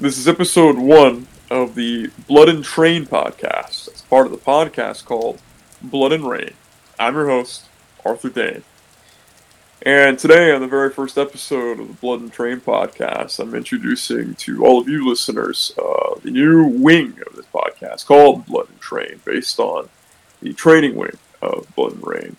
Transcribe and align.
This 0.00 0.16
is 0.16 0.26
episode 0.26 0.78
one 0.78 1.26
of 1.50 1.74
the 1.74 2.06
Blood 2.26 2.48
and 2.48 2.64
Train 2.64 3.04
podcast. 3.04 3.86
It's 3.86 4.00
part 4.00 4.24
of 4.24 4.32
the 4.32 4.38
podcast 4.38 5.04
called 5.04 5.42
Blood 5.82 6.12
and 6.12 6.24
Rain. 6.24 6.54
I'm 6.98 7.14
your 7.14 7.28
host, 7.28 7.66
Arthur 8.02 8.30
Dane. 8.30 8.64
And 9.82 10.18
today, 10.18 10.52
on 10.52 10.62
the 10.62 10.68
very 10.68 10.88
first 10.88 11.18
episode 11.18 11.80
of 11.80 11.88
the 11.88 11.92
Blood 11.92 12.22
and 12.22 12.32
Train 12.32 12.62
podcast, 12.62 13.40
I'm 13.40 13.54
introducing 13.54 14.36
to 14.36 14.64
all 14.64 14.80
of 14.80 14.88
you 14.88 15.06
listeners 15.06 15.72
uh, 15.76 16.14
the 16.22 16.30
new 16.30 16.64
wing 16.64 17.18
of 17.26 17.36
this 17.36 17.44
podcast 17.52 18.06
called 18.06 18.46
Blood 18.46 18.70
and 18.70 18.80
Train, 18.80 19.20
based 19.26 19.58
on 19.58 19.90
the 20.40 20.54
training 20.54 20.96
wing 20.96 21.18
of 21.42 21.66
Blood 21.76 21.92
and 21.92 22.06
Rain. 22.06 22.36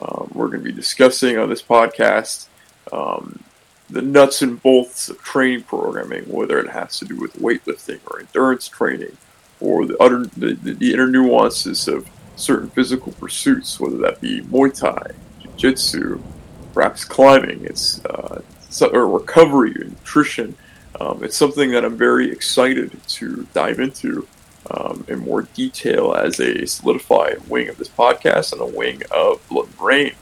Um, 0.00 0.30
we're 0.32 0.46
going 0.46 0.60
to 0.60 0.64
be 0.64 0.70
discussing 0.70 1.36
on 1.36 1.48
this 1.48 1.62
podcast 1.64 2.46
um, 2.92 3.42
the 3.92 4.02
nuts 4.02 4.42
and 4.42 4.62
bolts 4.62 5.08
of 5.08 5.22
training 5.22 5.62
programming, 5.64 6.24
whether 6.24 6.58
it 6.58 6.70
has 6.70 6.98
to 6.98 7.04
do 7.04 7.16
with 7.16 7.34
weightlifting 7.34 8.00
or 8.06 8.20
endurance 8.20 8.68
training, 8.68 9.16
or 9.60 9.86
the 9.86 9.96
other 9.98 10.24
the, 10.36 10.54
the 10.54 10.92
inner 10.92 11.06
nuances 11.06 11.88
of 11.88 12.08
certain 12.36 12.70
physical 12.70 13.12
pursuits, 13.12 13.78
whether 13.78 13.98
that 13.98 14.20
be 14.20 14.40
Muay 14.42 14.74
Thai, 14.74 15.12
Jiu-Jitsu, 15.40 16.20
perhaps 16.72 17.04
climbing. 17.04 17.64
It's 17.64 18.04
uh, 18.06 18.42
or 18.80 19.06
recovery, 19.06 19.74
nutrition. 19.74 20.56
Um, 20.98 21.22
it's 21.22 21.36
something 21.36 21.70
that 21.72 21.84
I'm 21.84 21.96
very 21.96 22.30
excited 22.30 22.98
to 23.06 23.46
dive 23.52 23.80
into 23.80 24.26
um, 24.70 25.04
in 25.08 25.18
more 25.18 25.42
detail 25.42 26.14
as 26.14 26.40
a 26.40 26.66
solidified 26.66 27.46
wing 27.48 27.68
of 27.68 27.76
this 27.76 27.88
podcast 27.88 28.52
and 28.52 28.62
a 28.62 28.66
wing 28.66 29.02
of 29.10 29.46
Blood 29.48 29.66
and 29.66 29.80
Rain. 29.80 30.12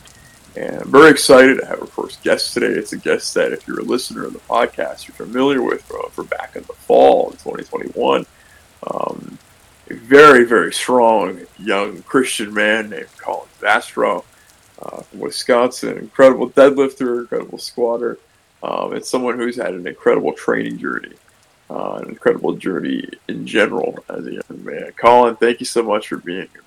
And 0.55 0.81
I'm 0.81 0.91
very 0.91 1.11
excited 1.11 1.59
to 1.59 1.65
have 1.65 1.79
our 1.79 1.87
first 1.87 2.21
guest 2.23 2.53
today. 2.53 2.67
It's 2.67 2.91
a 2.91 2.97
guest 2.97 3.33
that, 3.35 3.53
if 3.53 3.67
you're 3.67 3.79
a 3.79 3.83
listener 3.83 4.25
of 4.25 4.33
the 4.33 4.39
podcast, 4.39 5.07
you're 5.07 5.15
familiar 5.15 5.61
with 5.61 5.89
uh, 5.91 6.09
for 6.09 6.23
back 6.23 6.55
in 6.55 6.63
the 6.63 6.73
fall 6.73 7.27
in 7.27 7.37
2021. 7.37 8.25
Um, 8.85 9.37
a 9.89 9.93
very, 9.93 10.43
very 10.43 10.73
strong 10.73 11.41
young 11.57 12.01
Christian 12.03 12.53
man 12.53 12.89
named 12.89 13.07
Colin 13.17 13.47
Vastro 13.61 14.25
uh, 14.81 15.01
from 15.01 15.19
Wisconsin. 15.19 15.97
Incredible 15.97 16.49
deadlifter, 16.49 17.21
incredible 17.21 17.57
squatter. 17.57 18.17
Um, 18.61 19.01
someone 19.03 19.37
who's 19.37 19.55
had 19.55 19.73
an 19.73 19.87
incredible 19.87 20.33
training 20.33 20.77
journey, 20.79 21.13
uh, 21.69 21.99
an 22.01 22.09
incredible 22.09 22.53
journey 22.53 23.09
in 23.27 23.47
general 23.47 24.03
as 24.09 24.27
a 24.27 24.33
young 24.33 24.63
man. 24.65 24.91
Colin, 24.97 25.35
thank 25.37 25.61
you 25.61 25.65
so 25.65 25.81
much 25.81 26.09
for 26.09 26.17
being 26.17 26.47
here. 26.51 26.63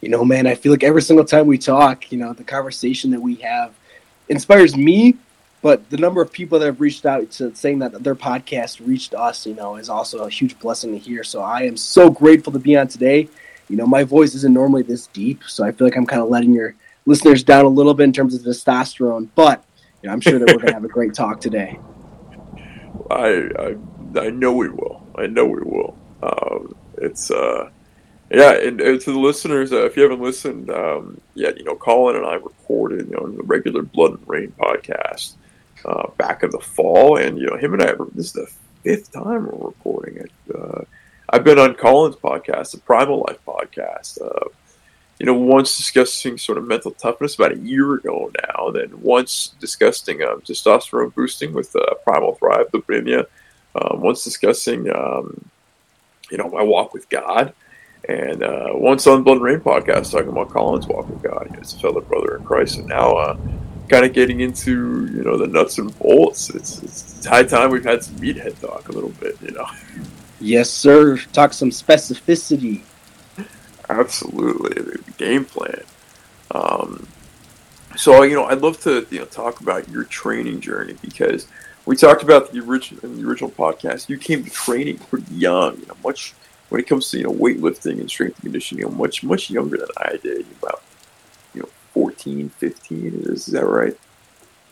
You 0.00 0.08
know, 0.08 0.24
man, 0.24 0.46
I 0.46 0.54
feel 0.54 0.72
like 0.72 0.84
every 0.84 1.02
single 1.02 1.24
time 1.24 1.46
we 1.46 1.58
talk, 1.58 2.12
you 2.12 2.18
know, 2.18 2.32
the 2.32 2.44
conversation 2.44 3.10
that 3.10 3.20
we 3.20 3.36
have 3.36 3.74
inspires 4.28 4.76
me, 4.76 5.16
but 5.60 5.88
the 5.90 5.96
number 5.96 6.22
of 6.22 6.30
people 6.30 6.58
that 6.58 6.66
have 6.66 6.80
reached 6.80 7.04
out 7.04 7.30
to 7.32 7.54
saying 7.54 7.80
that 7.80 8.02
their 8.04 8.14
podcast 8.14 8.86
reached 8.86 9.12
us, 9.14 9.44
you 9.46 9.54
know, 9.54 9.76
is 9.76 9.88
also 9.88 10.20
a 10.20 10.30
huge 10.30 10.58
blessing 10.60 10.92
to 10.92 10.98
hear. 10.98 11.24
So 11.24 11.42
I 11.42 11.62
am 11.62 11.76
so 11.76 12.10
grateful 12.10 12.52
to 12.52 12.58
be 12.60 12.76
on 12.76 12.86
today. 12.86 13.28
You 13.68 13.76
know, 13.76 13.86
my 13.86 14.04
voice 14.04 14.34
isn't 14.36 14.54
normally 14.54 14.82
this 14.82 15.08
deep, 15.08 15.42
so 15.44 15.64
I 15.64 15.72
feel 15.72 15.86
like 15.86 15.96
I'm 15.96 16.06
kind 16.06 16.22
of 16.22 16.28
letting 16.28 16.54
your 16.54 16.74
listeners 17.06 17.42
down 17.42 17.64
a 17.64 17.68
little 17.68 17.94
bit 17.94 18.04
in 18.04 18.12
terms 18.12 18.34
of 18.34 18.42
testosterone, 18.42 19.28
but 19.34 19.64
you 20.02 20.06
know, 20.06 20.12
I'm 20.12 20.20
sure 20.20 20.38
that 20.38 20.46
we're 20.46 20.58
going 20.58 20.68
to 20.68 20.74
have 20.74 20.84
a 20.84 20.88
great 20.88 21.12
talk 21.12 21.40
today. 21.40 21.78
I, 23.10 23.48
I, 23.58 23.76
I 24.20 24.30
know 24.30 24.52
we 24.52 24.68
will. 24.68 25.06
I 25.16 25.26
know 25.26 25.46
we 25.46 25.60
will. 25.62 25.96
Um, 26.22 26.74
it's 26.98 27.30
uh, 27.30 27.70
yeah, 28.30 28.52
and, 28.52 28.80
and, 28.80 29.00
to 29.00 29.12
the 29.12 29.18
listeners, 29.18 29.72
uh, 29.72 29.84
if 29.84 29.96
you 29.96 30.02
haven't 30.02 30.20
listened 30.20 30.70
um, 30.70 31.20
yet, 31.34 31.58
you 31.58 31.64
know, 31.64 31.74
Colin 31.74 32.16
and 32.16 32.26
I 32.26 32.34
recorded 32.34 33.08
you 33.08 33.16
know 33.16 33.26
the 33.26 33.42
regular 33.42 33.82
Blood 33.82 34.18
and 34.18 34.28
Rain 34.28 34.52
podcast 34.58 35.34
uh, 35.84 36.08
back 36.16 36.42
in 36.42 36.50
the 36.50 36.60
fall, 36.60 37.16
and 37.16 37.38
you 37.38 37.46
know, 37.46 37.56
him 37.56 37.74
and 37.74 37.82
I. 37.82 37.92
This 38.14 38.26
is 38.26 38.32
the 38.32 38.50
fifth 38.84 39.12
time 39.12 39.46
we're 39.46 39.68
recording 39.68 40.16
it. 40.16 40.32
Uh, 40.54 40.82
I've 41.30 41.44
been 41.44 41.58
on 41.58 41.74
Colin's 41.74 42.16
podcast, 42.16 42.72
the 42.72 42.78
Primal 42.78 43.24
Life 43.28 43.38
podcast. 43.46 44.20
Uh, 44.20 44.48
you 45.18 45.26
know, 45.26 45.34
once 45.34 45.76
discussing 45.76 46.38
sort 46.38 46.58
of 46.58 46.66
mental 46.66 46.92
toughness 46.92 47.34
about 47.34 47.52
a 47.52 47.58
year 47.58 47.94
ago 47.94 48.30
now, 48.46 48.70
then 48.70 49.00
once 49.02 49.54
discussing 49.58 50.22
um, 50.22 50.40
testosterone 50.42 51.12
boosting 51.14 51.52
with 51.52 51.74
uh, 51.74 51.94
Primal 52.04 52.34
Thrive, 52.36 52.66
the 52.72 53.26
um, 53.74 54.00
once 54.00 54.24
discussing, 54.24 54.90
um, 54.94 55.50
you 56.30 56.38
know, 56.38 56.48
my 56.48 56.62
walk 56.62 56.94
with 56.94 57.08
God, 57.08 57.52
and 58.08 58.42
uh, 58.42 58.68
once 58.72 59.06
on 59.06 59.22
Blood 59.22 59.36
and 59.36 59.44
Rain 59.44 59.60
podcast 59.60 60.12
talking 60.12 60.28
about 60.28 60.50
Colin's 60.50 60.86
walk 60.86 61.08
with 61.08 61.22
God, 61.22 61.56
as 61.60 61.74
a 61.74 61.78
fellow 61.78 62.00
brother 62.00 62.36
in 62.36 62.44
Christ, 62.44 62.78
and 62.78 62.86
now 62.86 63.16
uh, 63.16 63.36
kind 63.88 64.04
of 64.04 64.12
getting 64.12 64.40
into, 64.40 65.06
you 65.12 65.22
know, 65.22 65.36
the 65.36 65.46
nuts 65.46 65.78
and 65.78 65.96
bolts. 65.98 66.50
It's, 66.50 66.82
it's 66.82 67.26
high 67.26 67.44
time 67.44 67.70
we've 67.70 67.84
had 67.84 68.02
some 68.02 68.16
meathead 68.16 68.60
talk 68.60 68.88
a 68.88 68.92
little 68.92 69.10
bit, 69.10 69.36
you 69.42 69.52
know. 69.52 69.66
Yes, 70.40 70.70
sir. 70.70 71.16
Talk 71.32 71.52
some 71.52 71.70
specificity 71.70 72.82
Absolutely, 73.88 74.82
the 74.82 75.12
game 75.12 75.44
plan. 75.44 75.82
Um, 76.50 77.06
so 77.96 78.22
you 78.22 78.36
know, 78.36 78.44
I'd 78.44 78.60
love 78.60 78.80
to 78.82 79.06
you 79.10 79.20
know 79.20 79.24
talk 79.24 79.60
about 79.60 79.88
your 79.88 80.04
training 80.04 80.60
journey 80.60 80.94
because 81.00 81.48
we 81.86 81.96
talked 81.96 82.22
about 82.22 82.52
the 82.52 82.60
original 82.60 83.02
in 83.04 83.20
the 83.20 83.28
original 83.28 83.50
podcast. 83.50 84.08
You 84.08 84.18
came 84.18 84.44
to 84.44 84.50
training 84.50 84.98
pretty 84.98 85.34
young, 85.34 85.78
you 85.78 85.86
know, 85.86 85.96
much 86.04 86.34
when 86.68 86.80
it 86.80 86.86
comes 86.86 87.10
to 87.10 87.18
you 87.18 87.24
know 87.24 87.32
weightlifting 87.32 88.00
and 88.00 88.10
strength 88.10 88.36
and 88.36 88.44
conditioning, 88.44 88.84
know, 88.84 88.90
much 88.90 89.22
much 89.22 89.50
younger 89.50 89.76
than 89.76 89.88
I 89.96 90.16
did. 90.22 90.46
About 90.60 90.82
you 91.54 91.62
know 91.62 91.68
14, 91.94 92.48
15. 92.50 93.06
Is, 93.26 93.48
is 93.48 93.54
that 93.54 93.66
right? 93.66 93.96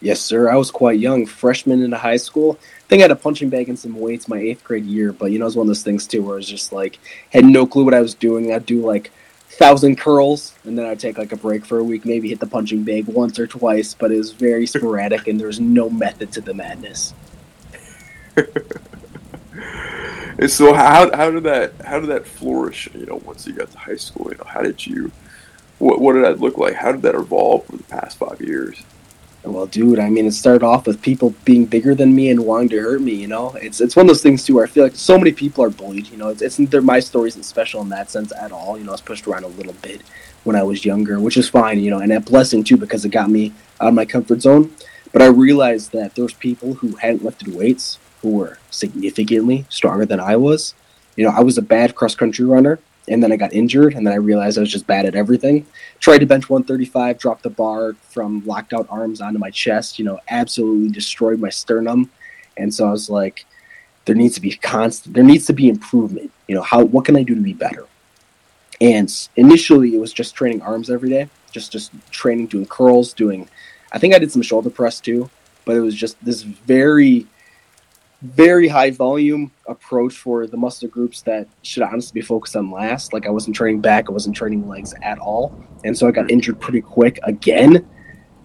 Yes, 0.00 0.20
sir. 0.20 0.50
I 0.50 0.56
was 0.56 0.70
quite 0.70 1.00
young, 1.00 1.24
freshman 1.24 1.82
into 1.82 1.96
high 1.96 2.18
school. 2.18 2.58
I 2.60 2.88
think 2.88 3.00
I 3.00 3.04
had 3.04 3.10
a 3.10 3.16
punching 3.16 3.48
bag 3.48 3.68
and 3.68 3.78
some 3.78 3.98
weights 3.98 4.28
my 4.28 4.38
eighth 4.38 4.62
grade 4.62 4.84
year, 4.84 5.12
but 5.12 5.32
you 5.32 5.38
know, 5.38 5.44
it 5.44 5.46
was 5.46 5.56
one 5.56 5.64
of 5.64 5.68
those 5.68 5.82
things 5.82 6.06
too 6.06 6.22
where 6.22 6.34
I 6.34 6.36
was 6.36 6.48
just 6.48 6.72
like 6.72 6.98
had 7.30 7.44
no 7.44 7.66
clue 7.66 7.84
what 7.84 7.94
I 7.94 8.00
was 8.00 8.14
doing. 8.14 8.52
I'd 8.52 8.66
do 8.66 8.84
like 8.84 9.10
thousand 9.48 9.96
curls 9.96 10.54
and 10.64 10.78
then 10.78 10.84
I'd 10.86 11.00
take 11.00 11.16
like 11.16 11.32
a 11.32 11.36
break 11.36 11.64
for 11.64 11.78
a 11.78 11.84
week, 11.84 12.04
maybe 12.04 12.28
hit 12.28 12.40
the 12.40 12.46
punching 12.46 12.84
bag 12.84 13.06
once 13.06 13.38
or 13.38 13.46
twice, 13.46 13.94
but 13.94 14.12
it 14.12 14.18
was 14.18 14.32
very 14.32 14.66
sporadic 14.66 15.28
and 15.28 15.40
there 15.40 15.46
was 15.46 15.60
no 15.60 15.88
method 15.88 16.30
to 16.32 16.42
the 16.42 16.52
madness. 16.52 17.14
so 20.46 20.74
how 20.74 21.14
how 21.16 21.30
did 21.30 21.44
that 21.44 21.72
how 21.84 22.00
did 22.00 22.10
that 22.10 22.26
flourish, 22.26 22.88
you 22.94 23.06
know, 23.06 23.20
once 23.24 23.46
you 23.46 23.52
got 23.52 23.70
to 23.70 23.78
high 23.78 23.96
school? 23.96 24.30
You 24.30 24.38
know, 24.38 24.44
how 24.46 24.62
did 24.62 24.86
you 24.86 25.10
what 25.78 26.00
what 26.00 26.14
did 26.14 26.24
that 26.24 26.40
look 26.40 26.58
like? 26.58 26.74
How 26.74 26.92
did 26.92 27.02
that 27.02 27.14
evolve 27.14 27.64
for 27.66 27.76
the 27.76 27.84
past 27.84 28.18
five 28.18 28.40
years? 28.40 28.82
Well, 29.44 29.66
dude, 29.66 30.00
I 30.00 30.10
mean, 30.10 30.26
it 30.26 30.32
started 30.32 30.64
off 30.64 30.88
with 30.88 31.00
people 31.00 31.32
being 31.44 31.66
bigger 31.66 31.94
than 31.94 32.14
me 32.14 32.30
and 32.30 32.44
wanting 32.44 32.70
to 32.70 32.80
hurt 32.80 33.00
me. 33.00 33.14
You 33.14 33.28
know, 33.28 33.54
it's 33.54 33.80
it's 33.80 33.94
one 33.94 34.06
of 34.06 34.08
those 34.08 34.22
things 34.22 34.44
too 34.44 34.56
where 34.56 34.64
I 34.64 34.68
feel 34.68 34.82
like 34.82 34.96
so 34.96 35.16
many 35.16 35.32
people 35.32 35.62
are 35.64 35.70
bullied. 35.70 36.08
You 36.08 36.16
know, 36.16 36.28
it's, 36.28 36.42
it's 36.42 36.74
my 36.82 36.98
story 36.98 37.28
isn't 37.28 37.44
special 37.44 37.80
in 37.80 37.88
that 37.90 38.10
sense 38.10 38.32
at 38.32 38.50
all. 38.50 38.76
You 38.76 38.84
know, 38.84 38.90
I 38.90 38.94
was 38.94 39.00
pushed 39.00 39.26
around 39.26 39.44
a 39.44 39.48
little 39.48 39.74
bit 39.74 40.02
when 40.44 40.56
I 40.56 40.64
was 40.64 40.84
younger, 40.84 41.20
which 41.20 41.36
is 41.36 41.48
fine. 41.48 41.78
You 41.78 41.90
know, 41.90 42.00
and 42.00 42.12
a 42.12 42.20
blessing 42.20 42.64
too 42.64 42.76
because 42.76 43.04
it 43.04 43.10
got 43.10 43.30
me 43.30 43.52
out 43.80 43.88
of 43.88 43.94
my 43.94 44.04
comfort 44.04 44.42
zone. 44.42 44.74
But 45.12 45.22
I 45.22 45.26
realized 45.26 45.92
that 45.92 46.18
was 46.18 46.34
people 46.34 46.74
who 46.74 46.96
hadn't 46.96 47.24
lifted 47.24 47.54
weights 47.54 47.98
who 48.26 48.38
were 48.38 48.58
significantly 48.70 49.64
stronger 49.68 50.04
than 50.04 50.18
I 50.18 50.34
was. 50.34 50.74
You 51.14 51.24
know, 51.24 51.30
I 51.30 51.40
was 51.40 51.58
a 51.58 51.62
bad 51.62 51.94
cross 51.94 52.16
country 52.16 52.44
runner 52.44 52.80
and 53.08 53.22
then 53.22 53.30
I 53.30 53.36
got 53.36 53.52
injured, 53.52 53.94
and 53.94 54.04
then 54.04 54.12
I 54.12 54.16
realized 54.16 54.58
I 54.58 54.62
was 54.62 54.72
just 54.72 54.88
bad 54.88 55.06
at 55.06 55.14
everything. 55.14 55.64
Tried 56.00 56.18
to 56.18 56.26
bench 56.26 56.50
135, 56.50 57.18
dropped 57.18 57.44
the 57.44 57.50
bar 57.50 57.94
from 58.10 58.44
locked 58.44 58.72
out 58.72 58.88
arms 58.90 59.20
onto 59.20 59.38
my 59.38 59.50
chest. 59.50 60.00
You 60.00 60.04
know, 60.06 60.18
absolutely 60.28 60.90
destroyed 60.90 61.38
my 61.38 61.48
sternum, 61.48 62.10
and 62.56 62.74
so 62.74 62.88
I 62.88 62.90
was 62.90 63.08
like, 63.08 63.46
there 64.06 64.16
needs 64.16 64.34
to 64.34 64.40
be 64.40 64.56
constant. 64.56 65.14
There 65.14 65.22
needs 65.22 65.46
to 65.46 65.52
be 65.52 65.68
improvement. 65.68 66.32
You 66.48 66.56
know, 66.56 66.62
how 66.62 66.84
what 66.84 67.04
can 67.04 67.14
I 67.14 67.22
do 67.22 67.36
to 67.36 67.40
be 67.40 67.52
better? 67.52 67.86
And 68.80 69.08
initially, 69.36 69.94
it 69.94 70.00
was 70.00 70.12
just 70.12 70.34
training 70.34 70.62
arms 70.62 70.90
every 70.90 71.10
day, 71.10 71.28
just 71.52 71.70
just 71.70 71.92
training, 72.10 72.48
doing 72.48 72.66
curls, 72.66 73.12
doing. 73.12 73.48
I 73.92 74.00
think 74.00 74.14
I 74.14 74.18
did 74.18 74.32
some 74.32 74.42
shoulder 74.42 74.68
press 74.68 74.98
too, 74.98 75.30
but 75.64 75.76
it 75.76 75.80
was 75.80 75.94
just 75.94 76.16
this 76.24 76.42
very 76.42 77.28
very 78.22 78.66
high 78.68 78.90
volume 78.90 79.50
approach 79.66 80.16
for 80.16 80.46
the 80.46 80.56
muscle 80.56 80.88
groups 80.88 81.22
that 81.22 81.46
should 81.62 81.82
honestly 81.82 82.20
be 82.20 82.24
focused 82.24 82.56
on 82.56 82.70
last. 82.70 83.12
Like 83.12 83.26
I 83.26 83.30
wasn't 83.30 83.56
training 83.56 83.80
back, 83.80 84.08
I 84.08 84.12
wasn't 84.12 84.36
training 84.36 84.66
legs 84.68 84.94
at 85.02 85.18
all, 85.18 85.54
and 85.84 85.96
so 85.96 86.08
I 86.08 86.10
got 86.10 86.30
injured 86.30 86.60
pretty 86.60 86.80
quick 86.80 87.18
again. 87.24 87.86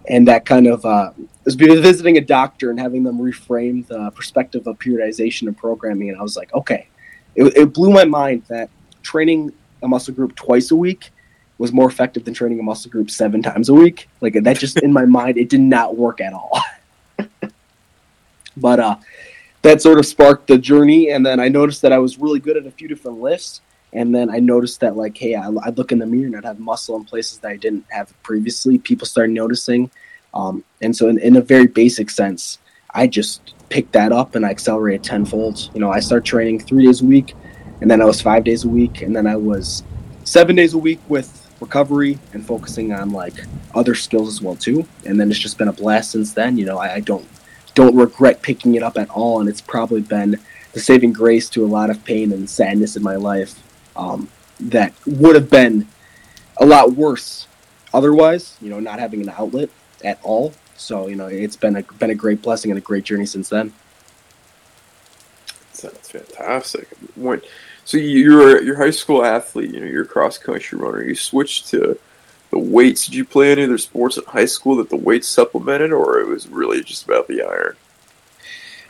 And 0.10 0.28
that 0.28 0.46
kind 0.46 0.68
of 0.68 0.84
uh, 0.84 1.12
was 1.46 1.56
visiting 1.56 2.18
a 2.18 2.22
doctor 2.22 2.70
and 2.70 2.80
having 2.80 3.04
them 3.04 3.20
reframe 3.20 3.86
the 3.88 4.12
perspective 4.12 4.68
of 4.68 4.78
periodization 4.80 5.48
and 5.48 5.58
programming, 5.58 6.10
and 6.10 6.18
I 6.18 6.22
was 6.22 6.36
like, 6.36 6.54
okay, 6.54 6.88
it, 7.36 7.56
it 7.56 7.74
blew 7.74 7.92
my 7.92 8.06
mind 8.06 8.44
that 8.50 8.70
training 9.04 9.54
a 9.84 9.88
muscle 9.88 10.14
group 10.14 10.36
twice 10.36 10.72
a 10.72 10.76
week 10.76 11.12
was 11.58 11.72
more 11.72 11.88
effective 11.88 12.26
than 12.26 12.34
training 12.34 12.60
a 12.60 12.64
muscle 12.64 12.90
group 12.90 13.10
seven 13.10 13.42
times 13.42 13.70
a 13.70 13.74
week. 13.74 14.10
Like 14.20 14.34
that, 14.34 14.58
just 14.58 14.82
in 14.82 14.92
my 14.92 15.06
mind, 15.06 15.38
it 15.38 15.50
did 15.50 15.62
not 15.62 15.96
work 15.96 16.20
at 16.20 16.34
all. 16.34 16.60
but 18.58 18.80
uh, 18.80 18.96
that 19.62 19.82
sort 19.82 20.00
of 20.00 20.06
sparked 20.06 20.48
the 20.48 20.58
journey. 20.58 21.10
And 21.10 21.26
then 21.26 21.40
I 21.40 21.48
noticed 21.48 21.82
that 21.84 21.94
I 21.94 22.00
was 22.00 22.18
really 22.18 22.40
good 22.40 22.58
at 22.58 22.66
a 22.66 22.72
few 22.72 22.88
different 22.88 23.22
lifts. 23.22 23.62
And 23.94 24.16
then 24.16 24.30
I 24.30 24.40
noticed 24.40 24.80
that, 24.80 24.96
like, 24.96 25.18
hey, 25.18 25.36
I, 25.36 25.50
would 25.50 25.78
look 25.78 25.92
in 25.92 26.00
the 26.00 26.06
mirror 26.06 26.28
and 26.28 26.38
I'd 26.38 26.46
have 26.46 26.60
muscle 26.60 26.96
in 26.96 27.04
places 27.04 27.40
that 27.40 27.50
I 27.50 27.58
didn't 27.58 27.86
have 27.90 28.14
previously. 28.24 28.78
People 28.78 29.06
started 29.06 29.34
noticing. 29.34 29.92
Um, 30.34 30.64
and 30.82 30.96
so, 30.96 31.10
in, 31.10 31.20
in, 31.20 31.36
a 31.36 31.42
very 31.42 31.68
basic 31.68 32.10
sense, 32.10 32.60
I 32.94 33.08
just 33.08 33.54
picked 33.68 33.92
that 33.92 34.14
up 34.14 34.36
and 34.36 34.46
I 34.46 34.50
accelerated 34.50 35.04
tenfold. 35.04 35.70
You 35.74 35.82
know, 35.82 35.92
I 35.92 36.00
started 36.00 36.26
training 36.26 36.62
three 36.62 36.86
days 36.86 37.02
a 37.02 37.06
week, 37.06 37.36
and 37.82 37.92
then 37.92 38.02
I 38.02 38.06
was 38.06 38.22
five 38.22 38.46
days 38.46 38.64
a 38.64 38.70
week, 38.70 39.02
and 39.02 39.14
then 39.14 39.28
I 39.28 39.36
was 39.36 39.84
seven 40.24 40.56
days 40.56 40.74
a 40.74 40.78
week 40.78 41.02
with 41.10 41.38
recovery 41.60 42.18
and 42.32 42.46
focusing 42.46 42.94
on 42.94 43.12
like 43.12 43.34
other 43.76 43.94
skills 43.94 44.30
as 44.30 44.42
well 44.42 44.56
too. 44.56 44.88
And 45.06 45.20
then 45.20 45.30
it's 45.30 45.40
just 45.40 45.58
been 45.58 45.68
a 45.68 45.74
blast 45.74 46.12
since 46.12 46.32
then. 46.32 46.58
You 46.58 46.66
know, 46.66 46.78
I, 46.78 46.96
I 46.96 47.00
don't 47.02 47.28
don't 47.74 47.96
regret 47.96 48.42
picking 48.42 48.76
it 48.76 48.84
up 48.84 48.98
at 48.98 49.10
all, 49.10 49.40
and 49.40 49.50
it's 49.50 49.62
probably 49.62 50.02
been 50.02 50.40
the 50.74 50.80
saving 50.80 51.14
grace 51.14 51.50
to 51.50 51.66
a 51.66 51.68
lot 51.68 51.90
of 51.90 52.04
pain 52.06 52.32
and 52.32 52.50
sadness 52.50 52.96
in 52.96 53.04
my 53.04 53.16
life 53.16 53.56
um, 53.96 54.30
that 54.60 54.94
would 55.06 55.36
have 55.36 55.50
been 55.50 55.88
a 56.58 56.66
lot 56.66 56.94
worse 56.94 57.48
otherwise. 57.94 58.58
You 58.62 58.70
know, 58.70 58.80
not 58.80 59.00
having 59.00 59.22
an 59.22 59.30
outlet 59.30 59.70
at 60.04 60.20
all. 60.24 60.54
So 60.78 61.08
you 61.08 61.16
know, 61.16 61.28
it's 61.28 61.56
been 61.56 61.76
a 61.76 61.84
been 61.84 62.10
a 62.10 62.16
great 62.16 62.42
blessing 62.42 62.72
and 62.72 62.78
a 62.78 62.82
great 62.82 63.04
journey 63.04 63.26
since 63.26 63.50
then. 63.50 63.74
That's 65.82 66.12
fantastic. 66.12 66.88
So 67.86 67.98
you're 67.98 68.62
you're 68.62 68.76
a 68.76 68.78
high 68.78 68.92
school 68.92 69.26
athlete. 69.26 69.72
You 69.72 69.80
know, 69.80 69.88
you're 69.88 70.04
a 70.04 70.08
cross 70.08 70.38
country 70.38 70.78
runner. 70.78 71.04
You 71.04 71.16
switched 71.16 71.68
to 71.70 71.98
the 72.52 72.60
weights. 72.60 73.06
Did 73.06 73.16
you 73.16 73.26
play 73.26 73.52
any 73.52 73.64
other 73.64 73.78
sports 73.78 74.18
in 74.18 74.24
high 74.26 74.46
school 74.46 74.76
that 74.76 74.90
the 74.90 74.98
weights 74.98 75.28
supplemented, 75.28 75.92
or 75.92 76.20
it 76.20 76.28
was 76.28 76.48
really 76.48 76.84
just 76.84 77.06
about 77.06 77.28
the 77.28 77.42
iron? 77.42 77.76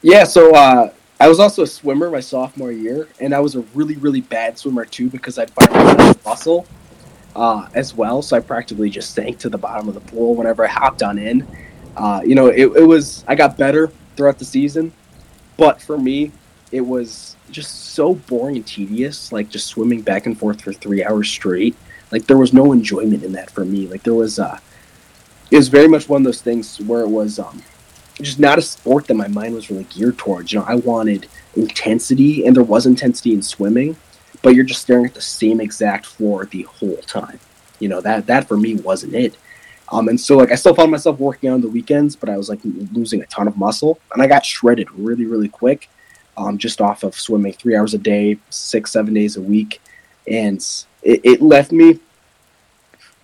Yeah. 0.02 0.26
So 0.26 0.54
uh, 0.54 0.92
I 1.20 1.30
was 1.30 1.40
also 1.40 1.64
a 1.64 1.68
swimmer 1.68 2.10
my 2.10 2.20
sophomore 2.20 2.72
year, 2.72 3.08
and 3.20 3.34
I 3.34 3.40
was 3.40 3.56
a 3.56 3.62
really 3.74 3.96
really 3.96 4.22
bad 4.22 4.58
swimmer 4.58 4.84
too 4.86 5.10
because 5.10 5.38
I'd 5.38 5.52
find 5.52 6.18
muscle 6.26 6.68
uh, 7.36 7.70
as 7.74 7.94
well. 7.94 8.22
So 8.22 8.36
I 8.36 8.40
practically 8.40 8.90
just 8.90 9.14
sank 9.14 9.38
to 9.40 9.50
the 9.50 9.58
bottom 9.58 9.88
of 9.88 9.94
the 9.94 10.02
pool 10.02 10.36
whenever 10.36 10.66
I 10.66 10.68
hopped 10.68 11.04
on 11.04 11.18
in. 11.18 11.48
Uh, 11.96 12.22
you 12.26 12.36
know, 12.36 12.48
it, 12.48 12.66
it 12.76 12.86
was 12.86 13.24
I 13.28 13.36
got 13.36 13.58
better 13.58 13.92
throughout 14.16 14.40
the 14.40 14.46
season, 14.46 14.92
but 15.58 15.82
for 15.82 15.98
me, 15.98 16.32
it 16.72 16.82
was 16.82 17.36
just 17.52 17.94
so 17.94 18.16
boring 18.16 18.56
and 18.56 18.66
tedious. 18.66 19.32
Like 19.32 19.50
just 19.50 19.68
swimming 19.68 20.02
back 20.02 20.26
and 20.26 20.38
forth 20.38 20.62
for 20.62 20.74
three 20.74 21.04
hours 21.04 21.30
straight. 21.30 21.76
Like 22.12 22.28
there 22.28 22.38
was 22.38 22.54
no 22.54 22.72
enjoyment 22.72 23.24
in 23.24 23.32
that 23.34 23.52
for 23.52 23.66
me. 23.66 23.88
Like 23.88 24.04
there 24.04 24.14
was, 24.14 24.40
uh, 24.40 24.60
it 25.50 25.58
was 25.58 25.68
very 25.68 25.88
much 25.88 26.10
one 26.10 26.22
of 26.22 26.26
those 26.26 26.42
things 26.42 26.80
where 26.82 27.02
it 27.02 27.10
was 27.10 27.40
um, 27.40 27.62
just 28.22 28.40
not 28.40 28.58
a 28.58 28.62
sport 28.62 29.08
that 29.08 29.16
my 29.16 29.28
mind 29.28 29.56
was 29.56 29.70
really 29.70 29.86
geared 29.86 30.18
towards. 30.18 30.52
You 30.52 30.60
know, 30.60 30.66
I 30.66 30.76
wanted 30.76 31.28
intensity, 31.56 32.46
and 32.46 32.56
there 32.56 32.64
was 32.64 32.86
intensity 32.86 33.34
in 33.34 33.42
swimming, 33.42 33.96
but 34.42 34.56
you're 34.56 34.66
just 34.66 34.82
staring 34.82 35.06
at 35.06 35.14
the 35.14 35.22
same 35.22 35.60
exact 35.60 36.06
floor 36.06 36.46
the 36.46 36.64
whole 36.64 36.98
time. 36.98 37.40
You 37.80 37.90
know 37.90 38.02
that 38.02 38.28
that 38.28 38.48
for 38.48 38.58
me 38.58 38.76
wasn't 38.76 39.16
it. 39.16 39.36
Um, 39.92 40.08
and 40.08 40.20
so 40.20 40.38
like 40.38 40.52
I 40.52 40.56
still 40.56 40.76
found 40.76 40.92
myself 40.92 41.20
working 41.20 41.50
on 41.50 41.62
the 41.62 41.68
weekends, 41.68 42.16
but 42.16 42.30
I 42.30 42.38
was 42.38 42.48
like 42.48 42.60
losing 42.64 43.22
a 43.22 43.26
ton 43.26 43.48
of 43.48 43.58
muscle, 43.58 44.00
and 44.14 44.22
I 44.22 44.28
got 44.28 44.46
shredded 44.46 44.90
really 44.92 45.26
really 45.26 45.50
quick, 45.50 45.90
um, 46.38 46.58
just 46.58 46.80
off 46.80 47.04
of 47.04 47.16
swimming 47.16 47.54
three 47.54 47.76
hours 47.76 47.94
a 47.94 47.98
day, 47.98 48.38
six 48.50 48.92
seven 48.92 49.14
days 49.14 49.36
a 49.36 49.42
week, 49.42 49.82
and 50.28 50.64
it, 51.02 51.22
it 51.24 51.42
left 51.42 51.72
me 51.72 52.00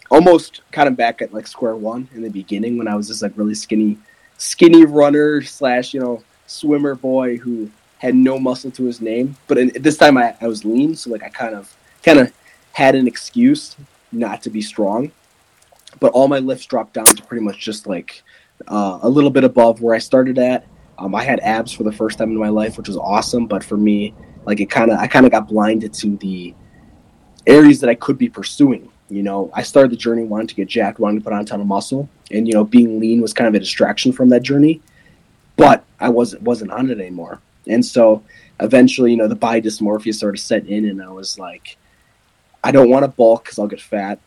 almost 0.09 0.61
kind 0.71 0.87
of 0.87 0.95
back 0.95 1.21
at 1.21 1.33
like 1.33 1.47
square 1.47 1.75
one 1.75 2.07
in 2.13 2.21
the 2.21 2.29
beginning 2.29 2.77
when 2.77 2.87
I 2.87 2.95
was 2.95 3.07
just 3.07 3.21
like 3.21 3.33
really 3.35 3.55
skinny, 3.55 3.97
skinny 4.37 4.85
runner 4.85 5.41
slash 5.41 5.93
you 5.93 5.99
know 5.99 6.23
swimmer 6.45 6.95
boy 6.95 7.37
who 7.37 7.69
had 7.97 8.15
no 8.15 8.39
muscle 8.39 8.71
to 8.71 8.83
his 8.83 9.01
name. 9.01 9.35
But 9.47 9.57
in, 9.57 9.71
this 9.81 9.97
time 9.97 10.17
I, 10.17 10.35
I 10.39 10.47
was 10.47 10.63
lean, 10.63 10.95
so 10.95 11.09
like 11.09 11.23
I 11.23 11.29
kind 11.29 11.55
of 11.55 11.75
kind 12.03 12.19
of 12.19 12.31
had 12.73 12.95
an 12.95 13.07
excuse 13.07 13.75
not 14.11 14.41
to 14.43 14.49
be 14.49 14.61
strong 14.61 15.11
but 15.99 16.11
all 16.13 16.27
my 16.27 16.39
lifts 16.39 16.65
dropped 16.65 16.93
down 16.93 17.05
to 17.05 17.23
pretty 17.23 17.43
much 17.43 17.59
just 17.59 17.87
like 17.87 18.23
uh, 18.67 18.99
a 19.01 19.09
little 19.09 19.29
bit 19.29 19.43
above 19.43 19.81
where 19.81 19.95
I 19.95 19.99
started 19.99 20.37
at. 20.37 20.65
Um, 20.97 21.13
I 21.13 21.23
had 21.23 21.39
abs 21.41 21.71
for 21.71 21.83
the 21.83 21.91
first 21.91 22.17
time 22.17 22.31
in 22.31 22.37
my 22.37 22.49
life, 22.49 22.77
which 22.77 22.87
was 22.87 22.97
awesome. 22.97 23.45
But 23.45 23.63
for 23.63 23.77
me, 23.77 24.13
like 24.45 24.59
it 24.59 24.69
kind 24.69 24.91
of, 24.91 24.99
I 24.99 25.07
kind 25.07 25.25
of 25.25 25.31
got 25.31 25.47
blinded 25.47 25.93
to 25.93 26.17
the 26.17 26.53
areas 27.47 27.79
that 27.81 27.89
I 27.89 27.95
could 27.95 28.17
be 28.17 28.29
pursuing. 28.29 28.91
You 29.09 29.23
know, 29.23 29.49
I 29.53 29.63
started 29.63 29.91
the 29.91 29.97
journey 29.97 30.23
wanting 30.23 30.47
to 30.47 30.55
get 30.55 30.67
jacked, 30.67 30.99
wanting 30.99 31.19
to 31.19 31.23
put 31.23 31.33
on 31.33 31.41
a 31.41 31.45
ton 31.45 31.61
of 31.61 31.67
muscle, 31.67 32.09
and 32.31 32.47
you 32.47 32.53
know, 32.53 32.63
being 32.63 32.99
lean 32.99 33.21
was 33.21 33.33
kind 33.33 33.47
of 33.47 33.55
a 33.55 33.59
distraction 33.59 34.11
from 34.11 34.29
that 34.29 34.43
journey. 34.43 34.81
But 35.55 35.83
I 35.99 36.09
wasn't 36.09 36.43
wasn't 36.43 36.71
on 36.71 36.89
it 36.89 36.99
anymore, 36.99 37.39
and 37.67 37.83
so 37.83 38.23
eventually, 38.59 39.11
you 39.11 39.17
know, 39.17 39.27
the 39.27 39.35
body 39.35 39.61
dysmorphia 39.61 40.13
sort 40.13 40.35
of 40.35 40.41
set 40.41 40.67
in, 40.67 40.85
and 40.85 41.01
I 41.01 41.09
was 41.09 41.39
like, 41.39 41.77
I 42.63 42.71
don't 42.71 42.89
want 42.89 43.03
to 43.03 43.07
bulk 43.07 43.45
because 43.45 43.57
I'll 43.57 43.67
get 43.67 43.81
fat 43.81 44.19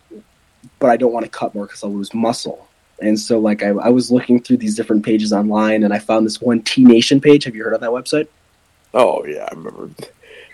but 0.78 0.90
I 0.90 0.96
don't 0.96 1.12
want 1.12 1.24
to 1.24 1.30
cut 1.30 1.54
more 1.54 1.66
because 1.66 1.82
I'll 1.82 1.92
lose 1.92 2.12
muscle. 2.14 2.66
And 3.00 3.18
so, 3.18 3.38
like, 3.38 3.62
I, 3.62 3.68
I, 3.68 3.88
was 3.88 4.10
looking 4.10 4.42
through 4.42 4.58
these 4.58 4.76
different 4.76 5.04
pages 5.04 5.32
online, 5.32 5.84
and 5.84 5.94
I 5.94 5.98
found 5.98 6.26
this 6.26 6.40
one 6.40 6.60
T 6.60 6.84
Nation 6.84 7.20
page. 7.20 7.44
Have 7.44 7.54
you 7.54 7.64
heard 7.64 7.72
of 7.72 7.80
that 7.80 7.90
website? 7.90 8.28
Oh 8.92 9.24
yeah, 9.24 9.48
I 9.50 9.54
remember 9.54 9.88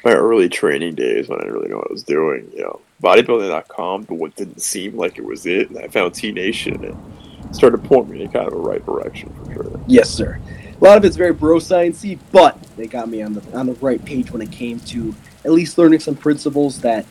my 0.07 0.15
early 0.15 0.49
training 0.49 0.95
days 0.95 1.29
when 1.29 1.41
I 1.41 1.43
didn't 1.43 1.55
really 1.55 1.69
know 1.69 1.79
what 1.79 1.91
I 1.91 1.93
was 1.93 2.05
doing. 2.05 2.49
You 2.55 2.63
know, 2.63 2.81
bodybuilding.com, 3.03 4.05
but 4.05 4.15
what 4.15 4.37
didn't 4.37 4.63
seem 4.63 4.97
like 4.97 5.19
it 5.19 5.25
was 5.25 5.47
it, 5.47 5.71
and 5.71 5.79
I 5.81 5.89
found 5.89 6.15
T 6.15 6.31
Nation 6.31 6.85
and 6.85 7.55
started 7.55 7.83
pulling 7.83 8.11
me 8.11 8.23
in 8.23 8.31
kind 8.31 8.47
of 8.47 8.53
a 8.53 8.57
right 8.57 8.85
direction 8.87 9.35
for 9.35 9.53
sure. 9.53 9.81
Yes, 9.89 10.09
sir. 10.09 10.41
A 10.81 10.85
lot 10.85 10.97
of 10.97 11.05
it's 11.05 11.17
very 11.17 11.33
bro 11.33 11.57
sciencey, 11.57 12.19
but 12.31 12.63
they 12.77 12.87
got 12.87 13.09
me 13.09 13.21
on 13.21 13.35
the 13.35 13.59
on 13.59 13.67
the 13.67 13.75
right 13.75 14.03
page 14.05 14.31
when 14.31 14.43
it 14.43 14.53
came 14.53 14.79
to 14.81 15.13
at 15.45 15.51
least 15.51 15.77
learning 15.77 16.01
some 16.01 16.15
principles 16.15 16.81
that 16.83 17.05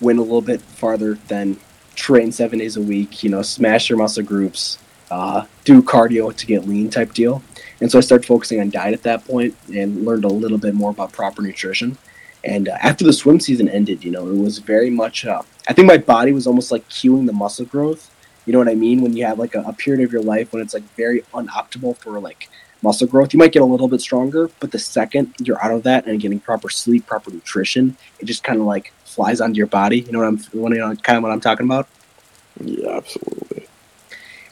went 0.00 0.18
a 0.18 0.22
little 0.22 0.40
bit 0.40 0.60
farther 0.60 1.14
than 1.28 1.56
train 1.94 2.32
seven 2.32 2.58
days 2.58 2.76
a 2.76 2.80
week, 2.80 3.22
you 3.22 3.30
know, 3.30 3.42
smash 3.42 3.88
your 3.88 3.98
muscle 3.98 4.24
groups, 4.24 4.78
uh, 5.10 5.44
do 5.64 5.82
cardio 5.82 6.34
to 6.34 6.46
get 6.46 6.66
lean 6.66 6.90
type 6.90 7.12
deal. 7.12 7.42
And 7.80 7.90
so 7.92 7.98
I 7.98 8.00
started 8.00 8.26
focusing 8.26 8.60
on 8.60 8.70
diet 8.70 8.94
at 8.94 9.02
that 9.04 9.24
point 9.24 9.54
and 9.72 10.04
learned 10.04 10.24
a 10.24 10.28
little 10.28 10.58
bit 10.58 10.74
more 10.74 10.90
about 10.90 11.12
proper 11.12 11.42
nutrition. 11.42 11.96
And 12.44 12.68
uh, 12.68 12.76
after 12.80 13.04
the 13.04 13.12
swim 13.12 13.40
season 13.40 13.68
ended, 13.68 14.04
you 14.04 14.10
know, 14.10 14.28
it 14.28 14.36
was 14.36 14.58
very 14.58 14.90
much, 14.90 15.26
uh, 15.26 15.42
I 15.68 15.72
think 15.72 15.86
my 15.86 15.98
body 15.98 16.32
was 16.32 16.46
almost 16.46 16.70
like 16.70 16.88
cueing 16.88 17.26
the 17.26 17.32
muscle 17.32 17.66
growth. 17.66 18.10
You 18.46 18.52
know 18.52 18.58
what 18.58 18.68
I 18.68 18.74
mean? 18.74 19.02
When 19.02 19.14
you 19.14 19.26
have 19.26 19.38
like 19.38 19.54
a, 19.54 19.60
a 19.62 19.72
period 19.72 20.02
of 20.04 20.12
your 20.12 20.22
life 20.22 20.52
when 20.52 20.62
it's 20.62 20.74
like 20.74 20.84
very 20.96 21.22
unoptimal 21.34 21.96
for 21.98 22.18
like 22.18 22.48
muscle 22.82 23.06
growth, 23.06 23.32
you 23.34 23.38
might 23.38 23.52
get 23.52 23.62
a 23.62 23.66
little 23.66 23.88
bit 23.88 24.00
stronger, 24.00 24.50
but 24.58 24.72
the 24.72 24.78
second 24.78 25.34
you're 25.38 25.62
out 25.62 25.70
of 25.70 25.82
that 25.82 26.06
and 26.06 26.20
getting 26.20 26.40
proper 26.40 26.70
sleep, 26.70 27.06
proper 27.06 27.30
nutrition, 27.30 27.96
it 28.18 28.24
just 28.24 28.42
kind 28.42 28.58
of 28.58 28.66
like 28.66 28.92
flies 29.04 29.40
onto 29.40 29.58
your 29.58 29.66
body. 29.66 30.00
You 30.00 30.12
know 30.12 30.20
what 30.20 30.28
I'm, 30.28 30.72
you 30.72 30.78
know, 30.78 30.94
kind 30.96 31.18
of 31.18 31.22
what 31.22 31.32
I'm 31.32 31.40
talking 31.40 31.66
about? 31.66 31.88
Yeah, 32.64 32.96
absolutely. 32.96 33.66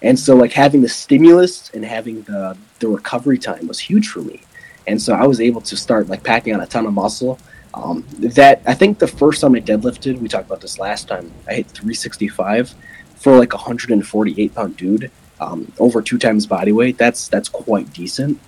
And 0.03 0.19
so, 0.19 0.37
like 0.37 0.53
having 0.53 0.83
the 0.83 0.89
stimulus 0.89 1.71
and 1.71 1.85
having 1.85 2.23
the 2.23 2.57
the 2.79 2.89
recovery 2.89 3.39
time 3.39 3.67
was 3.67 3.81
huge 3.81 4.09
for 4.09 4.21
me. 4.21 4.43
And 4.87 5.01
so 5.01 5.13
I 5.13 5.27
was 5.27 5.41
able 5.41 5.61
to 5.63 5.77
start 5.77 6.09
like 6.09 6.23
packing 6.23 6.55
on 6.55 6.61
a 6.61 6.67
ton 6.67 6.87
of 6.87 6.93
muscle. 6.93 7.39
Um, 7.75 8.05
that 8.19 8.63
I 8.67 8.75
think 8.75 8.99
the 8.99 9.07
first 9.07 9.41
time 9.41 9.55
I 9.55 9.61
deadlifted, 9.61 10.19
we 10.19 10.29
talked 10.29 10.47
about 10.47 10.61
this 10.61 10.79
last 10.79 11.09
time. 11.09 11.31
I 11.47 11.55
hit 11.55 11.67
365 11.67 12.75
for 13.17 13.39
like 13.39 13.53
a 13.53 13.57
148 13.57 14.55
pound 14.55 14.77
dude, 14.77 15.11
um, 15.41 15.71
over 15.79 16.01
two 16.01 16.19
times 16.19 16.47
body 16.47 16.73
weight. 16.73 16.99
That's 16.99 17.29
that's 17.29 17.49
quite 17.49 17.93
decent. 17.93 18.41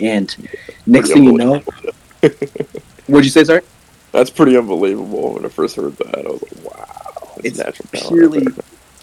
And 0.00 0.34
next 0.86 1.12
thing 1.12 1.24
you 1.24 1.32
know, 1.32 1.58
what'd 3.06 3.24
you 3.24 3.30
say, 3.30 3.44
sorry? 3.44 3.62
That's 4.12 4.30
pretty 4.30 4.56
unbelievable. 4.56 5.34
When 5.34 5.44
I 5.44 5.48
first 5.48 5.76
heard 5.76 5.96
that, 5.98 6.26
I 6.26 6.30
was 6.30 6.42
like, 6.42 6.64
"Wow!" 6.64 7.32
It's, 7.44 7.58
it's 7.58 7.80
purely, 7.92 8.46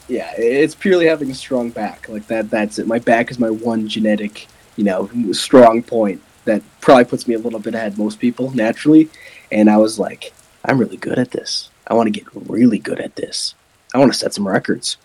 yeah, 0.08 0.32
it's 0.38 0.76
purely 0.76 1.06
having 1.08 1.32
a 1.32 1.36
strong 1.36 1.70
back. 1.70 2.10
Like 2.10 2.28
that. 2.28 2.50
That's 2.50 2.80
it. 2.80 2.88
My 2.88 3.00
back 3.00 3.32
is 3.32 3.40
my 3.40 3.50
one 3.50 3.88
genetic, 3.88 4.48
you 4.76 4.84
know, 4.84 5.10
strong 5.32 5.82
point 5.82 6.22
that 6.46 6.62
probably 6.82 7.06
puts 7.06 7.28
me 7.28 7.36
a 7.36 7.40
little 7.40 7.60
bit 7.60 7.76
ahead 7.76 7.98
most 7.98 8.20
people 8.20 8.52
naturally. 8.52 9.10
And 9.52 9.70
I 9.70 9.78
was 9.78 10.00
like, 10.00 10.34
I'm 10.66 10.78
really 10.78 10.98
good 10.98 11.20
at 11.20 11.32
this. 11.32 11.70
I 11.88 11.94
want 11.94 12.08
to 12.08 12.20
get 12.20 12.28
really 12.34 12.80
good 12.80 13.00
at 13.00 13.16
this. 13.16 13.56
I 13.94 13.98
want 13.98 14.12
to 14.12 14.18
set 14.18 14.34
some 14.34 14.48
records. 14.48 14.98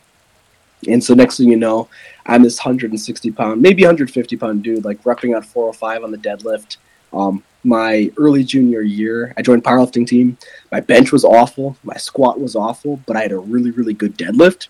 And 0.86 1.02
so 1.02 1.14
next 1.14 1.36
thing 1.36 1.48
you 1.48 1.56
know, 1.56 1.88
I'm 2.26 2.42
this 2.42 2.58
160 2.58 3.30
pound, 3.32 3.60
maybe 3.60 3.82
150 3.82 4.36
pound 4.36 4.62
dude, 4.62 4.84
like 4.84 5.02
repping 5.02 5.36
out 5.36 5.44
405 5.44 6.04
on 6.04 6.10
the 6.12 6.18
deadlift. 6.18 6.76
Um, 7.12 7.42
my 7.64 8.10
early 8.16 8.44
junior 8.44 8.82
year. 8.82 9.34
I 9.36 9.42
joined 9.42 9.64
powerlifting 9.64 10.06
team. 10.06 10.38
My 10.70 10.80
bench 10.80 11.12
was 11.12 11.24
awful. 11.24 11.76
My 11.82 11.96
squat 11.96 12.40
was 12.40 12.54
awful, 12.54 13.00
but 13.06 13.16
I 13.16 13.22
had 13.22 13.32
a 13.32 13.38
really, 13.38 13.70
really 13.70 13.94
good 13.94 14.16
deadlift. 14.16 14.68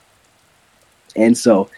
And 1.15 1.37
so 1.37 1.69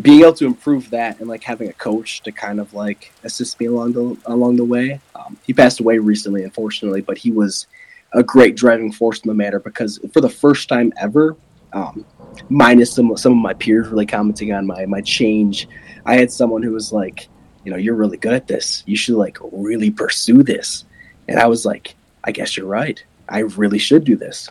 being 0.00 0.20
able 0.20 0.32
to 0.34 0.46
improve 0.46 0.90
that 0.90 1.18
and 1.18 1.28
like 1.28 1.42
having 1.42 1.68
a 1.68 1.72
coach 1.72 2.22
to 2.22 2.32
kind 2.32 2.60
of 2.60 2.72
like 2.72 3.12
assist 3.24 3.58
me 3.58 3.66
along 3.66 3.92
the 3.92 4.16
along 4.26 4.56
the 4.56 4.64
way. 4.64 5.00
Um, 5.14 5.36
he 5.44 5.52
passed 5.52 5.80
away 5.80 5.98
recently, 5.98 6.44
unfortunately, 6.44 7.00
but 7.00 7.18
he 7.18 7.30
was 7.30 7.66
a 8.12 8.22
great 8.22 8.56
driving 8.56 8.92
force 8.92 9.20
in 9.20 9.28
the 9.28 9.34
matter 9.34 9.58
because 9.58 9.98
for 10.12 10.20
the 10.20 10.30
first 10.30 10.68
time 10.68 10.92
ever, 10.98 11.36
um, 11.72 12.04
minus 12.48 12.92
some 12.92 13.16
some 13.16 13.32
of 13.32 13.38
my 13.38 13.54
peers 13.54 13.88
really 13.88 14.06
commenting 14.06 14.52
on 14.52 14.66
my 14.66 14.86
my 14.86 15.00
change, 15.00 15.68
I 16.06 16.16
had 16.16 16.30
someone 16.30 16.62
who 16.62 16.72
was 16.72 16.92
like, 16.92 17.28
you 17.64 17.72
know, 17.72 17.78
you're 17.78 17.96
really 17.96 18.18
good 18.18 18.34
at 18.34 18.46
this. 18.46 18.84
You 18.86 18.96
should 18.96 19.16
like 19.16 19.38
really 19.52 19.90
pursue 19.90 20.42
this. 20.42 20.84
And 21.28 21.38
I 21.38 21.46
was 21.46 21.66
like, 21.66 21.94
I 22.24 22.32
guess 22.32 22.56
you're 22.56 22.66
right. 22.66 23.02
I 23.28 23.40
really 23.40 23.78
should 23.78 24.04
do 24.04 24.16
this. 24.16 24.48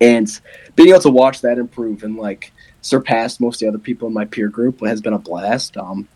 And 0.00 0.28
being 0.76 0.90
able 0.90 1.00
to 1.00 1.10
watch 1.10 1.40
that 1.42 1.58
improve 1.58 2.02
and 2.02 2.16
like 2.16 2.52
surpass 2.82 3.40
most 3.40 3.56
of 3.56 3.60
the 3.60 3.68
other 3.68 3.78
people 3.78 4.08
in 4.08 4.14
my 4.14 4.24
peer 4.24 4.48
group 4.48 4.80
has 4.84 5.00
been 5.00 5.12
a 5.12 5.18
blast. 5.18 5.76
Um, 5.76 6.08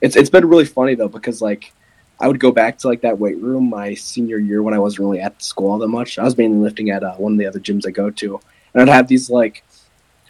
it's 0.00 0.16
it's 0.16 0.30
been 0.30 0.46
really 0.46 0.64
funny 0.64 0.94
though 0.94 1.08
because 1.08 1.42
like 1.42 1.72
I 2.18 2.28
would 2.28 2.40
go 2.40 2.52
back 2.52 2.78
to 2.78 2.88
like 2.88 3.02
that 3.02 3.18
weight 3.18 3.38
room 3.38 3.70
my 3.70 3.94
senior 3.94 4.38
year 4.38 4.62
when 4.62 4.74
I 4.74 4.78
wasn't 4.78 5.00
really 5.00 5.20
at 5.20 5.38
the 5.38 5.44
school 5.44 5.70
all 5.70 5.78
that 5.78 5.88
much. 5.88 6.18
I 6.18 6.24
was 6.24 6.36
mainly 6.36 6.58
lifting 6.58 6.90
at 6.90 7.02
uh, 7.02 7.14
one 7.14 7.32
of 7.32 7.38
the 7.38 7.46
other 7.46 7.60
gyms 7.60 7.86
I 7.86 7.90
go 7.90 8.10
to, 8.10 8.40
and 8.74 8.82
I'd 8.82 8.94
have 8.94 9.08
these 9.08 9.30
like 9.30 9.64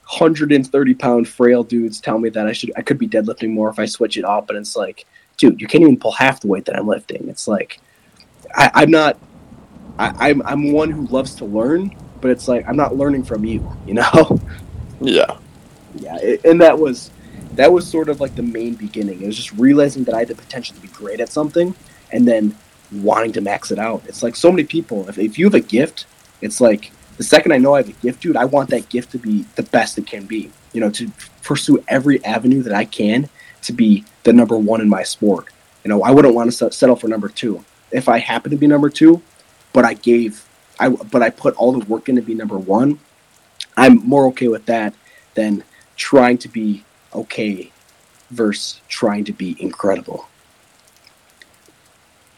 130 0.09 0.95
pound 0.95 1.29
frail 1.29 1.63
dudes 1.63 2.01
tell 2.01 2.19
me 2.19 2.31
that 2.31 2.47
I 2.47 2.53
should 2.53 2.73
I 2.77 2.83
could 2.83 2.99
be 2.99 3.09
deadlifting 3.09 3.51
more 3.51 3.71
if 3.71 3.79
I 3.79 3.87
switch 3.87 4.17
it 4.17 4.25
up, 4.25 4.51
and 4.51 4.59
it's 4.59 4.77
like, 4.77 5.07
dude, 5.37 5.61
you 5.61 5.67
can't 5.67 5.83
even 5.83 5.99
pull 5.99 6.13
half 6.13 6.41
the 6.41 6.49
weight 6.49 6.65
that 6.67 6.77
I'm 6.77 6.87
lifting. 6.87 7.29
It's 7.29 7.49
like 7.49 7.81
I, 8.55 8.71
I'm 8.75 8.91
not. 8.91 9.19
I, 9.99 10.31
I'm 10.31 10.43
I'm 10.43 10.73
one 10.73 10.91
who 10.91 11.07
loves 11.09 11.35
to 11.37 11.45
learn, 11.45 11.95
but 12.21 12.31
it's 12.31 12.49
like 12.49 12.69
I'm 12.69 12.77
not 12.77 12.97
learning 12.97 13.25
from 13.25 13.45
you, 13.45 13.71
you 13.87 13.95
know. 13.95 14.41
Yeah. 15.03 15.39
Yeah, 15.97 16.17
it, 16.19 16.45
and 16.45 16.61
that 16.61 16.79
was 16.79 17.11
that 17.53 17.73
was 17.73 17.87
sort 17.87 18.09
of 18.09 18.21
like 18.21 18.35
the 18.37 18.43
main 18.43 18.75
beginning. 18.75 19.23
It 19.23 19.27
was 19.27 19.37
just 19.37 19.53
realizing 19.53 20.05
that 20.05 20.15
I 20.15 20.21
had 20.21 20.29
the 20.29 20.35
potential 20.35 20.75
to 20.77 20.81
be 20.83 20.89
great 20.89 21.21
at 21.21 21.29
something, 21.29 21.75
and 22.13 22.27
then 22.27 22.57
wanting 22.93 23.33
to 23.33 23.41
max 23.41 23.71
it 23.71 23.79
out. 23.79 24.03
It's 24.07 24.23
like 24.23 24.37
so 24.37 24.51
many 24.51 24.65
people. 24.65 25.09
If 25.09 25.19
if 25.19 25.39
you 25.39 25.47
have 25.47 25.55
a 25.55 25.61
gift, 25.61 26.07
it's 26.41 26.61
like 26.61 26.93
the 27.17 27.25
second 27.25 27.53
I 27.53 27.59
know 27.59 27.75
I 27.75 27.79
have 27.79 27.89
a 27.89 27.93
gift, 27.93 28.23
dude, 28.23 28.37
I 28.37 28.47
want 28.47 28.71
that 28.71 28.89
gift 28.89 29.13
to 29.13 29.19
be 29.19 29.45
the 29.57 29.63
best 29.63 29.99
it 29.99 30.07
can 30.07 30.27
be. 30.27 30.51
You 30.73 30.81
know, 30.81 30.91
to 30.91 31.11
pursue 31.43 31.83
every 31.89 32.25
avenue 32.25 32.63
that 32.63 32.75
I 32.75 32.85
can 32.85 33.29
to 33.63 33.73
be 33.73 34.05
the 34.23 34.33
number 34.33 34.57
one 34.57 34.81
in 34.81 34.89
my 34.89 35.03
sport. 35.03 35.47
You 35.85 35.89
know, 35.89 36.03
I 36.03 36.11
wouldn't 36.11 36.35
want 36.35 36.53
to 36.53 36.73
settle 36.73 36.97
for 36.97 37.09
number 37.09 37.29
two. 37.29 37.65
If 37.91 38.09
I 38.09 38.19
happen 38.19 38.51
to 38.53 38.57
be 38.57 38.67
number 38.67 38.89
two, 38.89 39.21
but 39.73 39.85
I 39.85 39.95
gave, 39.95 40.45
I 40.79 40.89
but 40.89 41.23
I 41.23 41.31
put 41.31 41.55
all 41.57 41.73
the 41.73 41.85
work 41.87 42.09
in 42.09 42.17
to 42.17 42.23
be 42.23 42.35
number 42.35 42.59
one, 42.59 42.99
I'm 43.77 43.97
more 44.07 44.27
okay 44.29 44.49
with 44.49 44.67
that 44.67 44.95
than 45.35 45.65
trying 46.01 46.39
to 46.39 46.49
be 46.49 46.83
okay 47.15 47.71
versus 48.31 48.81
trying 48.89 49.23
to 49.23 49.33
be 49.35 49.55
incredible. 49.61 50.27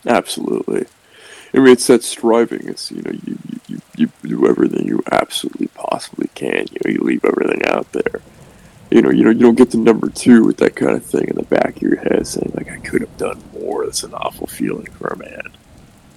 Absolutely. 0.04 0.85
I 1.54 1.59
mean, 1.59 1.69
it's 1.69 1.87
that 1.87 2.02
striving. 2.02 2.66
It's 2.69 2.90
you 2.90 3.02
know, 3.02 3.12
you, 3.12 3.38
you, 3.69 3.81
you 3.97 4.11
do 4.25 4.49
everything 4.49 4.88
you 4.88 5.00
absolutely 5.12 5.69
possibly 5.69 6.28
can. 6.35 6.66
You 6.73 6.78
know, 6.85 6.90
you 6.90 7.00
leave 7.02 7.25
everything 7.25 7.64
out 7.66 7.90
there. 7.92 8.21
You 8.90 9.00
know, 9.00 9.11
you 9.11 9.23
know, 9.23 9.31
you 9.31 9.38
don't 9.38 9.54
get 9.54 9.71
to 9.71 9.76
number 9.76 10.09
two 10.09 10.45
with 10.45 10.57
that 10.57 10.75
kind 10.75 10.97
of 10.97 11.04
thing 11.04 11.28
in 11.28 11.37
the 11.37 11.45
back 11.45 11.76
of 11.76 11.83
your 11.83 11.97
head, 11.97 12.26
saying 12.26 12.52
like, 12.57 12.69
"I 12.69 12.78
could 12.78 13.02
have 13.02 13.16
done 13.16 13.40
more." 13.52 13.85
That's 13.85 14.02
an 14.02 14.12
awful 14.14 14.49
feeling 14.49 14.90
for 14.92 15.09
a 15.09 15.16
man. 15.16 15.52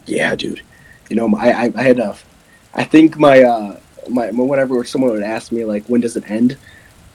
Yeah, 0.08 0.36
dude. 0.36 0.62
You 1.10 1.16
know, 1.16 1.32
I 1.38 1.66
I, 1.66 1.74
I 1.76 1.84
had 1.84 2.00
a, 2.00 2.18
I 2.74 2.86
think 2.86 3.18
my 3.18 3.44
uh 3.44 3.80
my 4.10 4.32
whenever 4.32 4.84
someone 4.84 5.12
would 5.12 5.22
ask 5.22 5.52
me 5.52 5.64
like, 5.64 5.86
when 5.86 6.02
does 6.02 6.18
it 6.18 6.30
end? 6.30 6.58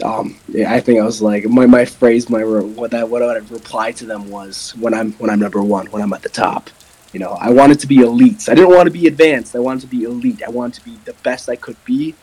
Um, 0.03 0.37
I 0.67 0.81
think 0.81 1.01
I 1.01 1.05
was 1.05 1.21
like 1.21 1.45
my, 1.45 1.67
my 1.67 1.85
phrase, 1.85 2.31
my 2.31 2.43
what 2.43 2.91
that 2.93 3.09
what 3.09 3.23
I 3.23 3.35
would 3.35 3.51
reply 3.51 3.93
to 3.93 4.07
them 4.07 4.31
was 4.31 4.75
when 4.77 4.95
I'm 4.95 5.13
when 5.15 5.31
I'm 5.31 5.41
number 5.41 5.63
one, 5.63 5.87
when 5.87 6.03
I'm 6.03 6.13
at 6.13 6.23
the 6.23 6.29
top. 6.29 6.71
You 7.13 7.21
know, 7.21 7.31
I 7.41 7.51
wanted 7.51 7.81
to 7.81 7.87
be 7.87 7.99
elite. 7.99 8.49
I 8.49 8.55
didn't 8.55 8.71
want 8.71 8.87
to 8.87 8.93
be 8.93 9.07
advanced. 9.09 9.57
I 9.57 9.59
wanted 9.59 9.81
to 9.81 9.87
be 9.89 10.05
elite. 10.05 10.43
I 10.47 10.51
wanted 10.51 10.75
to 10.81 10.85
be 10.85 10.97
the 11.05 11.13
best 11.25 11.49
I 11.49 11.57
could 11.57 11.83
be, 11.85 12.15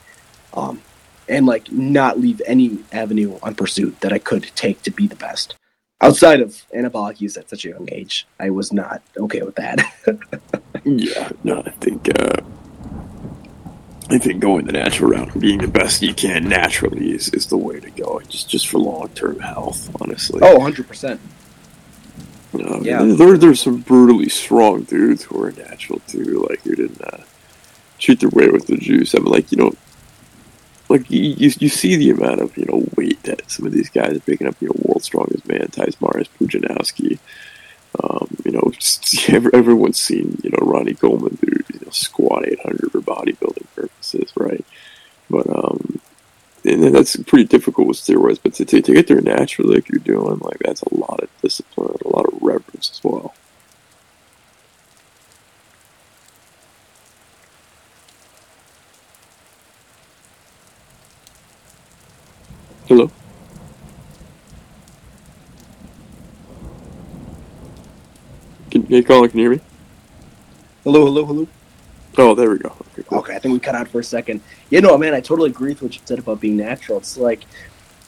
um, 0.53 0.81
and 1.27 1.46
like 1.46 1.72
not 1.72 2.19
leave 2.19 2.41
any 2.46 2.79
avenue 2.91 3.38
unpursued 3.43 4.00
that 4.00 4.13
I 4.13 4.19
could 4.19 4.43
take 4.55 4.81
to 4.84 4.91
be 4.91 5.07
the 5.07 5.17
best. 5.17 5.55
Outside 6.00 6.41
of 6.41 6.63
anabolic 6.75 7.19
use 7.19 7.38
at 7.38 7.50
such 7.50 7.65
a 7.65 7.69
young 7.69 7.89
age, 7.91 8.27
I 8.39 8.51
was 8.51 8.72
not 8.72 9.01
okay 9.17 9.41
with 9.41 9.55
that. 9.55 9.79
yeah, 10.86 11.31
no, 11.43 11.63
I 11.65 11.72
think 11.72 12.07
uh, 12.19 12.41
I 14.09 14.17
think 14.17 14.39
going 14.39 14.65
the 14.65 14.71
natural 14.71 15.11
route 15.11 15.33
and 15.33 15.41
being 15.41 15.59
the 15.59 15.67
best 15.67 16.01
you 16.01 16.13
can 16.13 16.47
naturally 16.47 17.11
is, 17.11 17.29
is 17.29 17.47
the 17.47 17.57
way 17.57 17.79
to 17.79 17.89
go. 17.91 18.21
Just 18.29 18.49
just 18.49 18.67
for 18.67 18.79
long 18.79 19.09
term 19.09 19.39
health, 19.39 19.89
honestly. 20.01 20.39
Oh, 20.41 20.55
100 20.55 20.87
percent. 20.87 21.19
Um, 22.53 22.83
yeah, 22.83 23.03
there 23.03 23.37
there's 23.37 23.61
some 23.61 23.81
brutally 23.81 24.29
strong 24.29 24.83
dudes 24.83 25.23
who 25.23 25.43
are 25.43 25.51
natural 25.51 25.99
too, 26.07 26.45
like 26.49 26.61
who 26.61 26.75
didn't 26.75 27.01
uh, 27.01 27.23
shoot 27.97 28.19
their 28.19 28.29
way 28.29 28.47
with 28.47 28.67
the 28.67 28.77
juice. 28.77 29.13
I 29.13 29.19
mean, 29.19 29.31
like 29.31 29.51
you 29.51 29.57
know, 29.57 29.73
like 30.87 31.11
you, 31.11 31.35
you, 31.37 31.51
you 31.59 31.69
see 31.69 31.97
the 31.97 32.11
amount 32.11 32.39
of 32.39 32.57
you 32.57 32.65
know 32.65 32.87
weight 32.95 33.21
that 33.23 33.49
some 33.51 33.65
of 33.65 33.73
these 33.73 33.89
guys 33.89 34.15
are 34.15 34.21
picking 34.21 34.47
up. 34.47 34.55
You 34.61 34.69
know, 34.69 34.75
world's 34.83 35.05
strongest 35.05 35.45
man, 35.47 35.67
Tyson 35.67 35.99
Marius 35.99 36.29
Pudzianowski. 36.39 37.19
Um, 38.04 38.38
you 38.46 38.51
know, 38.51 38.72
everyone's 39.54 40.00
seen 40.00 40.39
you 40.44 40.51
know 40.51 40.66
Ronnie 40.66 40.94
Coleman, 40.94 41.38
dude, 41.42 41.66
you 41.74 41.80
know, 41.84 41.92
squat 41.92 42.48
800 42.48 42.92
for 42.92 43.01
bodybuilding 43.01 43.68
purposes, 43.75 44.32
right? 44.36 44.66
But 45.30 45.48
um, 45.50 46.00
and 46.66 46.84
that's 46.94 47.16
pretty 47.16 47.46
difficult 47.46 47.88
with 47.88 47.98
steroids. 47.98 48.39
But 48.42 48.54
to, 48.56 48.66
to, 48.66 48.82
to 48.82 48.94
get 48.94 49.08
there 49.08 49.22
naturally, 49.22 49.75
like 49.75 49.89
you're 49.89 50.00
doing, 50.00 50.39
like 50.39 50.60
that's 50.60 50.82
a 50.82 50.96
lot 50.96 51.22
of 51.22 51.30
discipline, 51.42 51.98
a 52.04 52.10
lot 52.10 52.25
of 52.25 52.42
reverence 52.42 52.92
as 52.92 53.04
well. 53.04 53.34
Hello. 62.88 63.12
Can, 68.72 68.87
hey, 68.98 69.04
Colin, 69.04 69.30
can 69.30 69.39
you 69.39 69.44
hear 69.44 69.58
me? 69.58 69.63
Hello, 70.84 71.06
hello, 71.06 71.24
hello. 71.24 71.48
Oh, 72.18 72.34
there 72.34 72.50
we 72.50 72.58
go. 72.58 72.70
Okay, 72.70 73.04
cool. 73.08 73.20
okay, 73.20 73.36
I 73.36 73.39
think 73.39 73.54
we 73.54 73.60
cut 73.60 73.75
out 73.75 73.88
for 73.89 74.00
a 74.00 74.04
second. 74.04 74.42
Yeah, 74.72 74.80
no, 74.80 74.98
man, 74.98 75.13
I 75.13 75.22
totally 75.22 75.51
agree 75.51 75.70
with 75.74 75.84
what 75.84 75.94
you 75.94 76.01
said 76.04 76.18
about 76.18 76.42
being 76.42 76.58
natural. 76.58 76.98
It's 76.98 77.16
like, 77.16 77.42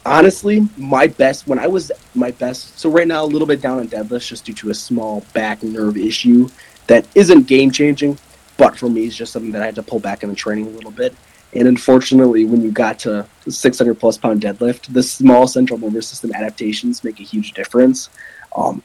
honestly, 0.04 0.68
my 0.78 1.06
best 1.06 1.46
when 1.46 1.60
I 1.60 1.68
was 1.68 1.92
my 2.16 2.32
best. 2.32 2.80
So 2.80 2.90
right 2.90 3.08
now, 3.08 3.24
a 3.24 3.28
little 3.28 3.48
bit 3.48 3.62
down 3.62 3.78
on 3.78 3.88
deadlifts 3.88 4.30
just 4.30 4.46
due 4.46 4.54
to 4.56 4.72
a 4.72 4.74
small 4.74 5.24
back 5.34 5.62
nerve 5.62 5.96
issue 5.96 6.50
that 6.88 7.06
isn't 7.14 7.46
game 7.46 7.70
changing, 7.70 8.18
but 8.58 8.76
for 8.76 8.90
me, 8.90 9.06
it's 9.06 9.16
just 9.16 9.32
something 9.32 9.52
that 9.52 9.62
I 9.62 9.66
had 9.66 9.76
to 9.76 9.84
pull 9.84 10.00
back 10.00 10.24
in 10.24 10.30
the 10.30 10.36
training 10.36 10.66
a 10.66 10.72
little 10.72 10.92
bit. 10.92 11.14
And 11.54 11.68
unfortunately, 11.68 12.46
when 12.46 12.62
you 12.64 12.72
got 12.72 12.98
to 13.00 13.28
600 13.48 14.00
plus 14.00 14.18
pound 14.18 14.42
deadlift, 14.42 14.92
the 14.92 15.04
small 15.04 15.48
central 15.48 15.78
nervous 15.78 16.08
system 16.08 16.34
adaptations 16.34 17.04
make 17.04 17.20
a 17.20 17.24
huge 17.24 17.54
difference. 17.54 18.10
Um, 18.56 18.82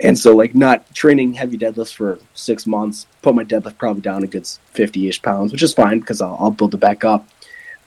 and 0.00 0.18
so, 0.18 0.34
like, 0.34 0.54
not 0.54 0.92
training 0.94 1.34
heavy 1.34 1.56
deadlifts 1.56 1.94
for 1.94 2.18
six 2.34 2.66
months, 2.66 3.06
put 3.22 3.34
my 3.34 3.44
deadlift 3.44 3.78
probably 3.78 4.02
down 4.02 4.24
a 4.24 4.26
good 4.26 4.46
50 4.46 5.08
ish 5.08 5.22
pounds, 5.22 5.52
which 5.52 5.62
is 5.62 5.72
fine 5.72 6.00
because 6.00 6.20
I'll, 6.20 6.36
I'll 6.40 6.50
build 6.50 6.74
it 6.74 6.78
back 6.78 7.04
up. 7.04 7.28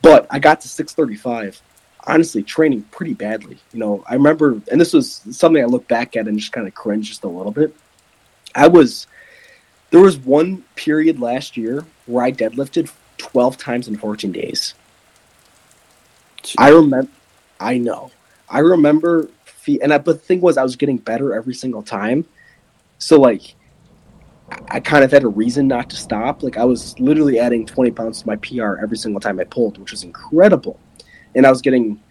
But 0.02 0.26
I 0.30 0.40
got 0.40 0.62
to 0.62 0.70
635, 0.70 1.62
honestly, 2.06 2.44
training 2.44 2.84
pretty 2.92 3.14
badly. 3.14 3.58
You 3.74 3.80
know, 3.80 4.04
I 4.08 4.14
remember, 4.14 4.62
and 4.72 4.80
this 4.80 4.94
was 4.94 5.22
something 5.32 5.62
I 5.62 5.66
look 5.66 5.88
back 5.88 6.16
at 6.16 6.28
and 6.28 6.40
just 6.40 6.52
kind 6.54 6.68
of 6.68 6.74
cringe 6.74 7.10
just 7.10 7.24
a 7.24 7.28
little 7.28 7.52
bit. 7.52 7.76
I 8.56 8.68
was, 8.68 9.08
there 9.90 10.02
was 10.02 10.18
one 10.18 10.64
period 10.76 11.20
last 11.20 11.58
year 11.58 11.86
where 12.06 12.24
I 12.24 12.32
deadlifted 12.32 12.92
12 13.18 13.58
times 13.58 13.88
in 13.88 13.98
14 13.98 14.32
days. 14.32 14.76
Jeez. 16.42 16.56
I 16.58 16.70
remember, 16.70 17.12
I 17.60 17.78
know. 17.78 18.12
I 18.50 18.60
remember 18.60 19.30
feet. 19.68 19.82
And 19.84 19.94
I, 19.94 19.98
but 19.98 20.14
the 20.14 20.26
thing 20.26 20.42
was, 20.42 20.58
I 20.58 20.64
was 20.64 20.78
getting 20.78 20.98
better 20.98 21.36
every 21.36 21.54
single 21.54 21.84
time. 21.84 22.26
So 22.98 23.20
like, 23.20 23.54
I 24.70 24.80
kind 24.80 25.04
of 25.04 25.12
had 25.12 25.24
a 25.24 25.28
reason 25.28 25.68
not 25.68 25.90
to 25.90 25.98
stop. 25.98 26.42
Like 26.42 26.58
I 26.58 26.64
was 26.64 26.98
literally 27.00 27.38
adding 27.38 27.66
20 27.66 27.92
pounds 27.92 28.22
to 28.22 28.28
my 28.28 28.38
PR 28.38 28.78
every 28.82 28.98
single 28.98 29.20
time 29.20 29.40
I 29.40 29.44
pulled, 29.44 29.78
which 29.78 29.92
was 29.92 30.04
incredible. 30.04 30.80
And 31.36 31.46
I 31.46 31.50
was 31.50 31.62
getting, 31.62 32.02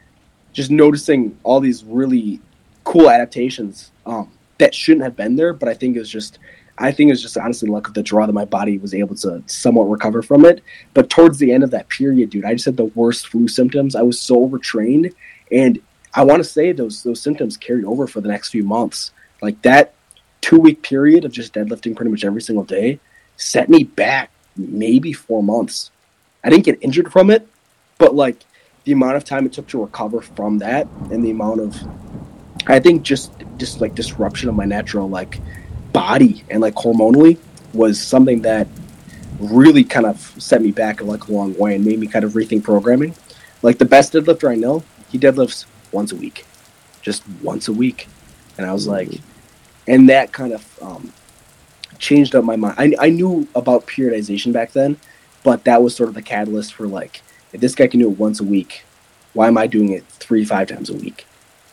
just 0.52 0.70
noticing 0.70 1.36
all 1.42 1.60
these 1.60 1.82
really 1.82 2.40
cool 2.84 3.10
adaptations 3.10 3.90
um, 4.04 4.30
that 4.58 4.74
shouldn't 4.74 5.04
have 5.04 5.16
been 5.16 5.34
there. 5.34 5.54
But 5.54 5.70
I 5.70 5.74
think 5.74 5.96
it 5.96 6.00
was 6.00 6.10
just, 6.10 6.38
I 6.76 6.92
think 6.92 7.08
it 7.08 7.12
was 7.12 7.22
just 7.22 7.38
honestly 7.38 7.70
luck 7.70 7.88
of 7.88 7.94
the 7.94 8.02
draw 8.02 8.26
that 8.26 8.34
my 8.34 8.44
body 8.44 8.76
was 8.76 8.92
able 8.92 9.16
to 9.16 9.42
somewhat 9.46 9.84
recover 9.84 10.20
from 10.20 10.44
it. 10.44 10.62
But 10.92 11.08
towards 11.08 11.38
the 11.38 11.52
end 11.52 11.64
of 11.64 11.70
that 11.70 11.88
period, 11.88 12.28
dude, 12.28 12.44
I 12.44 12.52
just 12.52 12.66
had 12.66 12.76
the 12.76 12.84
worst 12.84 13.28
flu 13.28 13.48
symptoms. 13.48 13.96
I 13.96 14.02
was 14.02 14.20
so 14.20 14.42
overtrained, 14.42 15.14
and 15.50 15.80
I 16.16 16.24
want 16.24 16.42
to 16.42 16.48
say 16.48 16.72
those 16.72 17.02
those 17.02 17.20
symptoms 17.20 17.58
carried 17.58 17.84
over 17.84 18.06
for 18.06 18.22
the 18.22 18.28
next 18.28 18.48
few 18.48 18.64
months. 18.64 19.12
Like 19.42 19.60
that 19.62 19.92
two 20.40 20.58
week 20.58 20.82
period 20.82 21.26
of 21.26 21.32
just 21.32 21.52
deadlifting 21.52 21.94
pretty 21.94 22.10
much 22.10 22.24
every 22.24 22.40
single 22.40 22.64
day 22.64 22.98
set 23.36 23.68
me 23.68 23.84
back 23.84 24.30
maybe 24.56 25.12
four 25.12 25.42
months. 25.42 25.90
I 26.42 26.48
didn't 26.48 26.64
get 26.64 26.78
injured 26.80 27.12
from 27.12 27.30
it, 27.30 27.46
but 27.98 28.14
like 28.14 28.44
the 28.84 28.92
amount 28.92 29.16
of 29.16 29.24
time 29.24 29.44
it 29.44 29.52
took 29.52 29.66
to 29.68 29.82
recover 29.82 30.22
from 30.22 30.58
that 30.58 30.86
and 31.10 31.22
the 31.22 31.30
amount 31.30 31.60
of 31.60 31.76
I 32.66 32.80
think 32.80 33.02
just 33.02 33.32
just 33.58 33.82
like 33.82 33.94
disruption 33.94 34.48
of 34.48 34.54
my 34.54 34.64
natural 34.64 35.10
like 35.10 35.38
body 35.92 36.44
and 36.48 36.62
like 36.62 36.74
hormonally 36.76 37.36
was 37.74 38.00
something 38.00 38.40
that 38.42 38.68
really 39.38 39.84
kind 39.84 40.06
of 40.06 40.18
set 40.38 40.62
me 40.62 40.70
back 40.70 41.02
like 41.02 41.28
a 41.28 41.32
long 41.32 41.54
way 41.58 41.74
and 41.74 41.84
made 41.84 41.98
me 41.98 42.06
kind 42.06 42.24
of 42.24 42.32
rethink 42.32 42.64
programming. 42.64 43.14
Like 43.60 43.76
the 43.76 43.84
best 43.84 44.14
deadlifter 44.14 44.50
I 44.50 44.54
know, 44.54 44.82
he 45.10 45.18
deadlifts 45.18 45.66
once 45.96 46.12
a 46.12 46.18
week, 46.24 46.38
just 47.06 47.22
once 47.42 47.68
a 47.68 47.72
week. 47.72 48.00
And 48.56 48.62
I 48.68 48.72
was 48.72 48.86
like, 48.86 49.10
and 49.92 50.08
that 50.08 50.32
kind 50.32 50.52
of 50.52 50.62
um, 50.82 51.12
changed 51.98 52.34
up 52.36 52.44
my 52.44 52.56
mind. 52.56 52.76
I, 52.78 53.06
I 53.06 53.10
knew 53.10 53.48
about 53.54 53.86
periodization 53.86 54.52
back 54.52 54.72
then, 54.72 54.96
but 55.42 55.64
that 55.64 55.82
was 55.82 55.96
sort 55.96 56.08
of 56.10 56.14
the 56.14 56.22
catalyst 56.34 56.74
for 56.74 56.86
like, 56.86 57.22
if 57.52 57.60
this 57.60 57.74
guy 57.74 57.86
can 57.86 58.00
do 58.00 58.10
it 58.10 58.18
once 58.18 58.40
a 58.40 58.44
week, 58.56 58.84
why 59.32 59.46
am 59.48 59.58
I 59.58 59.66
doing 59.66 59.90
it 59.92 60.04
three, 60.24 60.44
five 60.44 60.68
times 60.68 60.90
a 60.90 60.94
week? 61.04 61.26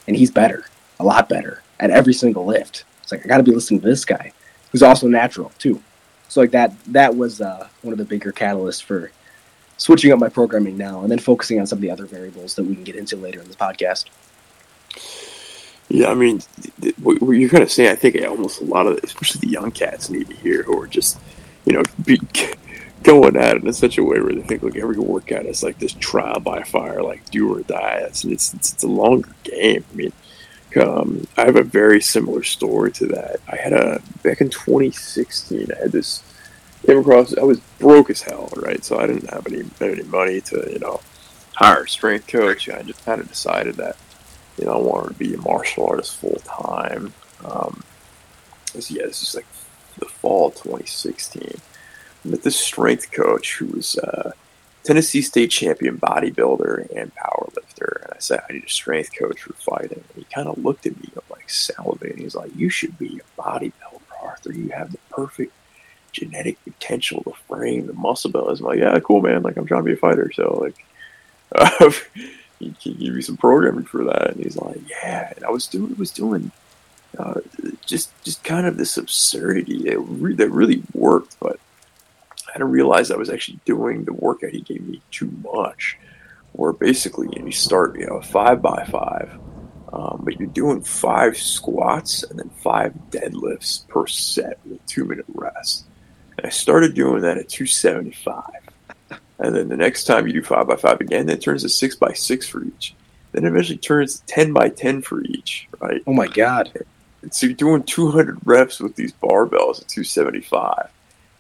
And 0.08 0.16
he's 0.16 0.32
better, 0.32 0.62
a 1.00 1.04
lot 1.04 1.30
better 1.30 1.62
at 1.80 1.90
every 1.90 2.14
single 2.14 2.46
lift. 2.46 2.86
It's 3.02 3.12
like, 3.12 3.26
I 3.26 3.28
got 3.28 3.38
to 3.38 3.50
be 3.50 3.56
listening 3.56 3.82
to 3.82 3.88
this 3.88 4.06
guy. 4.06 4.32
who's 4.74 4.84
also 4.84 5.08
natural 5.08 5.52
too. 5.60 5.82
So 6.28 6.42
like 6.42 6.52
that 6.52 6.74
that 6.88 7.16
was 7.16 7.40
uh, 7.40 7.68
one 7.84 7.94
of 7.94 8.00
the 8.00 8.06
bigger 8.06 8.34
catalysts 8.34 8.84
for 8.84 9.12
switching 9.78 10.12
up 10.12 10.20
my 10.20 10.30
programming 10.30 10.78
now 10.78 11.02
and 11.02 11.12
then 11.12 11.20
focusing 11.20 11.60
on 11.60 11.68
some 11.68 11.78
of 11.78 11.82
the 11.82 11.92
other 11.92 12.06
variables 12.06 12.56
that 12.56 12.64
we 12.64 12.76
can 12.76 12.84
get 12.84 12.96
into 12.96 13.16
later 13.16 13.42
in 13.42 13.48
this 13.48 13.56
podcast. 13.56 14.06
Yeah, 15.90 16.10
I 16.10 16.16
mean, 16.16 16.42
what 17.02 17.22
you're 17.22 17.50
kind 17.50 17.64
of 17.64 17.72
saying, 17.72 17.92
I 17.92 17.96
think 17.96 18.20
almost 18.24 18.62
a 18.62 18.66
lot 18.66 18.88
of, 18.88 19.00
especially 19.04 19.42
the 19.42 19.50
young 19.50 19.72
cats, 19.72 20.10
need 20.10 20.28
to 20.28 20.36
hear 20.36 20.64
who 20.64 20.82
are 20.82 20.88
just, 20.88 21.20
you 21.66 21.74
know, 21.74 21.84
be 22.04 22.20
going 23.04 23.36
at 23.36 23.58
it 23.58 23.64
in 23.64 23.74
such 23.74 23.98
a 23.98 24.04
way 24.04 24.20
where 24.20 24.34
they 24.34 24.42
think 24.42 24.64
like 24.64 24.78
every 24.78 24.98
workout 24.98 25.46
is 25.46 25.62
like 25.62 25.78
this 25.80 25.94
trial 25.94 26.40
by 26.40 26.64
fire, 26.64 27.04
like 27.04 27.30
do 27.30 27.54
or 27.54 27.62
die. 27.62 28.00
It's 28.08 28.24
it's, 28.24 28.54
it's, 28.54 28.84
a 28.84 28.88
longer 28.88 29.30
game. 29.44 29.84
I 29.92 29.96
mean, 29.96 30.14
um, 30.82 31.28
I 31.38 31.46
have 31.46 31.58
a 31.58 31.64
very 31.64 32.02
similar 32.02 32.44
story 32.44 32.92
to 32.94 33.08
that. 33.08 33.42
I 33.48 33.58
had 33.58 33.74
a 33.74 34.02
back 34.24 34.42
in 34.42 34.50
2016. 34.50 35.68
I 35.72 35.82
had 35.82 35.92
this 35.92 36.24
came 36.86 37.00
across. 37.00 37.38
I 37.38 37.44
was 37.44 37.60
broke 37.80 38.10
as 38.10 38.22
hell, 38.22 38.50
right? 38.56 38.84
So 38.84 39.00
I 39.00 39.08
didn't 39.08 39.30
have 39.30 39.48
any 39.48 39.64
any 39.82 40.04
money 40.04 40.42
to 40.42 40.70
you 40.72 40.80
know 40.80 41.02
hire 41.54 41.84
a 41.84 41.90
strength 41.90 42.28
coach. 42.28 42.70
I 42.70 42.82
just 42.84 43.04
kind 43.06 43.22
of 43.22 43.28
decided 43.28 43.76
that 43.76 43.98
you 44.58 44.66
know 44.66 44.74
I 44.74 44.78
wanted 44.78 45.10
to 45.10 45.20
be 45.20 45.34
a 45.34 45.38
martial 45.38 45.88
artist 45.88 46.18
full 46.18 46.42
time. 46.44 47.14
Um, 47.44 47.84
this, 48.74 48.90
yeah, 48.92 49.06
this 49.06 49.22
is 49.22 49.36
like 49.36 49.46
the 50.00 50.06
fall 50.06 50.48
of 50.48 50.56
2016. 50.56 51.54
I 52.26 52.28
met 52.28 52.44
this 52.44 52.60
strength 52.60 53.12
coach 53.12 53.58
who 53.58 53.68
was 53.68 53.98
uh, 53.98 54.32
Tennessee 54.84 55.22
state 55.22 55.52
champion 55.52 55.98
bodybuilder 55.98 56.90
and 56.96 57.12
powerlifter. 57.16 58.04
And 58.04 58.14
I 58.14 58.20
said, 58.20 58.42
I 58.50 58.54
need 58.54 58.66
a 58.66 58.70
strength 58.70 59.12
coach 59.18 59.42
for 59.42 59.54
fighting. 59.54 60.04
And 60.16 60.24
he 60.24 60.26
kind 60.34 60.48
of 60.48 60.58
looked 60.58 60.86
at 60.86 60.98
me 60.98 61.10
like 61.30 61.48
salivating. 61.48 62.20
He's 62.20 62.36
like, 62.36 62.56
You 62.56 62.70
should 62.70 62.98
be 62.98 63.20
a 63.20 63.42
bodybuilder, 63.42 64.02
Arthur. 64.22 64.54
You 64.54 64.70
have 64.70 64.92
the 64.92 65.00
perfect 65.10 65.54
genetic 66.14 66.64
potential, 66.64 67.24
the 67.26 67.34
frame, 67.48 67.88
the 67.88 67.94
muscle 67.94 68.32
build. 68.32 68.48
I 68.48 68.52
was 68.52 68.62
like, 68.62 68.80
Yeah, 68.80 68.98
cool, 69.00 69.22
man. 69.22 69.44
Like, 69.44 69.58
I'm 69.58 69.66
trying 69.66 69.82
to 69.82 69.86
be 69.86 69.94
a 69.94 69.98
fighter. 69.98 70.32
So, 70.34 70.60
like, 70.62 70.86
he 72.60 72.74
can 72.82 72.94
give 72.94 73.16
you 73.16 73.22
some 73.22 73.38
programming 73.38 73.86
for 73.86 74.06
that. 74.06 74.32
And 74.32 74.44
he's 74.44 74.58
like, 74.58 74.80
Yeah. 74.90 75.34
And 75.36 75.44
I 75.44 75.50
was 75.50 75.68
doing, 75.68 75.96
was 75.98 76.12
doing, 76.12 76.52
uh, 77.18 77.42
just, 77.86 78.12
just 78.24 78.44
kind 78.44 78.66
of 78.66 78.78
this 78.78 78.98
absurdity 78.98 79.84
that, 79.90 80.00
re- 80.00 80.36
that 80.36 80.50
really 80.50 80.84
worked, 80.94 81.38
but 81.40 81.60
I 82.50 82.54
didn't 82.54 82.72
realize 82.72 83.10
I 83.10 83.18
was 83.18 83.30
actually 83.30 83.60
doing 83.66 84.06
the 84.06 84.14
workout 84.14 84.52
he 84.52 84.62
gave 84.62 84.88
me 84.88 85.02
too 85.12 85.32
much. 85.44 85.98
Where 86.54 86.72
basically 86.72 87.30
you, 87.34 87.40
know, 87.40 87.46
you 87.48 87.52
start, 87.52 88.00
you 88.00 88.06
know, 88.06 88.22
five 88.22 88.62
by 88.62 88.86
five, 88.86 89.40
um, 89.92 90.22
but 90.24 90.40
you're 90.40 90.50
doing 90.50 90.82
five 90.82 91.36
squats 91.38 92.24
and 92.24 92.38
then 92.38 92.50
five 92.50 92.94
deadlifts 93.10 93.88
per 93.88 94.06
set 94.08 94.60
with 94.64 94.80
a 94.80 94.88
two 94.88 95.06
minute 95.06 95.26
rest. 95.34 95.86
And 96.38 96.46
I 96.46 96.50
started 96.50 96.94
doing 96.94 97.22
that 97.22 97.38
at 97.38 97.50
275. 97.50 98.44
And 99.40 99.56
then 99.56 99.70
the 99.70 99.78
next 99.78 100.06
time 100.06 100.28
you 100.28 100.34
do 100.34 100.44
five 100.44 100.68
by 100.68 100.76
five 100.76 101.02
again, 101.02 101.26
that 101.28 101.42
turns 101.42 101.64
to 101.64 101.70
six 101.70 101.96
by 101.96 102.14
six 102.14 102.48
for 102.48 102.64
each. 102.64 102.96
Then 103.32 103.46
eventually 103.46 103.78
turns 103.78 104.20
to 104.20 104.26
10 104.28 104.54
by 104.54 104.70
10 104.70 105.02
for 105.02 105.22
each, 105.24 105.68
right? 105.80 106.02
Oh 106.06 106.14
my 106.14 106.28
God. 106.28 106.72
And 107.22 107.34
so 107.34 107.48
you're 107.48 107.56
doing 107.56 107.84
200 107.84 108.38
reps 108.46 108.80
with 108.80 108.96
these 108.96 109.14
barbells 109.14 109.82
at 109.82 109.88
275 109.88 110.90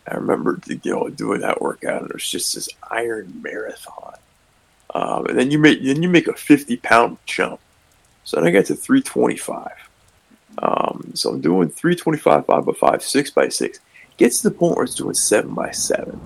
I 0.07 0.15
remember 0.15 0.59
you 0.67 0.79
know 0.85 1.09
doing 1.09 1.41
that 1.41 1.61
workout, 1.61 2.01
and 2.01 2.09
it 2.09 2.13
was 2.13 2.29
just 2.29 2.55
this 2.55 2.69
iron 2.89 3.41
marathon. 3.41 4.15
Um, 4.93 5.25
and 5.27 5.37
then 5.37 5.49
you 5.49 5.57
make 5.57 5.81
then 5.81 6.03
you 6.03 6.09
make 6.09 6.27
a 6.27 6.33
fifty 6.33 6.77
pound 6.77 7.17
jump. 7.25 7.59
So 8.25 8.37
then 8.37 8.47
I 8.47 8.51
got 8.51 8.65
to 8.65 8.75
three 8.75 9.01
twenty 9.01 9.37
five. 9.37 9.71
Um, 10.59 11.11
so 11.13 11.29
I'm 11.31 11.41
doing 11.41 11.69
three 11.69 11.95
twenty 11.95 12.17
five, 12.17 12.45
five 12.45 12.65
by 12.65 12.73
five, 12.73 13.01
six 13.01 13.29
by 13.29 13.49
six. 13.49 13.79
Gets 14.17 14.41
to 14.41 14.49
the 14.49 14.55
point 14.55 14.75
where 14.75 14.85
it's 14.85 14.95
doing 14.95 15.13
seven 15.13 15.53
by 15.53 15.71
seven, 15.71 16.19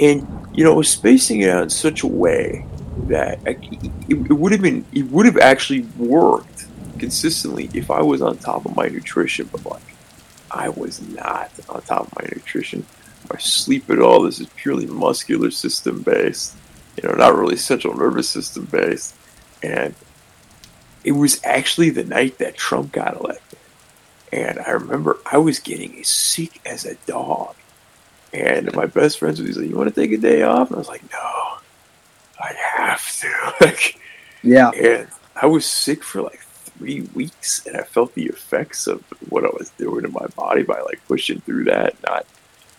and 0.00 0.26
you 0.52 0.64
know, 0.64 0.82
spacing 0.82 1.42
it 1.42 1.50
out 1.50 1.62
in 1.62 1.70
such 1.70 2.02
a 2.02 2.06
way 2.06 2.66
that 3.06 3.38
I, 3.46 3.50
it, 4.08 4.30
it 4.30 4.32
would 4.32 4.52
have 4.52 4.62
been 4.62 4.84
it 4.92 5.04
would 5.04 5.26
have 5.26 5.38
actually 5.38 5.82
worked 5.96 6.66
consistently 6.98 7.70
if 7.72 7.90
I 7.90 8.02
was 8.02 8.20
on 8.20 8.36
top 8.38 8.66
of 8.66 8.76
my 8.76 8.86
nutrition, 8.86 9.48
but 9.50 9.64
like 9.64 9.82
I 10.50 10.68
was 10.68 11.00
not 11.00 11.50
on 11.68 11.82
top 11.82 12.08
of 12.08 12.14
my 12.16 12.28
nutrition 12.34 12.84
or 13.30 13.38
sleep 13.38 13.88
at 13.90 14.00
all. 14.00 14.22
This 14.22 14.40
is 14.40 14.48
purely 14.56 14.86
muscular 14.86 15.50
system 15.50 16.02
based, 16.02 16.56
you 16.96 17.08
know, 17.08 17.14
not 17.14 17.36
really 17.36 17.56
central 17.56 17.96
nervous 17.96 18.28
system 18.28 18.66
based. 18.66 19.14
And 19.62 19.94
it 21.04 21.12
was 21.12 21.40
actually 21.44 21.90
the 21.90 22.04
night 22.04 22.38
that 22.38 22.56
Trump 22.56 22.92
got 22.92 23.16
elected. 23.16 23.39
And 24.32 24.60
I 24.60 24.70
remember 24.70 25.18
I 25.30 25.38
was 25.38 25.58
getting 25.58 25.98
as 25.98 26.08
sick 26.08 26.60
as 26.64 26.84
a 26.84 26.94
dog. 27.06 27.54
And 28.32 28.72
my 28.74 28.86
best 28.86 29.18
friend 29.18 29.36
was 29.38 29.56
like, 29.56 29.68
You 29.68 29.76
want 29.76 29.92
to 29.92 30.00
take 30.00 30.12
a 30.12 30.18
day 30.18 30.42
off? 30.42 30.68
And 30.68 30.76
I 30.76 30.78
was 30.78 30.88
like, 30.88 31.02
No, 31.12 31.58
I 32.38 32.54
have 32.76 33.20
to. 33.20 33.54
like, 33.60 33.98
yeah. 34.42 34.70
And 34.70 35.08
I 35.34 35.46
was 35.46 35.66
sick 35.66 36.04
for 36.04 36.22
like 36.22 36.40
three 36.40 37.02
weeks 37.14 37.66
and 37.66 37.76
I 37.76 37.82
felt 37.82 38.14
the 38.14 38.26
effects 38.26 38.86
of 38.86 39.02
what 39.28 39.44
I 39.44 39.48
was 39.48 39.70
doing 39.70 40.04
in 40.04 40.12
my 40.12 40.26
body 40.36 40.62
by 40.62 40.80
like 40.80 41.00
pushing 41.08 41.40
through 41.40 41.64
that, 41.64 41.96
not 42.06 42.26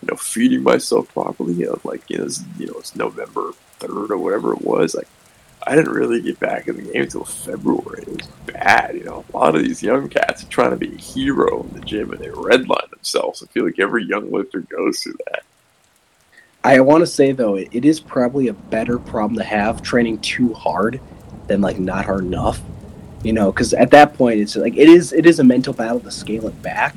you 0.01 0.07
know, 0.09 0.15
feeding 0.15 0.63
myself 0.63 1.11
properly. 1.13 1.53
You 1.53 1.67
know, 1.67 1.79
like 1.83 2.09
you 2.09 2.17
know, 2.17 2.25
it's, 2.25 2.43
you 2.57 2.67
know, 2.67 2.75
it's 2.77 2.95
November 2.95 3.51
third 3.79 4.11
or 4.11 4.17
whatever 4.17 4.53
it 4.53 4.61
was. 4.61 4.95
Like, 4.95 5.07
I 5.63 5.75
didn't 5.75 5.93
really 5.93 6.21
get 6.21 6.39
back 6.39 6.67
in 6.67 6.77
the 6.77 6.81
game 6.81 7.03
until 7.03 7.23
February. 7.23 8.03
It 8.03 8.17
was 8.17 8.27
bad. 8.47 8.95
You 8.95 9.03
know, 9.03 9.25
a 9.33 9.37
lot 9.37 9.55
of 9.55 9.63
these 9.63 9.83
young 9.83 10.09
cats 10.09 10.43
are 10.43 10.47
trying 10.47 10.71
to 10.71 10.77
be 10.77 10.93
a 10.93 10.97
hero 10.97 11.63
in 11.63 11.73
the 11.73 11.85
gym 11.85 12.11
and 12.11 12.19
they 12.19 12.29
redline 12.29 12.89
themselves. 12.89 13.43
I 13.43 13.47
feel 13.47 13.65
like 13.65 13.79
every 13.79 14.03
young 14.03 14.31
lifter 14.31 14.61
goes 14.61 15.01
through 15.01 15.17
that. 15.27 15.43
I 16.63 16.79
want 16.81 17.01
to 17.01 17.07
say 17.07 17.31
though, 17.31 17.55
it, 17.55 17.85
is 17.85 17.99
probably 17.99 18.47
a 18.47 18.53
better 18.53 18.99
problem 18.99 19.37
to 19.37 19.43
have 19.43 19.81
training 19.81 20.19
too 20.19 20.53
hard 20.53 20.99
than 21.47 21.61
like 21.61 21.79
not 21.79 22.05
hard 22.05 22.23
enough. 22.23 22.61
You 23.23 23.33
know, 23.33 23.51
because 23.51 23.73
at 23.73 23.91
that 23.91 24.15
point, 24.15 24.39
it's 24.39 24.55
like 24.55 24.75
it 24.75 24.89
is 24.89 25.13
it 25.13 25.27
is 25.27 25.39
a 25.39 25.43
mental 25.43 25.73
battle 25.73 25.99
to 25.99 26.09
scale 26.09 26.47
it 26.47 26.59
back. 26.63 26.95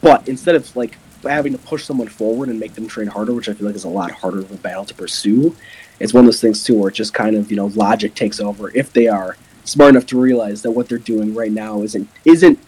But 0.00 0.28
instead 0.28 0.56
of 0.56 0.74
like 0.74 0.98
having 1.22 1.52
to 1.52 1.58
push 1.58 1.84
someone 1.84 2.08
forward 2.08 2.48
and 2.48 2.58
make 2.58 2.74
them 2.74 2.88
train 2.88 3.06
harder, 3.06 3.32
which 3.32 3.48
I 3.48 3.54
feel 3.54 3.66
like 3.66 3.76
is 3.76 3.84
a 3.84 3.88
lot 3.88 4.10
harder 4.10 4.40
of 4.40 4.50
a 4.50 4.56
battle 4.56 4.84
to 4.84 4.94
pursue. 4.94 5.56
It's 6.00 6.12
one 6.12 6.24
of 6.24 6.26
those 6.26 6.40
things 6.40 6.64
too 6.64 6.76
where 6.76 6.88
it 6.88 6.94
just 6.94 7.14
kind 7.14 7.36
of 7.36 7.50
you 7.50 7.56
know 7.56 7.66
logic 7.66 8.14
takes 8.14 8.40
over 8.40 8.70
if 8.76 8.92
they 8.92 9.08
are 9.08 9.36
smart 9.64 9.90
enough 9.90 10.06
to 10.06 10.20
realize 10.20 10.62
that 10.62 10.70
what 10.70 10.88
they're 10.88 10.98
doing 10.98 11.34
right 11.34 11.52
now 11.52 11.82
isn't 11.82 12.08
isn't 12.24 12.58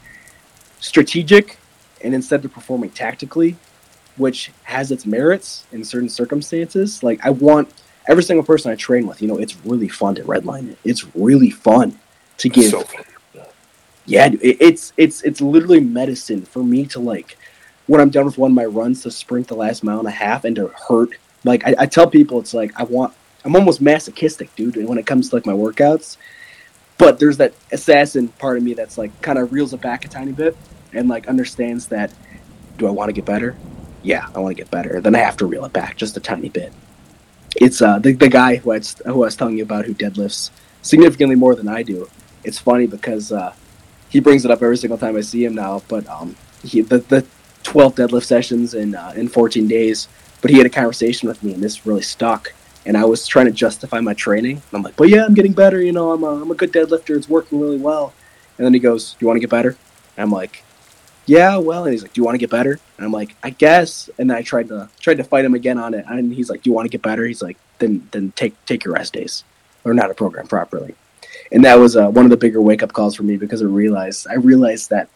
strategic, 0.80 1.58
and 2.02 2.14
instead 2.14 2.42
they're 2.42 2.50
performing 2.50 2.90
tactically, 2.90 3.56
which 4.16 4.52
has 4.64 4.90
its 4.90 5.06
merits 5.06 5.66
in 5.72 5.82
certain 5.84 6.08
circumstances. 6.08 7.02
Like 7.02 7.24
I 7.24 7.30
want 7.30 7.72
every 8.08 8.22
single 8.22 8.44
person 8.44 8.70
I 8.70 8.76
train 8.76 9.06
with, 9.06 9.22
you 9.22 9.28
know, 9.28 9.38
it's 9.38 9.56
really 9.64 9.88
fun 9.88 10.14
to 10.16 10.22
redline 10.24 10.70
it. 10.70 10.78
It's 10.84 11.04
really 11.14 11.50
fun 11.50 11.98
to 12.38 12.48
give. 12.48 12.70
So 12.70 12.82
fun. 12.82 13.04
Yeah, 14.06 14.30
it's 14.42 14.92
it's 14.98 15.22
it's 15.22 15.40
literally 15.40 15.80
medicine 15.80 16.42
for 16.42 16.62
me 16.62 16.84
to 16.86 17.00
like 17.00 17.38
when 17.86 18.00
I'm 18.00 18.10
done 18.10 18.26
with 18.26 18.36
one 18.36 18.50
of 18.50 18.54
my 18.54 18.66
runs 18.66 19.02
to 19.02 19.10
sprint 19.10 19.48
the 19.48 19.54
last 19.54 19.82
mile 19.82 19.98
and 19.98 20.08
a 20.08 20.12
half 20.12 20.44
and 20.44 20.54
to 20.56 20.68
hurt. 20.68 21.16
Like 21.44 21.66
I, 21.66 21.74
I 21.80 21.86
tell 21.86 22.08
people, 22.08 22.40
it's 22.40 22.54
like 22.54 22.72
I 22.78 22.84
want. 22.84 23.14
I'm 23.44 23.54
almost 23.56 23.82
masochistic, 23.82 24.54
dude, 24.56 24.76
when 24.88 24.96
it 24.96 25.06
comes 25.06 25.28
to 25.28 25.36
like 25.36 25.44
my 25.44 25.52
workouts. 25.52 26.16
But 26.96 27.18
there's 27.18 27.36
that 27.36 27.52
assassin 27.72 28.28
part 28.28 28.56
of 28.56 28.62
me 28.62 28.72
that's 28.72 28.96
like 28.96 29.20
kind 29.20 29.38
of 29.38 29.52
reels 29.52 29.74
it 29.74 29.82
back 29.82 30.04
a 30.04 30.08
tiny 30.08 30.32
bit 30.32 30.56
and 30.92 31.08
like 31.08 31.28
understands 31.28 31.88
that. 31.88 32.12
Do 32.78 32.86
I 32.86 32.90
want 32.90 33.08
to 33.08 33.12
get 33.12 33.24
better? 33.24 33.54
Yeah, 34.02 34.28
I 34.34 34.38
want 34.38 34.56
to 34.56 34.60
get 34.60 34.70
better. 34.70 35.00
Then 35.00 35.14
I 35.14 35.18
have 35.18 35.36
to 35.38 35.46
reel 35.46 35.64
it 35.64 35.72
back 35.72 35.96
just 35.96 36.16
a 36.16 36.20
tiny 36.20 36.48
bit. 36.48 36.72
It's 37.56 37.82
uh 37.82 37.98
the, 37.98 38.12
the 38.12 38.28
guy 38.28 38.56
who 38.56 38.72
I, 38.72 38.80
who 39.06 39.22
I 39.22 39.26
was 39.26 39.36
telling 39.36 39.56
you 39.56 39.62
about 39.62 39.84
who 39.84 39.94
deadlifts 39.94 40.50
significantly 40.82 41.34
more 41.34 41.54
than 41.54 41.68
I 41.68 41.82
do. 41.82 42.08
It's 42.44 42.58
funny 42.58 42.86
because 42.86 43.32
uh, 43.32 43.54
he 44.10 44.20
brings 44.20 44.44
it 44.44 44.50
up 44.50 44.62
every 44.62 44.76
single 44.76 44.98
time 44.98 45.16
I 45.16 45.22
see 45.22 45.44
him 45.44 45.54
now. 45.54 45.82
But 45.88 46.06
um, 46.08 46.36
he 46.62 46.82
the, 46.82 46.98
the 46.98 47.26
12 47.64 47.96
deadlift 47.96 48.24
sessions 48.24 48.74
in 48.74 48.94
uh, 48.94 49.12
in 49.16 49.28
14 49.28 49.66
days. 49.66 50.08
But 50.44 50.50
he 50.50 50.58
had 50.58 50.66
a 50.66 50.70
conversation 50.70 51.26
with 51.26 51.42
me, 51.42 51.54
and 51.54 51.62
this 51.62 51.86
really 51.86 52.02
stuck. 52.02 52.52
And 52.84 52.98
I 52.98 53.06
was 53.06 53.26
trying 53.26 53.46
to 53.46 53.50
justify 53.50 54.00
my 54.00 54.12
training. 54.12 54.60
I'm 54.74 54.82
like, 54.82 54.94
but 54.94 55.08
yeah, 55.08 55.24
I'm 55.24 55.32
getting 55.32 55.54
better. 55.54 55.80
You 55.80 55.92
know, 55.92 56.12
I'm 56.12 56.22
a, 56.22 56.42
I'm 56.42 56.50
a 56.50 56.54
good 56.54 56.70
deadlifter. 56.70 57.16
It's 57.16 57.30
working 57.30 57.58
really 57.58 57.78
well. 57.78 58.12
And 58.58 58.66
then 58.66 58.74
he 58.74 58.78
goes, 58.78 59.12
"Do 59.12 59.16
you 59.20 59.26
want 59.26 59.36
to 59.38 59.40
get 59.40 59.48
better?" 59.48 59.70
And 59.70 60.24
I'm 60.24 60.30
like, 60.30 60.62
"Yeah, 61.24 61.56
well." 61.56 61.84
And 61.84 61.94
he's 61.94 62.02
like, 62.02 62.12
"Do 62.12 62.20
you 62.20 62.26
want 62.26 62.34
to 62.34 62.38
get 62.38 62.50
better?" 62.50 62.72
And 62.72 63.06
I'm 63.06 63.10
like, 63.10 63.34
"I 63.42 63.48
guess." 63.48 64.10
And 64.18 64.28
then 64.28 64.36
I 64.36 64.42
tried 64.42 64.68
to 64.68 64.90
tried 65.00 65.16
to 65.16 65.24
fight 65.24 65.46
him 65.46 65.54
again 65.54 65.78
on 65.78 65.94
it. 65.94 66.04
And 66.06 66.34
he's 66.34 66.50
like, 66.50 66.62
"Do 66.62 66.68
you 66.68 66.74
want 66.74 66.84
to 66.84 66.90
get 66.90 67.00
better?" 67.00 67.24
He's 67.24 67.40
like, 67.40 67.56
"Then 67.78 68.06
then 68.10 68.34
take 68.36 68.52
take 68.66 68.84
your 68.84 68.92
rest 68.92 69.14
days, 69.14 69.44
or 69.82 69.94
not 69.94 70.10
a 70.10 70.14
program 70.14 70.46
properly." 70.46 70.94
And 71.52 71.64
that 71.64 71.78
was 71.78 71.96
uh, 71.96 72.10
one 72.10 72.26
of 72.26 72.30
the 72.30 72.36
bigger 72.36 72.60
wake 72.60 72.82
up 72.82 72.92
calls 72.92 73.14
for 73.14 73.22
me 73.22 73.38
because 73.38 73.62
I 73.62 73.64
realized 73.64 74.26
I 74.28 74.34
realized 74.34 74.90
that 74.90 75.08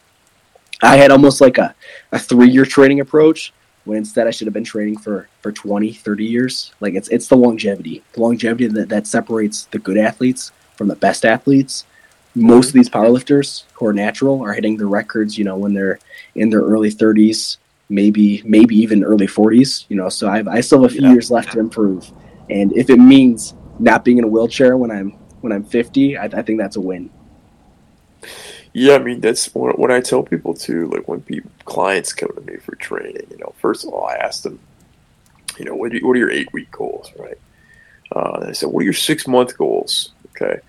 I 0.81 0.97
had 0.97 1.11
almost 1.11 1.39
like 1.39 1.59
a, 1.59 1.75
a 2.11 2.17
three 2.17 2.49
year 2.49 2.65
training 2.65 2.99
approach 2.99 3.53
when 3.85 3.97
instead 3.97 4.27
I 4.27 4.31
should 4.31 4.47
have 4.47 4.53
been 4.53 4.63
training 4.63 4.97
for, 4.99 5.27
for 5.41 5.51
20, 5.51 5.93
30 5.93 6.25
years. 6.25 6.71
Like 6.79 6.93
it's 6.95 7.09
it's 7.09 7.27
the 7.27 7.35
longevity, 7.37 8.03
the 8.13 8.21
longevity 8.21 8.67
that, 8.67 8.89
that 8.89 9.07
separates 9.07 9.65
the 9.65 9.79
good 9.79 9.97
athletes 9.97 10.51
from 10.75 10.87
the 10.87 10.95
best 10.95 11.25
athletes. 11.25 11.85
Most 12.35 12.67
of 12.67 12.73
these 12.73 12.89
powerlifters 12.89 13.63
who 13.73 13.85
are 13.87 13.93
natural 13.93 14.41
are 14.43 14.53
hitting 14.53 14.77
the 14.77 14.85
records, 14.85 15.37
you 15.37 15.43
know, 15.43 15.57
when 15.57 15.73
they're 15.73 15.99
in 16.35 16.49
their 16.49 16.61
early 16.61 16.91
30s, 16.91 17.57
maybe 17.89 18.41
maybe 18.45 18.75
even 18.75 19.03
early 19.03 19.27
40s. 19.27 19.85
You 19.89 19.95
know, 19.97 20.09
so 20.09 20.27
I, 20.27 20.43
I 20.49 20.61
still 20.61 20.83
have 20.83 20.91
a 20.91 20.93
few 20.93 21.03
Yeah. 21.07 21.13
years 21.13 21.31
left 21.31 21.51
to 21.53 21.59
improve. 21.59 22.11
And 22.49 22.71
if 22.73 22.89
it 22.89 22.97
means 22.97 23.53
not 23.79 24.03
being 24.05 24.17
in 24.19 24.23
a 24.23 24.27
wheelchair 24.27 24.77
when 24.77 24.91
I'm 24.91 25.13
when 25.41 25.51
I'm 25.53 25.63
50, 25.63 26.17
I, 26.17 26.25
I 26.25 26.41
think 26.41 26.59
that's 26.59 26.75
a 26.75 26.81
win. 26.81 27.09
Yeah, 28.73 28.95
I 28.95 28.99
mean 28.99 29.19
that's 29.19 29.53
when 29.53 29.91
I 29.91 29.99
tell 29.99 30.23
people 30.23 30.53
too. 30.53 30.87
Like 30.87 31.07
when 31.07 31.21
people 31.21 31.51
clients 31.65 32.13
come 32.13 32.31
to 32.35 32.41
me 32.41 32.57
for 32.57 32.75
training, 32.75 33.27
you 33.31 33.37
know, 33.37 33.53
first 33.57 33.83
of 33.83 33.91
all, 33.91 34.05
I 34.05 34.15
ask 34.15 34.43
them, 34.43 34.59
you 35.57 35.65
know, 35.65 35.75
what 35.75 35.93
are, 35.93 35.99
what 35.99 36.15
are 36.15 36.19
your 36.19 36.31
eight 36.31 36.51
week 36.53 36.71
goals, 36.71 37.11
right? 37.17 37.37
Uh, 38.15 38.45
I 38.47 38.51
said, 38.51 38.69
what 38.69 38.81
are 38.81 38.85
your 38.85 38.93
six 38.93 39.27
month 39.27 39.57
goals? 39.57 40.11
Okay. 40.35 40.59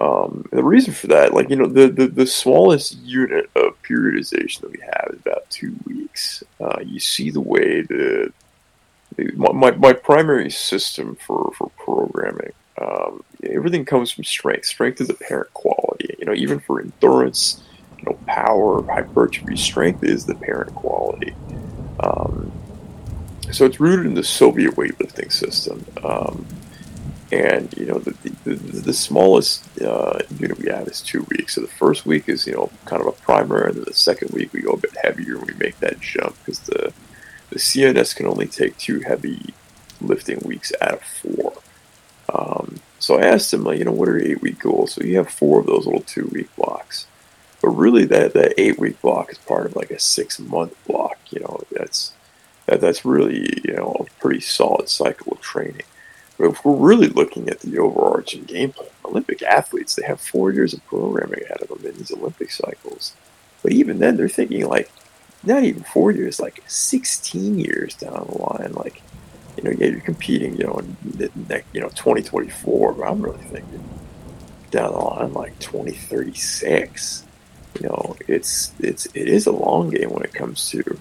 Um, 0.00 0.46
the 0.52 0.64
reason 0.64 0.92
for 0.92 1.06
that, 1.08 1.34
like 1.34 1.50
you 1.50 1.56
know, 1.56 1.66
the, 1.66 1.88
the 1.88 2.06
the 2.06 2.26
smallest 2.26 2.98
unit 2.98 3.50
of 3.54 3.80
periodization 3.82 4.60
that 4.62 4.72
we 4.72 4.80
have 4.80 5.10
is 5.12 5.20
about 5.20 5.48
two 5.50 5.74
weeks. 5.86 6.42
Uh, 6.60 6.80
you 6.84 7.00
see 7.00 7.30
the 7.30 7.40
way 7.40 7.82
the, 7.82 8.32
my, 9.36 9.70
my 9.72 9.92
primary 9.92 10.50
system 10.50 11.16
for 11.16 11.50
for 11.56 11.70
programming 11.78 12.52
um, 12.80 13.22
everything 13.42 13.84
comes 13.84 14.10
from 14.10 14.24
strength. 14.24 14.66
Strength 14.66 15.00
is 15.00 15.10
apparent 15.10 15.52
quality. 15.54 16.05
Know, 16.26 16.34
even 16.34 16.58
for 16.60 16.80
endurance, 16.80 17.62
you 17.98 18.04
know, 18.04 18.18
power, 18.26 18.82
hypertrophy, 18.82 19.56
strength 19.56 20.04
is 20.04 20.26
the 20.26 20.34
parent 20.34 20.74
quality. 20.74 21.34
Um, 22.00 22.52
so 23.52 23.64
it's 23.64 23.80
rooted 23.80 24.06
in 24.06 24.14
the 24.14 24.24
Soviet 24.24 24.72
weightlifting 24.72 25.32
system. 25.32 25.84
Um, 26.04 26.44
and 27.32 27.72
you 27.76 27.86
know, 27.86 27.98
the 27.98 28.10
the, 28.22 28.54
the, 28.54 28.80
the 28.80 28.92
smallest 28.92 29.80
uh, 29.80 30.18
unit 30.38 30.58
we 30.58 30.68
have 30.70 30.86
is 30.88 31.00
two 31.00 31.26
weeks. 31.30 31.54
So 31.54 31.60
the 31.60 31.66
first 31.68 32.06
week 32.06 32.28
is 32.28 32.46
you 32.46 32.54
know 32.54 32.70
kind 32.84 33.00
of 33.00 33.08
a 33.08 33.12
primer, 33.12 33.64
and 33.64 33.76
then 33.76 33.84
the 33.84 33.94
second 33.94 34.30
week 34.32 34.52
we 34.52 34.62
go 34.62 34.72
a 34.72 34.76
bit 34.76 34.96
heavier 35.02 35.36
and 35.36 35.46
we 35.46 35.54
make 35.54 35.78
that 35.80 36.00
jump 36.00 36.36
because 36.44 36.60
the 36.60 36.92
the 37.50 37.58
CNS 37.58 38.14
can 38.14 38.26
only 38.26 38.46
take 38.46 38.76
two 38.76 39.00
heavy 39.00 39.54
lifting 40.00 40.40
weeks 40.44 40.72
out 40.80 40.94
of 40.94 41.02
four. 41.02 41.52
Um, 42.32 42.80
so 43.06 43.20
I 43.20 43.26
asked 43.26 43.54
him, 43.54 43.62
like, 43.62 43.78
you 43.78 43.84
know, 43.84 43.92
what 43.92 44.08
are 44.08 44.18
your 44.18 44.32
eight 44.32 44.42
week 44.42 44.58
goals? 44.58 44.94
So 44.94 45.04
you 45.04 45.16
have 45.18 45.30
four 45.30 45.60
of 45.60 45.66
those 45.66 45.86
little 45.86 46.00
two 46.00 46.28
week 46.32 46.48
blocks. 46.56 47.06
But 47.62 47.68
really, 47.68 48.04
that, 48.06 48.32
that 48.32 48.54
eight 48.58 48.80
week 48.80 49.00
block 49.00 49.30
is 49.30 49.38
part 49.38 49.66
of 49.66 49.76
like 49.76 49.92
a 49.92 50.00
six 50.00 50.40
month 50.40 50.74
block. 50.88 51.16
You 51.30 51.38
know, 51.38 51.60
that's 51.70 52.14
that, 52.66 52.80
that's 52.80 53.04
really 53.04 53.62
you 53.64 53.74
know 53.74 53.94
a 54.00 54.20
pretty 54.20 54.40
solid 54.40 54.88
cycle 54.88 55.34
of 55.34 55.40
training. 55.40 55.84
But 56.36 56.50
if 56.50 56.64
we're 56.64 56.74
really 56.74 57.06
looking 57.06 57.48
at 57.48 57.60
the 57.60 57.78
overarching 57.78 58.42
game 58.42 58.72
plan, 58.72 58.88
Olympic 59.04 59.40
athletes 59.40 59.94
they 59.94 60.04
have 60.04 60.20
four 60.20 60.50
years 60.50 60.74
of 60.74 60.84
programming 60.86 61.44
ahead 61.44 61.62
of 61.62 61.68
them 61.68 61.86
in 61.88 61.96
these 61.98 62.10
Olympic 62.10 62.50
cycles. 62.50 63.14
But 63.62 63.70
even 63.70 64.00
then, 64.00 64.16
they're 64.16 64.28
thinking 64.28 64.66
like 64.66 64.90
not 65.44 65.62
even 65.62 65.84
four 65.84 66.10
years, 66.10 66.40
like 66.40 66.64
sixteen 66.66 67.56
years 67.56 67.94
down 67.94 68.26
the 68.28 68.38
line, 68.38 68.72
like 68.72 69.00
you 69.56 69.64
know, 69.64 69.70
yeah, 69.70 69.88
you're 69.88 70.00
competing, 70.00 70.56
you 70.56 70.66
know, 70.66 70.78
in 70.78 71.30
next, 71.48 71.66
you 71.72 71.80
know, 71.80 71.88
2024, 71.88 72.92
but 72.92 73.02
I'm 73.02 73.22
really 73.22 73.38
thinking 73.44 73.82
down 74.70 74.92
the 74.92 74.98
line, 74.98 75.32
like 75.32 75.58
2036. 75.58 77.24
You 77.80 77.88
know, 77.88 78.16
it's, 78.26 78.72
it's, 78.78 79.06
it 79.06 79.28
is 79.28 79.46
a 79.46 79.52
long 79.52 79.90
game 79.90 80.10
when 80.10 80.22
it 80.22 80.32
comes 80.32 80.70
to 80.70 80.98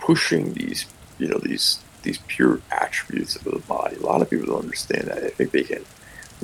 pushing 0.00 0.54
these, 0.54 0.86
you 1.18 1.28
know, 1.28 1.38
these, 1.38 1.78
these 2.02 2.18
pure 2.26 2.60
attributes 2.70 3.36
of 3.36 3.44
the 3.44 3.58
body. 3.60 3.96
A 3.96 4.00
lot 4.00 4.22
of 4.22 4.30
people 4.30 4.46
don't 4.46 4.64
understand 4.64 5.08
that. 5.08 5.24
I 5.24 5.28
think 5.28 5.50
they 5.50 5.62
can 5.62 5.84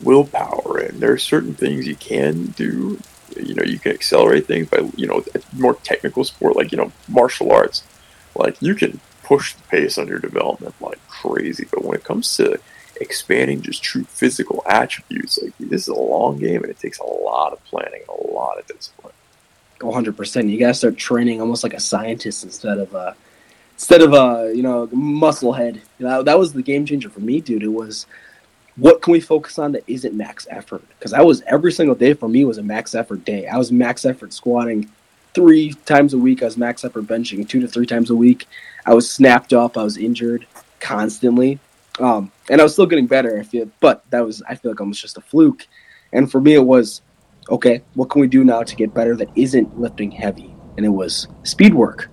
willpower 0.02 0.78
it. 0.78 0.92
And 0.92 1.00
there 1.00 1.12
are 1.12 1.18
certain 1.18 1.54
things 1.54 1.86
you 1.86 1.96
can 1.96 2.46
do. 2.46 2.98
You 3.36 3.54
know, 3.54 3.62
you 3.62 3.78
can 3.78 3.92
accelerate 3.92 4.46
things 4.46 4.68
by, 4.68 4.90
you 4.96 5.06
know, 5.06 5.22
more 5.52 5.74
technical 5.74 6.24
sport, 6.24 6.56
like, 6.56 6.72
you 6.72 6.78
know, 6.78 6.90
martial 7.08 7.52
arts. 7.52 7.84
Like, 8.34 8.60
you 8.60 8.74
can 8.74 9.00
push 9.30 9.54
the 9.54 9.62
pace 9.68 9.96
on 9.96 10.08
your 10.08 10.18
development 10.18 10.74
like 10.80 10.98
crazy. 11.06 11.64
But 11.70 11.84
when 11.84 11.96
it 11.96 12.02
comes 12.02 12.36
to 12.38 12.58
expanding 13.00 13.62
just 13.62 13.80
true 13.80 14.02
physical 14.02 14.60
attributes, 14.66 15.38
like 15.40 15.52
this 15.60 15.82
is 15.82 15.88
a 15.88 15.94
long 15.94 16.36
game 16.36 16.62
and 16.62 16.70
it 16.70 16.80
takes 16.80 16.98
a 16.98 17.06
lot 17.06 17.52
of 17.52 17.64
planning 17.64 18.00
and 18.00 18.08
a 18.08 18.32
lot 18.32 18.58
of 18.58 18.66
discipline. 18.66 19.14
100. 19.80 20.16
percent 20.16 20.48
You 20.48 20.58
gotta 20.58 20.74
start 20.74 20.96
training 20.96 21.40
almost 21.40 21.62
like 21.62 21.74
a 21.74 21.80
scientist 21.80 22.42
instead 22.42 22.78
of 22.78 22.92
a 22.92 23.14
instead 23.74 24.02
of 24.02 24.12
a 24.14 24.52
you 24.52 24.64
know 24.64 24.88
muscle 24.92 25.52
head. 25.52 25.80
You 26.00 26.06
know, 26.06 26.24
that 26.24 26.38
was 26.38 26.52
the 26.52 26.62
game 26.62 26.84
changer 26.84 27.08
for 27.08 27.20
me, 27.20 27.40
dude. 27.40 27.62
It 27.62 27.68
was 27.68 28.06
what 28.74 29.00
can 29.00 29.12
we 29.12 29.20
focus 29.20 29.60
on 29.60 29.72
that 29.72 29.84
isn't 29.86 30.14
max 30.14 30.48
effort? 30.50 30.82
Because 30.98 31.12
I 31.12 31.22
was 31.22 31.40
every 31.46 31.70
single 31.70 31.94
day 31.94 32.14
for 32.14 32.28
me 32.28 32.44
was 32.44 32.58
a 32.58 32.64
max 32.64 32.96
effort 32.96 33.24
day. 33.24 33.46
I 33.46 33.58
was 33.58 33.70
max 33.70 34.04
effort 34.04 34.32
squatting 34.32 34.90
three 35.34 35.72
times 35.84 36.14
a 36.14 36.18
week. 36.18 36.42
I 36.42 36.46
was 36.46 36.56
max 36.56 36.84
effort 36.84 37.04
benching 37.04 37.48
two 37.48 37.60
to 37.60 37.68
three 37.68 37.86
times 37.86 38.10
a 38.10 38.16
week. 38.16 38.46
I 38.86 38.94
was 38.94 39.10
snapped 39.10 39.52
up. 39.52 39.76
I 39.76 39.82
was 39.82 39.96
injured 39.96 40.46
constantly, 40.80 41.58
um, 41.98 42.32
and 42.48 42.60
I 42.60 42.64
was 42.64 42.72
still 42.72 42.86
getting 42.86 43.06
better. 43.06 43.38
I 43.38 43.42
feel, 43.42 43.70
but 43.80 44.04
that 44.10 44.24
was 44.24 44.42
I 44.48 44.54
feel 44.54 44.70
like 44.72 44.80
almost 44.80 45.02
just 45.02 45.18
a 45.18 45.20
fluke. 45.20 45.66
And 46.12 46.30
for 46.30 46.40
me, 46.40 46.54
it 46.54 46.64
was 46.64 47.02
okay. 47.48 47.82
What 47.94 48.10
can 48.10 48.20
we 48.20 48.26
do 48.26 48.44
now 48.44 48.62
to 48.62 48.76
get 48.76 48.94
better 48.94 49.16
that 49.16 49.28
isn't 49.36 49.78
lifting 49.78 50.10
heavy? 50.10 50.54
And 50.76 50.86
it 50.86 50.90
was 50.90 51.28
speed 51.44 51.74
work. 51.74 52.08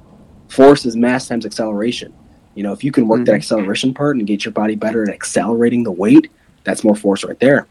Force 0.50 0.86
is 0.86 0.96
mass 0.96 1.28
times 1.28 1.46
acceleration. 1.46 2.14
You 2.56 2.64
know, 2.64 2.74
if 2.74 2.84
you 2.84 2.92
can 2.92 3.08
work 3.08 3.24
that 3.26 3.34
Mhm. 3.34 3.36
acceleration 3.36 3.94
part 3.94 4.18
and 4.18 4.26
get 4.26 4.44
your 4.44 4.52
body 4.52 4.76
better 4.76 5.04
at 5.04 5.10
accelerating 5.10 5.84
the 5.84 5.92
weight, 5.92 6.30
that's 6.64 6.84
more 6.84 6.96
force 6.96 7.24
right 7.24 7.40
there. 7.40 7.68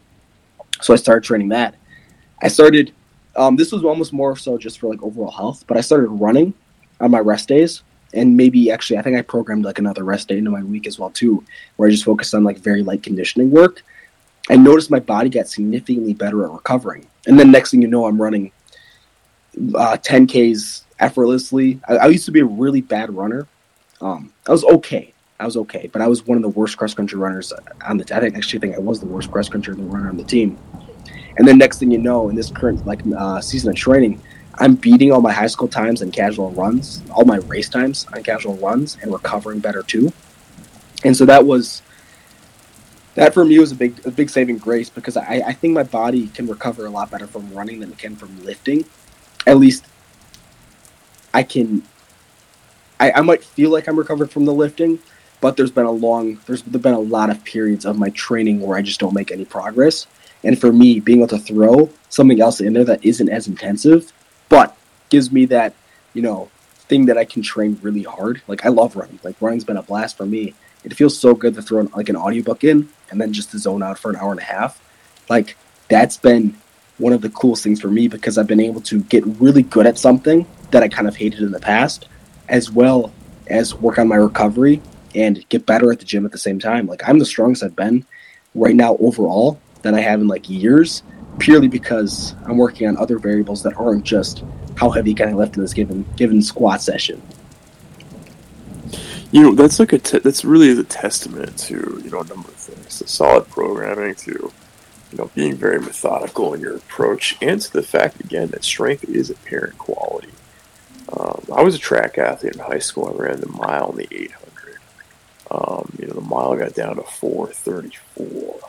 So 0.81 0.93
I 0.93 0.97
started 0.97 1.23
training 1.25 1.49
that. 1.49 1.75
I 2.41 2.47
started. 2.47 2.93
Um, 3.37 3.55
this 3.55 3.71
was 3.71 3.83
almost 3.85 4.11
more 4.11 4.35
so 4.35 4.57
just 4.57 4.79
for 4.79 4.89
like 4.89 5.01
overall 5.01 5.31
health, 5.31 5.63
but 5.67 5.77
I 5.77 5.81
started 5.81 6.09
running 6.09 6.53
on 6.99 7.11
my 7.11 7.19
rest 7.19 7.47
days 7.47 7.83
and 8.13 8.35
maybe 8.35 8.71
actually 8.71 8.97
I 8.97 9.01
think 9.01 9.17
I 9.17 9.21
programmed 9.21 9.65
like 9.65 9.79
another 9.79 10.03
rest 10.03 10.27
day 10.27 10.37
into 10.37 10.51
my 10.51 10.63
week 10.63 10.87
as 10.87 10.99
well 10.99 11.09
too, 11.09 11.43
where 11.75 11.87
I 11.87 11.91
just 11.91 12.05
focused 12.05 12.33
on 12.33 12.43
like 12.43 12.57
very 12.57 12.83
light 12.83 13.03
conditioning 13.03 13.51
work. 13.51 13.83
I 14.49 14.55
noticed 14.55 14.89
my 14.89 14.99
body 14.99 15.29
got 15.29 15.47
significantly 15.47 16.13
better 16.13 16.45
at 16.45 16.51
recovering, 16.51 17.05
and 17.27 17.37
then 17.37 17.51
next 17.51 17.71
thing 17.71 17.81
you 17.81 17.87
know, 17.87 18.05
I'm 18.05 18.21
running 18.21 18.51
uh, 19.75 19.97
10ks 19.97 20.83
effortlessly. 20.99 21.79
I, 21.87 21.97
I 21.97 22.07
used 22.07 22.25
to 22.25 22.31
be 22.31 22.39
a 22.39 22.45
really 22.45 22.81
bad 22.81 23.13
runner. 23.13 23.47
Um, 23.99 24.31
I 24.47 24.51
was 24.51 24.63
okay. 24.63 25.13
I 25.39 25.45
was 25.45 25.57
okay, 25.57 25.87
but 25.91 26.01
I 26.01 26.07
was 26.07 26.25
one 26.25 26.37
of 26.37 26.41
the 26.41 26.49
worst 26.49 26.77
cross 26.77 26.93
country 26.93 27.19
runners 27.19 27.53
on 27.85 27.97
the. 27.97 28.15
I 28.15 28.19
think 28.19 28.35
actually 28.35 28.59
think 28.59 28.75
I 28.75 28.79
was 28.79 28.99
the 28.99 29.05
worst 29.05 29.29
cross 29.31 29.49
country 29.49 29.73
runner 29.75 30.09
on 30.09 30.17
the 30.17 30.23
team. 30.23 30.57
And 31.37 31.47
then 31.47 31.57
next 31.57 31.79
thing 31.79 31.91
you 31.91 31.99
know, 31.99 32.29
in 32.29 32.35
this 32.35 32.49
current 32.49 32.85
like 32.85 33.01
uh, 33.15 33.41
season 33.41 33.69
of 33.69 33.75
training, 33.75 34.21
I'm 34.55 34.75
beating 34.75 35.11
all 35.11 35.21
my 35.21 35.31
high 35.31 35.47
school 35.47 35.67
times 35.67 36.01
and 36.01 36.11
casual 36.11 36.51
runs, 36.51 37.03
all 37.11 37.25
my 37.25 37.37
race 37.37 37.69
times 37.69 38.07
on 38.13 38.23
casual 38.23 38.55
runs, 38.55 38.97
and 39.01 39.13
recovering 39.13 39.59
better 39.59 39.83
too. 39.83 40.11
And 41.03 41.15
so 41.15 41.25
that 41.25 41.45
was 41.45 41.83
that 43.13 43.33
for 43.33 43.45
me 43.45 43.59
was 43.59 43.71
a 43.71 43.75
big 43.75 44.05
a 44.05 44.11
big 44.11 44.29
saving 44.29 44.57
grace 44.57 44.89
because 44.89 45.15
I, 45.15 45.41
I 45.45 45.53
think 45.53 45.73
my 45.73 45.83
body 45.83 46.27
can 46.27 46.47
recover 46.47 46.85
a 46.85 46.89
lot 46.89 47.11
better 47.11 47.27
from 47.27 47.51
running 47.53 47.79
than 47.79 47.91
it 47.91 47.97
can 47.97 48.15
from 48.15 48.43
lifting. 48.43 48.85
At 49.45 49.57
least 49.57 49.85
I 51.33 51.43
can 51.43 51.83
I, 52.99 53.11
I 53.11 53.21
might 53.21 53.43
feel 53.43 53.69
like 53.69 53.87
I'm 53.87 53.97
recovered 53.97 54.31
from 54.31 54.45
the 54.45 54.53
lifting, 54.53 54.97
but 55.39 55.55
there's 55.55 55.71
been 55.71 55.85
a 55.85 55.91
long 55.91 56.39
there's 56.47 56.63
been 56.63 56.93
a 56.93 56.99
lot 56.99 57.29
of 57.29 57.43
periods 57.43 57.85
of 57.85 57.97
my 57.97 58.09
training 58.09 58.59
where 58.59 58.77
I 58.77 58.81
just 58.81 58.99
don't 58.99 59.13
make 59.13 59.31
any 59.31 59.45
progress. 59.45 60.07
And 60.47 60.57
for 60.57 60.71
me, 60.71 61.01
being 61.01 61.19
able 61.19 61.27
to 61.27 61.39
throw 61.39 61.89
something 62.07 62.39
else 62.39 62.61
in 62.61 62.71
there 62.71 62.85
that 62.85 63.03
isn't 63.03 63.27
as 63.27 63.49
intensive, 63.49 64.13
but 64.47 64.77
gives 65.09 65.29
me 65.29 65.45
that, 65.47 65.73
you 66.13 66.21
know, 66.21 66.49
thing 66.87 67.07
that 67.07 67.17
I 67.17 67.25
can 67.25 67.41
train 67.41 67.77
really 67.81 68.03
hard. 68.03 68.41
Like 68.47 68.65
I 68.65 68.69
love 68.69 68.95
running. 68.95 69.19
Like 69.23 69.35
running's 69.41 69.65
been 69.65 69.75
a 69.75 69.83
blast 69.83 70.15
for 70.15 70.25
me. 70.25 70.53
It 70.85 70.93
feels 70.93 71.19
so 71.19 71.35
good 71.35 71.53
to 71.55 71.61
throw 71.61 71.81
like 71.93 72.07
an 72.07 72.15
audiobook 72.15 72.63
in 72.63 72.87
and 73.11 73.19
then 73.19 73.33
just 73.33 73.51
to 73.51 73.59
zone 73.59 73.83
out 73.83 73.99
for 73.99 74.09
an 74.09 74.15
hour 74.15 74.31
and 74.31 74.39
a 74.39 74.43
half. 74.43 74.81
Like 75.29 75.57
that's 75.89 76.15
been 76.15 76.55
one 76.97 77.11
of 77.11 77.21
the 77.21 77.29
coolest 77.29 77.65
things 77.65 77.81
for 77.81 77.89
me 77.89 78.07
because 78.07 78.37
I've 78.37 78.47
been 78.47 78.61
able 78.61 78.79
to 78.81 79.03
get 79.03 79.25
really 79.25 79.63
good 79.63 79.85
at 79.85 79.97
something 79.97 80.47
that 80.71 80.81
I 80.81 80.87
kind 80.87 81.09
of 81.09 81.17
hated 81.17 81.41
in 81.41 81.51
the 81.51 81.59
past, 81.59 82.07
as 82.47 82.71
well 82.71 83.11
as 83.47 83.75
work 83.75 83.99
on 83.99 84.07
my 84.07 84.15
recovery 84.15 84.81
and 85.13 85.43
get 85.49 85.65
better 85.65 85.91
at 85.91 85.99
the 85.99 86.05
gym 86.05 86.25
at 86.25 86.31
the 86.31 86.37
same 86.37 86.57
time. 86.57 86.87
Like 86.87 87.01
I'm 87.05 87.19
the 87.19 87.25
strongest 87.25 87.63
I've 87.63 87.75
been 87.75 88.05
right 88.55 88.75
now 88.75 88.95
overall 89.01 89.59
that 89.81 89.93
I 89.93 90.01
have 90.01 90.21
in 90.21 90.27
like 90.27 90.49
years, 90.49 91.03
purely 91.39 91.67
because 91.67 92.35
I'm 92.45 92.57
working 92.57 92.87
on 92.87 92.97
other 92.97 93.19
variables 93.19 93.63
that 93.63 93.77
aren't 93.77 94.03
just 94.03 94.43
how 94.75 94.89
heavy 94.89 95.13
can 95.13 95.29
I 95.29 95.33
lift 95.33 95.55
in 95.55 95.61
this 95.61 95.73
given 95.73 96.05
given 96.15 96.41
squat 96.41 96.81
session. 96.81 97.21
You 99.31 99.41
know, 99.41 99.55
that's 99.55 99.79
like 99.79 99.93
a 99.93 99.99
te- 99.99 100.19
that's 100.19 100.45
really 100.45 100.71
a 100.71 100.83
testament 100.83 101.57
to 101.59 102.01
you 102.03 102.09
know 102.09 102.21
a 102.21 102.25
number 102.25 102.47
of 102.47 102.55
things: 102.55 102.99
the 102.99 103.07
solid 103.07 103.47
programming, 103.49 104.15
to 104.15 104.31
you 105.11 105.17
know 105.17 105.29
being 105.35 105.55
very 105.55 105.79
methodical 105.79 106.53
in 106.53 106.61
your 106.61 106.77
approach, 106.77 107.35
and 107.41 107.59
to 107.61 107.73
the 107.73 107.83
fact 107.83 108.19
again 108.19 108.49
that 108.49 108.63
strength 108.63 109.03
is 109.05 109.29
apparent 109.29 109.77
quality. 109.77 110.29
Um, 111.11 111.41
I 111.55 111.61
was 111.63 111.75
a 111.75 111.79
track 111.79 112.17
athlete 112.17 112.53
in 112.53 112.59
high 112.59 112.79
school. 112.79 113.13
I 113.13 113.23
ran 113.23 113.39
the 113.39 113.47
mile 113.47 113.91
and 113.91 113.99
the 113.99 114.07
800. 114.11 114.77
Um, 115.49 115.91
you 115.97 116.07
know, 116.07 116.13
the 116.13 116.21
mile 116.21 116.55
got 116.57 116.73
down 116.73 116.97
to 116.97 117.03
434. 117.03 118.59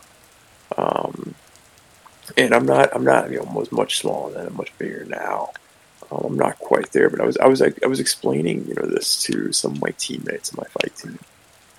Um, 0.78 1.34
and 2.36 2.54
I'm 2.54 2.66
not, 2.66 2.94
I'm 2.94 3.04
not, 3.04 3.30
you 3.30 3.38
know, 3.38 3.50
was 3.52 3.72
much 3.72 3.98
smaller 3.98 4.32
than 4.32 4.46
I'm 4.46 4.56
much 4.56 4.76
bigger 4.78 5.04
now. 5.04 5.50
Um, 6.10 6.20
I'm 6.24 6.36
not 6.36 6.58
quite 6.58 6.92
there, 6.92 7.10
but 7.10 7.20
I 7.20 7.24
was 7.24 7.36
I 7.36 7.46
was 7.46 7.60
I, 7.60 7.72
I 7.82 7.86
was 7.86 8.00
explaining 8.00 8.66
you 8.66 8.74
know 8.74 8.86
this 8.86 9.20
to 9.24 9.52
some 9.52 9.72
of 9.72 9.82
my 9.82 9.90
teammates 9.98 10.52
in 10.52 10.56
my 10.56 10.68
fight 10.68 10.96
team. 10.96 11.18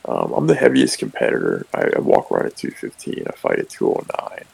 Um, 0.06 0.34
I'm 0.34 0.48
the 0.48 0.56
heaviest 0.56 1.00
competitor. 1.00 1.66
I, 1.74 1.90
I, 1.96 2.00
walk 2.00 2.32
around 2.32 2.48
at 2.48 2.56
215. 2.56 3.26
I 3.28 3.36
fight 3.36 3.60
at 3.60 3.70
209. 3.70 4.46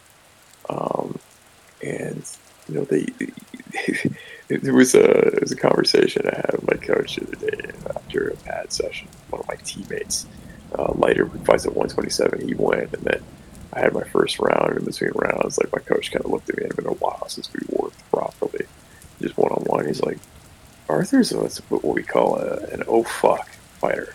Um, 0.70 1.20
and 1.84 2.24
you 2.68 2.76
know 2.76 2.86
they, 2.86 3.04
they 4.48 4.58
there 4.58 4.74
was 4.74 4.96
a 4.96 5.00
there 5.00 5.40
was 5.42 5.52
a 5.52 5.58
conversation 5.58 6.28
I 6.28 6.36
had 6.36 6.52
with 6.54 6.68
my 6.68 6.78
coach 6.78 7.18
the 7.18 7.28
other 7.28 7.52
day 7.52 7.72
after 7.90 8.30
a 8.30 8.36
pad 8.38 8.72
session. 8.72 9.08
One 9.30 9.42
of 9.42 9.48
my 9.48 9.56
teammates, 9.56 10.26
uh, 10.78 10.94
lighter 10.94 11.28
fights 11.28 11.66
at 11.66 11.76
127. 11.76 12.48
He 12.48 12.54
went, 12.54 12.94
and 12.94 13.04
then 13.04 13.24
I 13.76 13.80
had 13.80 13.94
my 13.94 14.04
first 14.04 14.40
round. 14.40 14.78
In 14.78 14.86
between 14.86 15.12
rounds, 15.16 15.58
like 15.58 15.72
my 15.72 15.80
coach 15.80 16.12
kind 16.12 16.24
of 16.24 16.32
looked 16.32 16.50
at 16.50 16.58
me. 16.58 16.64
Had 16.64 16.76
been 16.76 16.88
a 16.88 16.94
while 16.94 17.28
since 17.28 17.52
we 17.54 17.60
worked 17.70 18.10
properly, 18.12 18.66
just 19.22 19.38
one 19.38 19.52
on 19.52 19.64
one. 19.66 19.86
He's 19.86 20.02
like, 20.02 20.18
"Arthur's 20.90 21.32
what 21.32 21.84
we 21.84 22.04
call 22.04 22.38
a, 22.38 22.58
an 22.68 22.84
oh 22.88 23.04
fuck 23.04 23.50
fighter." 23.80 24.14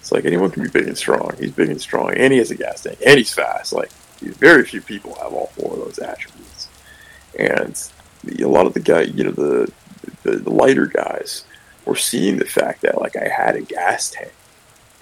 It's 0.00 0.12
like 0.12 0.26
anyone 0.26 0.50
can 0.50 0.62
be 0.62 0.68
big 0.68 0.86
and 0.86 0.98
strong. 0.98 1.32
He's 1.38 1.52
big 1.52 1.70
and 1.70 1.80
strong, 1.80 2.12
and 2.14 2.32
he 2.32 2.38
has 2.38 2.50
a 2.50 2.56
gas 2.56 2.82
tank, 2.82 2.98
and 3.06 3.16
he's 3.16 3.32
fast. 3.32 3.72
Like 3.72 3.90
very 4.20 4.64
few 4.64 4.82
people 4.82 5.14
have 5.14 5.32
all 5.32 5.46
four 5.56 5.72
of 5.72 5.78
those 5.78 5.98
attributes, 5.98 6.68
and 7.38 7.90
a 8.38 8.46
lot 8.46 8.66
of 8.66 8.74
the 8.74 8.80
guy, 8.80 9.02
you 9.02 9.24
know, 9.24 9.30
the, 9.30 9.72
the, 10.22 10.36
the 10.36 10.50
lighter 10.50 10.86
guys 10.86 11.44
were 11.84 11.96
seeing 11.96 12.38
the 12.38 12.44
fact 12.44 12.82
that 12.82 13.00
like 13.00 13.16
I 13.16 13.28
had 13.28 13.56
a 13.56 13.62
gas 13.62 14.10
tank, 14.10 14.32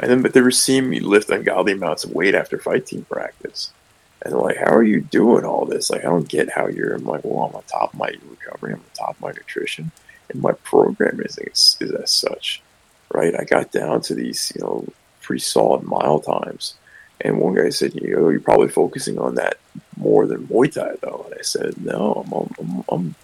and 0.03 0.11
then 0.11 0.21
but 0.21 0.35
they 0.35 0.43
were 0.43 0.51
seeing 0.51 0.91
me 0.91 0.99
lift 1.01 1.31
ungodly 1.31 1.73
amounts 1.73 2.03
of 2.05 2.11
weight 2.13 2.35
after 2.35 2.59
fight 2.59 2.87
team 2.87 3.07
practice, 3.09 3.71
and 4.21 4.33
they're 4.33 4.41
like, 4.41 4.57
"How 4.57 4.75
are 4.75 4.83
you 4.83 5.01
doing 5.01 5.45
all 5.45 5.65
this? 5.65 5.91
Like, 5.91 6.01
I 6.01 6.09
don't 6.09 6.29
get 6.29 6.51
how 6.51 6.67
you're." 6.67 6.95
I'm 6.95 7.05
like, 7.05 7.25
"Well, 7.25 7.47
I'm 7.47 7.55
on 7.55 7.63
top 7.65 7.95
of 7.95 7.99
my 8.01 8.13
recovery. 8.29 8.73
I'm 8.73 8.81
on 8.81 8.85
top 8.95 9.11
of 9.11 9.21
my 9.21 9.31
nutrition, 9.31 9.93
and 10.29 10.43
my 10.43 10.53
programming 10.65 11.27
is, 11.27 11.39
is 11.81 11.93
as 11.93 12.11
such, 12.11 12.63
right? 13.15 13.39
I 13.39 13.45
got 13.45 13.71
down 13.71 14.01
to 14.03 14.15
these, 14.15 14.53
you 14.57 14.63
know, 14.63 14.85
pretty 15.21 15.41
solid 15.41 15.85
mile 15.85 16.19
times." 16.19 16.75
And 17.21 17.39
one 17.39 17.55
guy 17.55 17.71
said, 17.71 17.95
"You 17.95 18.17
know, 18.17 18.29
you're 18.29 18.41
probably 18.41 18.69
focusing 18.69 19.21
on 19.21 19.37
that 19.37 19.59
more 19.97 20.27
than 20.27 20.49
Muay 20.49 20.73
Thai, 20.73 20.97
though." 21.01 21.27
And 21.27 21.39
I 21.39 21.43
said, 21.43 21.75
"No, 21.81 22.27
I'm, 22.27 22.55
I'm, 22.59 22.85
I'm 22.89 23.15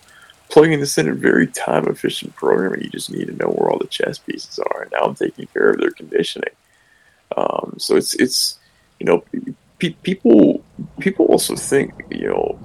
plugging 0.49 0.81
this 0.81 0.97
in 0.99 1.09
a 1.09 1.14
very 1.14 1.49
time 1.49 1.87
efficient 1.87 2.37
program, 2.37 2.75
and 2.75 2.83
you 2.83 2.88
just 2.88 3.11
need 3.11 3.27
to 3.27 3.35
know 3.35 3.49
where 3.49 3.71
all 3.71 3.79
the 3.79 3.87
chess 3.88 4.19
pieces 4.19 4.59
are. 4.61 4.83
And 4.83 4.93
now 4.93 5.01
I'm 5.01 5.14
taking 5.17 5.47
care 5.49 5.71
of 5.71 5.81
their 5.81 5.91
conditioning. 5.91 6.51
Um, 7.37 7.75
so 7.79 7.97
it's 7.97 8.14
it's 8.14 8.59
you 8.99 9.07
know 9.07 9.25
pe- 9.79 9.91
people 10.03 10.64
people 10.99 11.27
also 11.27 11.55
think 11.55 11.93
you 12.11 12.29
know 12.29 12.59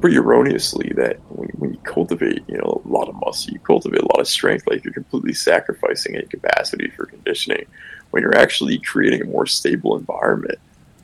pretty 0.00 0.16
erroneously 0.16 0.92
that 0.96 1.18
when, 1.30 1.48
when 1.58 1.72
you 1.72 1.80
cultivate 1.80 2.42
you 2.46 2.58
know 2.58 2.82
a 2.84 2.88
lot 2.88 3.08
of 3.08 3.14
muscle, 3.16 3.52
you 3.52 3.58
cultivate 3.60 4.00
a 4.00 4.06
lot 4.06 4.20
of 4.20 4.28
strength, 4.28 4.66
like 4.66 4.84
you're 4.84 4.92
completely 4.92 5.32
sacrificing 5.32 6.16
any 6.16 6.26
capacity 6.26 6.88
for 6.90 7.06
conditioning 7.06 7.66
when 8.10 8.22
you're 8.22 8.36
actually 8.36 8.78
creating 8.78 9.22
a 9.22 9.24
more 9.24 9.46
stable 9.46 9.96
environment 9.96 10.58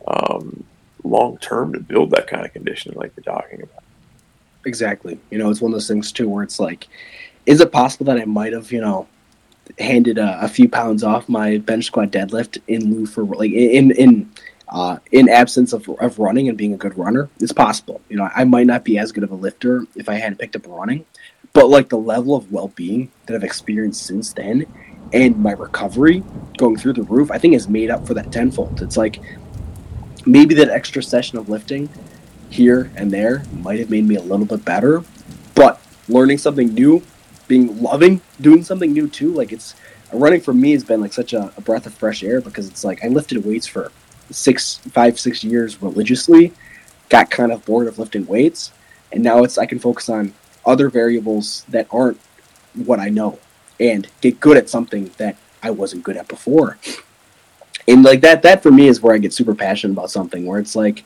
um, 0.06 0.64
long 1.04 1.38
term 1.38 1.72
to 1.72 1.80
build 1.80 2.10
that 2.10 2.26
kind 2.26 2.44
of 2.44 2.52
conditioning 2.52 2.98
like 2.98 3.12
you're 3.16 3.24
talking 3.24 3.62
about. 3.62 3.82
Exactly. 4.64 5.18
You 5.30 5.38
know, 5.38 5.50
it's 5.50 5.60
one 5.60 5.72
of 5.72 5.74
those 5.74 5.88
things 5.88 6.12
too 6.12 6.28
where 6.28 6.42
it's 6.42 6.60
like, 6.60 6.88
is 7.46 7.60
it 7.60 7.72
possible 7.72 8.06
that 8.06 8.20
I 8.20 8.24
might 8.26 8.52
have, 8.52 8.70
you 8.70 8.80
know, 8.80 9.08
handed 9.78 10.18
a, 10.18 10.44
a 10.44 10.48
few 10.48 10.68
pounds 10.68 11.02
off 11.02 11.28
my 11.28 11.58
bench 11.58 11.86
squat 11.86 12.10
deadlift 12.10 12.58
in 12.68 12.94
lieu 12.94 13.06
for 13.06 13.24
like 13.24 13.52
in 13.52 13.90
in 13.92 14.30
uh, 14.68 14.98
in 15.10 15.28
absence 15.28 15.72
of, 15.72 15.88
of 15.88 16.18
running 16.18 16.48
and 16.48 16.56
being 16.56 16.72
a 16.72 16.76
good 16.76 16.96
runner? 16.96 17.28
It's 17.40 17.52
possible. 17.52 18.00
You 18.08 18.16
know, 18.16 18.30
I 18.34 18.44
might 18.44 18.66
not 18.66 18.84
be 18.84 18.98
as 18.98 19.12
good 19.12 19.24
of 19.24 19.32
a 19.32 19.34
lifter 19.34 19.84
if 19.96 20.08
I 20.08 20.14
hadn't 20.14 20.38
picked 20.38 20.56
up 20.56 20.66
running, 20.66 21.04
but 21.52 21.68
like 21.68 21.88
the 21.88 21.98
level 21.98 22.36
of 22.36 22.52
well 22.52 22.68
being 22.68 23.10
that 23.26 23.34
I've 23.34 23.44
experienced 23.44 24.06
since 24.06 24.32
then 24.32 24.66
and 25.12 25.36
my 25.38 25.52
recovery 25.52 26.22
going 26.56 26.76
through 26.76 26.92
the 26.92 27.02
roof, 27.02 27.30
I 27.30 27.38
think 27.38 27.54
has 27.54 27.68
made 27.68 27.90
up 27.90 28.06
for 28.06 28.14
that 28.14 28.30
tenfold. 28.30 28.80
It's 28.80 28.96
like 28.96 29.20
maybe 30.24 30.54
that 30.54 30.68
extra 30.68 31.02
session 31.02 31.38
of 31.38 31.48
lifting 31.48 31.88
here 32.48 32.90
and 32.96 33.10
there 33.10 33.42
might 33.60 33.78
have 33.78 33.90
made 33.90 34.04
me 34.04 34.16
a 34.16 34.22
little 34.22 34.46
bit 34.46 34.64
better, 34.64 35.02
but 35.54 35.80
learning 36.08 36.38
something 36.38 36.72
new, 36.74 37.02
being 37.50 37.82
loving 37.82 38.20
doing 38.40 38.62
something 38.62 38.92
new 38.92 39.08
too, 39.08 39.32
like 39.32 39.50
it's 39.50 39.74
running 40.12 40.40
for 40.40 40.54
me 40.54 40.70
has 40.70 40.84
been 40.84 41.00
like 41.00 41.12
such 41.12 41.32
a, 41.32 41.52
a 41.56 41.60
breath 41.60 41.84
of 41.84 41.92
fresh 41.92 42.22
air 42.22 42.40
because 42.40 42.68
it's 42.68 42.84
like 42.84 43.04
I 43.04 43.08
lifted 43.08 43.44
weights 43.44 43.66
for 43.66 43.90
six, 44.30 44.76
five, 44.92 45.18
six 45.18 45.42
years 45.42 45.82
religiously, 45.82 46.52
got 47.08 47.28
kind 47.28 47.50
of 47.50 47.64
bored 47.64 47.88
of 47.88 47.98
lifting 47.98 48.24
weights, 48.24 48.70
and 49.10 49.24
now 49.24 49.42
it's 49.42 49.58
I 49.58 49.66
can 49.66 49.80
focus 49.80 50.08
on 50.08 50.32
other 50.64 50.88
variables 50.88 51.64
that 51.68 51.88
aren't 51.90 52.20
what 52.86 53.00
I 53.00 53.08
know 53.08 53.40
and 53.80 54.06
get 54.20 54.38
good 54.38 54.56
at 54.56 54.70
something 54.70 55.10
that 55.16 55.36
I 55.60 55.70
wasn't 55.70 56.04
good 56.04 56.16
at 56.16 56.28
before. 56.28 56.78
And 57.88 58.04
like 58.04 58.20
that, 58.20 58.42
that 58.42 58.62
for 58.62 58.70
me 58.70 58.86
is 58.86 59.00
where 59.00 59.12
I 59.12 59.18
get 59.18 59.32
super 59.32 59.56
passionate 59.56 59.94
about 59.94 60.12
something. 60.12 60.46
Where 60.46 60.60
it's 60.60 60.76
like, 60.76 61.04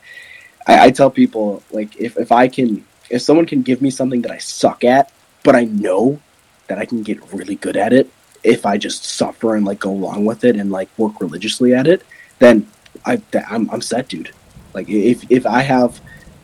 I, 0.67 0.85
I 0.85 0.91
tell 0.91 1.09
people 1.09 1.63
like 1.71 1.99
if 1.99 2.17
if 2.17 2.31
I 2.31 2.47
can, 2.49 2.85
if 3.09 3.23
someone 3.23 3.47
can 3.47 3.63
give 3.63 3.81
me 3.81 3.89
something 3.89 4.21
that 4.21 4.31
I 4.31 4.37
suck 4.37 4.83
at, 4.83 5.11
but 5.41 5.55
I 5.55 5.63
know 5.63 6.19
that 6.67 6.77
I 6.79 6.85
can 6.85 7.03
get 7.03 7.33
really 7.33 7.55
good 7.55 7.77
at 7.77 7.93
it 7.93 8.09
if 8.45 8.65
I 8.65 8.77
just 8.77 9.03
suffer 9.03 9.55
and 9.55 9.65
like 9.65 9.79
go 9.79 9.91
along 9.91 10.25
with 10.25 10.43
it 10.43 10.55
and 10.55 10.71
like 10.71 10.87
work 10.97 11.19
religiously 11.19 11.73
at 11.73 11.87
it, 11.87 12.03
then 12.39 12.69
I 13.05 13.21
I'm, 13.49 13.69
I'm 13.71 13.81
set, 13.81 14.07
dude. 14.07 14.31
Like 14.73 14.87
if 14.87 15.29
if 15.29 15.45
I 15.45 15.61
have 15.61 15.99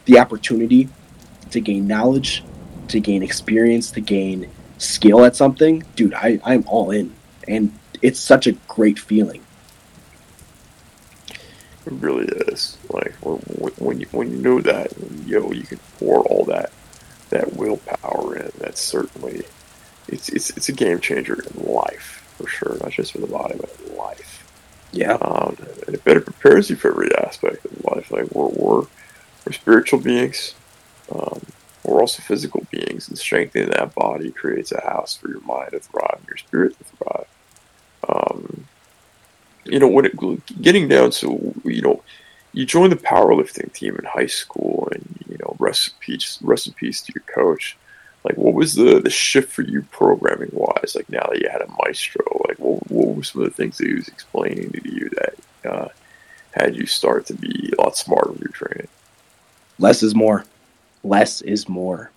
the 0.05 0.19
opportunity 0.19 0.89
to 1.51 1.61
gain 1.61 1.87
knowledge, 1.87 2.43
to 2.87 2.99
gain 2.99 3.21
experience, 3.21 3.91
to 3.91 4.01
gain 4.01 4.49
skill 4.79 5.23
at 5.25 5.35
something, 5.35 5.83
dude, 5.95 6.13
I, 6.15 6.39
I'm 6.43 6.65
all 6.67 6.91
in. 6.91 7.13
And 7.47 7.77
it's 8.01 8.19
such 8.19 8.47
a 8.47 8.53
great 8.67 8.97
feeling. 8.97 9.43
It 11.85 11.93
really 11.93 12.25
is. 12.25 12.77
Like 12.89 13.13
when 13.21 13.99
you 13.99 14.07
when 14.11 14.31
you 14.31 14.37
know 14.37 14.59
that, 14.61 14.97
know 15.27 15.51
you 15.51 15.63
can 15.63 15.79
pour 15.99 16.21
all 16.23 16.45
that 16.45 16.71
that 17.29 17.55
willpower 17.55 18.37
in. 18.37 18.51
That's 18.57 18.81
certainly 18.81 19.43
it's 20.11 20.29
it's 20.29 20.49
it's 20.51 20.69
a 20.69 20.73
game 20.73 20.99
changer 20.99 21.41
in 21.41 21.63
life 21.63 22.33
for 22.37 22.47
sure. 22.47 22.77
Not 22.81 22.91
just 22.91 23.13
for 23.13 23.19
the 23.19 23.27
body, 23.27 23.55
but 23.59 23.75
in 23.85 23.95
life. 23.95 24.47
Yeah. 24.91 25.13
Um, 25.13 25.57
and 25.85 25.95
it 25.95 26.03
better 26.03 26.21
prepares 26.21 26.69
you 26.69 26.75
for 26.75 26.91
every 26.91 27.15
aspect 27.15 27.65
of 27.65 27.83
life. 27.85 28.11
Like 28.11 28.31
we're 28.31 28.47
we're, 28.47 28.85
we're 29.45 29.53
spiritual 29.53 29.99
beings. 29.99 30.53
Um, 31.13 31.41
we're 31.83 32.01
also 32.01 32.21
physical 32.21 32.65
beings, 32.71 33.09
and 33.09 33.17
strengthening 33.17 33.69
that 33.69 33.95
body 33.95 34.31
creates 34.31 34.71
a 34.71 34.81
house 34.81 35.17
for 35.17 35.29
your 35.29 35.41
mind 35.41 35.71
to 35.71 35.79
thrive 35.79 36.17
and 36.17 36.27
your 36.27 36.37
spirit 36.37 36.77
to 36.77 36.83
thrive. 36.83 37.27
Um, 38.07 38.67
you 39.65 39.79
know, 39.79 39.87
when 39.87 40.05
it, 40.05 40.61
getting 40.61 40.87
down 40.87 41.11
to, 41.11 41.53
you 41.63 41.81
know, 41.81 42.03
you 42.53 42.65
join 42.65 42.89
the 42.89 42.95
powerlifting 42.95 43.73
team 43.73 43.95
in 43.95 44.05
high 44.05 44.27
school, 44.27 44.89
and 44.91 45.25
you 45.27 45.37
know, 45.37 45.55
rest 45.59 45.89
in 45.89 45.93
peace, 45.99 46.37
rest 46.41 46.67
recipes 46.67 46.67
recipes 46.67 47.01
to 47.01 47.13
your 47.15 47.23
coach. 47.23 47.77
Like, 48.23 48.37
what 48.37 48.53
was 48.53 48.75
the 48.75 48.99
the 48.99 49.09
shift 49.09 49.51
for 49.51 49.63
you 49.63 49.81
programming 49.91 50.51
wise? 50.53 50.95
Like 50.95 51.09
now 51.09 51.25
that 51.29 51.41
you 51.41 51.49
had 51.49 51.61
a 51.61 51.73
maestro, 51.83 52.23
like 52.47 52.59
what, 52.59 52.89
what 52.91 53.15
were 53.15 53.23
some 53.23 53.41
of 53.41 53.49
the 53.49 53.55
things 53.55 53.77
that 53.77 53.87
he 53.87 53.95
was 53.95 54.07
explaining 54.07 54.71
to 54.71 54.91
you 54.91 55.09
that 55.09 55.71
uh, 55.71 55.87
had 56.51 56.75
you 56.75 56.85
start 56.85 57.25
to 57.27 57.33
be 57.33 57.73
a 57.77 57.81
lot 57.81 57.97
smarter 57.97 58.31
with 58.31 58.41
your 58.41 58.51
training? 58.51 58.87
Less 59.79 60.03
is 60.03 60.13
more 60.13 60.45
less 61.03 61.41
is 61.41 61.67
more. 61.67 62.11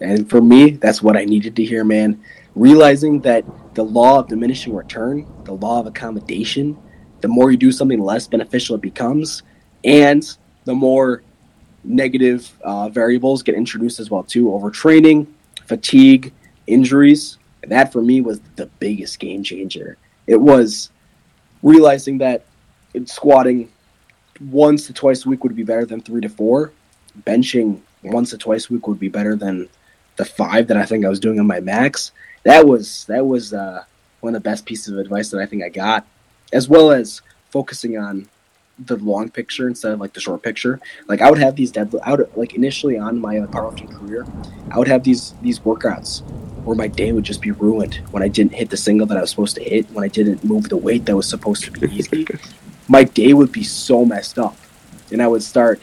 And 0.00 0.28
for 0.28 0.40
me, 0.40 0.70
that's 0.70 1.02
what 1.02 1.16
I 1.16 1.24
needed 1.24 1.56
to 1.56 1.64
hear, 1.64 1.84
man. 1.84 2.22
Realizing 2.54 3.20
that 3.22 3.44
the 3.74 3.82
law 3.82 4.20
of 4.20 4.28
diminishing 4.28 4.74
return, 4.74 5.26
the 5.44 5.52
law 5.52 5.80
of 5.80 5.86
accommodation, 5.86 6.78
the 7.20 7.28
more 7.28 7.50
you 7.50 7.56
do 7.56 7.72
something, 7.72 8.00
less 8.00 8.26
beneficial 8.26 8.76
it 8.76 8.82
becomes, 8.82 9.42
and 9.84 10.36
the 10.64 10.74
more 10.74 11.22
negative 11.84 12.52
uh, 12.62 12.88
variables 12.88 13.42
get 13.42 13.54
introduced 13.54 13.98
as 13.98 14.10
well 14.10 14.22
too. 14.22 14.46
Overtraining, 14.46 15.26
fatigue, 15.68 16.32
injuries. 16.66 17.38
And 17.62 17.70
that 17.72 17.92
for 17.92 18.02
me 18.02 18.20
was 18.20 18.40
the 18.56 18.66
biggest 18.78 19.18
game 19.18 19.42
changer. 19.42 19.96
It 20.26 20.40
was 20.40 20.90
realizing 21.62 22.18
that 22.18 22.44
squatting 23.04 23.70
once 24.50 24.86
to 24.86 24.92
twice 24.92 25.24
a 25.24 25.28
week 25.28 25.44
would 25.44 25.56
be 25.56 25.62
better 25.62 25.84
than 25.84 26.00
three 26.00 26.20
to 26.20 26.28
four. 26.28 26.72
Benching 27.22 27.80
once 28.02 28.30
to 28.30 28.38
twice 28.38 28.70
a 28.70 28.72
week 28.72 28.86
would 28.86 28.98
be 28.98 29.08
better 29.08 29.36
than 29.36 29.68
the 30.16 30.24
five 30.24 30.66
that 30.68 30.76
I 30.76 30.84
think 30.84 31.04
I 31.04 31.08
was 31.08 31.20
doing 31.20 31.38
on 31.40 31.46
my 31.46 31.60
max. 31.60 32.12
That 32.44 32.66
was 32.66 33.04
that 33.06 33.26
was 33.26 33.52
uh, 33.52 33.84
one 34.20 34.34
of 34.34 34.42
the 34.42 34.48
best 34.48 34.64
pieces 34.64 34.92
of 34.92 34.98
advice 34.98 35.30
that 35.30 35.40
I 35.40 35.46
think 35.46 35.62
I 35.62 35.68
got, 35.68 36.06
as 36.52 36.68
well 36.68 36.92
as 36.92 37.22
focusing 37.50 37.98
on 37.98 38.28
the 38.86 38.96
long 38.96 39.28
picture 39.28 39.68
instead 39.68 39.92
of 39.92 40.00
like 40.00 40.12
the 40.12 40.20
short 40.20 40.42
picture. 40.42 40.80
Like 41.06 41.20
I 41.20 41.30
would 41.30 41.38
have 41.38 41.56
these 41.56 41.70
dead, 41.70 41.94
I 42.04 42.14
would 42.14 42.30
like 42.36 42.54
initially 42.54 42.98
on 42.98 43.18
my 43.20 43.38
uh, 43.38 43.46
powerlifting 43.46 43.92
career, 43.92 44.26
I 44.70 44.78
would 44.78 44.88
have 44.88 45.04
these 45.04 45.34
these 45.42 45.60
workouts 45.60 46.22
where 46.64 46.76
my 46.76 46.86
day 46.86 47.12
would 47.12 47.24
just 47.24 47.40
be 47.40 47.50
ruined 47.50 47.96
when 48.10 48.22
I 48.22 48.28
didn't 48.28 48.52
hit 48.52 48.68
the 48.68 48.76
single 48.76 49.06
that 49.06 49.16
I 49.16 49.22
was 49.22 49.30
supposed 49.30 49.56
to 49.56 49.64
hit, 49.64 49.90
when 49.90 50.04
I 50.04 50.08
didn't 50.08 50.44
move 50.44 50.68
the 50.68 50.76
weight 50.76 51.06
that 51.06 51.16
was 51.16 51.28
supposed 51.28 51.64
to 51.64 51.70
be 51.70 51.86
easy. 51.96 52.26
my 52.88 53.04
day 53.04 53.32
would 53.32 53.52
be 53.52 53.64
so 53.64 54.04
messed 54.04 54.38
up, 54.38 54.56
and 55.10 55.22
I 55.22 55.28
would 55.28 55.42
start 55.42 55.80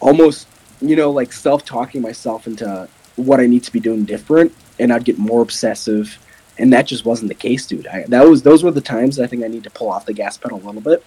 almost 0.00 0.48
you 0.80 0.96
know, 0.96 1.10
like 1.10 1.32
self 1.32 1.64
talking 1.64 2.02
myself 2.02 2.46
into 2.46 2.88
what 3.16 3.40
I 3.40 3.46
need 3.46 3.64
to 3.64 3.72
be 3.72 3.80
doing 3.80 4.04
different. 4.04 4.52
and 4.78 4.92
I'd 4.92 5.04
get 5.04 5.18
more 5.18 5.40
obsessive, 5.40 6.18
and 6.58 6.72
that 6.72 6.86
just 6.86 7.06
wasn't 7.06 7.28
the 7.28 7.34
case, 7.34 7.66
dude. 7.66 7.86
I, 7.86 8.04
that 8.08 8.28
was 8.28 8.42
those 8.42 8.62
were 8.62 8.70
the 8.70 8.80
times 8.80 9.18
I 9.18 9.26
think 9.26 9.42
I 9.42 9.48
need 9.48 9.64
to 9.64 9.70
pull 9.70 9.90
off 9.90 10.04
the 10.04 10.12
gas 10.12 10.36
pedal 10.36 10.58
a 10.58 10.64
little 10.64 10.82
bit, 10.82 11.04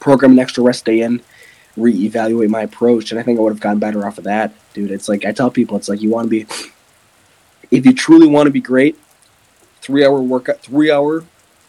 program 0.00 0.32
an 0.32 0.38
extra 0.38 0.64
rest 0.64 0.84
day 0.84 1.00
in, 1.00 1.22
reevaluate 1.76 2.48
my 2.48 2.62
approach, 2.62 3.10
and 3.10 3.20
I 3.20 3.22
think 3.22 3.38
I 3.38 3.42
would 3.42 3.52
have 3.52 3.60
gotten 3.60 3.78
better 3.78 4.06
off 4.06 4.18
of 4.18 4.24
that, 4.24 4.52
dude. 4.74 4.90
It's 4.90 5.08
like 5.08 5.24
I 5.24 5.32
tell 5.32 5.50
people, 5.50 5.76
it's 5.76 5.88
like 5.88 6.02
you 6.02 6.10
want 6.10 6.26
to 6.26 6.30
be, 6.30 6.46
if 7.70 7.86
you 7.86 7.92
truly 7.92 8.26
want 8.26 8.46
to 8.46 8.50
be 8.50 8.60
great, 8.60 8.98
three 9.80 10.04
hour 10.04 10.20
workout, 10.20 10.60
three 10.60 10.90
hour 10.90 11.24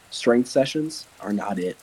strength 0.09 0.49
sessions 0.49 1.07
are 1.19 1.33
not 1.33 1.59
it. 1.59 1.77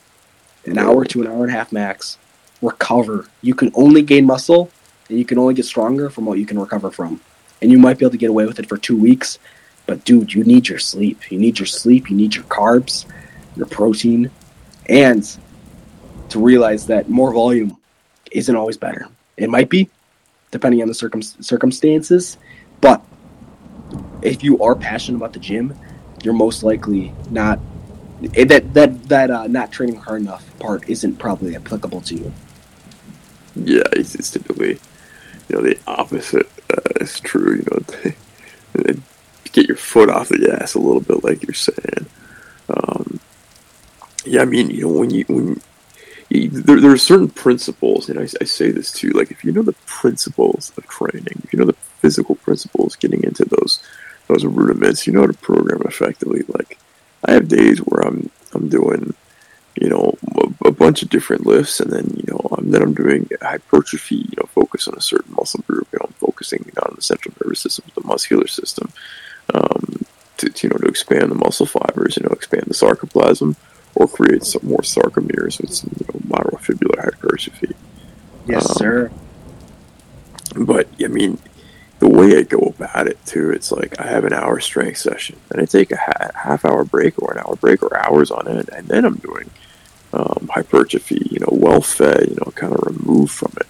An 0.65 0.77
hour 0.77 1.05
to 1.05 1.21
an 1.21 1.27
hour 1.27 1.43
and 1.43 1.49
a 1.49 1.57
half 1.57 1.71
max. 1.71 2.17
Recover. 2.61 3.27
You 3.41 3.55
can 3.55 3.71
only 3.73 4.01
gain 4.01 4.25
muscle 4.25 4.69
and 5.07 5.17
you 5.17 5.25
can 5.25 5.37
only 5.37 5.53
get 5.53 5.65
stronger 5.65 6.09
from 6.09 6.25
what 6.25 6.37
you 6.37 6.45
can 6.45 6.59
recover 6.59 6.91
from. 6.91 7.21
And 7.61 7.71
you 7.71 7.77
might 7.77 7.97
be 7.97 8.05
able 8.05 8.11
to 8.11 8.17
get 8.17 8.29
away 8.29 8.45
with 8.45 8.59
it 8.59 8.67
for 8.67 8.77
two 8.77 8.97
weeks, 8.97 9.39
but 9.85 10.05
dude, 10.05 10.33
you 10.33 10.43
need 10.43 10.67
your 10.67 10.79
sleep. 10.79 11.31
You 11.31 11.39
need 11.39 11.59
your 11.59 11.65
sleep. 11.65 12.09
You 12.09 12.15
need 12.15 12.35
your 12.35 12.45
carbs, 12.45 13.05
your 13.55 13.65
protein, 13.65 14.29
and 14.87 15.25
to 16.29 16.39
realize 16.39 16.85
that 16.87 17.09
more 17.09 17.33
volume 17.33 17.77
isn't 18.31 18.55
always 18.55 18.77
better. 18.77 19.07
It 19.37 19.49
might 19.49 19.69
be, 19.69 19.89
depending 20.51 20.81
on 20.81 20.87
the 20.87 20.93
circum- 20.93 21.21
circumstances, 21.21 22.37
but 22.81 23.03
if 24.21 24.43
you 24.43 24.61
are 24.61 24.75
passionate 24.75 25.17
about 25.17 25.33
the 25.33 25.39
gym, 25.39 25.77
you're 26.23 26.33
most 26.33 26.63
likely 26.63 27.13
not 27.29 27.59
that 28.21 28.73
that 28.73 29.03
that 29.07 29.31
uh, 29.31 29.47
not 29.47 29.71
training 29.71 29.95
hard 29.95 30.21
enough 30.21 30.43
part 30.59 30.87
isn't 30.89 31.15
probably 31.17 31.55
applicable 31.55 32.01
to 32.01 32.15
you. 32.15 32.33
Yeah, 33.55 33.83
it's, 33.93 34.15
it's 34.15 34.31
typically 34.31 34.79
you 35.47 35.55
know 35.55 35.61
the 35.61 35.79
opposite 35.87 36.49
uh, 36.69 36.99
is 37.01 37.19
true. 37.21 37.63
You 38.75 38.83
know, 38.83 38.93
get 39.51 39.67
your 39.67 39.77
foot 39.77 40.09
off 40.09 40.29
the 40.29 40.37
gas 40.37 40.75
a 40.75 40.79
little 40.79 41.01
bit, 41.01 41.23
like 41.23 41.43
you're 41.43 41.53
saying. 41.53 42.05
Um, 42.69 43.19
yeah, 44.25 44.41
I 44.41 44.45
mean, 44.45 44.69
you 44.69 44.81
know, 44.81 44.99
when 44.99 45.09
you 45.09 45.25
when 45.27 45.61
there, 46.29 46.79
there 46.79 46.91
are 46.91 46.97
certain 46.97 47.29
principles, 47.29 48.09
and 48.09 48.19
I, 48.19 48.23
I 48.23 48.45
say 48.45 48.71
this 48.71 48.91
too. 48.91 49.09
Like, 49.09 49.31
if 49.31 49.43
you 49.43 49.51
know 49.51 49.63
the 49.63 49.73
principles 49.85 50.71
of 50.77 50.87
training, 50.87 51.41
if 51.43 51.51
you 51.51 51.59
know 51.59 51.65
the 51.65 51.73
physical 51.73 52.35
principles, 52.35 52.95
getting 52.95 53.23
into 53.23 53.45
those 53.45 53.83
those 54.27 54.45
rudiments, 54.45 55.07
you 55.07 55.13
know 55.13 55.21
how 55.21 55.27
to 55.27 55.33
program 55.33 55.81
effectively. 55.85 56.43
Like, 56.47 56.77
I 57.25 57.31
have 57.31 57.47
days 57.47 57.79
where 57.79 58.01
I'm 58.01 58.29
I'm 58.53 58.69
doing, 58.69 59.13
you 59.75 59.89
know, 59.89 60.17
a, 60.37 60.67
a 60.67 60.71
bunch 60.71 61.01
of 61.01 61.09
different 61.09 61.47
lifts, 61.47 61.79
and 61.79 61.91
then 61.91 62.05
you 62.15 62.25
know, 62.27 62.47
I'm, 62.57 62.69
then 62.69 62.83
I'm 62.83 62.93
doing 62.93 63.27
hypertrophy. 63.41 64.17
You 64.17 64.37
know, 64.37 64.45
focus 64.53 64.87
on 64.87 64.95
a 64.95 65.01
certain 65.01 65.33
muscle 65.33 65.63
group. 65.67 65.87
You 65.91 65.97
know, 65.99 66.05
I'm 66.07 66.13
focusing 66.13 66.71
not 66.75 66.89
on 66.89 66.95
the 66.95 67.01
central 67.01 67.33
nervous 67.43 67.61
system, 67.61 67.85
but 67.87 68.03
the 68.03 68.07
muscular 68.07 68.47
system, 68.47 68.91
um, 69.55 70.05
to, 70.37 70.49
to, 70.49 70.67
you 70.67 70.69
know 70.69 70.77
to 70.77 70.87
expand 70.87 71.31
the 71.31 71.35
muscle 71.35 71.65
fibers. 71.65 72.17
You 72.17 72.23
know, 72.23 72.33
expand 72.33 72.65
the 72.67 72.75
sarcoplasm, 72.75 73.55
or 73.95 74.07
create 74.07 74.43
some 74.43 74.67
more 74.67 74.79
sarcomeres 74.79 75.59
with 75.61 75.73
some 75.73 75.91
you 75.99 76.05
know, 76.07 76.19
myofibrillar 76.37 77.03
hypertrophy. 77.03 77.75
Yes, 78.47 78.69
um, 78.69 78.75
sir. 78.77 79.11
But 80.55 80.87
I 81.03 81.07
mean, 81.07 81.37
the 81.99 82.07
way 82.09 82.37
I 82.37 82.43
go 82.43 82.73
about 82.77 83.07
it 83.07 83.23
too, 83.25 83.51
it's 83.51 83.71
like 83.71 83.99
I 83.99 84.07
have 84.07 84.23
an 84.23 84.33
hour 84.33 84.59
strength 84.59 84.97
session, 84.97 85.37
and 85.51 85.61
I 85.61 85.65
take 85.65 85.91
a 85.91 85.97
ha- 85.97 86.31
half 86.33 86.65
hour 86.65 86.83
break 86.83 87.21
or 87.21 87.33
an 87.33 87.39
hour 87.39 87.55
break 87.55 87.83
or 87.83 87.97
hours 87.97 88.31
on 88.31 88.47
it, 88.47 88.69
and 88.69 88.87
then 88.87 89.05
I'm 89.05 89.17
doing 89.17 89.49
um, 90.13 90.49
hypertrophy, 90.51 91.27
you 91.29 91.39
know, 91.39 91.49
well 91.51 91.81
fed, 91.81 92.29
you 92.29 92.35
know, 92.35 92.51
kind 92.55 92.73
of 92.73 92.81
removed 92.85 93.31
from 93.31 93.53
it. 93.57 93.67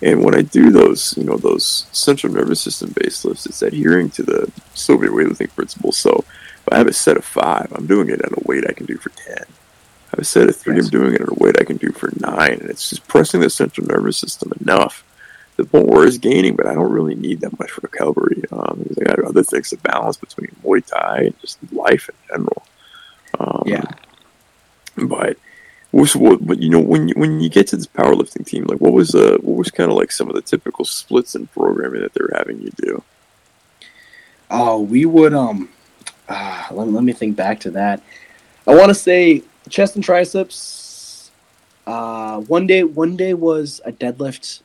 And 0.00 0.24
when 0.24 0.34
I 0.34 0.42
do 0.42 0.70
those, 0.70 1.16
you 1.16 1.24
know, 1.24 1.36
those 1.36 1.86
central 1.92 2.32
nervous 2.32 2.60
system 2.60 2.94
based 2.94 3.24
lifts, 3.24 3.46
it's 3.46 3.62
adhering 3.62 4.10
to 4.10 4.22
the 4.22 4.52
Soviet 4.74 5.10
weightlifting 5.10 5.54
principles. 5.54 5.96
So 5.96 6.24
if 6.66 6.72
I 6.72 6.78
have 6.78 6.86
a 6.86 6.92
set 6.92 7.16
of 7.16 7.24
five, 7.24 7.72
I'm 7.72 7.86
doing 7.86 8.08
it 8.08 8.20
at 8.22 8.32
a 8.32 8.42
weight 8.44 8.64
I 8.68 8.72
can 8.72 8.86
do 8.86 8.96
for 8.96 9.10
10. 9.10 9.44
I 10.18 10.22
have 10.22 10.22
a 10.22 10.24
set 10.24 10.48
of 10.48 10.56
three, 10.56 10.74
yes. 10.74 10.86
I'm 10.86 10.90
doing 10.90 11.14
it 11.14 11.20
at 11.20 11.28
a 11.28 11.34
weight 11.34 11.60
I 11.60 11.64
can 11.64 11.76
do 11.76 11.92
for 11.92 12.10
nine. 12.18 12.54
And 12.60 12.70
it's 12.70 12.90
just 12.90 13.06
pressing 13.06 13.40
the 13.40 13.48
central 13.48 13.86
nervous 13.86 14.16
system 14.16 14.52
enough 14.60 15.04
the 15.56 15.64
point 15.64 15.86
where 15.88 16.06
it's 16.06 16.18
gaining, 16.18 16.56
but 16.56 16.66
I 16.66 16.74
don't 16.74 16.90
really 16.90 17.16
need 17.16 17.40
that 17.40 17.58
much 17.58 17.76
recovery. 17.82 18.42
Um, 18.52 18.88
I 19.00 19.04
got 19.04 19.24
other 19.24 19.42
things 19.42 19.70
to 19.70 19.76
balance 19.78 20.16
between 20.16 20.48
Muay 20.64 20.84
Thai 20.84 21.24
and 21.24 21.40
just 21.40 21.58
life 21.72 22.08
in 22.08 22.14
general. 22.28 22.62
Um, 23.38 23.62
yeah. 23.66 23.84
But 24.96 25.36
but 25.92 26.58
you 26.58 26.70
know 26.70 26.80
when 26.80 27.08
you, 27.08 27.14
when 27.16 27.40
you 27.40 27.48
get 27.48 27.66
to 27.68 27.76
this 27.76 27.86
powerlifting 27.86 28.46
team, 28.46 28.64
like 28.64 28.80
what 28.80 28.92
was 28.92 29.14
uh 29.14 29.38
what 29.40 29.56
was 29.56 29.70
kind 29.70 29.90
of 29.90 29.96
like 29.96 30.12
some 30.12 30.28
of 30.28 30.34
the 30.34 30.42
typical 30.42 30.84
splits 30.84 31.34
in 31.34 31.46
programming 31.48 32.02
that 32.02 32.12
they're 32.14 32.30
having 32.36 32.60
you 32.60 32.70
do? 32.76 33.02
Oh, 34.50 34.80
we 34.80 35.06
would 35.06 35.34
um, 35.34 35.68
uh, 36.28 36.66
let, 36.70 36.88
let 36.88 37.04
me 37.04 37.12
think 37.12 37.36
back 37.36 37.60
to 37.60 37.70
that. 37.72 38.02
I 38.66 38.74
want 38.74 38.90
to 38.90 38.94
say 38.94 39.42
chest 39.68 39.94
and 39.94 40.04
triceps. 40.04 41.30
Uh, 41.86 42.40
one 42.42 42.66
day, 42.66 42.84
one 42.84 43.16
day 43.16 43.34
was 43.34 43.80
a 43.84 43.92
deadlift 43.92 44.60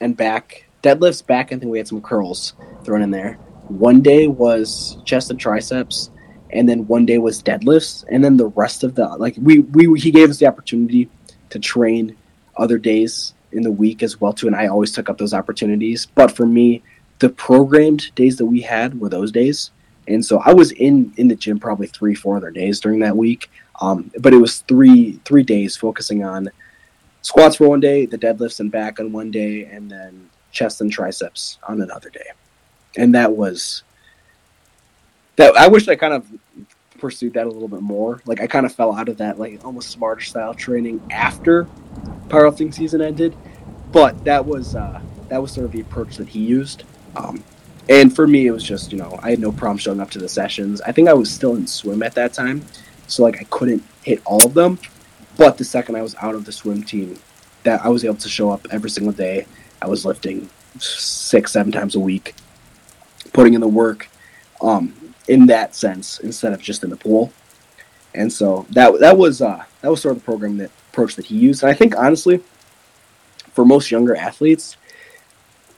and 0.00 0.16
back 0.16 0.66
deadlifts 0.86 1.26
back. 1.26 1.46
I 1.52 1.58
think 1.58 1.70
we 1.70 1.78
had 1.78 1.88
some 1.88 2.00
curls 2.00 2.54
thrown 2.84 3.02
in 3.02 3.10
there. 3.10 3.34
One 3.68 4.00
day 4.02 4.28
was 4.28 4.98
chest 5.04 5.30
and 5.30 5.40
triceps, 5.40 6.10
and 6.50 6.68
then 6.68 6.86
one 6.86 7.04
day 7.04 7.18
was 7.18 7.42
deadlifts, 7.42 8.04
and 8.10 8.22
then 8.22 8.36
the 8.36 8.46
rest 8.46 8.84
of 8.84 8.94
the 8.94 9.08
like 9.16 9.34
we 9.40 9.60
we 9.60 9.98
he 9.98 10.10
gave 10.10 10.30
us 10.30 10.38
the 10.38 10.46
opportunity 10.46 11.08
to 11.50 11.58
train 11.58 12.16
other 12.56 12.78
days 12.78 13.34
in 13.52 13.62
the 13.62 13.72
week 13.72 14.02
as 14.02 14.20
well 14.20 14.32
too, 14.32 14.46
and 14.46 14.54
I 14.54 14.68
always 14.68 14.92
took 14.92 15.08
up 15.08 15.18
those 15.18 15.34
opportunities. 15.34 16.06
But 16.06 16.30
for 16.30 16.46
me, 16.46 16.82
the 17.18 17.28
programmed 17.28 18.14
days 18.14 18.36
that 18.36 18.46
we 18.46 18.60
had 18.60 19.00
were 19.00 19.08
those 19.08 19.32
days, 19.32 19.72
and 20.06 20.24
so 20.24 20.38
I 20.44 20.52
was 20.54 20.70
in 20.72 21.12
in 21.16 21.26
the 21.26 21.36
gym 21.36 21.58
probably 21.58 21.88
three 21.88 22.14
four 22.14 22.36
other 22.36 22.52
days 22.52 22.78
during 22.78 23.00
that 23.00 23.16
week. 23.16 23.50
Um, 23.80 24.10
but 24.18 24.32
it 24.32 24.38
was 24.38 24.60
three 24.60 25.20
three 25.24 25.42
days 25.42 25.76
focusing 25.76 26.24
on 26.24 26.48
squats 27.22 27.56
for 27.56 27.68
one 27.68 27.80
day, 27.80 28.06
the 28.06 28.18
deadlifts 28.18 28.60
and 28.60 28.70
back 28.70 29.00
on 29.00 29.12
one 29.12 29.30
day, 29.30 29.64
and 29.64 29.90
then 29.90 30.30
chest 30.52 30.80
and 30.80 30.90
triceps 30.90 31.58
on 31.68 31.80
another 31.80 32.08
day. 32.10 32.30
And 32.96 33.14
that 33.14 33.32
was 33.32 33.82
that. 35.36 35.56
I 35.56 35.68
wish 35.68 35.88
I 35.88 35.96
kind 35.96 36.14
of 36.14 36.26
pursued 36.98 37.34
that 37.34 37.46
a 37.46 37.50
little 37.50 37.68
bit 37.68 37.82
more. 37.82 38.22
Like 38.26 38.40
I 38.40 38.46
kind 38.46 38.66
of 38.66 38.74
fell 38.74 38.94
out 38.94 39.08
of 39.08 39.18
that 39.18 39.38
like 39.38 39.64
almost 39.64 39.90
smarter 39.90 40.22
style 40.22 40.54
training 40.54 41.00
after 41.10 41.66
powerlifting 42.28 42.72
season 42.72 43.00
ended, 43.02 43.36
but 43.92 44.24
that 44.24 44.44
was 44.44 44.74
uh, 44.74 45.00
that 45.28 45.40
was 45.40 45.52
sort 45.52 45.66
of 45.66 45.72
the 45.72 45.80
approach 45.80 46.16
that 46.16 46.28
he 46.28 46.40
used. 46.40 46.84
Um, 47.14 47.42
and 47.88 48.14
for 48.14 48.26
me, 48.26 48.46
it 48.46 48.50
was 48.50 48.64
just 48.64 48.92
you 48.92 48.98
know 48.98 49.18
I 49.22 49.30
had 49.30 49.38
no 49.38 49.52
problem 49.52 49.78
showing 49.78 50.00
up 50.00 50.10
to 50.12 50.18
the 50.18 50.28
sessions. 50.28 50.80
I 50.80 50.92
think 50.92 51.08
I 51.08 51.12
was 51.12 51.30
still 51.30 51.56
in 51.56 51.66
swim 51.66 52.02
at 52.02 52.14
that 52.14 52.32
time, 52.32 52.64
so 53.06 53.22
like 53.22 53.40
I 53.40 53.44
couldn't 53.44 53.82
hit 54.02 54.22
all 54.24 54.44
of 54.44 54.54
them. 54.54 54.78
But 55.36 55.58
the 55.58 55.64
second 55.64 55.96
I 55.96 56.02
was 56.02 56.14
out 56.16 56.34
of 56.34 56.44
the 56.44 56.52
swim 56.52 56.82
team, 56.82 57.18
that 57.64 57.84
I 57.84 57.88
was 57.88 58.04
able 58.04 58.16
to 58.16 58.28
show 58.28 58.50
up 58.50 58.66
every 58.70 58.90
single 58.90 59.12
day. 59.12 59.46
I 59.82 59.88
was 59.88 60.04
lifting 60.06 60.48
six, 60.78 61.52
seven 61.52 61.72
times 61.72 61.94
a 61.94 62.00
week, 62.00 62.34
putting 63.32 63.54
in 63.54 63.60
the 63.60 63.68
work, 63.68 64.08
um, 64.62 64.94
in 65.28 65.46
that 65.46 65.74
sense 65.74 66.20
instead 66.20 66.52
of 66.52 66.62
just 66.62 66.84
in 66.84 66.90
the 66.90 66.96
pool. 66.96 67.32
And 68.14 68.32
so 68.32 68.66
that 68.70 68.98
that 69.00 69.18
was 69.18 69.42
uh, 69.42 69.64
that 69.82 69.90
was 69.90 70.00
sort 70.00 70.16
of 70.16 70.22
the 70.22 70.24
program 70.24 70.56
that 70.58 70.70
approach 70.92 71.16
that 71.16 71.26
he 71.26 71.36
used. 71.36 71.62
And 71.62 71.70
I 71.70 71.74
think 71.74 71.96
honestly, 71.96 72.40
for 73.52 73.64
most 73.64 73.90
younger 73.90 74.16
athletes, 74.16 74.76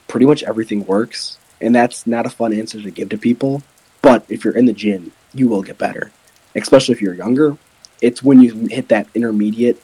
pretty 0.06 0.26
much 0.26 0.42
everything 0.44 0.86
works. 0.86 1.38
And 1.60 1.74
that's 1.74 2.06
not 2.06 2.26
a 2.26 2.30
fun 2.30 2.52
answer 2.52 2.80
to 2.80 2.90
give 2.90 3.08
to 3.08 3.18
people. 3.18 3.62
But 4.02 4.24
if 4.28 4.44
you're 4.44 4.56
in 4.56 4.66
the 4.66 4.72
gym, 4.72 5.10
you 5.34 5.48
will 5.48 5.62
get 5.62 5.78
better. 5.78 6.12
Especially 6.54 6.94
if 6.94 7.02
you're 7.02 7.14
younger 7.14 7.56
it's 8.00 8.22
when 8.22 8.40
you 8.40 8.66
hit 8.68 8.88
that 8.88 9.08
intermediate 9.14 9.82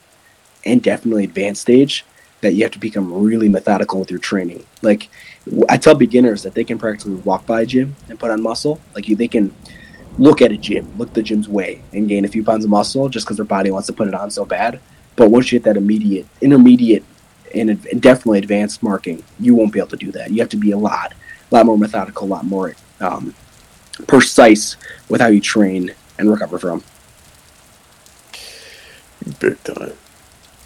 and 0.64 0.82
definitely 0.82 1.24
advanced 1.24 1.62
stage 1.62 2.04
that 2.40 2.54
you 2.54 2.62
have 2.62 2.72
to 2.72 2.78
become 2.78 3.12
really 3.12 3.48
methodical 3.48 4.00
with 4.00 4.10
your 4.10 4.20
training. 4.20 4.64
Like 4.82 5.08
I 5.68 5.76
tell 5.76 5.94
beginners 5.94 6.42
that 6.42 6.54
they 6.54 6.64
can 6.64 6.78
practically 6.78 7.14
walk 7.16 7.46
by 7.46 7.62
a 7.62 7.66
gym 7.66 7.96
and 8.08 8.18
put 8.18 8.30
on 8.30 8.42
muscle. 8.42 8.80
Like 8.94 9.08
you, 9.08 9.16
they 9.16 9.28
can 9.28 9.54
look 10.18 10.42
at 10.42 10.52
a 10.52 10.56
gym, 10.56 10.92
look 10.98 11.12
the 11.12 11.22
gym's 11.22 11.48
way, 11.48 11.82
and 11.92 12.08
gain 12.08 12.24
a 12.24 12.28
few 12.28 12.44
pounds 12.44 12.64
of 12.64 12.70
muscle 12.70 13.08
just 13.08 13.26
because 13.26 13.36
their 13.36 13.46
body 13.46 13.70
wants 13.70 13.86
to 13.86 13.92
put 13.92 14.08
it 14.08 14.14
on 14.14 14.30
so 14.30 14.44
bad. 14.44 14.80
But 15.16 15.30
once 15.30 15.50
you 15.50 15.56
hit 15.56 15.64
that 15.64 15.76
immediate, 15.76 16.26
intermediate, 16.40 17.04
and 17.54 17.80
definitely 18.00 18.38
advanced 18.38 18.82
marking, 18.82 19.22
you 19.38 19.54
won't 19.54 19.72
be 19.72 19.78
able 19.78 19.90
to 19.90 19.96
do 19.96 20.10
that. 20.12 20.30
You 20.30 20.40
have 20.40 20.48
to 20.50 20.56
be 20.56 20.72
a 20.72 20.78
lot, 20.78 21.14
a 21.50 21.54
lot 21.54 21.66
more 21.66 21.78
methodical, 21.78 22.26
a 22.26 22.28
lot 22.28 22.44
more 22.44 22.74
um, 23.00 23.34
precise 24.06 24.76
with 25.08 25.20
how 25.20 25.28
you 25.28 25.40
train 25.40 25.94
and 26.18 26.30
recover 26.30 26.58
from. 26.58 26.82
Big 29.40 29.62
time, 29.64 29.92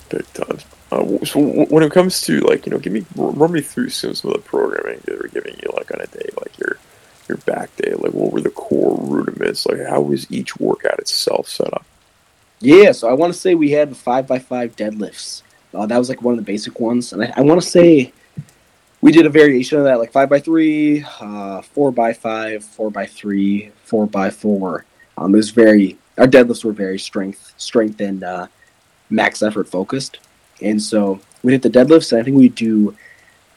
big 0.09 0.27
time. 0.33 0.59
Uh, 0.91 1.25
so 1.25 1.41
when 1.67 1.83
it 1.83 1.93
comes 1.93 2.23
to 2.23 2.41
like 2.41 2.67
you 2.67 2.73
know, 2.73 2.79
give 2.79 2.93
me 2.93 3.05
run 3.15 3.53
me 3.53 3.61
through 3.61 3.91
some 3.91 4.11
of 4.11 4.23
the 4.23 4.39
programming 4.39 5.01
they 5.05 5.15
were 5.15 5.29
giving 5.29 5.55
you 5.63 5.71
like 5.77 5.93
on 5.93 6.01
a 6.01 6.07
day, 6.07 6.29
like 6.41 6.59
your 6.59 6.79
your 7.29 7.39
back 7.39 7.75
day. 7.77 7.93
Like 7.95 8.13
what 8.13 8.33
were 8.33 8.41
the 8.41 8.51
core 8.51 8.99
rudiments? 9.01 9.67
Like 9.67 9.87
how 9.87 10.01
was 10.01 10.31
each 10.31 10.57
workout 10.57 10.99
itself 10.99 11.49
set 11.49 11.73
up? 11.73 11.85
Yeah, 12.61 12.93
so 12.93 13.09
I 13.09 13.13
want 13.13 13.33
to 13.33 13.39
say 13.39 13.55
we 13.55 13.71
had 13.71 13.97
five 13.97 14.27
by 14.27 14.39
five 14.39 14.75
deadlifts. 14.77 15.43
Uh, 15.75 15.87
that 15.87 15.99
was 15.99 16.09
like 16.09 16.23
one 16.23 16.33
of 16.33 16.39
the 16.39 16.51
basic 16.51 16.81
ones, 16.81 17.13
and 17.13 17.23
I, 17.23 17.35
I 17.37 17.41
want 17.43 17.61
to 17.63 17.69
say 17.69 18.13
we 19.01 19.13
did 19.13 19.27
a 19.27 19.31
variation 19.31 19.79
of 19.79 19.85
that, 19.85 19.99
like 19.99 20.13
five 20.13 20.29
by 20.29 20.41
three, 20.41 21.05
uh, 21.21 21.63
four 21.63 21.93
by 21.93 22.13
five, 22.13 22.65
four 22.65 22.91
by 22.91 23.07
three, 23.07 23.71
four 23.85 24.07
by 24.07 24.31
four. 24.31 24.85
Um, 25.19 25.35
it 25.35 25.39
was 25.39 25.51
very 25.51 25.99
our 26.17 26.27
deadlifts 26.27 26.65
were 26.65 26.73
very 26.73 26.99
strength 26.99 27.53
strength 27.57 28.01
and 28.01 28.23
uh, 28.23 28.47
max 29.11 29.43
effort 29.43 29.69
focused, 29.69 30.21
and 30.63 30.81
so 30.81 31.21
we 31.43 31.57
did 31.57 31.63
the 31.63 31.71
deadlifts. 31.71 32.13
And 32.13 32.21
I 32.21 32.25
think 32.25 32.37
we 32.37 32.49
do 32.49 32.97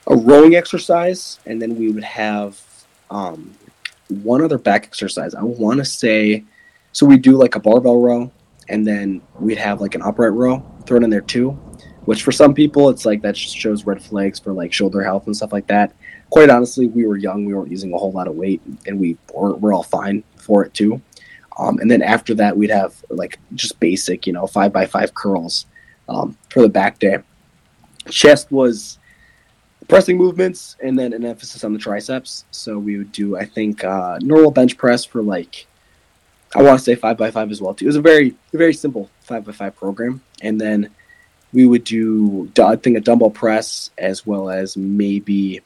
a 0.07 0.16
rowing 0.16 0.55
exercise, 0.55 1.39
and 1.45 1.62
then 1.62 1.78
we 1.78 1.91
would 1.91 2.03
have 2.03 2.59
um, 3.12 3.53
one 4.09 4.43
other 4.43 4.57
back 4.57 4.86
exercise. 4.86 5.36
I 5.36 5.43
want 5.43 5.80
to 5.80 5.86
say, 5.86 6.43
so 6.93 7.05
we 7.05 7.18
do 7.18 7.38
like 7.38 7.55
a 7.55 7.59
barbell 7.59 8.01
row, 8.01 8.32
and 8.68 8.86
then 8.86 9.22
we'd 9.39 9.59
have 9.59 9.82
like 9.82 9.93
an 9.93 10.01
upright 10.01 10.34
row 10.34 10.66
thrown 10.88 11.03
in 11.03 11.12
there 11.12 11.22
too 11.22 11.59
which 12.05 12.24
for 12.24 12.32
some 12.32 12.53
people 12.53 12.89
it's 12.89 13.05
like 13.05 13.22
that 13.22 13.36
just 13.36 13.55
shows 13.55 13.86
red 13.86 14.01
flags 14.01 14.39
for 14.39 14.53
like 14.53 14.74
shoulder 14.74 15.03
health 15.03 15.28
and 15.28 15.36
stuff 15.36 15.53
like 15.53 15.68
that. 15.68 15.93
Quite 16.30 16.49
honestly, 16.49 16.88
we 16.88 17.05
were 17.05 17.18
young, 17.18 17.45
we 17.45 17.53
weren't 17.53 17.70
using 17.70 17.93
a 17.93 17.97
whole 17.97 18.12
lot 18.12 18.28
of 18.28 18.36
weight, 18.36 18.62
and 18.88 18.99
we 18.99 19.18
were, 19.34 19.53
we're 19.55 19.74
all 19.74 19.84
fine 19.84 20.24
for 20.38 20.64
it 20.64 20.74
too. 20.74 21.01
Um, 21.58 21.80
and 21.80 21.89
then 21.89 22.02
after 22.02 22.34
that, 22.36 22.56
we'd 22.56 22.70
have 22.70 23.04
like 23.10 23.39
just 23.56 23.80
basic, 23.80 24.26
you 24.26 24.34
know, 24.34 24.47
five 24.47 24.72
by 24.72 24.86
five 24.86 25.14
curls 25.14 25.66
um, 26.08 26.38
for 26.49 26.62
the 26.62 26.70
back 26.70 26.99
day. 26.99 27.18
Chest 28.10 28.52
was 28.52 28.97
pressing 29.88 30.18
movements, 30.18 30.78
and 30.82 30.97
then 30.97 31.14
an 31.14 31.26
emphasis 31.26 31.64
on 31.64 31.74
the 31.74 31.80
triceps. 31.80 32.45
So 32.52 32.80
we 32.80 32.97
would 32.97 33.12
do, 33.12 33.38
I 33.38 33.45
think, 33.45 33.84
uh, 33.84 34.18
normal 34.22 34.52
bench 34.52 34.78
press 34.78 35.04
for 35.04 35.22
like 35.22 35.68
I 36.56 36.62
want 36.62 36.80
to 36.80 36.84
say 36.84 36.95
five 36.95 37.18
by 37.18 37.32
five 37.32 37.52
as 37.52 37.62
well 37.62 37.74
too. 37.74 37.86
It 37.86 37.88
was 37.88 37.95
a 37.95 38.02
very 38.02 38.36
very 38.54 38.74
simple 38.74 39.10
five 39.22 39.45
by 39.45 39.52
five 39.52 39.76
program, 39.76 40.22
and 40.41 40.60
then 40.60 40.89
we 41.54 41.66
would 41.66 41.84
do 41.84 42.52
I 42.62 42.76
think 42.76 42.97
a 42.97 43.02
dumbbell 43.02 43.30
press 43.30 43.91
as 43.97 44.26
well 44.26 44.49
as 44.49 44.78
maybe 44.78 45.62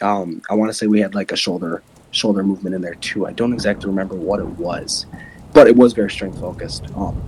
um, 0.00 0.42
I 0.50 0.54
want 0.54 0.70
to 0.70 0.74
say 0.74 0.86
we 0.86 1.00
had 1.00 1.14
like 1.14 1.32
a 1.32 1.36
shoulder 1.36 1.82
shoulder 2.10 2.42
movement 2.42 2.74
in 2.74 2.82
there 2.82 2.94
too. 2.94 3.26
I 3.26 3.32
don't 3.32 3.52
exactly 3.52 3.86
remember 3.86 4.14
what 4.14 4.40
it 4.40 4.46
was, 4.46 5.06
but 5.52 5.66
it 5.66 5.76
was 5.76 5.92
very 5.92 6.10
strength 6.10 6.40
focused. 6.40 6.86
Um, 6.96 7.22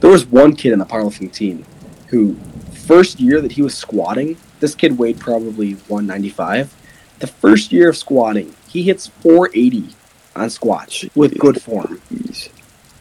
there 0.00 0.10
was 0.10 0.26
one 0.26 0.54
kid 0.54 0.72
in 0.72 0.78
the 0.78 0.86
powerlifting 0.86 1.32
team 1.32 1.64
who 2.08 2.36
first 2.72 3.20
year 3.20 3.40
that 3.40 3.52
he 3.52 3.62
was 3.62 3.76
squatting, 3.76 4.36
this 4.60 4.74
kid 4.74 4.98
weighed 4.98 5.20
probably 5.20 5.74
195. 5.74 6.74
The 7.18 7.26
first 7.26 7.72
year 7.72 7.90
of 7.90 7.96
squatting, 7.96 8.54
he 8.68 8.82
hits 8.82 9.08
480 9.08 9.94
on 10.36 10.50
squats 10.50 11.04
with 11.14 11.38
good 11.38 11.60
form. 11.60 12.00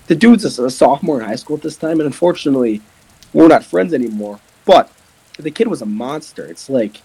The 0.08 0.16
dude's 0.16 0.60
a, 0.60 0.64
a 0.64 0.70
sophomore 0.70 1.22
in 1.22 1.28
high 1.28 1.36
school 1.36 1.58
at 1.58 1.64
this 1.64 1.78
time, 1.78 2.00
and 2.00 2.08
unfortunately, 2.08 2.82
we're 3.34 3.48
not 3.48 3.64
friends 3.64 3.94
anymore. 3.94 4.40
But 4.66 4.92
the 5.38 5.52
kid 5.52 5.68
was 5.68 5.82
a 5.82 5.86
monster. 5.86 6.46
It's 6.46 6.70
like 6.70 7.02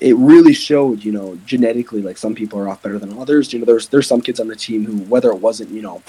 it 0.00 0.16
really 0.16 0.54
showed, 0.54 1.04
you 1.04 1.12
know, 1.12 1.38
genetically, 1.44 2.02
like 2.02 2.16
some 2.16 2.34
people 2.34 2.58
are 2.58 2.68
off 2.68 2.82
better 2.82 2.98
than 2.98 3.18
others. 3.18 3.52
You 3.52 3.58
know, 3.58 3.64
there's 3.64 3.88
there's 3.88 4.06
some 4.06 4.20
kids 4.20 4.40
on 4.40 4.48
the 4.48 4.56
team 4.56 4.84
who, 4.84 4.98
whether 5.04 5.30
it 5.30 5.38
wasn't, 5.38 5.70
you 5.70 5.82
know, 5.82 6.02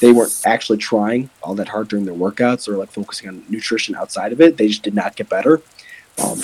they 0.00 0.12
weren't 0.12 0.42
actually 0.44 0.78
trying 0.78 1.30
all 1.42 1.54
that 1.54 1.68
hard 1.68 1.88
during 1.88 2.04
their 2.04 2.14
workouts 2.14 2.68
or 2.68 2.76
like 2.76 2.90
focusing 2.90 3.28
on 3.28 3.44
nutrition 3.48 3.94
outside 3.94 4.32
of 4.32 4.40
it, 4.40 4.56
they 4.56 4.68
just 4.68 4.82
did 4.82 4.94
not 4.94 5.16
get 5.16 5.28
better. 5.28 5.62
Um, 6.22 6.38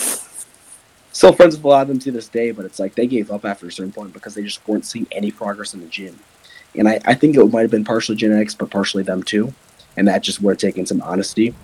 still 1.13 1.33
friends 1.33 1.57
with 1.57 1.65
a 1.65 1.69
lot 1.69 1.83
of 1.83 1.89
them 1.89 1.99
to 2.01 2.11
this 2.11 2.29
day, 2.29 2.51
but 2.51 2.65
it's 2.65 2.79
like 2.79 2.95
they 2.95 3.07
gave 3.07 3.31
up 3.31 3.45
after 3.45 3.67
a 3.67 3.73
certain 3.73 3.93
point 3.93 4.13
because 4.13 4.35
they 4.35 4.43
just 4.43 4.67
weren't 4.67 4.87
seeing 4.87 5.07
any 5.13 5.31
progress 5.31 5.75
in 5.75 5.81
the 5.81 5.87
gym. 5.87 6.19
And 6.75 6.89
I, 6.89 7.01
I 7.05 7.15
think 7.15 7.37
it 7.37 7.45
might 7.53 7.63
have 7.63 7.71
been 7.71 7.85
partially 7.85 8.17
genetics, 8.17 8.55
but 8.55 8.71
partially 8.71 9.03
them 9.03 9.23
too. 9.23 9.53
And 9.99 10.09
that 10.09 10.23
just 10.23 10.41
would 10.41 10.53
have 10.53 10.59
taken 10.59 10.87
some 10.87 11.03
honesty 11.03 11.55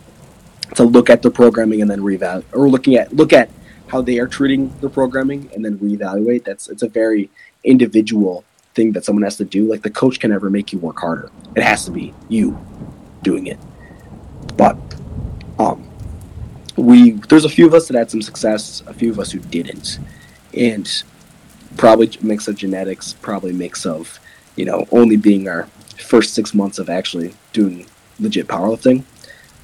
to 0.74 0.84
look 0.84 1.08
at 1.08 1.22
the 1.22 1.30
programming 1.30 1.80
and 1.80 1.90
then 1.90 2.00
reevaluate, 2.00 2.44
or 2.52 2.68
looking 2.68 2.96
at 2.96 3.14
look 3.14 3.32
at 3.32 3.48
how 3.88 4.02
they 4.02 4.18
are 4.18 4.26
treating 4.26 4.72
the 4.80 4.88
programming 4.88 5.50
and 5.54 5.64
then 5.64 5.78
reevaluate. 5.78 6.44
That's 6.44 6.68
it's 6.68 6.82
a 6.82 6.88
very 6.88 7.30
individual 7.64 8.44
thing 8.74 8.92
that 8.92 9.04
someone 9.04 9.22
has 9.22 9.36
to 9.36 9.44
do. 9.44 9.68
Like 9.68 9.82
the 9.82 9.90
coach 9.90 10.20
can 10.20 10.30
never 10.30 10.50
make 10.50 10.72
you 10.72 10.78
work 10.78 10.98
harder. 11.00 11.30
It 11.56 11.62
has 11.62 11.84
to 11.86 11.90
be 11.90 12.14
you 12.28 12.58
doing 13.22 13.46
it. 13.46 13.58
But 14.56 14.76
um, 15.58 15.88
we 16.76 17.12
there's 17.12 17.44
a 17.44 17.48
few 17.48 17.66
of 17.66 17.74
us 17.74 17.88
that 17.88 17.96
had 17.96 18.10
some 18.10 18.22
success, 18.22 18.82
a 18.86 18.94
few 18.94 19.10
of 19.10 19.18
us 19.18 19.32
who 19.32 19.40
didn't, 19.40 19.98
and 20.54 21.02
probably 21.76 22.10
mix 22.20 22.48
of 22.48 22.56
genetics, 22.56 23.14
probably 23.14 23.52
mix 23.52 23.86
of 23.86 24.18
you 24.56 24.64
know 24.64 24.86
only 24.92 25.16
being 25.16 25.48
our 25.48 25.64
first 25.98 26.34
six 26.34 26.54
months 26.54 26.78
of 26.78 26.88
actually 26.88 27.34
doing 27.52 27.86
legit 28.20 28.46
powerlifting 28.46 29.04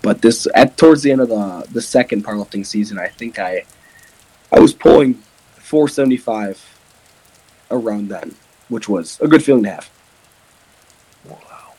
but 0.04 0.20
this 0.20 0.46
at 0.54 0.76
towards 0.76 1.02
the 1.02 1.10
end 1.10 1.22
of 1.22 1.30
the 1.30 1.66
the 1.72 1.80
second 1.80 2.24
powerlifting 2.26 2.66
season, 2.66 2.98
I 2.98 3.08
think 3.08 3.38
I 3.38 3.64
I 4.54 4.60
was 4.60 4.72
pulling 4.72 5.14
475 5.56 6.78
around 7.72 8.08
then, 8.08 8.36
which 8.68 8.88
was 8.88 9.18
a 9.20 9.26
good 9.26 9.42
feeling 9.42 9.64
to 9.64 9.70
have. 9.70 9.90
Wow, 11.28 11.74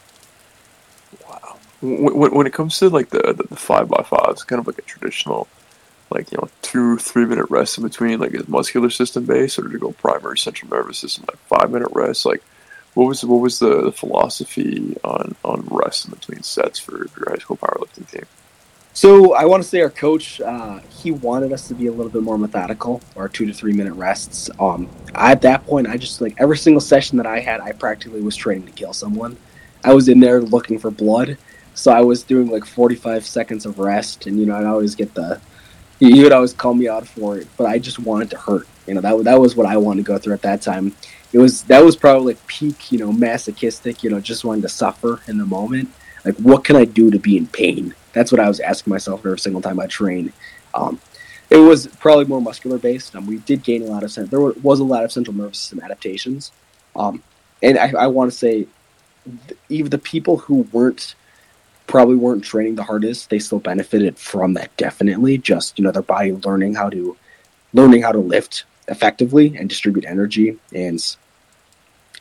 wow. 1.26 1.57
When, 1.82 2.34
when 2.34 2.47
it 2.47 2.51
comes 2.51 2.78
to 2.80 2.89
like 2.89 3.09
the, 3.11 3.34
the, 3.34 3.43
the 3.49 3.55
five 3.55 3.88
by 3.88 4.03
five, 4.03 4.32
it's 4.32 4.43
kind 4.43 4.59
of 4.59 4.67
like 4.67 4.78
a 4.78 4.82
traditional, 4.82 5.47
like 6.09 6.34
you 6.34 6.38
know, 6.38 6.49
two 6.61 6.97
three 6.97 7.26
minute 7.26 7.45
rest 7.49 7.78
in 7.78 7.86
between. 7.86 8.19
Like 8.19 8.34
is 8.34 8.49
muscular 8.49 8.89
system 8.89 9.23
based, 9.23 9.57
or 9.57 9.69
to 9.69 9.78
go 9.78 9.93
primary 9.93 10.38
central 10.38 10.69
nervous 10.69 10.97
system, 10.97 11.23
like 11.30 11.39
five 11.47 11.71
minute 11.71 11.91
rest, 11.93 12.26
like 12.26 12.43
what 12.93 13.07
was 13.07 13.23
what 13.23 13.39
was 13.39 13.59
the, 13.59 13.84
the 13.84 13.91
philosophy 13.93 14.97
on 15.01 15.34
on 15.45 15.65
rest 15.71 16.05
in 16.05 16.11
between 16.11 16.43
sets 16.43 16.78
for 16.78 16.97
your 16.97 17.30
high 17.30 17.38
school 17.38 17.55
powerlifting 17.55 18.09
team? 18.11 18.26
So 18.95 19.33
I 19.33 19.43
want 19.43 19.61
to 19.61 19.67
say 19.67 19.81
our 19.81 19.89
coach, 19.89 20.39
uh, 20.39 20.79
he 20.89 21.11
wanted 21.11 21.51
us 21.51 21.67
to 21.67 21.75
be 21.75 21.87
a 21.87 21.91
little 21.91 22.11
bit 22.11 22.23
more 22.23 22.37
methodical, 22.37 23.01
our 23.17 23.27
two 23.27 23.45
to 23.45 23.53
three 23.53 23.73
minute 23.73 23.93
rests. 23.93 24.49
Um, 24.57 24.89
at 25.13 25.41
that 25.41 25.65
point, 25.65 25.87
I 25.87 25.97
just 25.97 26.21
like 26.21 26.33
every 26.37 26.57
single 26.57 26.79
session 26.79 27.17
that 27.17 27.27
I 27.27 27.41
had, 27.41 27.59
I 27.59 27.73
practically 27.73 28.21
was 28.21 28.37
training 28.37 28.65
to 28.67 28.71
kill 28.71 28.93
someone. 28.93 29.35
I 29.83 29.93
was 29.93 30.07
in 30.07 30.21
there 30.21 30.41
looking 30.41 30.79
for 30.79 30.91
blood, 30.91 31.37
so 31.73 31.91
I 31.91 31.99
was 32.01 32.23
doing 32.23 32.49
like 32.49 32.65
45 32.65 33.25
seconds 33.25 33.65
of 33.65 33.79
rest, 33.79 34.27
and 34.27 34.39
you 34.39 34.45
know 34.45 34.55
I'd 34.55 34.65
always 34.65 34.95
get 34.95 35.13
the, 35.13 35.41
he 35.99 36.23
would 36.23 36.31
always 36.31 36.53
call 36.53 36.73
me 36.73 36.87
out 36.87 37.05
for 37.05 37.37
it, 37.37 37.47
but 37.57 37.65
I 37.65 37.77
just 37.77 37.99
wanted 37.99 38.29
to 38.29 38.37
hurt. 38.37 38.65
You 38.87 38.93
know 38.93 39.01
that 39.01 39.25
that 39.25 39.39
was 39.39 39.55
what 39.55 39.67
I 39.67 39.77
wanted 39.77 40.05
to 40.05 40.07
go 40.07 40.17
through 40.17 40.33
at 40.35 40.41
that 40.43 40.61
time 40.61 40.95
it 41.35 41.39
was 41.39 41.63
that 41.63 41.83
was 41.83 41.97
probably 41.97 42.33
like 42.33 42.47
peak, 42.47 42.93
you 42.93 42.97
know, 42.97 43.11
masochistic, 43.11 44.03
you 44.05 44.09
know, 44.09 44.21
just 44.21 44.45
wanting 44.45 44.61
to 44.61 44.69
suffer 44.69 45.19
in 45.27 45.37
the 45.37 45.45
moment. 45.45 45.89
Like, 46.23 46.35
what 46.37 46.63
can 46.63 46.77
I 46.77 46.85
do 46.85 47.11
to 47.11 47.19
be 47.19 47.35
in 47.35 47.47
pain? 47.47 47.93
That's 48.16 48.32
what 48.32 48.39
I 48.39 48.47
was 48.47 48.61
asking 48.61 48.91
myself 48.91 49.20
every 49.26 49.38
single 49.38 49.61
time 49.61 49.78
I 49.78 49.88
train. 49.88 50.32
Um, 50.74 50.99
it 51.49 51.57
was 51.57 51.86
probably 51.88 52.24
more 52.26 52.41
muscular 52.41 52.78
based. 52.78 53.13
Um, 53.13 53.28
we 53.28 53.38
did 53.39 53.61
gain 53.61 53.84
a 53.84 53.86
lot 53.86 54.03
of 54.03 54.30
there 54.32 54.39
was 54.39 54.80
a 54.80 54.84
lot 54.84 55.03
of 55.03 55.11
central 55.11 55.36
nervous 55.36 55.59
system 55.59 55.82
adaptations, 55.82 56.51
um, 56.95 57.22
and 57.61 57.78
I, 57.78 57.91
I 57.91 58.07
want 58.07 58.32
to 58.32 58.38
say, 58.38 58.68
even 59.68 59.91
the 59.91 59.97
people 59.97 60.38
who 60.38 60.61
weren't 60.72 61.13
probably 61.88 62.16
weren't 62.16 62.43
training 62.43 62.76
the 62.76 62.84
hardest, 62.84 63.30
they 63.30 63.38
still 63.38 63.59
benefited 63.59 64.18
from 64.18 64.53
that. 64.53 64.76
Definitely, 64.78 65.38
just 65.38 65.78
you 65.78 65.84
know, 65.84 65.91
their 65.91 66.01
body 66.01 66.32
learning 66.32 66.74
how 66.74 66.89
to 66.89 67.18
learning 67.74 68.01
how 68.01 68.13
to 68.13 68.20
lift 68.20 68.63
effectively 68.88 69.57
and 69.57 69.68
distribute 69.68 70.05
energy 70.05 70.57
and 70.74 71.18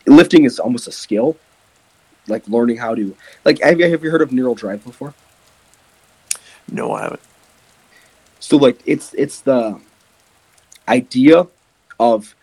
lifting 0.06 0.44
is 0.44 0.58
almost 0.58 0.88
a 0.88 0.92
skill, 0.92 1.36
like 2.26 2.46
learning 2.48 2.78
how 2.78 2.96
to 2.96 3.16
like. 3.44 3.62
Have 3.62 3.78
you 3.78 3.88
have 3.88 4.02
you 4.02 4.10
heard 4.10 4.22
of 4.22 4.32
neural 4.32 4.56
drive 4.56 4.84
before? 4.84 5.14
No, 6.70 6.92
I 6.92 7.02
haven't. 7.02 7.20
So 8.40 8.56
like 8.56 8.80
it's 8.84 9.14
it's 9.14 9.40
the 9.40 9.80
idea 10.88 11.46
of 11.98 12.34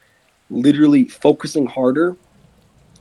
literally 0.49 1.05
focusing 1.05 1.65
harder 1.65 2.15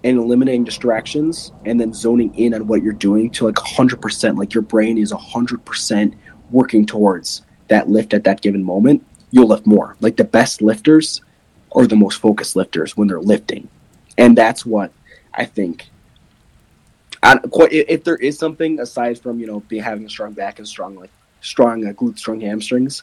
and 0.05 0.19
eliminating 0.19 0.65
distractions 0.65 1.53
and 1.65 1.81
then 1.81 1.93
zoning 1.93 2.35
in 2.35 2.55
on 2.55 2.67
what 2.67 2.83
you're 2.83 2.93
doing 2.93 3.31
to 3.31 3.47
like 3.47 3.55
100% 3.55 4.39
like 4.39 4.55
your 4.55 4.63
brain 4.63 4.99
is 4.99 5.13
100% 5.13 6.15
working 6.51 6.87
towards 6.87 7.43
that 7.69 7.89
lift 7.89 8.15
at 8.15 8.25
that 8.25 8.41
given 8.41 8.63
moment 8.63 9.05
you'll 9.31 9.49
lift 9.49 9.67
more 9.67 9.97
like 10.01 10.17
the 10.17 10.25
best 10.25 10.63
lifters 10.63 11.21
are 11.73 11.87
the 11.87 11.97
most 11.97 12.21
focused 12.21 12.57
lifters 12.57 12.97
when 12.97 13.09
they're 13.09 13.21
lifting 13.21 13.69
and 14.19 14.37
that's 14.37 14.67
what 14.67 14.93
I 15.35 15.45
think. 15.45 15.89
I, 17.23 17.39
if 17.71 18.05
there 18.05 18.17
is 18.17 18.39
something 18.39 18.81
aside 18.81 19.19
from 19.19 19.41
you 19.41 19.47
know 19.47 19.61
be 19.61 19.79
having 19.79 20.05
a 20.05 20.09
strong 20.09 20.33
back 20.33 20.59
and 20.59 20.67
strong 20.67 20.97
like 20.97 21.11
strong 21.41 21.87
uh, 21.87 21.93
glutes, 21.93 22.19
strong 22.19 22.41
hamstrings, 22.41 23.03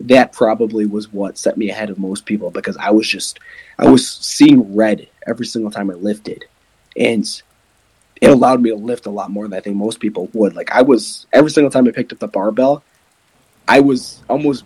that 0.00 0.32
probably 0.32 0.86
was 0.86 1.12
what 1.12 1.38
set 1.38 1.56
me 1.56 1.70
ahead 1.70 1.90
of 1.90 1.98
most 1.98 2.26
people 2.26 2.50
because 2.50 2.76
I 2.76 2.90
was 2.90 3.08
just 3.08 3.38
I 3.78 3.88
was 3.88 4.08
seeing 4.08 4.74
red 4.74 5.08
every 5.26 5.46
single 5.46 5.70
time 5.70 5.90
I 5.90 5.94
lifted, 5.94 6.44
and 6.96 7.24
it 8.20 8.30
allowed 8.30 8.62
me 8.62 8.70
to 8.70 8.76
lift 8.76 9.06
a 9.06 9.10
lot 9.10 9.30
more 9.30 9.44
than 9.44 9.56
I 9.56 9.60
think 9.60 9.76
most 9.76 10.00
people 10.00 10.28
would. 10.32 10.54
Like 10.54 10.72
I 10.72 10.82
was 10.82 11.26
every 11.32 11.50
single 11.50 11.70
time 11.70 11.86
I 11.86 11.92
picked 11.92 12.12
up 12.12 12.18
the 12.18 12.28
barbell, 12.28 12.82
I 13.68 13.80
was 13.80 14.22
almost 14.28 14.64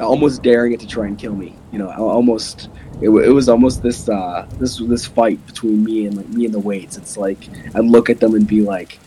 almost 0.00 0.42
daring 0.42 0.72
it 0.72 0.80
to 0.80 0.86
try 0.86 1.06
and 1.06 1.18
kill 1.18 1.34
me. 1.34 1.54
You 1.72 1.78
know, 1.78 1.90
almost 1.90 2.68
it, 3.00 3.08
it 3.08 3.30
was 3.30 3.48
almost 3.48 3.82
this 3.82 4.08
uh, 4.08 4.46
this 4.58 4.78
this 4.78 5.06
fight 5.06 5.44
between 5.46 5.84
me 5.84 6.06
and 6.06 6.16
like 6.16 6.28
me 6.28 6.44
and 6.44 6.54
the 6.54 6.60
weights. 6.60 6.96
It's 6.96 7.16
like 7.16 7.48
I'd 7.74 7.84
look 7.84 8.10
at 8.10 8.20
them 8.20 8.34
and 8.34 8.46
be 8.46 8.62
like, 8.62 8.98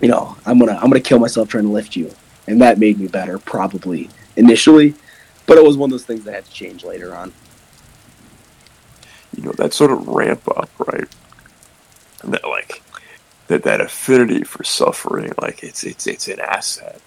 you 0.00 0.08
know, 0.08 0.36
I'm 0.44 0.58
gonna 0.58 0.74
I'm 0.74 0.90
gonna 0.90 1.00
kill 1.00 1.18
myself 1.18 1.48
trying 1.48 1.64
to 1.64 1.70
lift 1.70 1.96
you, 1.96 2.14
and 2.46 2.60
that 2.60 2.78
made 2.78 2.98
me 2.98 3.06
better 3.06 3.38
probably 3.38 4.10
initially, 4.36 4.94
But 5.46 5.58
it 5.58 5.64
was 5.64 5.76
one 5.76 5.88
of 5.88 5.92
those 5.92 6.04
things 6.04 6.24
that 6.24 6.34
had 6.34 6.44
to 6.44 6.52
change 6.52 6.84
later 6.84 7.14
on. 7.14 7.32
You 9.36 9.44
know, 9.44 9.52
that 9.52 9.72
sort 9.72 9.90
of 9.90 10.06
ramp 10.08 10.42
up, 10.56 10.70
right? 10.78 11.08
And 12.22 12.32
that 12.34 12.44
like 12.46 12.82
that 13.48 13.62
that 13.62 13.80
affinity 13.80 14.42
for 14.44 14.64
suffering, 14.64 15.32
like 15.40 15.62
it's 15.62 15.84
it's 15.84 16.06
it's 16.06 16.28
an 16.28 16.40
asset, 16.40 17.00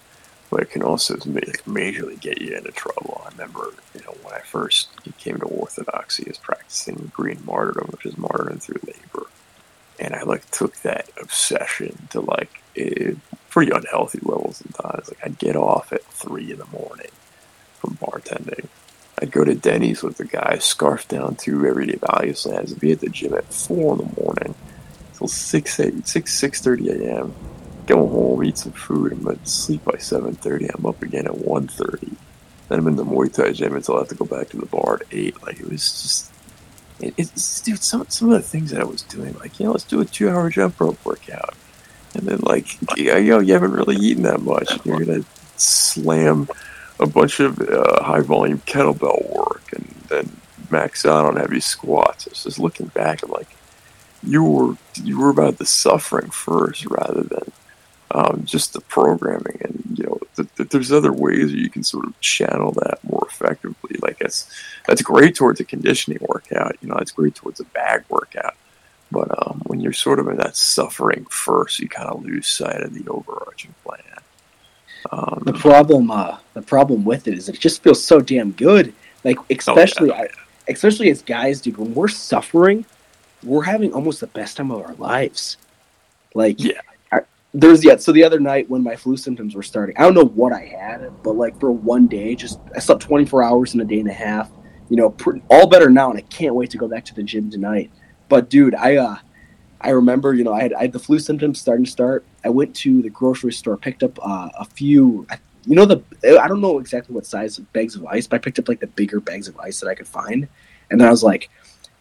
but 0.50 0.60
it 0.60 0.70
can 0.70 0.82
also 0.82 1.14
majorly 1.14 2.20
get 2.20 2.40
you 2.40 2.56
into 2.56 2.72
trouble. 2.72 3.22
I 3.24 3.30
remember, 3.30 3.72
you 3.94 4.02
know, 4.02 4.16
when 4.22 4.34
I 4.34 4.40
first 4.40 4.88
came 5.18 5.38
to 5.38 5.46
Orthodoxy, 5.46 6.24
I 6.26 6.30
was 6.30 6.38
practicing 6.38 7.12
green 7.14 7.40
martyrdom, 7.44 7.88
which 7.92 8.06
is 8.06 8.18
martyrdom 8.18 8.58
through 8.58 8.80
labor, 8.84 9.28
and 9.98 10.14
I 10.14 10.22
like 10.22 10.50
took 10.50 10.76
that 10.78 11.08
obsession 11.20 12.08
to 12.10 12.20
like 12.20 12.62
it, 12.74 13.16
pretty 13.48 13.72
unhealthy 13.72 14.18
levels 14.22 14.56
sometimes. 14.56 15.08
Like 15.08 15.24
I'd 15.24 15.38
get 15.38 15.56
off 15.56 15.92
at 15.92 16.04
three 16.04 16.50
in 16.50 16.58
the 16.58 16.66
morning 16.66 17.10
from 17.78 17.96
bartending. 17.96 18.66
I'd 19.22 19.30
go 19.30 19.44
to 19.44 19.54
Denny's 19.54 20.02
with 20.02 20.16
the 20.16 20.24
guy, 20.24 20.58
scarf 20.58 21.06
down 21.06 21.36
two 21.36 21.64
everyday 21.66 21.98
value 21.98 22.34
slams, 22.34 22.72
and 22.72 22.80
be 22.80 22.92
at 22.92 23.00
the 23.00 23.08
gym 23.08 23.34
at 23.34 23.52
four 23.52 23.92
in 23.92 23.98
the 23.98 24.22
morning 24.22 24.54
till 25.14 25.28
6 25.28 25.80
8, 25.80 26.08
6 26.08 26.34
6 26.34 26.60
30 26.62 26.90
a.m. 26.90 27.34
Go 27.86 28.06
home, 28.06 28.44
eat 28.44 28.58
some 28.58 28.72
food, 28.72 29.12
and 29.12 29.24
but 29.24 29.46
sleep 29.46 29.84
by 29.84 29.92
7:30. 29.92 30.70
I'm 30.74 30.86
up 30.86 31.02
again 31.02 31.26
at 31.26 31.34
1:30. 31.34 32.16
Then 32.68 32.78
I'm 32.78 32.88
in 32.88 32.96
the 32.96 33.04
Muay 33.04 33.32
Thai 33.32 33.52
gym 33.52 33.74
until 33.74 33.96
I 33.96 33.98
have 34.00 34.08
to 34.08 34.14
go 34.14 34.24
back 34.24 34.48
to 34.50 34.56
the 34.56 34.66
bar 34.66 35.00
at 35.00 35.06
eight. 35.10 35.42
Like 35.42 35.58
it 35.60 35.68
was 35.68 35.80
just, 35.80 36.32
it, 37.00 37.14
it's 37.16 37.60
dude. 37.60 37.82
Some 37.82 38.06
some 38.08 38.30
of 38.32 38.40
the 38.40 38.48
things 38.48 38.70
that 38.70 38.80
I 38.80 38.84
was 38.84 39.02
doing, 39.02 39.34
like 39.38 39.58
you 39.58 39.66
know, 39.66 39.72
let's 39.72 39.84
do 39.84 40.00
a 40.00 40.04
two-hour 40.04 40.50
jump 40.50 40.80
rope 40.80 41.04
workout, 41.04 41.54
and 42.14 42.24
then 42.24 42.38
like, 42.40 42.78
you 42.96 43.12
know, 43.12 43.40
you 43.40 43.52
haven't 43.52 43.72
really 43.72 43.96
eaten 43.96 44.22
that 44.22 44.42
much. 44.42 44.84
You're 44.84 45.04
gonna 45.04 45.24
slam 45.56 46.48
a 47.00 47.06
bunch 47.06 47.40
of 47.40 47.60
uh, 47.60 48.02
high 48.02 48.20
volume 48.20 48.58
kettlebell 48.60 49.34
work 49.34 49.72
and 49.72 49.86
then 50.08 50.30
max 50.70 51.04
out 51.06 51.24
on 51.24 51.36
heavy 51.36 51.60
squats. 51.60 52.26
I 52.26 52.30
was 52.30 52.44
just 52.44 52.58
looking 52.58 52.86
back, 52.88 53.22
I'm 53.22 53.30
like, 53.30 53.48
you 54.22 54.44
were 54.44 54.76
you 55.02 55.18
were 55.18 55.30
about 55.30 55.58
the 55.58 55.66
suffering 55.66 56.30
first 56.30 56.84
rather 56.86 57.22
than 57.22 57.49
um, 58.12 58.42
just 58.44 58.72
the 58.72 58.80
programming. 58.82 59.58
And 59.62 59.98
you 59.98 60.04
know, 60.04 60.18
th- 60.36 60.48
th- 60.56 60.68
there's 60.68 60.92
other 60.92 61.12
ways 61.12 61.52
you 61.52 61.70
can 61.70 61.82
sort 61.82 62.06
of 62.06 62.18
channel 62.20 62.72
that 62.72 62.98
more 63.04 63.26
effectively. 63.28 63.96
Like 64.00 64.18
that's 64.18 64.50
that's 64.86 65.02
great 65.02 65.34
towards 65.34 65.60
a 65.60 65.64
conditioning 65.64 66.18
workout. 66.28 66.76
You 66.80 66.88
know, 66.88 66.96
it's 66.96 67.12
great 67.12 67.34
towards 67.34 67.60
a 67.60 67.64
bag 67.64 68.04
workout. 68.08 68.54
But 69.12 69.28
um, 69.44 69.62
when 69.66 69.80
you're 69.80 69.92
sort 69.92 70.20
of 70.20 70.28
in 70.28 70.36
that 70.36 70.56
suffering 70.56 71.26
first, 71.30 71.80
you 71.80 71.88
kind 71.88 72.08
of 72.08 72.24
lose 72.24 72.46
sight 72.46 72.80
of 72.80 72.94
the 72.94 73.08
overarching 73.10 73.74
plan. 73.84 74.00
Um, 75.10 75.42
the 75.44 75.52
problem, 75.52 76.10
uh, 76.10 76.38
the 76.54 76.62
problem 76.62 77.04
with 77.04 77.26
it 77.26 77.34
is 77.34 77.48
it 77.48 77.58
just 77.58 77.82
feels 77.82 78.04
so 78.04 78.20
damn 78.20 78.52
good. 78.52 78.92
Like 79.24 79.38
especially, 79.50 80.10
oh, 80.10 80.14
yeah. 80.14 80.22
I, 80.22 80.28
especially 80.68 81.10
as 81.10 81.22
guys, 81.22 81.60
dude, 81.60 81.76
when 81.76 81.94
we're 81.94 82.08
suffering, 82.08 82.84
we're 83.42 83.62
having 83.62 83.92
almost 83.92 84.20
the 84.20 84.26
best 84.28 84.56
time 84.56 84.70
of 84.70 84.82
our 84.82 84.94
lives. 84.94 85.56
Like, 86.34 86.62
yeah, 86.62 86.80
there's 87.52 87.84
yeah. 87.84 87.96
So 87.96 88.12
the 88.12 88.24
other 88.24 88.40
night 88.40 88.68
when 88.70 88.82
my 88.82 88.96
flu 88.96 89.16
symptoms 89.16 89.54
were 89.54 89.62
starting, 89.62 89.96
I 89.96 90.02
don't 90.02 90.14
know 90.14 90.24
what 90.24 90.52
I 90.52 90.64
had, 90.64 91.10
but 91.22 91.32
like 91.32 91.58
for 91.58 91.72
one 91.72 92.06
day, 92.06 92.34
just 92.34 92.60
I 92.74 92.78
slept 92.78 93.02
24 93.02 93.42
hours 93.42 93.74
in 93.74 93.80
a 93.80 93.84
day 93.84 94.00
and 94.00 94.08
a 94.08 94.12
half. 94.12 94.50
You 94.88 94.96
know, 94.96 95.14
all 95.48 95.68
better 95.68 95.88
now, 95.88 96.10
and 96.10 96.18
I 96.18 96.22
can't 96.22 96.54
wait 96.54 96.70
to 96.70 96.78
go 96.78 96.88
back 96.88 97.04
to 97.06 97.14
the 97.14 97.22
gym 97.22 97.50
tonight. 97.50 97.90
But 98.28 98.50
dude, 98.50 98.74
I 98.74 98.96
uh, 98.96 99.16
I 99.80 99.90
remember, 99.90 100.34
you 100.34 100.44
know, 100.44 100.52
I 100.52 100.62
had, 100.62 100.72
I 100.74 100.82
had 100.82 100.92
the 100.92 100.98
flu 100.98 101.18
symptoms 101.18 101.60
starting 101.60 101.84
to 101.84 101.90
start. 101.90 102.24
I 102.44 102.50
went 102.50 102.74
to 102.76 103.00
the 103.00 103.08
grocery 103.08 103.52
store, 103.52 103.76
picked 103.76 104.02
up 104.02 104.18
uh, 104.22 104.50
a 104.58 104.64
few, 104.64 105.26
you 105.66 105.74
know, 105.74 105.86
the 105.86 106.02
I 106.40 106.48
don't 106.48 106.60
know 106.60 106.78
exactly 106.78 107.14
what 107.14 107.26
size 107.26 107.58
of 107.58 107.72
bags 107.72 107.96
of 107.96 108.04
ice, 108.06 108.26
but 108.26 108.36
I 108.36 108.38
picked 108.38 108.58
up 108.58 108.68
like 108.68 108.80
the 108.80 108.86
bigger 108.88 109.20
bags 109.20 109.48
of 109.48 109.58
ice 109.58 109.80
that 109.80 109.88
I 109.88 109.94
could 109.94 110.08
find, 110.08 110.46
and 110.90 111.00
then 111.00 111.08
I 111.08 111.10
was 111.10 111.22
like, 111.22 111.50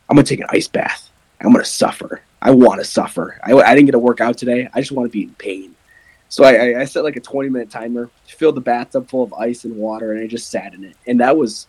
I'm 0.09 0.15
gonna 0.15 0.25
take 0.25 0.41
an 0.41 0.47
ice 0.49 0.67
bath. 0.67 1.09
I'm 1.41 1.51
gonna 1.51 1.65
suffer. 1.65 2.21
I 2.41 2.51
want 2.51 2.79
to 2.79 2.85
suffer. 2.85 3.39
I, 3.43 3.53
I 3.53 3.75
didn't 3.75 3.87
get 3.87 3.93
to 3.93 3.99
work 3.99 4.21
out 4.21 4.37
today. 4.37 4.69
I 4.73 4.79
just 4.79 4.91
want 4.91 5.11
to 5.11 5.11
be 5.11 5.23
in 5.23 5.33
pain. 5.35 5.75
So 6.29 6.43
I, 6.43 6.53
I, 6.53 6.81
I 6.81 6.85
set 6.85 7.03
like 7.03 7.15
a 7.15 7.21
20 7.21 7.49
minute 7.49 7.69
timer, 7.69 8.09
filled 8.27 8.55
the 8.55 8.61
bathtub 8.61 9.09
full 9.09 9.23
of 9.23 9.33
ice 9.33 9.65
and 9.65 9.75
water, 9.75 10.13
and 10.13 10.21
I 10.23 10.27
just 10.27 10.49
sat 10.49 10.73
in 10.73 10.83
it. 10.83 10.95
And 11.07 11.19
that 11.19 11.35
was, 11.35 11.67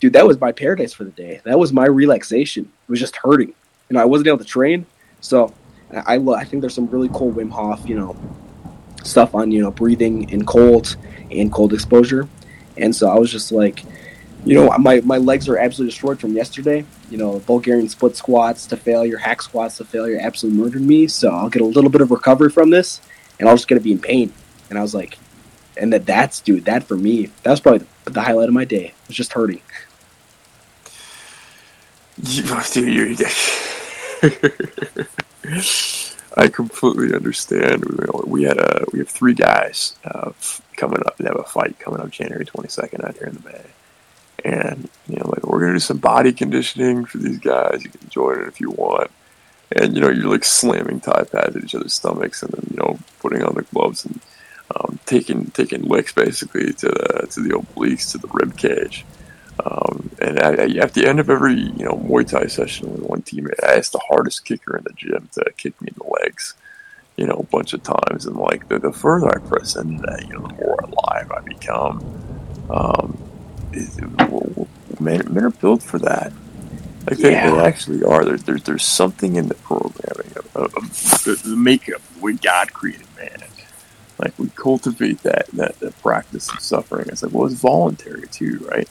dude, 0.00 0.12
that 0.12 0.26
was 0.26 0.40
my 0.40 0.52
paradise 0.52 0.92
for 0.92 1.04
the 1.04 1.10
day. 1.10 1.40
That 1.44 1.58
was 1.58 1.72
my 1.72 1.86
relaxation. 1.86 2.64
It 2.64 2.90
was 2.90 3.00
just 3.00 3.16
hurting. 3.16 3.48
You 3.48 3.94
know, 3.94 4.00
I 4.00 4.04
wasn't 4.04 4.28
able 4.28 4.38
to 4.38 4.44
train, 4.44 4.86
so 5.20 5.52
I, 5.92 6.16
I 6.16 6.44
think 6.44 6.60
there's 6.60 6.74
some 6.74 6.88
really 6.88 7.08
cool 7.12 7.32
Wim 7.32 7.50
Hof, 7.50 7.86
you 7.88 7.96
know, 7.96 8.16
stuff 9.02 9.34
on 9.34 9.52
you 9.52 9.62
know 9.62 9.70
breathing 9.70 10.28
in 10.30 10.44
cold 10.44 10.96
and 11.30 11.52
cold 11.52 11.72
exposure, 11.72 12.28
and 12.76 12.94
so 12.94 13.08
I 13.08 13.18
was 13.18 13.30
just 13.30 13.52
like, 13.52 13.84
you 14.46 14.54
know, 14.54 14.70
my 14.78 15.00
my 15.00 15.18
legs 15.18 15.48
are 15.48 15.58
absolutely 15.58 15.90
destroyed 15.90 16.20
from 16.20 16.32
yesterday. 16.32 16.84
You 17.10 17.18
know, 17.18 17.40
Bulgarian 17.40 17.88
split 17.88 18.14
squats 18.14 18.64
to 18.66 18.76
failure, 18.76 19.16
hack 19.16 19.42
squats 19.42 19.78
to 19.78 19.84
failure, 19.84 20.18
absolutely 20.20 20.62
murdered 20.62 20.82
me. 20.82 21.08
So 21.08 21.30
I'll 21.30 21.50
get 21.50 21.62
a 21.62 21.66
little 21.66 21.90
bit 21.90 22.00
of 22.00 22.12
recovery 22.12 22.50
from 22.50 22.70
this, 22.70 23.00
and 23.40 23.48
I'll 23.48 23.56
just 23.56 23.68
to 23.68 23.80
be 23.80 23.90
in 23.90 23.98
pain. 23.98 24.32
And 24.70 24.78
I 24.78 24.82
was 24.82 24.94
like, 24.94 25.18
and 25.76 25.92
that 25.92 26.06
that's 26.06 26.40
dude, 26.40 26.66
that 26.66 26.84
for 26.84 26.96
me, 26.96 27.30
that 27.42 27.50
was 27.50 27.60
probably 27.60 27.86
the, 28.04 28.12
the 28.12 28.22
highlight 28.22 28.48
of 28.48 28.54
my 28.54 28.64
day. 28.64 28.86
It 28.86 29.08
was 29.08 29.16
just 29.16 29.32
hurting. 29.32 29.60
Dude, 32.22 32.46
I 36.36 36.48
completely 36.48 37.14
understand. 37.14 37.84
We 38.24 38.44
had 38.44 38.58
a 38.58 38.84
we 38.92 39.00
have 39.00 39.08
three 39.08 39.34
guys 39.34 39.96
uh, 40.04 40.30
coming 40.76 41.00
up. 41.04 41.16
They 41.16 41.26
have 41.26 41.38
a 41.38 41.44
fight 41.44 41.78
coming 41.78 42.00
up 42.00 42.10
January 42.10 42.44
twenty 42.44 42.68
second 42.68 43.04
out 43.04 43.16
here 43.16 43.26
in 43.26 43.34
the 43.34 43.40
Bay, 43.40 43.64
and 44.44 44.88
you 45.08 45.16
know, 45.16 45.28
like 45.28 45.44
we're 45.44 45.60
gonna 45.60 45.74
do 45.74 45.78
some 45.78 45.98
body 45.98 46.32
conditioning 46.32 47.04
for 47.04 47.18
these 47.18 47.38
guys. 47.38 47.82
You 47.84 47.90
can 47.90 48.08
join 48.08 48.40
it 48.40 48.48
if 48.48 48.60
you 48.60 48.70
want, 48.70 49.10
and 49.74 49.94
you 49.94 50.00
know, 50.00 50.10
you're 50.10 50.30
like 50.30 50.44
slamming 50.44 51.00
Thai 51.00 51.24
pads 51.24 51.56
at 51.56 51.64
each 51.64 51.74
other's 51.74 51.94
stomachs, 51.94 52.42
and 52.42 52.52
then 52.52 52.66
you 52.70 52.76
know, 52.76 52.98
putting 53.20 53.42
on 53.42 53.54
the 53.54 53.62
gloves 53.62 54.04
and 54.04 54.20
um, 54.74 54.98
taking 55.06 55.46
taking 55.46 55.82
licks 55.82 56.12
basically 56.12 56.72
to 56.72 56.88
the 56.88 57.26
to 57.30 57.40
the 57.40 57.50
obliques 57.50 58.12
to 58.12 58.18
the 58.18 58.28
rib 58.32 58.56
cage. 58.56 59.04
Um, 59.64 60.10
and 60.20 60.38
at 60.38 60.92
the 60.92 61.06
end 61.06 61.18
of 61.18 61.30
every 61.30 61.54
you 61.54 61.84
know 61.84 61.92
Muay 61.92 62.28
Thai 62.28 62.46
session 62.46 62.92
with 62.92 63.02
one 63.02 63.22
teammate, 63.22 63.62
I 63.64 63.76
asked 63.76 63.92
the 63.92 64.02
hardest 64.06 64.44
kicker 64.44 64.76
in 64.76 64.84
the 64.84 64.92
gym 64.92 65.28
to 65.32 65.44
kick 65.56 65.80
me 65.80 65.88
in 65.88 65.94
the 65.96 66.12
legs, 66.20 66.54
you 67.16 67.26
know, 67.26 67.36
a 67.36 67.42
bunch 67.42 67.72
of 67.72 67.82
times. 67.82 68.26
And 68.26 68.36
like 68.36 68.68
the, 68.68 68.78
the 68.78 68.92
further 68.92 69.28
I 69.28 69.38
press 69.38 69.76
into 69.76 70.02
that, 70.02 70.26
you 70.26 70.34
know, 70.34 70.46
the 70.46 70.54
more 70.54 70.78
alive 70.80 71.32
I 71.32 71.40
become. 71.40 72.66
Um, 72.68 73.15
men, 75.00 75.22
men 75.32 75.44
are 75.44 75.50
built 75.50 75.82
for 75.82 75.98
that. 76.00 76.32
Like 77.06 77.18
they, 77.18 77.32
yeah. 77.32 77.50
they 77.50 77.58
actually 77.60 78.02
are. 78.02 78.24
There's, 78.24 78.42
there's 78.42 78.62
there's 78.64 78.84
something 78.84 79.36
in 79.36 79.48
the 79.48 79.54
programming 79.54 80.32
of, 80.36 80.56
of, 80.56 80.74
of 80.76 80.90
the, 81.24 81.40
the 81.44 81.56
makeup 81.56 82.02
we 82.20 82.34
God 82.34 82.72
created 82.72 83.06
man. 83.16 83.38
Like 84.18 84.38
we 84.38 84.48
cultivate 84.50 85.22
that, 85.22 85.46
that 85.52 85.78
that 85.80 86.00
practice 86.02 86.50
of 86.52 86.60
suffering. 86.60 87.06
It's 87.08 87.22
like 87.22 87.32
well, 87.32 87.46
it's 87.46 87.60
voluntary 87.60 88.26
too, 88.28 88.66
right? 88.70 88.88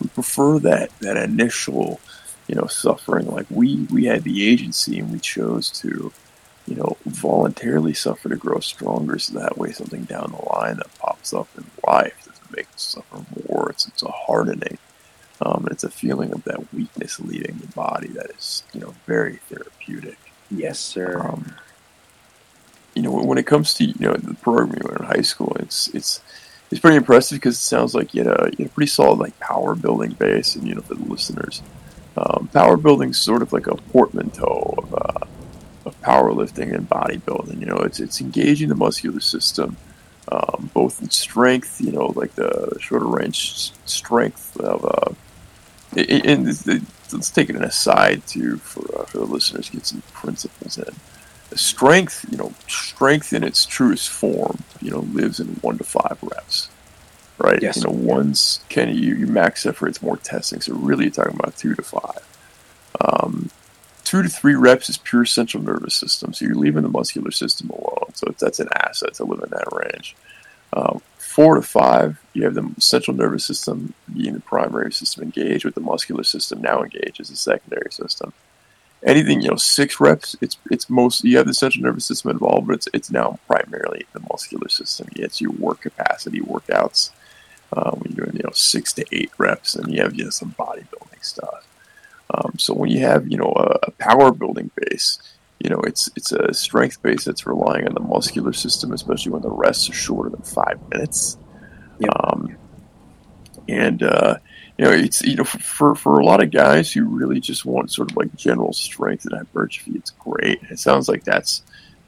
we 0.00 0.08
prefer 0.08 0.58
that 0.60 0.90
that 1.00 1.16
initial 1.16 2.00
you 2.46 2.54
know 2.54 2.66
suffering 2.66 3.26
like 3.26 3.46
we 3.50 3.86
we 3.90 4.04
had 4.04 4.22
the 4.22 4.48
agency 4.48 4.98
and 4.98 5.12
we 5.12 5.18
chose 5.18 5.70
to 5.70 6.12
you 6.66 6.76
know 6.76 6.96
voluntarily 7.06 7.94
suffer 7.94 8.28
to 8.28 8.36
grow 8.36 8.58
stronger 8.60 9.18
so 9.18 9.38
that 9.38 9.58
way 9.58 9.72
something 9.72 10.04
down 10.04 10.30
the 10.30 10.56
line 10.56 10.76
that 10.76 10.98
pops 10.98 11.32
up 11.32 11.48
in 11.56 11.64
life 11.86 12.37
make 12.54 12.66
suffer 12.76 13.24
more 13.48 13.70
it's, 13.70 13.86
it's 13.86 14.02
a 14.02 14.10
hardening 14.10 14.78
um, 15.40 15.68
it's 15.70 15.84
a 15.84 15.90
feeling 15.90 16.32
of 16.32 16.42
that 16.44 16.72
weakness 16.72 17.20
leading 17.20 17.56
the 17.58 17.68
body 17.68 18.08
that 18.08 18.30
is 18.30 18.62
you 18.72 18.80
know 18.80 18.94
very 19.06 19.36
therapeutic 19.48 20.18
yes 20.50 20.78
sir 20.78 21.20
um, 21.20 21.54
you 22.94 23.02
know 23.02 23.12
when 23.12 23.38
it 23.38 23.46
comes 23.46 23.74
to 23.74 23.84
you 23.84 23.94
know 23.98 24.14
the 24.14 24.34
program 24.34 24.96
in 24.98 25.04
high 25.04 25.22
school 25.22 25.56
it's 25.60 25.88
it's 25.88 26.20
it's 26.70 26.80
pretty 26.80 26.96
impressive 26.96 27.36
because 27.36 27.56
it 27.56 27.60
sounds 27.60 27.94
like 27.94 28.14
you 28.14 28.24
had 28.24 28.32
a, 28.32 28.50
you 28.50 28.64
had 28.64 28.66
a 28.66 28.70
pretty 28.70 28.88
solid 28.88 29.18
like 29.18 29.38
power 29.40 29.74
building 29.74 30.12
base, 30.12 30.54
and 30.54 30.66
you 30.68 30.74
know 30.74 30.82
for 30.82 30.94
the 30.94 31.04
listeners, 31.04 31.62
um, 32.16 32.48
power 32.52 32.76
building 32.76 33.10
is 33.10 33.18
sort 33.18 33.42
of 33.42 33.52
like 33.52 33.66
a 33.66 33.76
portmanteau 33.76 34.74
of, 34.78 34.94
uh, 34.94 35.26
of 35.86 36.00
powerlifting 36.02 36.74
and 36.74 36.88
bodybuilding. 36.88 37.58
You 37.60 37.66
know, 37.66 37.76
it's 37.76 38.00
it's 38.00 38.20
engaging 38.20 38.68
the 38.68 38.74
muscular 38.74 39.20
system, 39.20 39.76
um, 40.30 40.70
both 40.74 41.00
in 41.02 41.10
strength, 41.10 41.80
you 41.80 41.92
know, 41.92 42.06
like 42.14 42.34
the 42.34 42.76
shorter 42.80 43.06
range 43.06 43.72
strength 43.86 44.56
of. 44.58 44.84
Uh, 44.84 45.14
and 45.96 46.46
let's 46.46 47.30
take 47.30 47.48
it 47.48 47.56
an 47.56 47.64
aside 47.64 48.24
too 48.26 48.58
for 48.58 49.00
uh, 49.00 49.04
for 49.04 49.18
the 49.18 49.24
listeners, 49.24 49.70
get 49.70 49.86
some 49.86 50.02
principles 50.12 50.78
in 50.78 50.94
strength, 51.56 52.26
you 52.30 52.36
know, 52.36 52.52
strength 52.66 53.32
in 53.32 53.42
its 53.42 53.64
truest 53.64 54.10
form, 54.10 54.62
you 54.80 54.90
know, 54.90 55.00
lives 55.00 55.40
in 55.40 55.48
one 55.62 55.78
to 55.78 55.84
five 55.84 56.18
reps, 56.22 56.68
right? 57.38 57.60
Yes. 57.62 57.76
You 57.76 57.84
know, 57.84 57.90
one's 57.90 58.60
can 58.68 58.88
you, 58.90 59.14
you 59.14 59.26
max 59.26 59.64
effort, 59.66 59.88
it's 59.88 60.02
more 60.02 60.16
testing. 60.18 60.60
So 60.60 60.74
really, 60.74 61.04
you're 61.04 61.12
talking 61.12 61.38
about 61.38 61.56
two 61.56 61.74
to 61.74 61.82
five. 61.82 62.20
Um, 63.00 63.50
two 64.08 64.22
to 64.22 64.28
three 64.30 64.54
reps 64.54 64.88
is 64.88 64.96
pure 64.96 65.26
central 65.26 65.62
nervous 65.62 65.94
system. 65.94 66.32
So 66.32 66.46
you're 66.46 66.54
leaving 66.54 66.82
the 66.82 66.88
muscular 66.88 67.30
system 67.30 67.68
alone. 67.68 68.14
So 68.14 68.34
that's 68.38 68.58
an 68.58 68.70
asset 68.74 69.12
to 69.14 69.24
live 69.24 69.42
in 69.42 69.50
that 69.50 69.70
range. 69.70 70.16
Um, 70.72 71.02
four 71.18 71.56
to 71.56 71.62
five, 71.62 72.18
you 72.32 72.44
have 72.44 72.54
the 72.54 72.74
central 72.78 73.14
nervous 73.14 73.44
system 73.44 73.92
being 74.16 74.32
the 74.32 74.40
primary 74.40 74.94
system 74.94 75.24
engaged 75.24 75.66
with 75.66 75.74
the 75.74 75.82
muscular 75.82 76.24
system 76.24 76.62
now 76.62 76.82
engaged 76.82 77.20
as 77.20 77.28
a 77.28 77.36
secondary 77.36 77.92
system. 77.92 78.32
Anything, 79.04 79.42
you 79.42 79.50
know, 79.50 79.56
six 79.56 80.00
reps, 80.00 80.34
it's 80.40 80.56
it's 80.70 80.88
most 80.88 81.22
you 81.22 81.36
have 81.36 81.46
the 81.46 81.52
central 81.52 81.84
nervous 81.84 82.06
system 82.06 82.30
involved, 82.30 82.66
but 82.66 82.76
it's 82.76 82.88
it's 82.94 83.10
now 83.10 83.38
primarily 83.46 84.06
the 84.14 84.20
muscular 84.20 84.70
system. 84.70 85.06
It's 85.16 85.38
your 85.38 85.52
work 85.52 85.82
capacity 85.82 86.40
workouts. 86.40 87.10
Uh, 87.74 87.90
when 87.90 88.12
you're 88.12 88.24
doing, 88.24 88.36
you 88.38 88.42
know, 88.42 88.54
six 88.54 88.94
to 88.94 89.04
eight 89.12 89.30
reps, 89.36 89.74
and 89.74 89.92
you 89.92 90.00
have 90.00 90.14
you 90.14 90.24
know, 90.24 90.30
some 90.30 90.54
bodybuilding 90.58 91.22
stuff. 91.22 91.67
Um, 92.34 92.54
so 92.58 92.74
when 92.74 92.90
you 92.90 93.00
have, 93.00 93.28
you 93.28 93.38
know, 93.38 93.52
a, 93.56 93.78
a 93.84 93.90
power 93.92 94.32
building 94.32 94.70
base, 94.76 95.18
you 95.60 95.70
know, 95.70 95.80
it's 95.80 96.08
it's 96.14 96.32
a 96.32 96.54
strength 96.54 97.02
base 97.02 97.24
that's 97.24 97.46
relying 97.46 97.86
on 97.88 97.94
the 97.94 98.00
muscular 98.00 98.52
system, 98.52 98.92
especially 98.92 99.32
when 99.32 99.42
the 99.42 99.50
rests 99.50 99.90
are 99.90 99.94
shorter 99.94 100.30
than 100.30 100.42
five 100.42 100.78
minutes. 100.90 101.36
Yep. 101.98 102.10
Um, 102.14 102.56
and 103.68 104.02
uh, 104.02 104.38
you 104.78 104.84
know, 104.84 104.92
it's 104.92 105.22
you 105.22 105.36
know, 105.36 105.44
for 105.44 105.94
for 105.94 106.20
a 106.20 106.24
lot 106.24 106.42
of 106.42 106.50
guys 106.50 106.92
who 106.92 107.04
really 107.04 107.40
just 107.40 107.64
want 107.64 107.90
sort 107.90 108.10
of 108.10 108.16
like 108.16 108.34
general 108.36 108.72
strength 108.72 109.24
and 109.24 109.34
hypertrophy, 109.34 109.92
it's 109.96 110.12
great. 110.12 110.60
It 110.70 110.78
sounds 110.78 111.08
like 111.08 111.24
that's 111.24 111.62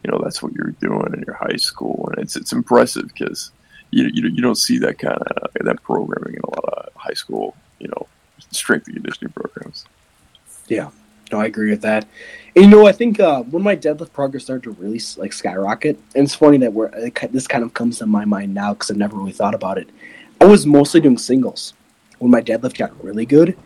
you 0.05 0.11
know 0.11 0.21
that's 0.23 0.43
what 0.43 0.53
you're 0.53 0.73
doing 0.81 1.13
in 1.13 1.25
your 1.27 1.35
high 1.35 1.57
school, 1.57 2.09
and 2.11 2.23
it's 2.23 2.37
it's 2.37 2.53
impressive 2.53 3.09
because 3.09 3.51
you, 3.91 4.09
you 4.13 4.29
you 4.29 4.43
don't 4.43 4.57
see 4.57 4.79
that 4.79 4.99
kind 4.99 5.19
of 5.19 5.53
that 5.61 5.83
programming 5.83 6.35
in 6.35 6.41
a 6.45 6.51
lot 6.51 6.65
of 6.65 6.93
high 6.95 7.15
school, 7.15 7.57
you 7.81 7.89
know, 7.89 8.07
strength 8.53 8.87
and 8.87 8.97
conditioning 8.97 9.33
programs. 9.33 9.85
Yeah, 10.71 10.91
no, 11.33 11.41
I 11.41 11.47
agree 11.47 11.71
with 11.71 11.83
that. 11.83 12.07
And 12.55 12.65
you 12.65 12.71
know, 12.71 12.87
I 12.87 12.93
think 12.93 13.19
uh, 13.21 13.43
when 13.43 13.63
my 13.63 13.77
deadlift 13.77 14.13
progress 14.13 14.45
started 14.45 14.63
to 14.65 14.71
really 14.71 15.01
like 15.17 15.33
skyrocket, 15.33 15.99
and 16.15 16.25
it's 16.25 16.35
funny 16.35 16.59
that 16.59 16.73
we're 16.73 16.91
this 17.31 17.47
kind 17.47 17.65
of 17.65 17.75
comes 17.75 17.99
to 17.99 18.07
my 18.07 18.25
mind 18.25 18.55
now 18.55 18.73
because 18.73 18.91
I've 18.91 18.97
never 18.97 19.17
really 19.17 19.33
thought 19.33 19.55
about 19.55 19.79
it. 19.79 19.89
I 20.41 20.47
was 20.47 20.67
mostly 20.67 21.01
doing 21.01 21.19
singles 21.19 21.75
when 22.19 22.31
my 22.31 22.41
deadlift 22.41 22.79
got 22.79 23.05
really 23.05 23.27
good, 23.27 23.59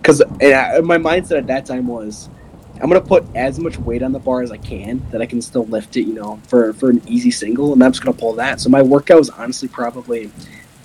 because 0.00 0.22
my 0.40 0.98
mindset 0.98 1.38
at 1.38 1.46
that 1.46 1.64
time 1.64 1.86
was, 1.86 2.28
I'm 2.74 2.88
gonna 2.88 3.00
put 3.00 3.24
as 3.34 3.58
much 3.58 3.78
weight 3.78 4.02
on 4.02 4.12
the 4.12 4.18
bar 4.18 4.42
as 4.42 4.50
I 4.50 4.58
can 4.58 5.02
that 5.10 5.22
I 5.22 5.26
can 5.26 5.40
still 5.40 5.64
lift 5.66 5.96
it, 5.96 6.02
you 6.02 6.14
know, 6.14 6.40
for 6.46 6.74
for 6.74 6.90
an 6.90 7.02
easy 7.06 7.30
single, 7.30 7.72
and 7.72 7.82
I'm 7.82 7.92
just 7.92 8.04
gonna 8.04 8.16
pull 8.16 8.34
that. 8.34 8.60
So 8.60 8.68
my 8.68 8.82
workout 8.82 9.18
was 9.18 9.30
honestly 9.30 9.68
probably 9.68 10.30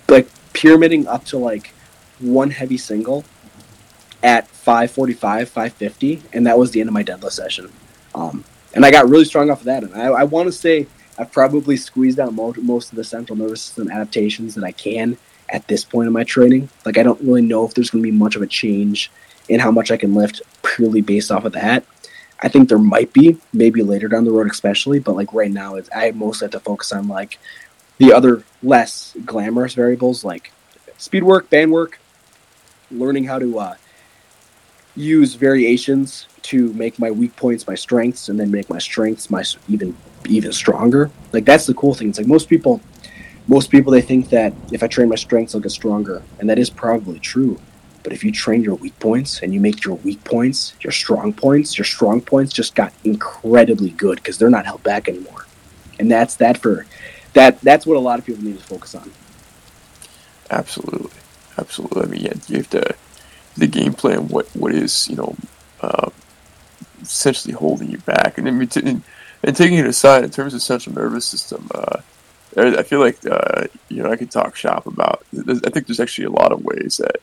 like 0.08 0.26
pyramiding 0.54 1.06
up 1.06 1.24
to 1.26 1.38
like 1.38 1.74
one 2.18 2.50
heavy 2.50 2.78
single 2.78 3.24
at 4.22 4.48
545, 4.48 5.48
550, 5.48 6.22
and 6.32 6.46
that 6.46 6.58
was 6.58 6.70
the 6.70 6.80
end 6.80 6.88
of 6.88 6.94
my 6.94 7.04
deadlift 7.04 7.32
session. 7.32 7.70
Um, 8.14 8.44
and 8.74 8.84
I 8.84 8.90
got 8.90 9.08
really 9.08 9.24
strong 9.24 9.50
off 9.50 9.60
of 9.60 9.66
that. 9.66 9.84
And 9.84 9.94
I, 9.94 10.06
I 10.06 10.24
want 10.24 10.46
to 10.46 10.52
say 10.52 10.86
I've 11.18 11.32
probably 11.32 11.76
squeezed 11.76 12.20
out 12.20 12.34
most, 12.34 12.58
most 12.58 12.90
of 12.90 12.96
the 12.96 13.04
central 13.04 13.38
nervous 13.38 13.62
system 13.62 13.90
adaptations 13.90 14.54
that 14.54 14.64
I 14.64 14.72
can 14.72 15.16
at 15.48 15.66
this 15.68 15.84
point 15.84 16.06
in 16.06 16.12
my 16.12 16.24
training. 16.24 16.68
Like, 16.84 16.98
I 16.98 17.02
don't 17.02 17.20
really 17.20 17.42
know 17.42 17.64
if 17.64 17.74
there's 17.74 17.90
going 17.90 18.02
to 18.02 18.10
be 18.10 18.16
much 18.16 18.36
of 18.36 18.42
a 18.42 18.46
change 18.46 19.10
in 19.48 19.60
how 19.60 19.70
much 19.70 19.90
I 19.90 19.96
can 19.96 20.14
lift 20.14 20.42
purely 20.62 21.00
based 21.00 21.30
off 21.30 21.44
of 21.44 21.52
that. 21.52 21.84
I 22.42 22.48
think 22.48 22.68
there 22.68 22.78
might 22.78 23.12
be, 23.12 23.38
maybe 23.52 23.82
later 23.82 24.08
down 24.08 24.24
the 24.24 24.32
road, 24.32 24.50
especially, 24.50 24.98
but 24.98 25.16
like 25.16 25.32
right 25.32 25.50
now, 25.50 25.76
it's, 25.76 25.88
I 25.94 26.10
mostly 26.10 26.46
have 26.46 26.52
to 26.52 26.60
focus 26.60 26.92
on 26.92 27.08
like 27.08 27.38
the 27.98 28.12
other 28.12 28.42
less 28.62 29.16
glamorous 29.24 29.72
variables 29.72 30.22
like 30.22 30.52
speed 30.98 31.22
work, 31.22 31.48
band 31.48 31.72
work, 31.72 31.98
learning 32.90 33.24
how 33.24 33.38
to 33.38 33.58
uh, 33.58 33.74
use 34.96 35.34
variations 35.34 36.26
to 36.42 36.72
make 36.72 36.98
my 36.98 37.10
weak 37.10 37.34
points 37.36 37.66
my 37.66 37.74
strengths 37.74 38.28
and 38.28 38.38
then 38.40 38.50
make 38.50 38.70
my 38.70 38.78
strengths 38.78 39.30
my 39.30 39.44
even 39.68 39.96
even 40.28 40.52
stronger. 40.52 41.10
Like 41.32 41.44
that's 41.44 41.66
the 41.66 41.74
cool 41.74 41.94
thing. 41.94 42.08
It's 42.08 42.18
like 42.18 42.26
most 42.26 42.48
people 42.48 42.80
most 43.48 43.70
people 43.70 43.92
they 43.92 44.00
think 44.00 44.28
that 44.30 44.52
if 44.72 44.82
i 44.82 44.88
train 44.88 45.08
my 45.08 45.14
strengths 45.14 45.54
i'll 45.54 45.60
get 45.60 45.70
stronger 45.70 46.20
and 46.40 46.50
that 46.50 46.58
is 46.58 46.70
probably 46.70 47.18
true. 47.18 47.58
But 48.02 48.12
if 48.12 48.22
you 48.22 48.30
train 48.30 48.62
your 48.62 48.76
weak 48.76 48.96
points 49.00 49.42
and 49.42 49.52
you 49.52 49.58
make 49.60 49.84
your 49.84 49.96
weak 49.96 50.22
points 50.24 50.74
your 50.80 50.92
strong 50.92 51.32
points 51.32 51.76
your 51.76 51.84
strong 51.84 52.20
points 52.20 52.52
just 52.52 52.74
got 52.74 52.92
incredibly 53.04 53.90
good 53.90 54.16
because 54.16 54.38
they're 54.38 54.50
not 54.50 54.66
held 54.66 54.82
back 54.82 55.08
anymore. 55.08 55.46
And 55.98 56.10
that's 56.10 56.36
that 56.36 56.58
for 56.58 56.86
that 57.34 57.60
that's 57.60 57.86
what 57.86 57.96
a 57.96 58.00
lot 58.00 58.18
of 58.18 58.24
people 58.24 58.44
need 58.44 58.58
to 58.58 58.64
focus 58.64 58.94
on. 58.94 59.10
Absolutely. 60.50 61.10
Absolutely. 61.58 62.02
I 62.02 62.06
mean 62.06 62.20
yeah, 62.20 62.34
you 62.48 62.56
have 62.58 62.70
to 62.70 62.94
the 63.56 63.66
game 63.66 63.92
plan, 63.92 64.28
what 64.28 64.46
what 64.54 64.72
is 64.72 65.08
you 65.08 65.16
know 65.16 65.36
uh, 65.80 66.10
essentially 67.02 67.54
holding 67.54 67.90
you 67.90 67.98
back, 67.98 68.38
and, 68.38 68.48
and, 68.48 69.02
and 69.42 69.56
taking 69.56 69.78
it 69.78 69.86
aside 69.86 70.24
in 70.24 70.30
terms 70.30 70.54
of 70.54 70.62
central 70.62 70.94
nervous 70.94 71.26
system. 71.26 71.68
Uh, 71.74 72.00
I 72.56 72.82
feel 72.84 73.00
like 73.00 73.18
uh, 73.26 73.64
you 73.88 74.02
know 74.02 74.10
I 74.10 74.16
could 74.16 74.30
talk 74.30 74.56
shop 74.56 74.86
about. 74.86 75.24
I 75.36 75.70
think 75.70 75.86
there's 75.86 76.00
actually 76.00 76.26
a 76.26 76.30
lot 76.30 76.52
of 76.52 76.64
ways 76.64 76.98
that 76.98 77.16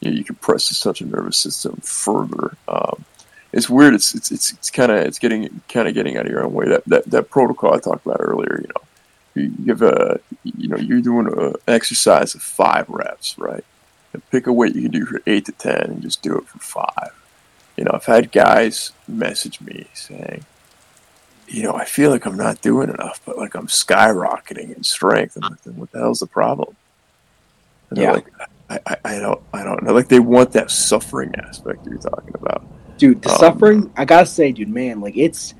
you, 0.00 0.10
know, 0.10 0.16
you 0.16 0.24
can 0.24 0.36
press 0.36 0.68
the 0.68 0.74
central 0.74 1.10
nervous 1.10 1.36
system 1.36 1.76
further. 1.82 2.56
Um, 2.68 3.04
it's 3.52 3.68
weird. 3.68 3.94
It's 3.94 4.14
it's 4.14 4.30
it's, 4.30 4.52
it's 4.52 4.70
kind 4.70 4.92
of 4.92 4.98
it's 4.98 5.18
getting 5.18 5.60
kind 5.68 5.88
of 5.88 5.94
getting 5.94 6.16
out 6.16 6.26
of 6.26 6.32
your 6.32 6.44
own 6.44 6.52
way. 6.52 6.68
That, 6.68 6.84
that 6.86 7.04
that 7.06 7.30
protocol 7.30 7.74
I 7.74 7.78
talked 7.78 8.06
about 8.06 8.20
earlier. 8.20 8.60
You 8.62 8.68
know, 8.68 9.42
you 9.42 9.48
give 9.64 9.82
a 9.82 10.20
you 10.44 10.68
know 10.68 10.76
you're 10.76 11.00
doing 11.00 11.26
an 11.26 11.54
exercise 11.66 12.34
of 12.34 12.42
five 12.42 12.88
reps, 12.88 13.38
right? 13.38 13.64
Pick 14.30 14.46
a 14.46 14.52
weight 14.52 14.74
you 14.74 14.82
can 14.82 14.90
do 14.90 15.06
for 15.06 15.20
eight 15.26 15.46
to 15.46 15.52
ten 15.52 15.82
and 15.82 16.02
just 16.02 16.22
do 16.22 16.36
it 16.38 16.46
for 16.46 16.58
five. 16.58 17.12
You 17.76 17.84
know, 17.84 17.92
I've 17.94 18.04
had 18.04 18.32
guys 18.32 18.92
message 19.06 19.60
me 19.60 19.86
saying, 19.94 20.44
you 21.48 21.62
know, 21.62 21.74
I 21.74 21.84
feel 21.84 22.10
like 22.10 22.26
I'm 22.26 22.36
not 22.36 22.60
doing 22.60 22.88
enough, 22.88 23.20
but 23.24 23.36
like 23.36 23.54
I'm 23.54 23.66
skyrocketing 23.66 24.74
in 24.74 24.82
strength. 24.82 25.36
I'm 25.36 25.50
like, 25.50 25.60
what 25.76 25.90
the 25.92 25.98
hell's 25.98 26.20
the 26.20 26.26
problem? 26.26 26.74
And 27.90 27.98
yeah. 27.98 28.12
like, 28.12 28.26
I, 28.68 28.80
I, 28.86 28.96
I, 29.04 29.18
don't, 29.18 29.40
I 29.52 29.62
don't 29.62 29.82
know. 29.82 29.92
Like 29.92 30.08
they 30.08 30.18
want 30.18 30.52
that 30.52 30.70
suffering 30.70 31.34
aspect 31.36 31.86
you're 31.86 31.98
talking 31.98 32.34
about, 32.34 32.66
dude. 32.98 33.22
The 33.22 33.30
um, 33.30 33.36
suffering, 33.36 33.92
I 33.96 34.04
gotta 34.04 34.26
say, 34.26 34.52
dude, 34.52 34.68
man, 34.68 35.00
like 35.00 35.16
it's 35.16 35.54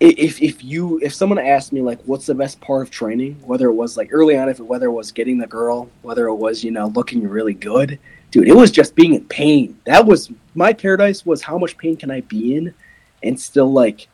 if 0.00 0.42
if 0.42 0.62
you 0.62 1.00
if 1.02 1.14
someone 1.14 1.38
asked 1.38 1.72
me 1.72 1.80
like 1.80 2.00
what's 2.04 2.26
the 2.26 2.34
best 2.34 2.60
part 2.60 2.82
of 2.82 2.90
training 2.90 3.34
whether 3.44 3.68
it 3.68 3.72
was 3.72 3.96
like 3.96 4.10
early 4.12 4.36
on 4.36 4.48
if 4.48 4.58
it, 4.58 4.62
whether 4.62 4.86
it 4.86 4.92
was 4.92 5.10
getting 5.10 5.38
the 5.38 5.46
girl 5.46 5.88
whether 6.02 6.26
it 6.26 6.34
was 6.34 6.62
you 6.62 6.70
know 6.70 6.88
looking 6.88 7.26
really 7.26 7.54
good 7.54 7.98
dude 8.30 8.46
it 8.46 8.54
was 8.54 8.70
just 8.70 8.94
being 8.94 9.14
in 9.14 9.24
pain 9.26 9.78
that 9.84 10.04
was 10.04 10.30
my 10.54 10.72
paradise 10.72 11.24
was 11.24 11.42
how 11.42 11.56
much 11.56 11.78
pain 11.78 11.96
can 11.96 12.10
i 12.10 12.20
be 12.22 12.56
in 12.56 12.74
and 13.22 13.40
still 13.40 13.72
like 13.72 14.08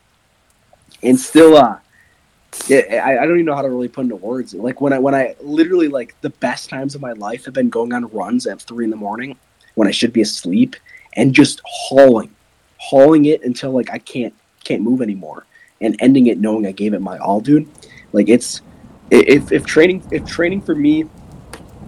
and 1.01 1.19
still 1.19 1.57
uh 1.57 1.77
I, 2.69 3.17
I 3.19 3.25
don't 3.25 3.35
even 3.35 3.45
know 3.45 3.55
how 3.55 3.63
to 3.63 3.69
really 3.69 3.87
put 3.87 4.01
into 4.01 4.15
words. 4.15 4.53
Like 4.53 4.79
when 4.79 4.93
I 4.93 4.99
when 4.99 5.15
I 5.15 5.35
literally 5.41 5.87
like 5.87 6.15
the 6.21 6.29
best 6.29 6.69
times 6.69 6.93
of 6.93 7.01
my 7.01 7.13
life 7.13 7.45
have 7.45 7.53
been 7.55 7.71
going 7.71 7.93
on 7.93 8.05
runs 8.09 8.45
at 8.45 8.61
three 8.61 8.85
in 8.85 8.91
the 8.91 8.95
morning 8.95 9.35
when 9.73 9.87
I 9.87 9.91
should 9.91 10.13
be 10.13 10.21
asleep 10.21 10.75
and 11.13 11.33
just 11.33 11.61
hauling, 11.65 12.29
hauling 12.77 13.25
it 13.25 13.43
until 13.43 13.71
like 13.71 13.89
I 13.89 13.97
can't 13.97 14.35
can't 14.63 14.83
move 14.83 15.01
anymore 15.01 15.47
and 15.83 15.95
ending 15.99 16.27
it 16.27 16.39
knowing 16.39 16.65
I 16.65 16.71
gave 16.71 16.93
it 16.93 17.01
my 17.01 17.17
all, 17.17 17.41
dude. 17.41 17.69
Like 18.13 18.29
it's 18.29 18.61
if 19.11 19.51
if 19.51 19.65
training 19.65 20.03
if 20.11 20.25
training 20.25 20.61
for 20.61 20.73
me, 20.73 21.05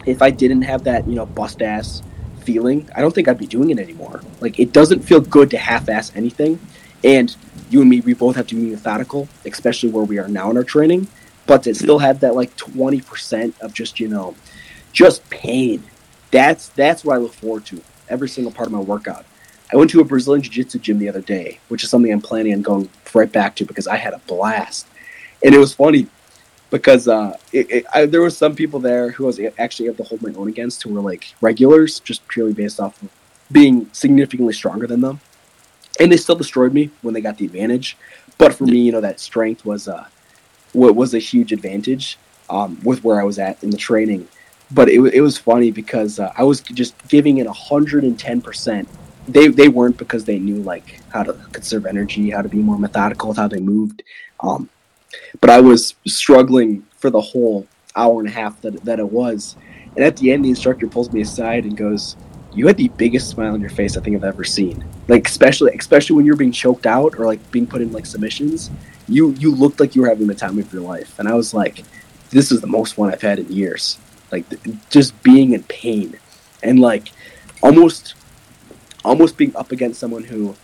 if 0.05 0.21
I 0.21 0.29
didn't 0.29 0.63
have 0.63 0.83
that 0.83 1.07
you 1.07 1.15
know 1.15 1.25
bust 1.25 1.61
ass 1.61 2.03
feeling, 2.41 2.87
I 2.95 3.01
don't 3.01 3.13
think 3.13 3.27
I'd 3.27 3.37
be 3.37 3.47
doing 3.47 3.71
it 3.71 3.79
anymore. 3.79 4.21
Like 4.41 4.59
it 4.59 4.73
doesn't 4.73 4.99
feel 4.99 5.21
good 5.21 5.49
to 5.51 5.57
half 5.57 5.89
ass 5.89 6.11
anything, 6.15 6.59
and 7.03 7.35
you 7.69 7.81
and 7.81 7.89
me 7.89 8.01
we 8.01 8.13
both 8.13 8.35
have 8.35 8.47
to 8.47 8.55
be 8.55 8.69
methodical, 8.71 9.27
especially 9.45 9.89
where 9.89 10.03
we 10.03 10.19
are 10.19 10.27
now 10.27 10.51
in 10.51 10.57
our 10.57 10.63
training. 10.63 11.07
But 11.47 11.63
to 11.63 11.75
still 11.75 11.99
have 11.99 12.19
that 12.19 12.35
like 12.35 12.55
twenty 12.55 13.01
percent 13.01 13.55
of 13.61 13.73
just 13.73 13.99
you 13.99 14.07
know, 14.07 14.35
just 14.91 15.27
pain. 15.29 15.83
That's 16.31 16.69
that's 16.69 17.05
what 17.05 17.15
I 17.15 17.17
look 17.17 17.33
forward 17.33 17.65
to 17.67 17.81
every 18.09 18.29
single 18.29 18.51
part 18.51 18.67
of 18.67 18.73
my 18.73 18.79
workout. 18.79 19.25
I 19.73 19.77
went 19.77 19.89
to 19.91 20.01
a 20.01 20.05
Brazilian 20.05 20.43
Jiu 20.43 20.51
Jitsu 20.51 20.79
gym 20.79 20.99
the 20.99 21.09
other 21.09 21.21
day, 21.21 21.59
which 21.69 21.83
is 21.83 21.89
something 21.89 22.11
I'm 22.11 22.21
planning 22.21 22.53
on 22.53 22.61
going 22.61 22.89
right 23.13 23.31
back 23.31 23.55
to 23.57 23.65
because 23.65 23.87
I 23.87 23.97
had 23.97 24.13
a 24.13 24.19
blast. 24.19 24.87
And 25.43 25.55
it 25.55 25.57
was 25.57 25.73
funny 25.73 26.07
because 26.69 27.07
uh, 27.07 27.35
it, 27.51 27.71
it, 27.71 27.85
I, 27.93 28.05
there 28.05 28.21
was 28.21 28.37
some 28.37 28.55
people 28.55 28.79
there 28.79 29.11
who 29.11 29.25
I 29.25 29.27
was 29.27 29.39
actually 29.57 29.87
able 29.87 29.97
to 29.97 30.03
hold 30.03 30.21
my 30.21 30.33
own 30.33 30.47
against 30.49 30.83
who 30.83 30.93
were 30.93 31.01
like 31.01 31.33
regulars, 31.41 31.99
just 31.99 32.27
purely 32.27 32.53
based 32.53 32.79
off 32.79 33.01
of 33.01 33.09
being 33.51 33.89
significantly 33.91 34.53
stronger 34.53 34.87
than 34.87 35.01
them. 35.01 35.19
And 35.99 36.11
they 36.11 36.17
still 36.17 36.35
destroyed 36.35 36.73
me 36.73 36.91
when 37.01 37.13
they 37.13 37.21
got 37.21 37.37
the 37.37 37.45
advantage. 37.45 37.97
But 38.37 38.53
for 38.53 38.65
me, 38.65 38.79
you 38.79 38.91
know, 38.91 39.01
that 39.01 39.19
strength 39.19 39.65
was 39.65 39.87
uh, 39.87 40.05
what 40.73 40.95
was 40.95 41.13
a 41.13 41.19
huge 41.19 41.53
advantage 41.53 42.17
um, 42.49 42.79
with 42.83 43.03
where 43.03 43.19
I 43.19 43.23
was 43.23 43.39
at 43.39 43.63
in 43.63 43.69
the 43.69 43.77
training. 43.77 44.27
But 44.71 44.89
it, 44.89 44.99
it 45.13 45.21
was 45.21 45.37
funny 45.37 45.71
because 45.71 46.19
uh, 46.19 46.33
I 46.37 46.43
was 46.43 46.61
just 46.61 46.95
giving 47.07 47.37
it 47.37 47.47
110% 47.47 48.87
they 49.27 49.47
they 49.47 49.67
weren't 49.67 49.97
because 49.97 50.25
they 50.25 50.39
knew 50.39 50.57
like 50.57 50.99
how 51.09 51.23
to 51.23 51.33
conserve 51.51 51.85
energy, 51.85 52.29
how 52.29 52.41
to 52.41 52.49
be 52.49 52.57
more 52.57 52.77
methodical 52.77 53.29
with 53.29 53.37
how 53.37 53.47
they 53.47 53.59
moved. 53.59 54.03
Um, 54.39 54.69
but 55.41 55.49
I 55.49 55.61
was 55.61 55.95
struggling 56.05 56.85
for 56.97 57.09
the 57.09 57.21
whole 57.21 57.67
hour 57.95 58.19
and 58.19 58.29
a 58.29 58.31
half 58.31 58.61
that 58.61 58.83
that 58.85 58.99
it 58.99 59.11
was. 59.11 59.55
And 59.95 60.03
at 60.03 60.17
the 60.17 60.31
end, 60.31 60.43
the 60.43 60.49
instructor 60.49 60.87
pulls 60.87 61.11
me 61.11 61.21
aside 61.21 61.63
and 61.63 61.77
goes, 61.77 62.15
"You 62.53 62.67
had 62.67 62.77
the 62.77 62.89
biggest 62.89 63.29
smile 63.29 63.53
on 63.53 63.61
your 63.61 63.69
face 63.69 63.97
I 63.97 64.01
think 64.01 64.15
I've 64.15 64.23
ever 64.23 64.43
seen. 64.43 64.83
Like 65.07 65.27
especially 65.27 65.73
especially 65.75 66.15
when 66.15 66.25
you're 66.25 66.35
being 66.35 66.51
choked 66.51 66.85
out 66.85 67.17
or 67.17 67.25
like 67.25 67.51
being 67.51 67.67
put 67.67 67.81
in 67.81 67.91
like 67.91 68.05
submissions. 68.05 68.69
You 69.07 69.31
you 69.33 69.53
looked 69.53 69.79
like 69.79 69.95
you 69.95 70.01
were 70.01 70.09
having 70.09 70.27
the 70.27 70.35
time 70.35 70.59
of 70.59 70.71
your 70.73 70.81
life." 70.81 71.17
And 71.19 71.27
I 71.27 71.33
was 71.33 71.53
like, 71.53 71.83
this 72.29 72.51
is 72.51 72.61
the 72.61 72.67
most 72.67 72.95
fun 72.95 73.11
I've 73.11 73.21
had 73.21 73.39
in 73.39 73.51
years. 73.51 73.97
Like 74.31 74.45
just 74.89 75.21
being 75.23 75.53
in 75.53 75.63
pain 75.63 76.17
and 76.63 76.79
like 76.79 77.11
almost 77.61 78.15
almost 79.05 79.37
being 79.37 79.55
up 79.55 79.71
against 79.71 79.99
someone 79.99 80.23
who 80.23 80.55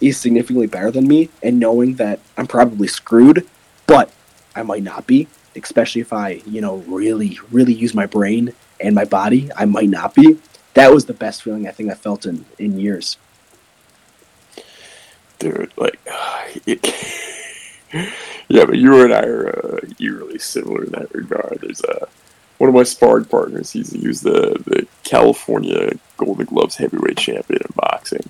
is 0.00 0.20
significantly 0.20 0.66
better 0.66 0.90
than 0.90 1.06
me 1.06 1.30
and 1.42 1.58
knowing 1.58 1.94
that 1.94 2.20
I'm 2.36 2.46
probably 2.46 2.88
screwed, 2.88 3.48
but 3.86 4.12
I 4.54 4.62
might 4.62 4.82
not 4.82 5.06
be, 5.06 5.28
especially 5.56 6.00
if 6.00 6.12
I, 6.12 6.42
you 6.46 6.60
know, 6.60 6.76
really, 6.86 7.38
really 7.50 7.72
use 7.72 7.94
my 7.94 8.06
brain 8.06 8.52
and 8.80 8.94
my 8.94 9.04
body, 9.04 9.50
I 9.56 9.64
might 9.64 9.88
not 9.88 10.14
be. 10.14 10.38
That 10.74 10.92
was 10.92 11.06
the 11.06 11.14
best 11.14 11.42
feeling 11.42 11.66
I 11.68 11.70
think 11.70 11.90
I 11.90 11.94
felt 11.94 12.26
in, 12.26 12.44
in 12.58 12.78
years. 12.78 13.16
Dude, 15.38 15.72
like, 15.76 16.00
it, 16.66 16.84
yeah, 18.48 18.64
but 18.64 18.78
you 18.78 19.02
and 19.02 19.14
I 19.14 19.22
are 19.22 19.48
uh, 19.48 19.80
eerily 20.00 20.38
similar 20.38 20.84
in 20.84 20.92
that 20.92 21.14
regard. 21.14 21.58
There's 21.60 21.82
a 21.82 22.08
one 22.62 22.68
of 22.68 22.76
my 22.76 22.84
sparring 22.84 23.24
partners. 23.24 23.72
He's 23.72 23.90
he 23.90 24.06
was 24.06 24.20
the 24.20 24.56
the 24.66 24.86
California 25.02 25.90
Golden 26.16 26.46
Gloves 26.46 26.76
heavyweight 26.76 27.16
champion 27.16 27.60
in 27.60 27.72
boxing. 27.74 28.22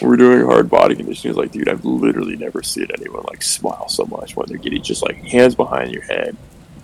We 0.00 0.08
were 0.08 0.16
doing 0.16 0.46
hard 0.46 0.70
body 0.70 0.94
conditioning. 0.94 1.34
He's 1.34 1.38
like, 1.38 1.52
dude, 1.52 1.68
I've 1.68 1.84
literally 1.84 2.36
never 2.36 2.62
seen 2.62 2.86
anyone 2.98 3.24
like 3.24 3.42
smile 3.42 3.86
so 3.90 4.06
much 4.06 4.34
when 4.34 4.46
they're 4.48 4.56
getting 4.56 4.82
just 4.82 5.02
like 5.02 5.16
hands 5.16 5.54
behind 5.54 5.92
your 5.92 6.04
head, 6.04 6.34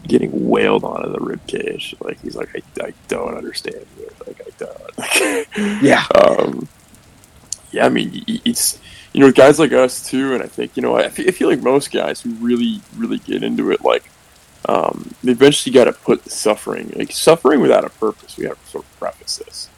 getting 0.07 0.51
wailed 0.51 0.85
on 0.85 1.07
in 1.07 1.13
the 1.13 1.21
rib 1.21 1.41
cage. 1.47 1.97
Like 1.99 2.21
he's 2.21 2.37
like, 2.37 2.51
I, 2.55 2.85
I 2.85 2.93
don't 3.09 3.39
understand. 3.39 3.87
Like 4.27 4.43
I 4.43 4.51
don't. 4.59 5.83
Yeah. 5.83 6.05
Um, 6.15 6.69
yeah, 7.71 7.87
I 7.87 7.89
mean, 7.89 8.23
it's 8.27 8.79
you 9.15 9.21
know 9.21 9.33
guys 9.33 9.59
like 9.59 9.73
us 9.73 10.07
too, 10.11 10.35
and 10.35 10.43
I 10.43 10.47
think 10.47 10.77
you 10.77 10.83
know 10.83 10.95
I 10.95 11.09
feel, 11.09 11.27
I 11.27 11.31
feel 11.31 11.49
like 11.49 11.63
most 11.63 11.91
guys 11.91 12.21
who 12.21 12.33
really 12.33 12.83
really 12.99 13.17
get 13.17 13.43
into 13.43 13.71
it, 13.71 13.81
like 13.83 14.05
um, 14.69 15.15
they 15.23 15.33
eventually 15.33 15.73
got 15.73 15.85
to 15.85 15.93
put 15.93 16.25
the 16.25 16.31
suffering, 16.31 16.93
like 16.97 17.13
suffering 17.13 17.61
without 17.61 17.85
a 17.85 17.91
purpose. 17.91 18.37
We 18.37 18.47
have 18.47 18.63
to 18.63 18.71
sort 18.71 18.85
of 18.85 18.99
preface 18.99 19.37
this 19.39 19.69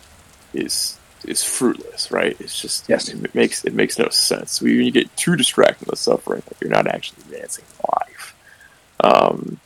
is 0.53 0.99
is 1.27 1.43
fruitless, 1.43 2.11
right? 2.13 2.37
It's 2.39 2.61
just 2.61 2.87
Yes. 2.89 3.09
it 3.09 3.35
makes 3.35 3.65
it 3.65 3.73
makes 3.75 3.99
no 3.99 4.09
sense. 4.11 4.61
When 4.61 4.73
you 4.73 4.91
get 4.91 5.15
too 5.17 5.37
distracted 5.37 5.89
with 5.89 5.99
suffering, 5.99 6.43
like 6.47 6.61
you're 6.61 6.71
not 6.71 6.87
actually 6.87 7.23
advancing 7.23 7.65
life. 7.99 8.35
Um, 9.01 9.59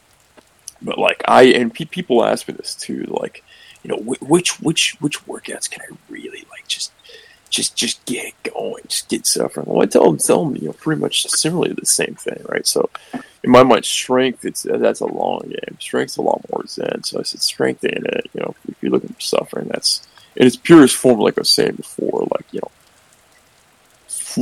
but 0.80 0.98
like 0.98 1.22
I 1.26 1.42
and 1.44 1.74
pe- 1.74 1.84
people 1.86 2.24
ask 2.24 2.46
me 2.46 2.54
this 2.54 2.74
too, 2.76 3.04
like 3.08 3.42
you 3.82 3.90
know 3.90 3.96
wh- 3.98 4.22
which 4.30 4.60
which 4.60 4.96
which 5.00 5.24
workouts 5.26 5.68
can 5.68 5.82
I 5.82 5.96
really 6.08 6.46
like 6.50 6.66
just 6.68 6.92
just 7.50 7.76
just 7.76 8.04
get 8.06 8.32
going, 8.42 8.84
just 8.88 9.08
get 9.08 9.26
suffering. 9.26 9.66
Well, 9.68 9.82
I 9.82 9.86
tell 9.86 10.04
them, 10.04 10.18
tell 10.18 10.44
them, 10.44 10.56
you 10.56 10.68
know, 10.68 10.72
pretty 10.72 11.00
much 11.00 11.26
similarly 11.26 11.74
the 11.74 11.86
same 11.86 12.14
thing, 12.14 12.42
right? 12.48 12.66
So, 12.66 12.90
in 13.42 13.50
my 13.50 13.62
mind, 13.62 13.84
strength 13.84 14.44
it's 14.44 14.66
uh, 14.66 14.78
that's 14.78 15.00
a 15.00 15.06
long 15.06 15.42
game. 15.42 15.78
Strength's 15.80 16.16
a 16.16 16.22
lot 16.22 16.44
more 16.52 16.66
zen. 16.66 17.02
So 17.04 17.20
I 17.20 17.22
said, 17.22 17.40
strength 17.40 17.84
ain't 17.84 18.06
it. 18.06 18.30
You 18.34 18.40
know, 18.40 18.54
if 18.68 18.82
you're 18.82 18.92
looking 18.92 19.12
for 19.12 19.20
suffering, 19.20 19.68
that's 19.68 20.06
in 20.36 20.46
its 20.46 20.56
purest 20.56 20.96
form, 20.96 21.20
like 21.20 21.38
I 21.38 21.42
was 21.42 21.50
saying 21.50 21.76
before, 21.76 22.26
like 22.30 22.46
you 22.52 22.60
know, 22.62 22.70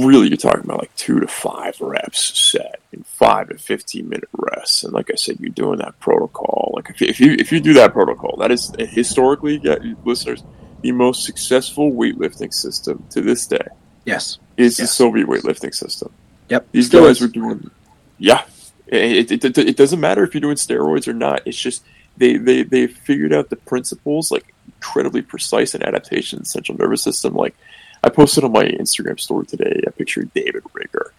really 0.04 0.28
you're 0.28 0.36
talking 0.36 0.64
about 0.64 0.80
like 0.80 0.94
two 0.96 1.20
to 1.20 1.26
five 1.26 1.80
reps 1.80 2.38
set 2.38 2.80
in 2.92 3.02
five 3.04 3.48
to 3.48 3.59
fifteen 3.59 4.09
minute 4.09 4.28
rests. 4.32 4.84
And 4.84 4.92
like 4.92 5.11
I 5.11 5.16
said, 5.16 5.40
you're 5.40 5.50
doing 5.50 5.78
that 5.78 5.98
protocol. 6.00 6.72
Like 6.74 6.90
if 6.90 7.00
you 7.00 7.07
if 7.09 7.20
you, 7.20 7.36
if 7.38 7.52
you 7.52 7.61
do 7.61 7.74
that 7.74 7.92
protocol, 7.92 8.36
that 8.38 8.50
is 8.50 8.72
historically, 8.78 9.61
yeah, 9.62 9.76
listeners, 10.04 10.42
the 10.83 10.93
most 10.93 11.24
successful 11.24 11.93
weightlifting 11.93 12.53
system 12.53 13.05
to 13.11 13.20
this 13.20 13.47
day 13.47 13.66
Yes. 14.05 14.39
is 14.57 14.77
the 14.77 14.85
Yes. 14.85 14.93
Soviet 14.95 15.27
weightlifting 15.27 15.74
system. 15.74 16.11
Yep. 16.49 16.68
These 16.72 16.87
Still 16.87 17.05
guys 17.07 17.16
is. 17.16 17.22
were 17.22 17.29
doing, 17.29 17.70
yeah. 18.18 18.45
It, 18.87 19.33
it, 19.33 19.45
it, 19.45 19.59
it 19.59 19.77
doesn't 19.77 19.99
matter 20.01 20.22
if 20.22 20.33
you're 20.33 20.41
doing 20.41 20.57
steroids 20.57 21.09
or 21.09 21.12
not. 21.12 21.43
It's 21.45 21.59
just 21.59 21.83
they 22.16 22.37
they 22.37 22.62
they 22.62 22.87
figured 22.87 23.33
out 23.33 23.51
the 23.51 23.57
principles 23.57 24.31
like 24.31 24.55
incredibly 24.66 25.22
precise 25.22 25.74
in 25.74 25.83
adaptation 25.83 26.45
central 26.45 26.79
nervous 26.79 27.03
system. 27.03 27.35
Like 27.35 27.57
I 28.05 28.11
posted 28.11 28.45
on 28.45 28.53
my 28.53 28.64
Instagram 28.64 29.18
story 29.18 29.45
today 29.47 29.81
a 29.87 29.91
picture 29.91 30.20
of 30.20 30.33
David 30.33 30.62
Rigert, 30.72 31.11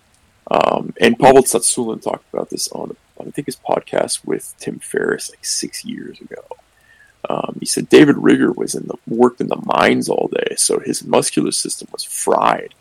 um, 0.49 0.93
and 1.01 1.19
Pavel 1.19 1.43
Tsatsouline 1.43 1.99
talked 2.01 2.23
about 2.33 2.49
this 2.49 2.69
on 2.69 2.95
I 3.19 3.29
think 3.31 3.47
his 3.47 3.57
podcast 3.57 4.25
with 4.25 4.53
Tim 4.59 4.79
Ferriss 4.79 5.29
like 5.29 5.43
six 5.43 5.83
years 5.83 6.21
ago. 6.21 6.41
Um, 7.29 7.57
he 7.59 7.65
said 7.65 7.89
David 7.89 8.15
Rigert 8.15 8.55
was 8.55 8.75
in 8.75 8.87
the 8.87 8.95
worked 9.07 9.41
in 9.41 9.47
the 9.47 9.61
mines 9.65 10.07
all 10.07 10.29
day, 10.31 10.55
so 10.55 10.79
his 10.79 11.05
muscular 11.05 11.51
system 11.51 11.89
was 11.91 12.03
fried. 12.03 12.73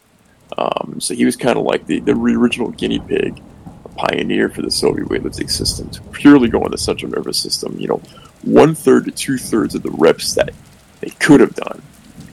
Um, 0.57 1.01
so 1.01 1.14
he 1.14 1.24
was 1.24 1.36
kind 1.36 1.59
of 1.59 1.64
like 1.64 1.86
the, 1.86 2.01
the 2.01 2.12
original 2.12 2.70
guinea 2.70 3.01
pig, 3.01 3.42
a 3.84 3.88
pioneer 3.88 4.49
for 4.49 4.62
the 4.62 4.70
Soviet 4.70 5.09
weightlifting 5.09 5.51
system 5.51 5.90
to 5.90 6.01
purely 6.03 6.49
go 6.49 6.62
on 6.62 6.70
the 6.70 6.78
central 6.78 7.11
nervous 7.11 7.38
system. 7.38 7.76
You 7.78 7.88
know, 7.88 8.03
one 8.42 8.74
third 8.74 9.07
to 9.07 9.11
two 9.11 9.38
thirds 9.38 9.74
of 9.74 9.82
the 9.82 9.90
reps 9.90 10.34
that 10.34 10.55
they 11.01 11.11
could 11.11 11.40
have 11.40 11.55
done, 11.55 11.82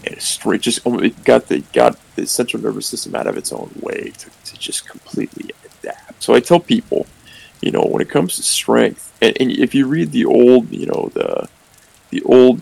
and 0.05 0.21
straight 0.21 0.61
just 0.61 0.81
oh, 0.85 0.99
it 0.99 1.23
got 1.23 1.47
the 1.47 1.61
got 1.73 1.97
the 2.15 2.27
central 2.27 2.61
nervous 2.61 2.85
system 2.85 3.15
out 3.15 3.25
of 3.25 3.37
its 3.37 3.51
own 3.51 3.71
way 3.81 4.11
to, 4.19 4.29
to 4.45 4.59
just 4.59 4.87
completely 4.87 5.49
adapt. 5.81 6.21
So 6.21 6.35
I 6.35 6.39
tell 6.39 6.59
people, 6.59 7.07
you 7.61 7.71
know, 7.71 7.81
when 7.81 8.03
it 8.03 8.09
comes 8.09 8.35
to 8.35 8.43
strength, 8.43 9.11
and, 9.19 9.35
and 9.39 9.51
if 9.51 9.73
you 9.73 9.87
read 9.87 10.11
the 10.11 10.25
old, 10.25 10.69
you 10.69 10.85
know, 10.85 11.09
the 11.15 11.49
the 12.13 12.21
old, 12.23 12.61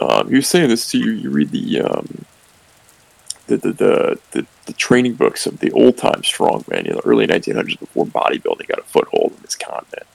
um, 0.00 0.28
he 0.30 0.36
was 0.36 0.48
saying 0.48 0.70
this 0.70 0.90
to 0.90 0.98
you. 0.98 1.10
You 1.10 1.30
read 1.30 1.50
the 1.50 1.82
um, 1.82 2.24
the, 3.46 3.56
the, 3.58 3.72
the, 3.72 4.18
the, 4.32 4.46
the 4.64 4.72
training 4.72 5.14
books 5.14 5.46
of 5.46 5.60
the 5.60 5.70
old 5.72 5.98
time 5.98 6.22
strongman 6.22 6.86
in 6.86 6.94
the 6.94 7.06
early 7.06 7.26
1900s 7.26 7.78
before 7.78 8.06
bodybuilding 8.06 8.66
got 8.66 8.78
a 8.78 8.82
foothold 8.82 9.32
in 9.36 9.42
this 9.42 9.54
continent. 9.54 10.06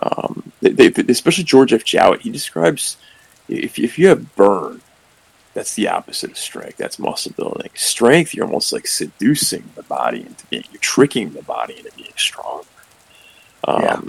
Um, 0.00 0.52
they, 0.60 0.70
they, 0.70 1.12
especially 1.12 1.44
George 1.44 1.72
F. 1.72 1.84
Jowett, 1.84 2.22
he 2.22 2.30
describes 2.30 2.96
if, 3.48 3.78
if 3.78 3.98
you 3.98 4.08
have 4.08 4.34
burn, 4.36 4.80
that's 5.52 5.74
the 5.74 5.88
opposite 5.88 6.30
of 6.30 6.38
strength. 6.38 6.76
That's 6.78 6.98
muscle 6.98 7.32
building. 7.36 7.70
Strength, 7.74 8.34
you're 8.34 8.46
almost 8.46 8.72
like 8.72 8.86
seducing 8.86 9.64
the 9.74 9.82
body 9.82 10.20
into 10.20 10.46
being, 10.46 10.64
you're 10.72 10.80
tricking 10.80 11.32
the 11.32 11.42
body 11.42 11.78
into 11.78 11.92
being 11.96 12.12
strong. 12.16 12.62
Um, 13.64 13.82
Yeah. 13.82 14.00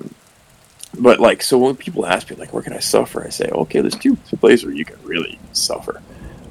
But 1.00 1.20
like, 1.20 1.44
so 1.44 1.58
when 1.58 1.76
people 1.76 2.06
ask 2.06 2.30
me 2.30 2.36
like, 2.36 2.54
where 2.54 2.64
can 2.64 2.74
I 2.74 2.80
suffer? 2.80 3.26
I 3.26 3.30
say, 3.30 3.50
okay, 3.50 3.82
there's 3.82 3.96
two 3.96 4.16
places 4.40 4.66
where 4.66 4.74
you 4.74 4.86
can 4.86 5.02
really 5.04 5.40
suffer. 5.54 6.02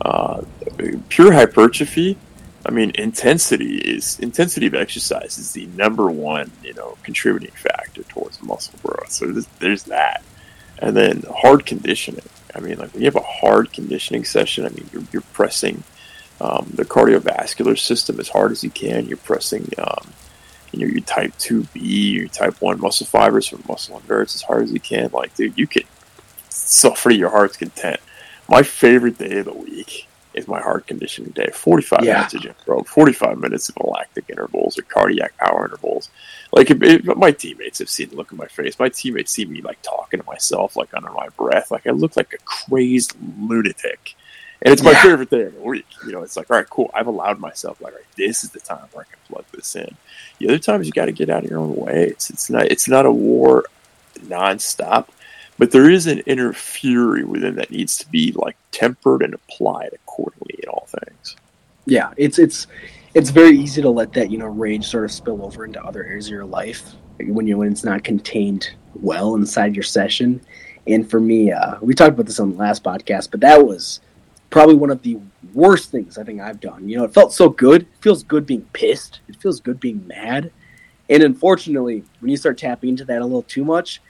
Uh, 0.01 0.43
pure 1.09 1.33
hypertrophy. 1.33 2.17
I 2.67 2.71
mean, 2.71 2.93
intensity 2.95 3.77
is 3.77 4.19
intensity 4.21 4.67
of 4.67 4.75
exercise 4.75 5.39
is 5.39 5.53
the 5.53 5.67
number 5.67 6.11
one, 6.11 6.51
you 6.63 6.73
know, 6.75 6.97
contributing 7.03 7.51
factor 7.51 8.03
towards 8.05 8.43
muscle 8.43 8.79
growth. 8.83 9.13
So 9.13 9.27
there's, 9.27 9.47
there's 9.59 9.83
that, 9.85 10.23
and 10.79 10.97
then 10.97 11.25
hard 11.31 11.67
conditioning. 11.67 12.25
I 12.55 12.61
mean, 12.61 12.79
like 12.79 12.93
when 12.93 13.03
you 13.03 13.07
have 13.07 13.17
a 13.17 13.21
hard 13.21 13.73
conditioning 13.73 14.25
session, 14.25 14.65
I 14.65 14.71
mean, 14.71 14.89
you're, 14.93 15.03
you're 15.13 15.23
pressing 15.33 15.83
um, 16.41 16.71
the 16.75 16.85
cardiovascular 16.85 17.79
system 17.79 18.19
as 18.19 18.29
hard 18.29 18.53
as 18.53 18.65
you 18.65 18.71
can. 18.71 19.07
You're 19.07 19.19
pressing, 19.19 19.69
um, 19.79 20.13
you 20.79 20.87
know, 20.87 20.93
your 20.93 21.03
type 21.03 21.33
two 21.39 21.65
B, 21.73 22.11
your 22.11 22.29
type 22.29 22.61
one 22.61 22.81
muscle 22.81 23.07
fibers 23.07 23.49
from 23.49 23.63
muscle 23.69 23.97
endurance 23.97 24.35
as 24.35 24.43
hard 24.43 24.65
as 24.65 24.73
you 24.73 24.81
can. 24.81 25.11
Like, 25.13 25.35
dude, 25.35 25.57
you 25.59 25.67
can 25.67 25.85
suffer 26.49 27.11
to 27.11 27.17
your 27.17 27.31
heart's 27.31 27.57
content. 27.57 28.01
My 28.49 28.63
favorite 28.63 29.19
day 29.19 29.39
of 29.39 29.47
the 29.47 29.55
week 29.55 30.09
is 30.35 30.49
my 30.49 30.61
heart 30.61 30.87
conditioning 30.87 31.31
day. 31.31 31.49
45 31.53 32.05
Yeah. 32.05 32.15
minutes 32.15 32.35
of 32.35 32.43
gym 32.43 32.55
bro. 32.67 32.83
45 32.83 33.39
minutes 33.39 33.69
of 33.69 33.77
lactic 33.85 34.25
intervals 34.29 34.79
or 34.79 34.83
cardiac 34.83 35.37
power 35.39 35.65
intervals. 35.65 36.11
Like, 36.53 36.71
if, 36.71 36.83
if 36.83 37.05
my 37.17 37.31
teammates 37.31 37.79
have 37.79 37.89
seen 37.89 38.11
the 38.11 38.17
look 38.17 38.33
on 38.33 38.39
my 38.39 38.47
face. 38.47 38.79
My 38.79 38.89
teammates 38.89 39.33
see 39.33 39.45
me, 39.45 39.61
like, 39.63 39.81
talking 39.83 40.21
to 40.21 40.27
myself, 40.27 40.77
like, 40.77 40.93
under 40.95 41.11
my 41.11 41.29
breath. 41.31 41.71
Like, 41.71 41.87
I 41.87 41.91
look 41.91 42.17
like 42.17 42.33
a 42.33 42.39
crazed 42.45 43.15
lunatic. 43.39 44.15
And 44.65 44.73
it's 44.73 44.83
my 44.83 44.93
Yeah. 44.93 45.03
favorite 45.03 45.31
day 45.31 45.43
of 45.43 45.55
the 45.55 45.61
week. 45.61 45.87
You 46.07 46.13
know, 46.13 46.23
it's 46.23 46.37
like, 46.37 46.51
all 46.51 46.57
right, 46.57 46.69
cool. 46.71 46.91
I've 46.95 47.07
allowed 47.07 47.39
myself, 47.39 47.81
like, 47.83 47.95
right, 47.95 48.03
this 48.17 48.45
is 48.45 48.51
the 48.51 48.61
time 48.61 48.87
where 48.93 49.05
I 49.05 49.11
can 49.13 49.19
plug 49.29 49.45
this 49.53 49.77
in. 49.77 49.95
The 50.39 50.49
other 50.49 50.59
times 50.59 50.87
you 50.87 50.93
got 50.93 51.05
to 51.07 51.13
get 51.13 51.29
out 51.29 51.45
of 51.45 51.51
your 51.51 51.61
own 51.61 51.77
way. 51.77 52.05
It's, 52.05 52.31
it's 52.31 52.49
not 52.49 52.67
it's 52.67 52.89
not 52.89 53.05
a 53.07 53.13
war 53.13 53.65
nonstop, 54.21 55.09
but 55.59 55.71
there 55.71 55.91
is 55.91 56.07
an 56.07 56.21
inner 56.21 56.53
fury 56.53 57.25
within 57.25 57.57
that 57.57 57.71
needs 57.71 57.99
to 57.99 58.09
be 58.09 58.33
like 58.33 58.57
tempered 58.73 59.23
and 59.23 59.35
applied 59.35 59.91
accordingly 59.95 60.59
in 60.63 60.69
all 60.69 60.87
things. 60.89 61.37
yeah 61.87 62.11
it's 62.17 62.39
it's 62.39 62.67
it's 63.15 63.31
very 63.31 63.57
easy 63.59 63.83
to 63.83 63.91
let 63.91 64.13
that 64.15 64.31
you 64.31 64.39
know 64.39 64.47
rage 64.47 64.85
sort 64.87 65.05
of 65.05 65.13
spill 65.13 65.45
over 65.45 65.65
into 65.65 65.83
other 65.85 66.03
areas 66.05 66.27
of 66.27 66.33
your 66.33 66.45
life 66.45 66.95
when 67.21 67.47
you 67.47 67.59
when 67.59 67.71
it's 67.71 67.85
not 67.85 68.03
contained 68.03 68.71
well 69.01 69.35
inside 69.37 69.77
your 69.77 69.83
session 69.83 70.41
and 70.87 71.09
for 71.11 71.21
me 71.21 71.53
uh, 71.53 71.77
we 71.83 71.95
talked 71.95 72.15
about 72.15 72.27
this 72.27 72.41
on 72.41 72.51
the 72.53 72.57
last 72.57 72.83
podcast 72.83 73.31
but 73.31 73.41
that 73.41 73.65
was 73.65 74.01
probably 74.55 74.77
one 74.77 74.91
of 74.91 75.03
the 75.03 75.19
worst 75.53 75.91
things 75.91 76.17
i 76.17 76.23
think 76.23 76.41
i've 76.41 76.61
done 76.61 76.89
you 76.89 76.97
know 76.97 77.03
it 77.03 77.13
felt 77.13 77.33
so 77.33 77.49
good 77.49 77.83
it 77.83 77.89
feels 78.01 78.23
good 78.23 78.47
being 78.47 78.63
pissed 78.73 79.19
it 79.27 79.35
feels 79.37 79.61
good 79.61 79.81
being 79.81 80.07
mad 80.07 80.53
and 81.11 81.25
unfortunately 81.25 82.05
when 82.21 82.31
you 82.31 82.37
start 82.37 82.57
tapping 82.57 82.91
into 82.91 83.05
that 83.05 83.21
a 83.21 83.25
little 83.25 83.43
too 83.43 83.65
much 83.65 84.01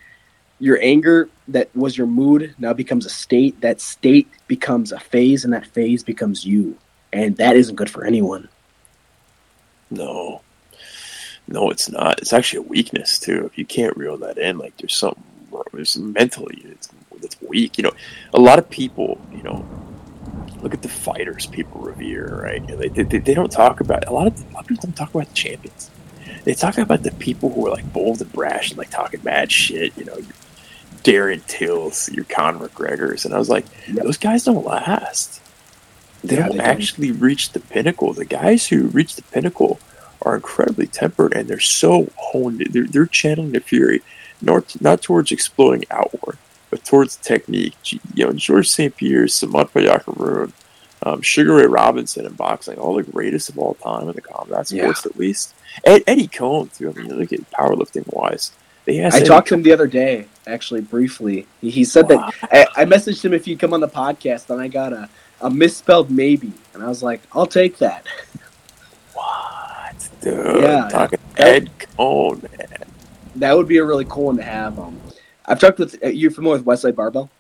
your 0.61 0.79
anger 0.83 1.31
that 1.49 1.75
was 1.75 1.97
your 1.97 2.07
mood 2.07 2.55
now 2.59 2.75
becomes 2.75 3.07
a 3.07 3.11
state 3.11 3.59
that 3.63 3.81
state 3.81 4.29
becomes 4.47 4.93
a 4.93 5.01
phase 5.01 5.45
and 5.45 5.53
that 5.55 5.67
phase 5.67 6.05
becomes 6.05 6.45
you 6.45 6.77
and 7.15 7.37
that 7.37 7.57
isn't 7.57 7.77
good 7.77 7.89
for 7.89 8.05
anyone. 8.05 8.49
No, 9.91 10.43
no, 11.47 11.71
it's 11.71 11.89
not. 11.89 12.21
It's 12.21 12.33
actually 12.33 12.59
a 12.59 12.69
weakness 12.69 13.19
too. 13.19 13.47
If 13.47 13.57
you 13.57 13.65
can't 13.65 13.97
reel 13.97 14.17
that 14.19 14.37
in, 14.37 14.59
like 14.59 14.77
there's 14.77 14.97
something 14.97 15.23
there's 15.73 15.97
mentally, 15.97 16.63
it's, 16.65 16.89
it's 17.23 17.41
weak. 17.41 17.79
You 17.79 17.85
know, 17.85 17.93
a 18.33 18.41
lot 18.41 18.59
of 18.59 18.69
people, 18.69 19.21
you 19.33 19.43
know, 19.45 19.65
look 20.65 20.75
at 20.75 20.83
the 20.83 20.91
fighters 20.91 21.47
people 21.47 21.83
revere, 21.83 22.41
right? 22.45 22.63
You 22.63 22.69
know, 22.69 22.79
they, 22.79 22.91
they, 22.91 23.19
they 23.21 23.35
don't 23.35 23.53
talk 23.53 23.81
about 23.81 24.09
a 24.09 24.13
lot 24.15 24.29
of 24.29 24.41
a 24.51 24.55
lot 24.55 24.63
of 24.63 24.69
people 24.69 24.83
don't 24.89 24.97
talk 24.97 25.15
about 25.15 25.29
the 25.29 25.35
champions. 25.35 25.93
They 26.45 26.55
talk 26.55 26.79
about 26.79 27.05
the 27.05 27.13
people 27.13 27.53
who 27.53 27.67
are 27.69 27.73
like 27.73 27.93
bold 27.93 28.23
and 28.23 28.33
brash 28.33 28.71
and 28.73 28.79
like 28.79 28.91
talking 28.91 29.23
mad 29.25 29.53
shit. 29.53 29.97
You 29.99 30.07
know, 30.07 30.17
your 30.19 30.37
Darren 31.05 31.47
Tills, 31.47 32.11
your 32.11 32.27
Conor 32.27 32.69
McGregor's, 32.69 33.27
and 33.27 33.35
I 33.35 33.39
was 33.39 33.51
like, 33.51 33.67
those 34.03 34.19
guys 34.19 34.45
don't 34.45 34.67
last. 34.67 35.43
They 36.25 36.37
Yeah, 36.37 36.49
don't 36.49 36.53
they 36.53 36.61
don't. 36.61 36.89
actually 36.89 37.13
reach 37.13 37.53
the 37.53 37.61
pinnacle. 37.61 38.15
The 38.15 38.25
guys 38.27 38.69
who 38.69 38.89
reach 38.89 39.17
the 39.17 39.23
pinnacle 39.23 39.83
are 40.23 40.37
incredibly 40.37 40.87
tempered 40.89 41.35
and 41.35 41.49
they're 41.49 41.61
so 41.61 42.11
honed. 42.19 42.67
They're, 42.71 42.89
they're 42.89 43.07
channeling 43.07 43.53
the 43.53 43.61
fury, 43.61 44.03
not 44.41 44.81
not 44.81 45.03
towards 45.03 45.33
exploding 45.33 45.85
outward, 45.91 46.39
but 46.75 46.85
towards 46.85 47.15
technique. 47.19 47.77
You 48.15 48.27
know, 48.27 48.33
George 48.33 48.69
St. 48.69 48.97
Pierre, 48.97 49.27
Samart 49.27 49.71
Payakaroon, 49.71 50.51
um, 51.05 51.21
Sugar 51.23 51.55
Ray 51.55 51.67
Robinson 51.67 52.27
in 52.27 52.33
boxing, 52.33 52.79
all 52.79 52.95
the 52.97 53.05
greatest 53.05 53.49
of 53.49 53.61
all 53.61 53.75
time 53.75 54.09
in 54.09 54.15
the 54.17 54.21
combat 54.21 54.73
Yeah. 54.73 54.83
sports, 54.83 55.07
at 55.07 55.17
least. 55.17 55.55
Ed, 55.85 56.03
Eddie 56.09 56.27
Coan, 56.27 56.77
too. 56.77 56.91
I 56.91 56.93
mean, 56.95 57.07
you 57.11 57.15
look 57.15 57.33
at 57.33 57.49
powerlifting 57.53 58.13
wise. 58.13 58.51
They 58.87 59.05
I 59.05 59.07
Eddie 59.07 59.25
talked 59.25 59.47
to 59.49 59.55
him 59.55 59.63
the 59.63 59.73
other 59.73 59.87
day, 59.87 60.27
actually 60.49 60.81
briefly. 60.81 61.47
He, 61.61 61.71
he 61.71 61.85
said 61.85 62.09
that 62.09 62.35
I, 62.51 62.67
I 62.77 62.85
messaged 62.87 63.25
him 63.25 63.33
if 63.35 63.45
he'd 63.45 63.61
come 63.61 63.73
on 63.73 63.79
the 63.79 63.87
podcast, 63.87 64.51
and 64.51 64.61
I 64.61 64.67
got 64.67 64.93
a, 64.93 65.09
a 65.43 65.49
misspelled 65.49 66.11
maybe, 66.11 66.53
and 66.75 66.83
I 66.83 66.89
was 66.89 67.05
like, 67.05 67.21
I'll 67.33 67.47
take 67.47 67.79
that. 67.79 68.05
What? 69.13 70.09
Dude, 70.23 70.63
Yeah. 70.63 70.89
talking 70.91 71.21
Ed 71.37 71.71
Coan, 71.79 72.43
man. 72.43 72.85
That 73.37 73.57
would 73.57 73.69
be 73.69 73.77
a 73.79 73.85
really 73.85 74.05
cool 74.07 74.25
one 74.27 74.37
to 74.39 74.43
have. 74.43 74.77
Um, 74.79 75.01
I've 75.47 75.61
talked 75.61 75.79
with 75.79 76.03
uh, 76.03 76.09
you 76.09 76.31
familiar 76.31 76.63
with 76.63 76.67
Westside 76.67 76.95
Barbell? 76.95 77.31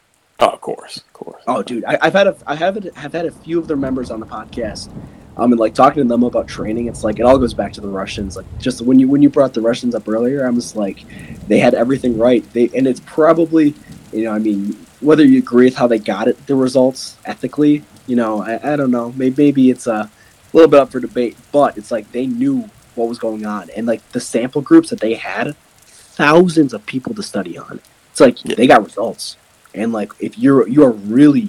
Oh, 0.40 0.50
of 0.50 0.60
course, 0.60 0.98
of 0.98 1.12
course. 1.12 1.42
Oh, 1.46 1.62
dude, 1.62 1.84
I, 1.84 1.98
I've 2.02 2.12
had 2.12 2.26
a 2.26 2.36
I 2.46 2.54
have 2.54 2.82
have 2.94 3.12
had 3.12 3.26
a 3.26 3.30
few 3.30 3.58
of 3.58 3.68
their 3.68 3.76
members 3.76 4.10
on 4.10 4.20
the 4.20 4.26
podcast. 4.26 4.90
Um, 5.36 5.50
and 5.50 5.58
like 5.58 5.74
talking 5.74 6.02
to 6.02 6.08
them 6.08 6.22
about 6.22 6.46
training, 6.46 6.86
it's 6.86 7.02
like 7.02 7.18
it 7.18 7.22
all 7.22 7.38
goes 7.38 7.54
back 7.54 7.72
to 7.72 7.80
the 7.80 7.88
Russians. 7.88 8.36
Like 8.36 8.46
just 8.58 8.80
when 8.82 8.98
you 9.00 9.08
when 9.08 9.22
you 9.22 9.30
brought 9.30 9.54
the 9.54 9.60
Russians 9.60 9.94
up 9.94 10.08
earlier, 10.08 10.46
I 10.46 10.50
was 10.50 10.76
like, 10.76 11.04
they 11.48 11.58
had 11.58 11.74
everything 11.74 12.18
right. 12.18 12.44
They 12.52 12.70
and 12.74 12.86
it's 12.86 13.00
probably 13.00 13.74
you 14.12 14.24
know 14.24 14.32
I 14.32 14.38
mean 14.38 14.74
whether 15.00 15.24
you 15.24 15.38
agree 15.38 15.66
with 15.66 15.74
how 15.74 15.86
they 15.86 15.98
got 15.98 16.28
it 16.28 16.46
the 16.46 16.54
results 16.54 17.16
ethically, 17.24 17.84
you 18.06 18.16
know 18.16 18.42
I, 18.42 18.74
I 18.74 18.76
don't 18.76 18.90
know 18.90 19.12
maybe 19.12 19.44
maybe 19.44 19.70
it's 19.70 19.86
a 19.86 20.10
little 20.52 20.70
bit 20.70 20.80
up 20.80 20.92
for 20.92 21.00
debate, 21.00 21.36
but 21.52 21.76
it's 21.76 21.90
like 21.90 22.10
they 22.12 22.26
knew 22.26 22.68
what 22.94 23.08
was 23.08 23.18
going 23.18 23.44
on 23.44 23.70
and 23.70 23.86
like 23.86 24.08
the 24.12 24.20
sample 24.20 24.62
groups 24.62 24.90
that 24.90 25.00
they 25.00 25.14
had, 25.14 25.56
thousands 25.84 26.72
of 26.72 26.86
people 26.86 27.12
to 27.14 27.22
study 27.22 27.58
on. 27.58 27.80
It's 28.14 28.20
like 28.20 28.44
Yeah. 28.44 28.54
they 28.54 28.68
got 28.68 28.84
results, 28.84 29.36
and 29.74 29.92
like 29.92 30.12
if 30.20 30.38
you're 30.38 30.68
you 30.68 30.84
are 30.84 30.92
really 30.92 31.48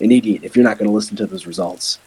an 0.00 0.10
idiot 0.10 0.40
if 0.42 0.56
you're 0.56 0.64
not 0.64 0.76
going 0.76 0.88
to 0.90 0.94
listen 0.94 1.16
to 1.18 1.26
those 1.26 1.46
results. 1.46 2.00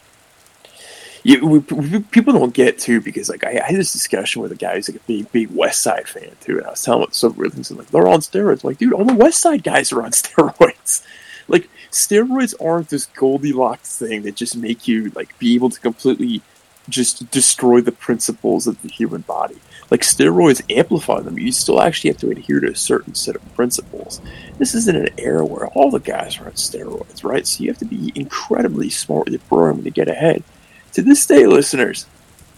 you, 1.22 1.46
we, 1.46 1.58
we, 1.60 2.00
people 2.00 2.34
don't 2.34 2.52
get 2.52 2.78
too 2.78 3.00
because 3.00 3.30
like 3.30 3.44
I, 3.44 3.60
I 3.60 3.66
had 3.68 3.76
this 3.76 3.92
discussion 3.94 4.42
with 4.42 4.52
a 4.52 4.56
guy 4.56 4.74
who's 4.74 4.90
like 4.90 5.00
a 5.00 5.06
big 5.06 5.32
big 5.32 5.50
West 5.50 5.80
Side 5.80 6.06
fan 6.06 6.32
too, 6.42 6.58
and 6.58 6.66
I 6.66 6.70
was 6.72 6.82
telling 6.82 7.04
him 7.04 7.12
some 7.12 7.34
weird 7.36 7.54
things. 7.54 7.70
and, 7.70 7.78
Like 7.78 7.88
they're 7.88 8.06
on 8.06 8.20
steroids. 8.20 8.62
I'm 8.62 8.68
like, 8.68 8.78
dude, 8.78 8.92
all 8.92 9.06
the 9.06 9.14
West 9.14 9.40
Side 9.40 9.62
guys 9.62 9.90
are 9.90 10.02
on 10.02 10.10
steroids. 10.22 11.02
Like 11.48 11.70
steroids 11.90 12.54
aren't 12.62 12.90
this 12.90 13.06
Goldilocks 13.06 13.98
thing 13.98 14.22
that 14.22 14.36
just 14.36 14.54
make 14.54 14.86
you 14.86 15.10
like 15.14 15.38
be 15.38 15.54
able 15.54 15.70
to 15.70 15.80
completely 15.80 16.42
just 16.90 17.30
destroy 17.30 17.80
the 17.80 17.92
principles 17.92 18.66
of 18.66 18.80
the 18.82 18.88
human 18.88 19.22
body. 19.22 19.56
Like 19.90 20.00
steroids 20.00 20.62
amplify 20.74 21.20
them. 21.20 21.38
You 21.38 21.52
still 21.52 21.80
actually 21.80 22.10
have 22.10 22.18
to 22.18 22.30
adhere 22.30 22.60
to 22.60 22.72
a 22.72 22.76
certain 22.76 23.14
set 23.14 23.36
of 23.36 23.54
principles. 23.54 24.20
This 24.58 24.74
is 24.74 24.88
in 24.88 24.96
an 24.96 25.08
era 25.18 25.44
where 25.44 25.66
all 25.68 25.90
the 25.90 26.00
guys 26.00 26.38
are 26.38 26.46
on 26.46 26.52
steroids, 26.52 27.24
right? 27.24 27.46
So 27.46 27.62
you 27.62 27.70
have 27.70 27.78
to 27.78 27.84
be 27.84 28.12
incredibly 28.14 28.90
smart 28.90 29.26
with 29.26 29.34
your 29.34 29.40
programming 29.48 29.84
to 29.84 29.90
get 29.90 30.08
ahead. 30.08 30.42
To 30.94 31.02
this 31.02 31.26
day, 31.26 31.46
listeners, 31.46 32.06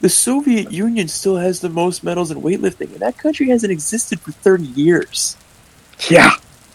the 0.01 0.09
Soviet 0.09 0.71
Union 0.71 1.09
still 1.09 1.37
has 1.37 1.61
the 1.61 1.69
most 1.69 2.05
medals 2.05 2.31
in 2.31 2.43
weightlifting, 2.43 2.93
and 2.93 3.01
that 3.01 3.19
country 3.19 3.49
hasn't 3.49 3.73
existed 3.73 4.21
for 4.21 4.33
30 4.33 4.65
years. 4.65 5.37
Yeah, 6.11 6.33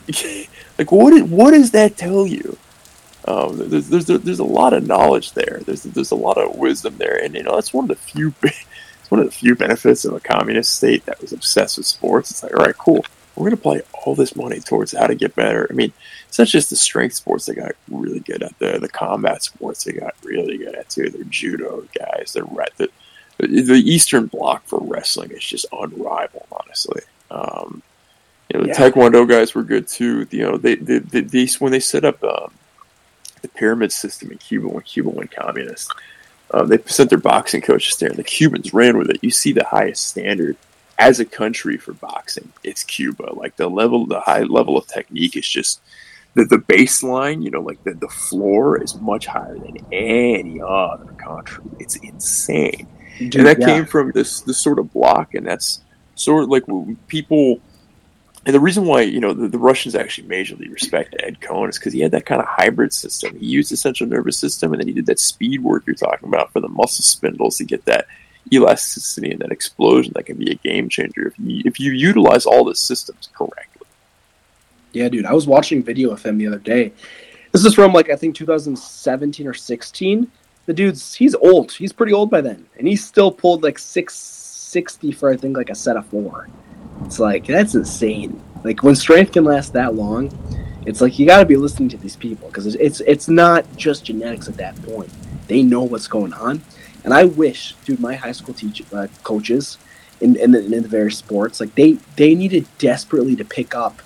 like, 0.77 0.91
what, 0.91 1.13
is, 1.13 1.23
what 1.23 1.51
does 1.51 1.71
that 1.71 1.97
tell 1.97 2.25
you? 2.25 2.57
Um, 3.25 3.69
there's, 3.69 3.87
there's, 3.89 4.07
there's 4.07 4.39
a 4.39 4.43
lot 4.43 4.73
of 4.73 4.87
knowledge 4.87 5.33
there. 5.33 5.61
There's, 5.63 5.83
there's 5.83 6.09
a 6.09 6.15
lot 6.15 6.39
of 6.39 6.55
wisdom 6.55 6.97
there, 6.97 7.23
and 7.23 7.35
you 7.35 7.43
know 7.43 7.53
that's 7.53 7.73
one 7.73 7.85
of 7.85 7.89
the 7.89 7.95
few 7.95 8.33
one 9.11 9.19
of 9.19 9.25
the 9.25 9.31
few 9.31 9.55
benefits 9.55 10.05
of 10.05 10.13
a 10.13 10.21
communist 10.21 10.77
state 10.77 11.05
that 11.05 11.19
was 11.19 11.33
obsessed 11.33 11.77
with 11.77 11.85
sports. 11.85 12.31
It's 12.31 12.43
like, 12.43 12.57
all 12.57 12.63
right, 12.63 12.77
cool. 12.77 13.03
We're 13.35 13.49
going 13.49 13.57
to 13.57 13.61
play 13.61 13.81
all 13.93 14.15
this 14.15 14.37
money 14.37 14.61
towards 14.61 14.93
how 14.93 15.07
to 15.07 15.15
get 15.15 15.35
better. 15.35 15.67
I 15.69 15.73
mean, 15.73 15.91
it's 16.29 16.39
not 16.39 16.47
just 16.47 16.69
the 16.69 16.77
strength 16.77 17.15
sports 17.15 17.45
they 17.45 17.53
got 17.55 17.73
really 17.89 18.21
good 18.21 18.41
at. 18.41 18.57
The 18.59 18.79
the 18.79 18.87
combat 18.89 19.43
sports 19.43 19.83
they 19.83 19.91
got 19.91 20.15
really 20.23 20.57
good 20.57 20.75
at 20.75 20.89
too. 20.89 21.09
They're 21.09 21.23
judo 21.25 21.85
guys. 21.97 22.31
They're 22.33 22.45
the, 22.77 22.89
the 23.37 23.73
Eastern 23.73 24.27
Bloc 24.27 24.63
for 24.65 24.79
wrestling 24.79 25.31
is 25.31 25.43
just 25.43 25.65
unrivaled, 25.71 26.47
honestly. 26.51 27.01
Um, 27.29 27.81
you 28.49 28.59
know, 28.59 28.63
the 28.65 28.69
Yeah. 28.69 28.89
Taekwondo 28.89 29.27
guys 29.27 29.55
were 29.55 29.63
good 29.63 29.87
too. 29.87 30.27
You 30.31 30.43
know, 30.43 30.57
they 30.57 30.75
they, 30.75 30.99
they, 30.99 31.21
they 31.21 31.47
when 31.59 31.71
they 31.71 31.79
set 31.79 32.05
up 32.05 32.23
um, 32.23 32.51
the 33.41 33.47
pyramid 33.47 33.91
system 33.91 34.31
in 34.31 34.37
Cuba 34.37 34.67
when 34.67 34.83
Cuba 34.83 35.09
went 35.09 35.31
communist, 35.31 35.91
uh, 36.53 36.63
they 36.63 36.79
sent 36.85 37.09
their 37.09 37.19
boxing 37.19 37.61
coaches 37.61 37.97
there, 37.97 38.09
and 38.09 38.17
the 38.17 38.23
Cubans 38.23 38.73
ran 38.73 38.97
with 38.97 39.09
it. 39.09 39.23
You 39.23 39.31
see 39.31 39.51
the 39.51 39.65
highest 39.65 40.07
standard 40.07 40.57
as 40.99 41.19
a 41.19 41.25
country 41.25 41.77
for 41.77 41.93
boxing. 41.93 42.51
It's 42.63 42.83
Cuba. 42.83 43.33
Like 43.33 43.55
the 43.55 43.69
level, 43.69 44.05
the 44.05 44.19
high 44.19 44.43
level 44.43 44.77
of 44.77 44.87
technique 44.87 45.35
is 45.35 45.47
just 45.47 45.81
the, 46.35 46.45
the 46.45 46.57
baseline. 46.57 47.43
You 47.43 47.51
know, 47.51 47.61
like 47.61 47.83
the, 47.83 47.93
the 47.93 48.09
floor 48.09 48.81
is 48.81 48.95
much 48.95 49.25
higher 49.25 49.57
than 49.57 49.77
any 49.91 50.61
other 50.61 51.11
country. 51.13 51.63
It's 51.79 51.95
insane 51.97 52.87
Dude, 53.17 53.35
and 53.35 53.45
that 53.45 53.59
yeah. 53.59 53.65
came 53.67 53.85
from 53.85 54.11
this 54.11 54.41
this 54.41 54.57
sort 54.57 54.79
of 54.79 54.91
bloc, 54.93 55.35
and 55.35 55.45
that's 55.45 55.81
sort 56.15 56.43
of 56.43 56.49
like 56.49 56.63
people. 57.07 57.59
And 58.45 58.55
the 58.55 58.59
reason 58.59 58.85
why 58.85 59.01
you 59.01 59.19
know 59.19 59.33
the, 59.33 59.47
the 59.47 59.59
Russians 59.59 59.93
actually 59.93 60.27
majorly 60.27 60.71
respect 60.71 61.15
Ed 61.19 61.39
Coan 61.41 61.69
is 61.69 61.77
because 61.77 61.93
he 61.93 61.99
had 61.99 62.11
that 62.11 62.25
kind 62.25 62.41
of 62.41 62.47
hybrid 62.47 62.91
system. 62.91 63.37
He 63.37 63.45
used 63.45 63.71
the 63.71 63.77
central 63.77 64.09
nervous 64.09 64.39
system, 64.39 64.73
and 64.73 64.81
then 64.81 64.87
he 64.87 64.93
did 64.93 65.05
that 65.05 65.19
speed 65.19 65.63
work 65.63 65.83
you're 65.85 65.95
talking 65.95 66.27
about 66.27 66.51
for 66.51 66.59
the 66.59 66.67
muscle 66.67 67.03
spindles 67.03 67.57
to 67.57 67.65
get 67.65 67.85
that 67.85 68.07
elasticity 68.51 69.31
and 69.31 69.39
that 69.41 69.51
explosion 69.51 70.13
that 70.15 70.25
can 70.25 70.37
be 70.37 70.51
a 70.51 70.55
game 70.55 70.89
changer 70.89 71.27
if 71.27 71.33
you 71.37 71.61
if 71.65 71.79
you 71.79 71.91
utilize 71.91 72.45
all 72.45 72.65
the 72.65 72.73
systems 72.73 73.29
correctly. 73.33 73.87
Yeah, 74.91 75.09
dude. 75.09 75.25
I 75.25 75.33
was 75.33 75.45
watching 75.45 75.83
video 75.83 76.09
of 76.09 76.23
him 76.23 76.37
the 76.37 76.47
other 76.47 76.59
day. 76.59 76.91
This 77.51 77.63
is 77.63 77.75
from 77.75 77.93
like 77.93 78.09
I 78.09 78.15
think 78.15 78.35
2017 78.35 79.47
or 79.47 79.53
16. 79.53 80.31
The 80.65 80.73
dude's 80.73 81.13
he's 81.13 81.35
old. 81.35 81.71
He's 81.71 81.93
pretty 81.93 82.13
old 82.13 82.31
by 82.31 82.41
then, 82.41 82.65
and 82.77 82.87
he 82.87 82.95
still 82.95 83.31
pulled 83.31 83.61
like 83.61 83.77
660 83.77 85.11
for 85.11 85.29
I 85.29 85.37
think 85.37 85.55
like 85.57 85.69
a 85.69 85.75
set 85.75 85.95
of 85.95 86.07
four. 86.07 86.47
It's 87.05 87.19
like 87.19 87.45
that's 87.45 87.75
insane. 87.75 88.41
Like 88.63 88.83
when 88.83 88.95
strength 88.95 89.33
can 89.33 89.43
last 89.43 89.73
that 89.73 89.95
long, 89.95 90.31
it's 90.85 91.01
like 91.01 91.19
you 91.19 91.25
got 91.25 91.39
to 91.39 91.45
be 91.45 91.57
listening 91.57 91.89
to 91.89 91.97
these 91.97 92.15
people 92.15 92.47
because 92.47 92.65
it's, 92.67 92.75
it's 92.75 92.99
it's 93.01 93.27
not 93.27 93.65
just 93.75 94.05
genetics 94.05 94.47
at 94.47 94.57
that 94.57 94.81
point. 94.83 95.11
They 95.47 95.63
know 95.63 95.83
what's 95.83 96.07
going 96.07 96.33
on, 96.33 96.61
and 97.03 97.13
I 97.13 97.25
wish, 97.25 97.75
dude, 97.85 97.99
my 97.99 98.15
high 98.15 98.31
school 98.31 98.53
teach 98.53 98.81
uh, 98.93 99.07
coaches 99.23 99.77
in 100.21 100.35
in 100.37 100.51
the, 100.51 100.63
in 100.63 100.83
the 100.83 100.87
various 100.87 101.17
sports 101.17 101.59
like 101.59 101.73
they 101.75 101.93
they 102.15 102.35
needed 102.35 102.65
desperately 102.77 103.35
to 103.35 103.43
pick 103.43 103.75
up 103.75 104.01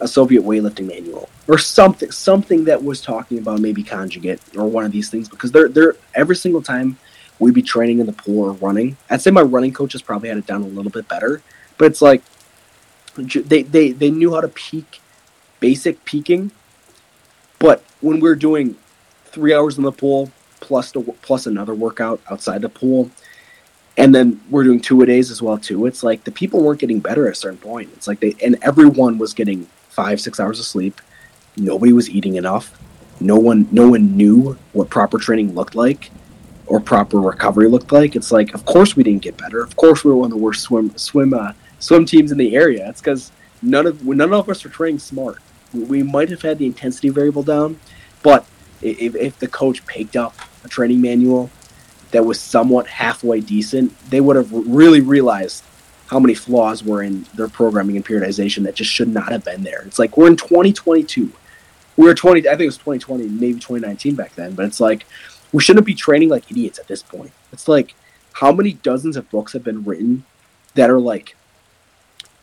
a 0.00 0.08
Soviet 0.08 0.42
weightlifting 0.42 0.86
manual 0.86 1.28
or 1.46 1.56
something 1.58 2.10
something 2.10 2.64
that 2.64 2.82
was 2.82 3.00
talking 3.00 3.38
about 3.38 3.60
maybe 3.60 3.82
conjugate 3.82 4.40
or 4.56 4.66
one 4.66 4.84
of 4.84 4.90
these 4.90 5.08
things 5.08 5.28
because 5.28 5.52
they're 5.52 5.68
they're 5.68 5.94
every 6.14 6.34
single 6.36 6.60
time 6.60 6.96
we'd 7.38 7.54
be 7.54 7.62
training 7.62 7.98
in 7.98 8.06
the 8.06 8.12
pool 8.12 8.44
or 8.44 8.52
running. 8.52 8.96
I'd 9.10 9.20
say 9.20 9.30
my 9.30 9.42
running 9.42 9.72
coaches 9.72 10.02
probably 10.02 10.28
had 10.28 10.38
it 10.38 10.46
down 10.46 10.62
a 10.62 10.66
little 10.66 10.92
bit 10.92 11.08
better, 11.08 11.42
but 11.82 11.90
it's 11.90 12.00
like 12.00 12.22
they 13.16 13.64
they 13.64 13.90
they 13.90 14.08
knew 14.08 14.32
how 14.32 14.40
to 14.40 14.46
peak 14.46 15.00
basic 15.58 16.04
peaking, 16.04 16.52
but 17.58 17.82
when 18.00 18.20
we're 18.20 18.36
doing 18.36 18.76
three 19.24 19.52
hours 19.52 19.78
in 19.78 19.82
the 19.82 19.90
pool 19.90 20.30
plus 20.60 20.92
the, 20.92 21.00
plus 21.22 21.44
another 21.44 21.74
workout 21.74 22.20
outside 22.30 22.62
the 22.62 22.68
pool, 22.68 23.10
and 23.96 24.14
then 24.14 24.40
we're 24.48 24.62
doing 24.62 24.80
two 24.80 25.02
a 25.02 25.06
days 25.06 25.28
as 25.28 25.42
well 25.42 25.58
too. 25.58 25.86
It's 25.86 26.04
like 26.04 26.22
the 26.22 26.30
people 26.30 26.62
weren't 26.62 26.78
getting 26.78 27.00
better 27.00 27.26
at 27.26 27.32
a 27.32 27.34
certain 27.34 27.58
point. 27.58 27.90
It's 27.94 28.06
like 28.06 28.20
they 28.20 28.36
and 28.40 28.56
everyone 28.62 29.18
was 29.18 29.34
getting 29.34 29.64
five 29.88 30.20
six 30.20 30.38
hours 30.38 30.60
of 30.60 30.66
sleep. 30.66 31.00
Nobody 31.56 31.92
was 31.92 32.08
eating 32.08 32.36
enough. 32.36 32.80
No 33.18 33.34
one 33.40 33.66
no 33.72 33.90
one 33.90 34.16
knew 34.16 34.56
what 34.72 34.88
proper 34.88 35.18
training 35.18 35.56
looked 35.56 35.74
like 35.74 36.12
or 36.66 36.78
proper 36.78 37.18
recovery 37.18 37.66
looked 37.66 37.90
like. 37.90 38.14
It's 38.14 38.30
like 38.30 38.54
of 38.54 38.64
course 38.66 38.94
we 38.94 39.02
didn't 39.02 39.22
get 39.22 39.36
better. 39.36 39.60
Of 39.60 39.74
course 39.74 40.04
we 40.04 40.12
were 40.12 40.18
one 40.18 40.30
of 40.30 40.38
the 40.38 40.44
worst 40.44 40.62
swim 40.62 40.96
swim 40.96 41.34
uh, 41.34 41.54
swim 41.82 42.06
teams 42.06 42.30
in 42.32 42.38
the 42.38 42.54
area. 42.54 42.88
It's 42.88 43.00
because 43.00 43.32
none 43.60 43.86
of 43.86 44.04
none 44.06 44.32
of 44.32 44.48
us 44.48 44.64
were 44.64 44.70
training 44.70 45.00
smart. 45.00 45.38
We, 45.74 45.84
we 45.84 46.02
might 46.02 46.30
have 46.30 46.42
had 46.42 46.58
the 46.58 46.66
intensity 46.66 47.08
variable 47.08 47.42
down, 47.42 47.78
but 48.22 48.46
if, 48.80 49.14
if 49.14 49.38
the 49.38 49.48
coach 49.48 49.84
picked 49.86 50.16
up 50.16 50.34
a 50.64 50.68
training 50.68 51.00
manual 51.00 51.50
that 52.12 52.24
was 52.24 52.40
somewhat 52.40 52.86
halfway 52.86 53.40
decent, 53.40 53.98
they 54.10 54.20
would 54.20 54.36
have 54.36 54.52
really 54.52 55.00
realized 55.00 55.64
how 56.06 56.20
many 56.20 56.34
flaws 56.34 56.84
were 56.84 57.02
in 57.02 57.26
their 57.34 57.48
programming 57.48 57.96
and 57.96 58.04
periodization 58.04 58.64
that 58.64 58.74
just 58.74 58.90
should 58.90 59.08
not 59.08 59.32
have 59.32 59.44
been 59.44 59.62
there. 59.62 59.82
It's 59.86 59.98
like 59.98 60.16
we're 60.16 60.28
in 60.28 60.36
2022. 60.36 61.32
We 61.96 62.04
were 62.04 62.14
20. 62.14 62.40
I 62.40 62.52
think 62.52 62.62
it 62.62 62.66
was 62.66 62.76
2020, 62.76 63.28
maybe 63.28 63.54
2019 63.54 64.14
back 64.14 64.34
then. 64.34 64.54
But 64.54 64.66
it's 64.66 64.80
like 64.80 65.06
we 65.52 65.62
shouldn't 65.62 65.86
be 65.86 65.94
training 65.94 66.28
like 66.28 66.50
idiots 66.50 66.78
at 66.78 66.86
this 66.86 67.02
point. 67.02 67.32
It's 67.52 67.66
like 67.66 67.94
how 68.34 68.52
many 68.52 68.74
dozens 68.74 69.16
of 69.16 69.28
books 69.30 69.52
have 69.52 69.64
been 69.64 69.84
written 69.84 70.24
that 70.74 70.90
are 70.90 71.00
like 71.00 71.34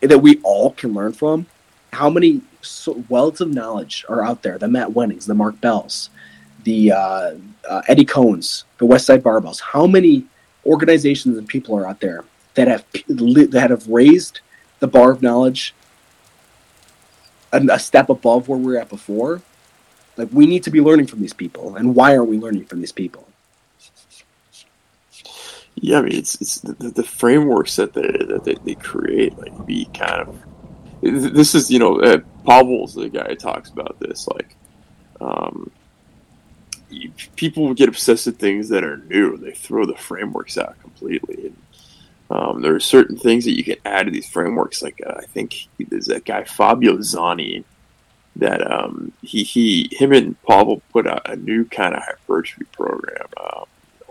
that 0.01 0.19
we 0.19 0.39
all 0.43 0.71
can 0.71 0.93
learn 0.93 1.13
from. 1.13 1.45
How 1.93 2.09
many 2.09 2.41
wealths 2.61 3.41
of 3.41 3.53
knowledge 3.53 4.05
are 4.07 4.23
out 4.23 4.43
there? 4.43 4.57
The 4.57 4.67
Matt 4.67 4.89
Wennings, 4.89 5.25
the 5.25 5.33
Mark 5.33 5.59
Bells, 5.59 6.09
the 6.63 6.91
uh, 6.91 7.35
uh, 7.67 7.81
Eddie 7.87 8.05
Coans, 8.05 8.63
the 8.77 8.85
Westside 8.85 9.21
Barbells. 9.21 9.59
How 9.59 9.87
many 9.87 10.25
organizations 10.65 11.37
and 11.37 11.47
people 11.47 11.75
are 11.77 11.87
out 11.87 11.99
there 11.99 12.25
that 12.55 12.67
have 12.67 12.85
that 13.07 13.67
have 13.69 13.87
raised 13.87 14.41
the 14.79 14.87
bar 14.87 15.11
of 15.11 15.21
knowledge 15.21 15.73
a, 17.51 17.65
a 17.71 17.79
step 17.79 18.09
above 18.09 18.47
where 18.47 18.59
we 18.59 18.75
are 18.75 18.79
at 18.79 18.89
before? 18.89 19.41
Like 20.17 20.29
we 20.31 20.45
need 20.45 20.63
to 20.63 20.71
be 20.71 20.81
learning 20.81 21.07
from 21.07 21.21
these 21.21 21.33
people, 21.33 21.75
and 21.75 21.95
why 21.95 22.13
are 22.13 22.23
we 22.23 22.37
learning 22.37 22.65
from 22.65 22.81
these 22.81 22.91
people? 22.91 23.28
Yeah, 25.81 25.99
I 25.99 26.01
mean, 26.01 26.15
it's 26.15 26.35
it's 26.41 26.59
the, 26.59 26.73
the 26.73 27.03
frameworks 27.03 27.77
that 27.77 27.93
they 27.93 28.01
that 28.01 28.43
they, 28.43 28.55
they 28.65 28.75
create, 28.75 29.37
like 29.37 29.65
be 29.65 29.85
kind 29.93 30.27
of. 30.27 30.43
This 31.01 31.55
is 31.55 31.71
you 31.71 31.79
know, 31.79 32.01
uh, 32.01 32.19
Pavel's 32.45 32.95
the 32.95 33.07
guy 33.07 33.29
who 33.29 33.35
talks 33.35 33.69
about 33.69 33.97
this. 33.99 34.27
Like, 34.27 34.55
um, 35.21 35.71
people 37.37 37.73
get 37.73 37.87
obsessed 37.87 38.25
with 38.25 38.39
things 38.39 38.69
that 38.69 38.83
are 38.83 38.97
new. 38.97 39.37
They 39.37 39.51
throw 39.51 39.85
the 39.85 39.95
frameworks 39.95 40.57
out 40.57 40.79
completely. 40.81 41.47
And, 41.47 41.57
um, 42.31 42.61
there 42.61 42.75
are 42.75 42.79
certain 42.81 43.17
things 43.17 43.45
that 43.45 43.57
you 43.57 43.63
can 43.63 43.77
add 43.85 44.05
to 44.05 44.11
these 44.11 44.29
frameworks. 44.29 44.81
Like 44.81 45.01
uh, 45.05 45.13
I 45.17 45.25
think 45.25 45.67
there's 45.79 46.07
that 46.07 46.25
guy 46.25 46.43
Fabio 46.43 46.97
Zonin 46.97 47.63
that 48.35 48.69
um, 48.69 49.13
he 49.21 49.43
he 49.43 49.89
him 49.93 50.11
and 50.11 50.41
Pavel 50.43 50.81
put 50.91 51.07
out 51.07 51.29
a 51.29 51.37
new 51.37 51.65
kind 51.65 51.95
of 51.95 52.03
hypertrophy 52.03 52.65
program 52.73 53.27
um, 53.37 53.65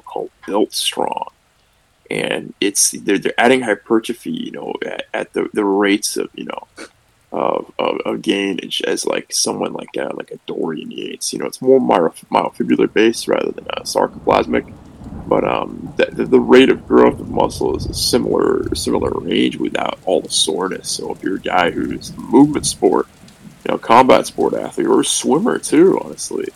called 0.05 0.31
Built 0.47 0.73
Strong 0.73 1.29
and 2.11 2.55
it's 2.61 2.93
they're, 2.93 3.19
they're 3.19 3.39
adding 3.39 3.63
hypertrophy, 3.63 4.33
you 4.33 4.51
know, 4.51 4.75
at, 4.85 5.07
at 5.13 5.33
the, 5.33 5.49
the 5.53 5.65
rates 5.65 6.17
of 6.17 6.31
you 6.35 6.45
know 6.45 6.67
of, 7.33 7.71
of, 7.79 8.01
of 8.07 8.23
gain 8.23 8.59
as 8.87 9.07
like 9.07 9.33
someone 9.33 9.73
like 9.73 9.97
a, 9.97 10.15
like 10.15 10.31
a 10.31 10.39
Dorian 10.47 10.91
Yates. 10.91 11.33
You 11.33 11.39
know, 11.39 11.47
it's 11.47 11.61
more 11.61 11.81
myofibrillar 11.81 12.93
based 12.93 13.29
rather 13.29 13.53
than 13.53 13.67
a 13.71 13.83
sarcoplasmic. 13.83 14.73
But 15.27 15.45
um, 15.45 15.93
the, 15.97 16.07
the, 16.07 16.25
the, 16.25 16.41
rate 16.41 16.71
of 16.71 16.89
growth 16.89 17.21
of 17.21 17.29
muscle 17.29 17.77
is 17.77 17.85
a 17.85 17.93
similar 17.93 18.75
similar 18.75 19.11
range 19.11 19.57
without 19.59 19.99
all 20.07 20.23
the 20.23 20.31
soreness. 20.31 20.89
So 20.91 21.13
if 21.13 21.23
you're 21.23 21.37
a 21.37 21.41
guy 21.41 21.71
who's 21.71 22.11
a 22.11 22.19
movement 22.19 22.65
sport, 22.65 23.07
you 23.65 23.73
know, 23.73 23.79
combat 23.79 24.27
sport 24.27 24.55
athlete 24.55 24.87
or 24.87 25.01
a 25.01 25.05
swimmer 25.05 25.59
too, 25.59 26.01
honestly, 26.03 26.49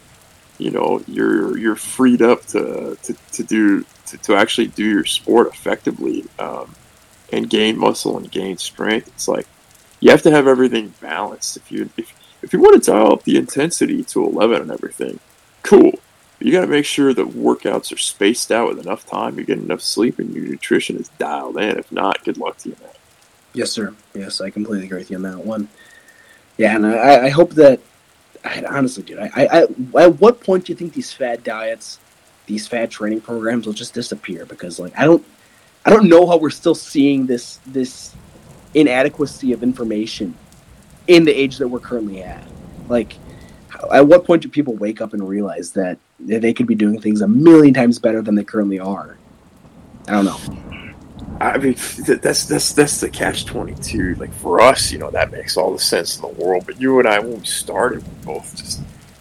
you 0.62 0.70
know, 0.70 1.02
you're 1.08 1.58
you're 1.58 1.76
freed 1.76 2.22
up 2.22 2.46
to 2.46 2.96
to, 3.02 3.14
to 3.32 3.42
do 3.42 3.84
to, 4.06 4.18
to 4.18 4.36
actually 4.36 4.68
do 4.68 4.84
your 4.84 5.04
sport 5.04 5.48
effectively 5.48 6.24
um, 6.38 6.74
and 7.32 7.50
gain 7.50 7.78
muscle 7.78 8.16
and 8.16 8.30
gain 8.30 8.56
strength. 8.58 9.08
It's 9.08 9.26
like 9.26 9.46
you 10.00 10.10
have 10.10 10.22
to 10.22 10.30
have 10.30 10.46
everything 10.46 10.94
balanced. 11.00 11.56
If 11.56 11.72
you 11.72 11.90
if, 11.96 12.14
if 12.42 12.52
you 12.52 12.60
want 12.60 12.82
to 12.82 12.90
dial 12.90 13.12
up 13.12 13.24
the 13.24 13.36
intensity 13.36 14.04
to 14.04 14.24
11 14.24 14.62
and 14.62 14.70
everything, 14.70 15.18
cool. 15.62 15.92
You 16.38 16.50
got 16.50 16.62
to 16.62 16.66
make 16.66 16.84
sure 16.84 17.14
that 17.14 17.28
workouts 17.28 17.92
are 17.92 17.98
spaced 17.98 18.50
out 18.50 18.68
with 18.68 18.84
enough 18.84 19.06
time, 19.06 19.38
you 19.38 19.44
get 19.44 19.58
enough 19.58 19.80
sleep, 19.80 20.18
and 20.18 20.34
your 20.34 20.44
nutrition 20.44 20.96
is 20.96 21.08
dialed 21.10 21.56
in. 21.56 21.78
If 21.78 21.92
not, 21.92 22.24
good 22.24 22.36
luck 22.36 22.56
to 22.58 22.70
you, 22.70 22.76
man. 22.80 22.90
Yes, 23.52 23.70
sir. 23.70 23.94
Yes, 24.12 24.40
I 24.40 24.50
completely 24.50 24.86
agree 24.86 24.98
with 24.98 25.10
you 25.10 25.18
on 25.18 25.22
that 25.22 25.44
one. 25.44 25.68
Yeah, 26.56 26.74
and 26.74 26.84
I, 26.84 27.26
I 27.26 27.28
hope 27.28 27.50
that. 27.50 27.80
I, 28.44 28.64
honestly, 28.64 29.02
dude, 29.02 29.18
I, 29.18 29.30
I, 29.34 29.46
I, 29.46 30.02
at 30.04 30.20
what 30.20 30.40
point 30.40 30.66
do 30.66 30.72
you 30.72 30.76
think 30.76 30.94
these 30.94 31.12
fad 31.12 31.44
diets 31.44 31.98
these 32.46 32.66
fad 32.66 32.90
training 32.90 33.20
programs 33.20 33.66
will 33.66 33.72
just 33.72 33.94
disappear 33.94 34.44
because 34.46 34.78
like 34.78 34.92
I 34.98 35.04
don't 35.04 35.24
I 35.84 35.90
don't 35.90 36.08
know 36.08 36.26
how 36.26 36.36
we're 36.36 36.50
still 36.50 36.74
seeing 36.74 37.26
this 37.26 37.58
this 37.66 38.14
inadequacy 38.74 39.52
of 39.52 39.62
information 39.62 40.34
in 41.06 41.24
the 41.24 41.32
age 41.32 41.58
that 41.58 41.68
we're 41.68 41.80
currently 41.80 42.22
at. 42.22 42.44
Like 42.88 43.16
at 43.92 44.06
what 44.06 44.24
point 44.24 44.42
do 44.42 44.48
people 44.48 44.74
wake 44.74 45.00
up 45.00 45.12
and 45.12 45.26
realize 45.26 45.72
that 45.72 45.98
they 46.20 46.52
could 46.52 46.66
be 46.66 46.74
doing 46.74 47.00
things 47.00 47.20
a 47.20 47.28
million 47.28 47.74
times 47.74 47.98
better 47.98 48.22
than 48.22 48.34
they 48.34 48.44
currently 48.44 48.78
are? 48.78 49.18
I 50.08 50.12
don't 50.12 50.24
know. 50.24 50.81
I 51.50 51.58
mean, 51.58 51.74
that's 52.06 52.46
that's 52.46 52.72
that's 52.72 53.00
the 53.00 53.10
catch 53.10 53.44
twenty 53.46 53.74
two. 53.82 54.14
Like 54.16 54.32
for 54.32 54.60
us, 54.60 54.92
you 54.92 54.98
know, 54.98 55.10
that 55.10 55.30
makes 55.30 55.56
all 55.56 55.72
the 55.72 55.78
sense 55.78 56.16
in 56.16 56.22
the 56.22 56.42
world. 56.42 56.64
But 56.66 56.80
you 56.80 56.98
and 56.98 57.08
I, 57.08 57.18
when 57.18 57.38
we 57.40 57.44
started, 57.44 58.02
we 58.02 58.34
both 58.34 58.56
just 58.56 58.80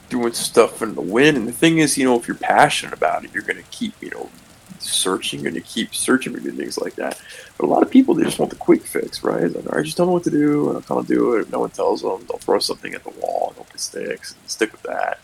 doing 0.10 0.34
stuff 0.34 0.82
in 0.82 0.94
the 0.94 1.02
wind. 1.02 1.38
And 1.38 1.48
the 1.48 1.54
thing 1.54 1.80
is, 1.80 1.98
you 1.98 2.06
know, 2.06 2.20
if 2.20 2.28
you're 2.28 2.36
passionate 2.36 2.94
about 2.94 3.24
it, 3.24 3.34
you're 3.34 3.44
going 3.44 3.58
to 3.58 3.70
keep, 3.72 3.94
you 4.02 4.12
know, 4.12 4.30
searching 4.78 5.48
and 5.48 5.56
you 5.56 5.62
keep 5.62 5.96
searching 5.96 6.34
for 6.34 6.40
things 6.52 6.78
like 6.78 6.96
that. 6.96 7.20
But 7.58 7.66
a 7.66 7.70
lot 7.70 7.82
of 7.82 7.90
people, 7.90 8.14
they 8.14 8.24
just 8.24 8.38
want 8.38 8.52
the 8.52 8.58
quick 8.58 8.84
fix, 8.84 9.24
right? 9.24 9.52
Like, 9.52 9.74
I 9.74 9.82
just 9.82 9.98
don't 9.98 10.08
know 10.08 10.14
what 10.14 10.24
to 10.26 10.30
do. 10.30 10.70
and 10.70 10.78
I 10.78 10.82
don't 10.82 11.08
do 11.08 11.36
it. 11.36 11.42
If 11.42 11.52
no 11.52 11.62
one 11.62 11.70
tells 11.70 12.02
them, 12.02 12.26
they'll 12.28 12.38
throw 12.38 12.60
something 12.60 12.94
at 12.94 13.04
the 13.04 13.12
wall 13.12 13.48
and 13.50 13.58
hope 13.58 13.74
it 13.74 13.80
sticks 13.80 14.36
and 14.40 14.50
stick 14.50 14.72
with 14.72 14.84
that. 14.84 15.20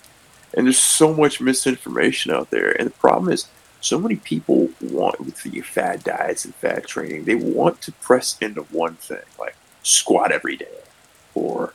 And 0.53 0.65
there's 0.65 0.79
so 0.79 1.13
much 1.13 1.41
misinformation 1.41 2.31
out 2.31 2.49
there. 2.49 2.71
And 2.71 2.87
the 2.87 2.93
problem 2.93 3.31
is, 3.31 3.47
so 3.81 3.99
many 3.99 4.15
people 4.15 4.69
want 4.81 5.19
with 5.19 5.43
the 5.43 5.61
fad 5.61 6.03
diets 6.03 6.45
and 6.45 6.55
fad 6.55 6.85
training, 6.85 7.25
they 7.25 7.35
want 7.35 7.81
to 7.81 7.91
press 7.93 8.37
into 8.41 8.61
one 8.63 8.95
thing, 8.95 9.19
like 9.39 9.55
squat 9.83 10.31
every 10.31 10.57
day, 10.57 10.79
or 11.35 11.73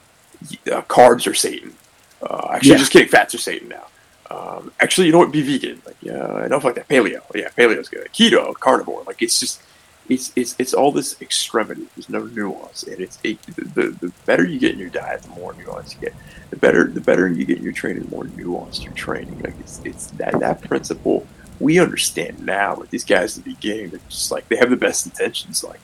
uh, 0.71 0.83
carbs 0.83 1.27
are 1.27 1.35
Satan, 1.35 1.75
uh, 2.23 2.49
actually, 2.53 2.73
yeah. 2.73 2.77
just 2.79 2.93
kidding. 2.93 3.09
Fats 3.09 3.35
are 3.35 3.39
Satan 3.39 3.69
now. 3.69 3.87
Um, 4.31 4.73
actually, 4.81 5.07
you 5.07 5.13
know 5.13 5.19
what? 5.19 5.31
Be 5.31 5.43
vegan. 5.43 5.83
Like, 5.85 5.97
yeah, 6.01 6.35
I 6.35 6.49
don't 6.49 6.65
like 6.65 6.75
that. 6.77 6.89
Paleo. 6.89 7.21
Yeah, 7.35 7.49
paleo's 7.51 7.89
good. 7.89 8.09
Keto, 8.13 8.55
carnivore. 8.55 9.03
Like, 9.07 9.21
it's 9.21 9.39
just, 9.39 9.61
it's 10.09 10.33
it's 10.35 10.57
it's 10.59 10.75
all 10.75 10.91
this 10.91 11.21
extremity. 11.21 11.87
There's 11.95 12.09
no 12.09 12.25
nuance, 12.25 12.83
and 12.85 13.01
it's 13.01 13.19
it, 13.23 13.41
the 13.47 13.97
the 14.01 14.13
better 14.27 14.47
you 14.47 14.59
get 14.59 14.73
in 14.73 14.79
your 14.79 14.89
diet, 14.89 15.23
the 15.23 15.29
more 15.31 15.53
nuance 15.55 15.95
you 15.95 16.01
get. 16.01 16.15
The 16.51 16.57
better 16.57 16.87
the 16.87 17.01
better 17.01 17.29
you 17.29 17.45
get 17.45 17.59
in 17.59 17.65
your 17.65 17.73
training, 17.73 18.05
the 18.05 18.11
more 18.11 18.25
nuanced 18.25 18.85
your 18.85 18.95
training. 18.95 19.39
Like, 19.41 19.55
it's 19.61 19.81
it's 19.85 20.07
that 20.13 20.39
that 20.41 20.63
principle 20.63 21.27
we 21.63 21.79
understand 21.79 22.45
now. 22.45 22.77
But 22.77 22.91
these 22.91 23.05
guys 23.05 23.39
at 23.39 23.45
the 23.45 23.55
beginning, 23.55 23.91
they're 23.91 24.01
just 24.09 24.31
like 24.31 24.49
they 24.49 24.57
have 24.57 24.71
the 24.71 24.77
best 24.77 25.07
intentions. 25.07 25.65
Like, 25.65 25.81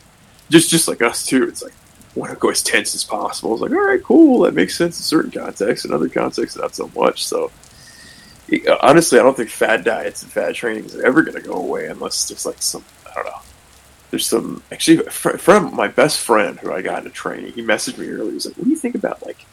just 0.50 0.70
just 0.70 0.88
like 0.88 1.02
us 1.02 1.24
too. 1.24 1.48
It's 1.48 1.62
like 1.62 1.74
want 2.18 2.32
to 2.32 2.38
go 2.38 2.50
as 2.50 2.62
tense 2.62 2.94
as 2.94 3.04
possible. 3.04 3.52
It's 3.52 3.62
like, 3.62 3.70
all 3.70 3.86
right, 3.86 4.02
cool, 4.02 4.40
that 4.40 4.54
makes 4.54 4.76
sense 4.76 4.98
in 4.98 5.04
certain 5.04 5.30
contexts, 5.30 5.84
in 5.84 5.92
other 5.92 6.08
contexts, 6.08 6.58
not 6.58 6.74
so 6.74 6.90
much. 6.94 7.24
So, 7.24 7.50
uh, 8.52 8.76
honestly, 8.82 9.18
I 9.18 9.22
don't 9.22 9.36
think 9.36 9.50
fad 9.50 9.84
diets 9.84 10.22
and 10.22 10.32
fad 10.32 10.54
training 10.54 10.84
is 10.84 10.96
ever 10.96 11.22
going 11.22 11.40
to 11.40 11.46
go 11.46 11.54
away 11.54 11.86
unless 11.86 12.28
there's 12.28 12.44
like 12.44 12.60
some, 12.60 12.84
I 13.08 13.14
don't 13.14 13.26
know. 13.26 13.40
There's 14.10 14.26
some 14.26 14.62
actually 14.72 15.02
from 15.10 15.76
my 15.76 15.88
best 15.88 16.20
friend 16.20 16.58
who 16.58 16.72
I 16.72 16.80
got 16.80 16.98
into 16.98 17.10
training. 17.10 17.52
He 17.52 17.62
messaged 17.62 17.98
me 17.98 18.08
earlier. 18.08 18.32
He's 18.32 18.46
like, 18.46 18.56
"What 18.56 18.64
do 18.64 18.70
you 18.70 18.76
think 18.76 18.94
about 18.94 19.24
like 19.24 19.44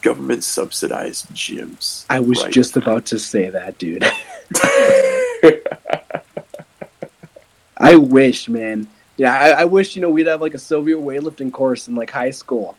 government 0.00 0.44
subsidized 0.44 1.28
gyms?" 1.34 2.06
I 2.08 2.20
was 2.20 2.42
right 2.42 2.50
just 2.50 2.78
about 2.78 3.04
to 3.06 3.18
say 3.18 3.50
that, 3.50 3.76
dude. 3.76 4.02
I 7.76 7.96
wish, 7.96 8.48
man. 8.48 8.86
Yeah, 9.16 9.34
I, 9.34 9.48
I, 9.62 9.64
wish 9.64 9.94
you 9.96 10.02
know 10.02 10.10
we'd 10.10 10.26
have 10.26 10.40
like 10.40 10.54
a 10.54 10.58
Soviet 10.58 10.98
weightlifting 10.98 11.52
course 11.52 11.88
in 11.88 11.94
like 11.94 12.10
high 12.10 12.30
school. 12.30 12.76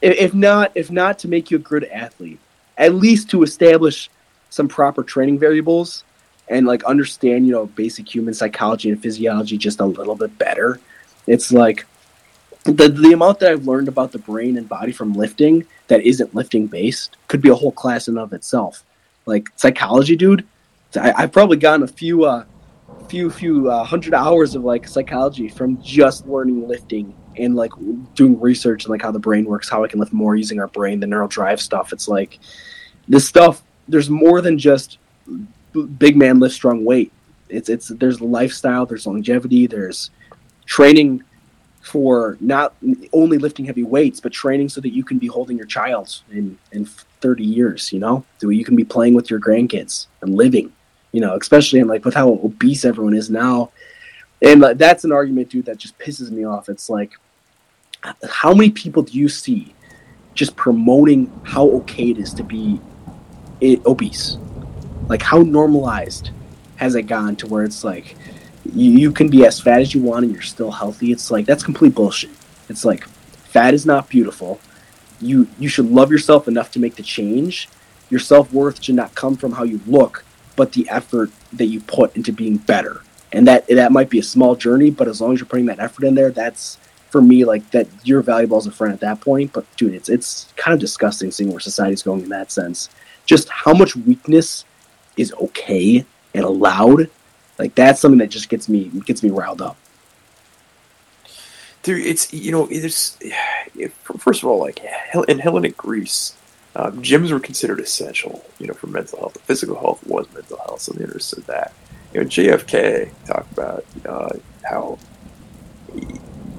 If, 0.00 0.16
if 0.16 0.34
not, 0.34 0.72
if 0.74 0.90
not 0.90 1.18
to 1.20 1.28
make 1.28 1.50
you 1.50 1.58
a 1.58 1.60
good 1.60 1.84
athlete, 1.84 2.38
at 2.78 2.94
least 2.94 3.30
to 3.30 3.42
establish 3.42 4.08
some 4.50 4.68
proper 4.68 5.02
training 5.02 5.38
variables 5.38 6.04
and 6.48 6.66
like 6.66 6.84
understand 6.84 7.46
you 7.46 7.52
know 7.52 7.66
basic 7.66 8.12
human 8.12 8.34
psychology 8.34 8.90
and 8.90 9.02
physiology 9.02 9.58
just 9.58 9.80
a 9.80 9.84
little 9.84 10.14
bit 10.14 10.36
better. 10.38 10.80
It's 11.26 11.52
like 11.52 11.86
the 12.64 12.88
the 12.88 13.12
amount 13.12 13.40
that 13.40 13.50
I've 13.50 13.66
learned 13.66 13.88
about 13.88 14.12
the 14.12 14.18
brain 14.18 14.56
and 14.56 14.68
body 14.68 14.92
from 14.92 15.12
lifting 15.12 15.66
that 15.88 16.02
isn't 16.02 16.34
lifting 16.34 16.66
based 16.66 17.16
could 17.28 17.40
be 17.40 17.48
a 17.48 17.54
whole 17.54 17.72
class 17.72 18.08
in 18.08 18.18
of 18.18 18.32
itself. 18.32 18.84
Like 19.26 19.48
psychology, 19.56 20.16
dude. 20.16 20.46
I, 20.96 21.22
have 21.22 21.32
probably 21.32 21.56
gotten 21.56 21.82
a 21.82 21.88
few 21.88 22.24
uh, 22.24 22.44
few 23.08 23.30
few 23.30 23.70
uh, 23.70 23.84
hundred 23.84 24.14
hours 24.14 24.54
of 24.54 24.64
like 24.64 24.86
psychology 24.86 25.48
from 25.48 25.80
just 25.82 26.26
learning 26.26 26.66
lifting 26.66 27.14
and 27.36 27.54
like 27.54 27.72
doing 28.14 28.40
research 28.40 28.84
and 28.84 28.90
like 28.90 29.02
how 29.02 29.10
the 29.10 29.18
brain 29.18 29.44
works, 29.44 29.68
how 29.68 29.84
I 29.84 29.88
can 29.88 30.00
lift 30.00 30.12
more 30.12 30.36
using 30.36 30.60
our 30.60 30.68
brain, 30.68 31.00
the 31.00 31.06
neural 31.06 31.28
drive 31.28 31.60
stuff. 31.60 31.92
It's 31.92 32.08
like 32.08 32.38
this 33.08 33.26
stuff. 33.26 33.62
There's 33.88 34.10
more 34.10 34.40
than 34.40 34.58
just 34.58 34.98
big 35.98 36.16
man 36.16 36.40
lift 36.40 36.54
strong 36.54 36.84
weight. 36.84 37.12
It's 37.48 37.68
it's 37.68 37.88
there's 37.88 38.20
lifestyle, 38.20 38.86
there's 38.86 39.06
longevity, 39.06 39.66
there's 39.66 40.10
training 40.64 41.22
for 41.80 42.36
not 42.40 42.74
only 43.12 43.38
lifting 43.38 43.64
heavy 43.64 43.84
weights, 43.84 44.18
but 44.18 44.32
training 44.32 44.68
so 44.68 44.80
that 44.80 44.92
you 44.92 45.04
can 45.04 45.18
be 45.18 45.28
holding 45.28 45.56
your 45.56 45.66
child 45.66 46.22
in 46.30 46.58
in 46.72 46.84
30 46.84 47.44
years. 47.44 47.92
You 47.92 48.00
know, 48.00 48.24
so 48.38 48.48
you 48.48 48.64
can 48.64 48.74
be 48.74 48.84
playing 48.84 49.14
with 49.14 49.30
your 49.30 49.38
grandkids 49.38 50.06
and 50.22 50.34
living 50.34 50.72
you 51.16 51.22
know, 51.22 51.34
especially 51.34 51.80
in 51.80 51.88
like 51.88 52.04
with 52.04 52.12
how 52.12 52.28
obese 52.44 52.84
everyone 52.84 53.14
is 53.14 53.30
now. 53.30 53.70
And 54.42 54.62
uh, 54.62 54.74
that's 54.74 55.04
an 55.04 55.12
argument, 55.12 55.48
dude, 55.48 55.64
that 55.64 55.78
just 55.78 55.98
pisses 55.98 56.30
me 56.30 56.44
off. 56.44 56.68
It's 56.68 56.90
like 56.90 57.12
how 58.28 58.52
many 58.52 58.68
people 58.68 59.02
do 59.02 59.18
you 59.18 59.26
see 59.26 59.74
just 60.34 60.54
promoting 60.56 61.32
how 61.42 61.70
okay 61.70 62.10
it 62.10 62.18
is 62.18 62.34
to 62.34 62.42
be 62.42 62.78
i- 63.62 63.80
obese? 63.86 64.36
Like 65.08 65.22
how 65.22 65.38
normalized 65.38 66.32
has 66.76 66.94
it 66.96 67.04
gone 67.04 67.34
to 67.36 67.46
where 67.46 67.64
it's 67.64 67.82
like 67.82 68.14
you, 68.74 68.90
you 68.90 69.10
can 69.10 69.28
be 69.28 69.46
as 69.46 69.58
fat 69.58 69.80
as 69.80 69.94
you 69.94 70.02
want 70.02 70.26
and 70.26 70.34
you're 70.34 70.42
still 70.42 70.70
healthy? 70.70 71.12
It's 71.12 71.30
like 71.30 71.46
that's 71.46 71.62
complete 71.62 71.94
bullshit. 71.94 72.28
It's 72.68 72.84
like 72.84 73.04
fat 73.54 73.72
is 73.72 73.86
not 73.86 74.10
beautiful. 74.10 74.60
You 75.22 75.48
you 75.58 75.70
should 75.70 75.90
love 75.90 76.12
yourself 76.12 76.46
enough 76.46 76.72
to 76.72 76.78
make 76.78 76.96
the 76.96 77.02
change. 77.02 77.70
Your 78.10 78.20
self 78.20 78.52
worth 78.52 78.82
should 78.82 78.96
not 78.96 79.14
come 79.14 79.34
from 79.34 79.52
how 79.52 79.62
you 79.64 79.80
look, 79.86 80.25
but 80.56 80.72
the 80.72 80.88
effort 80.88 81.30
that 81.52 81.66
you 81.66 81.80
put 81.80 82.16
into 82.16 82.32
being 82.32 82.56
better. 82.56 83.02
And 83.32 83.46
that 83.46 83.66
that 83.68 83.92
might 83.92 84.08
be 84.08 84.18
a 84.18 84.22
small 84.22 84.56
journey, 84.56 84.90
but 84.90 85.08
as 85.08 85.20
long 85.20 85.34
as 85.34 85.40
you're 85.40 85.46
putting 85.46 85.66
that 85.66 85.78
effort 85.78 86.04
in 86.04 86.14
there, 86.14 86.30
that's 86.30 86.78
for 87.10 87.20
me 87.20 87.44
like 87.44 87.70
that 87.70 87.86
you're 88.04 88.22
valuable 88.22 88.56
as 88.56 88.66
a 88.66 88.72
friend 88.72 88.92
at 88.92 89.00
that 89.00 89.20
point. 89.20 89.52
But 89.52 89.64
dude, 89.76 89.94
it's 89.94 90.08
it's 90.08 90.52
kind 90.56 90.74
of 90.74 90.80
disgusting 90.80 91.30
seeing 91.30 91.50
where 91.50 91.60
society's 91.60 92.02
going 92.02 92.22
in 92.22 92.28
that 92.30 92.50
sense. 92.50 92.88
Just 93.26 93.48
how 93.48 93.74
much 93.74 93.96
weakness 93.96 94.64
is 95.16 95.32
okay 95.34 96.04
and 96.34 96.44
allowed. 96.44 97.10
Like 97.58 97.74
that's 97.74 98.00
something 98.00 98.18
that 98.18 98.30
just 98.30 98.48
gets 98.48 98.68
me 98.68 98.90
gets 99.04 99.22
me 99.22 99.30
riled 99.30 99.62
up. 99.62 99.76
Dude, 101.82 102.06
it's 102.06 102.32
you 102.32 102.52
know, 102.52 102.66
there's 102.66 103.18
first 104.18 104.42
of 104.42 104.48
all, 104.48 104.60
like 104.60 104.80
in 105.28 105.38
Hellenic 105.38 105.76
Greece, 105.76 106.36
um, 106.76 107.02
gyms 107.02 107.32
were 107.32 107.40
considered 107.40 107.80
essential, 107.80 108.44
you 108.58 108.66
know, 108.66 108.74
for 108.74 108.86
mental 108.86 109.18
health. 109.18 109.40
Physical 109.42 109.76
health 109.76 110.06
was 110.06 110.26
mental 110.34 110.58
health, 110.58 110.82
so 110.82 110.92
they 110.92 111.04
understood 111.04 111.46
that. 111.46 111.72
You 112.12 112.20
know, 112.20 112.26
JFK 112.26 113.10
talked 113.24 113.50
about 113.50 113.84
uh, 114.04 114.36
how 114.62 114.98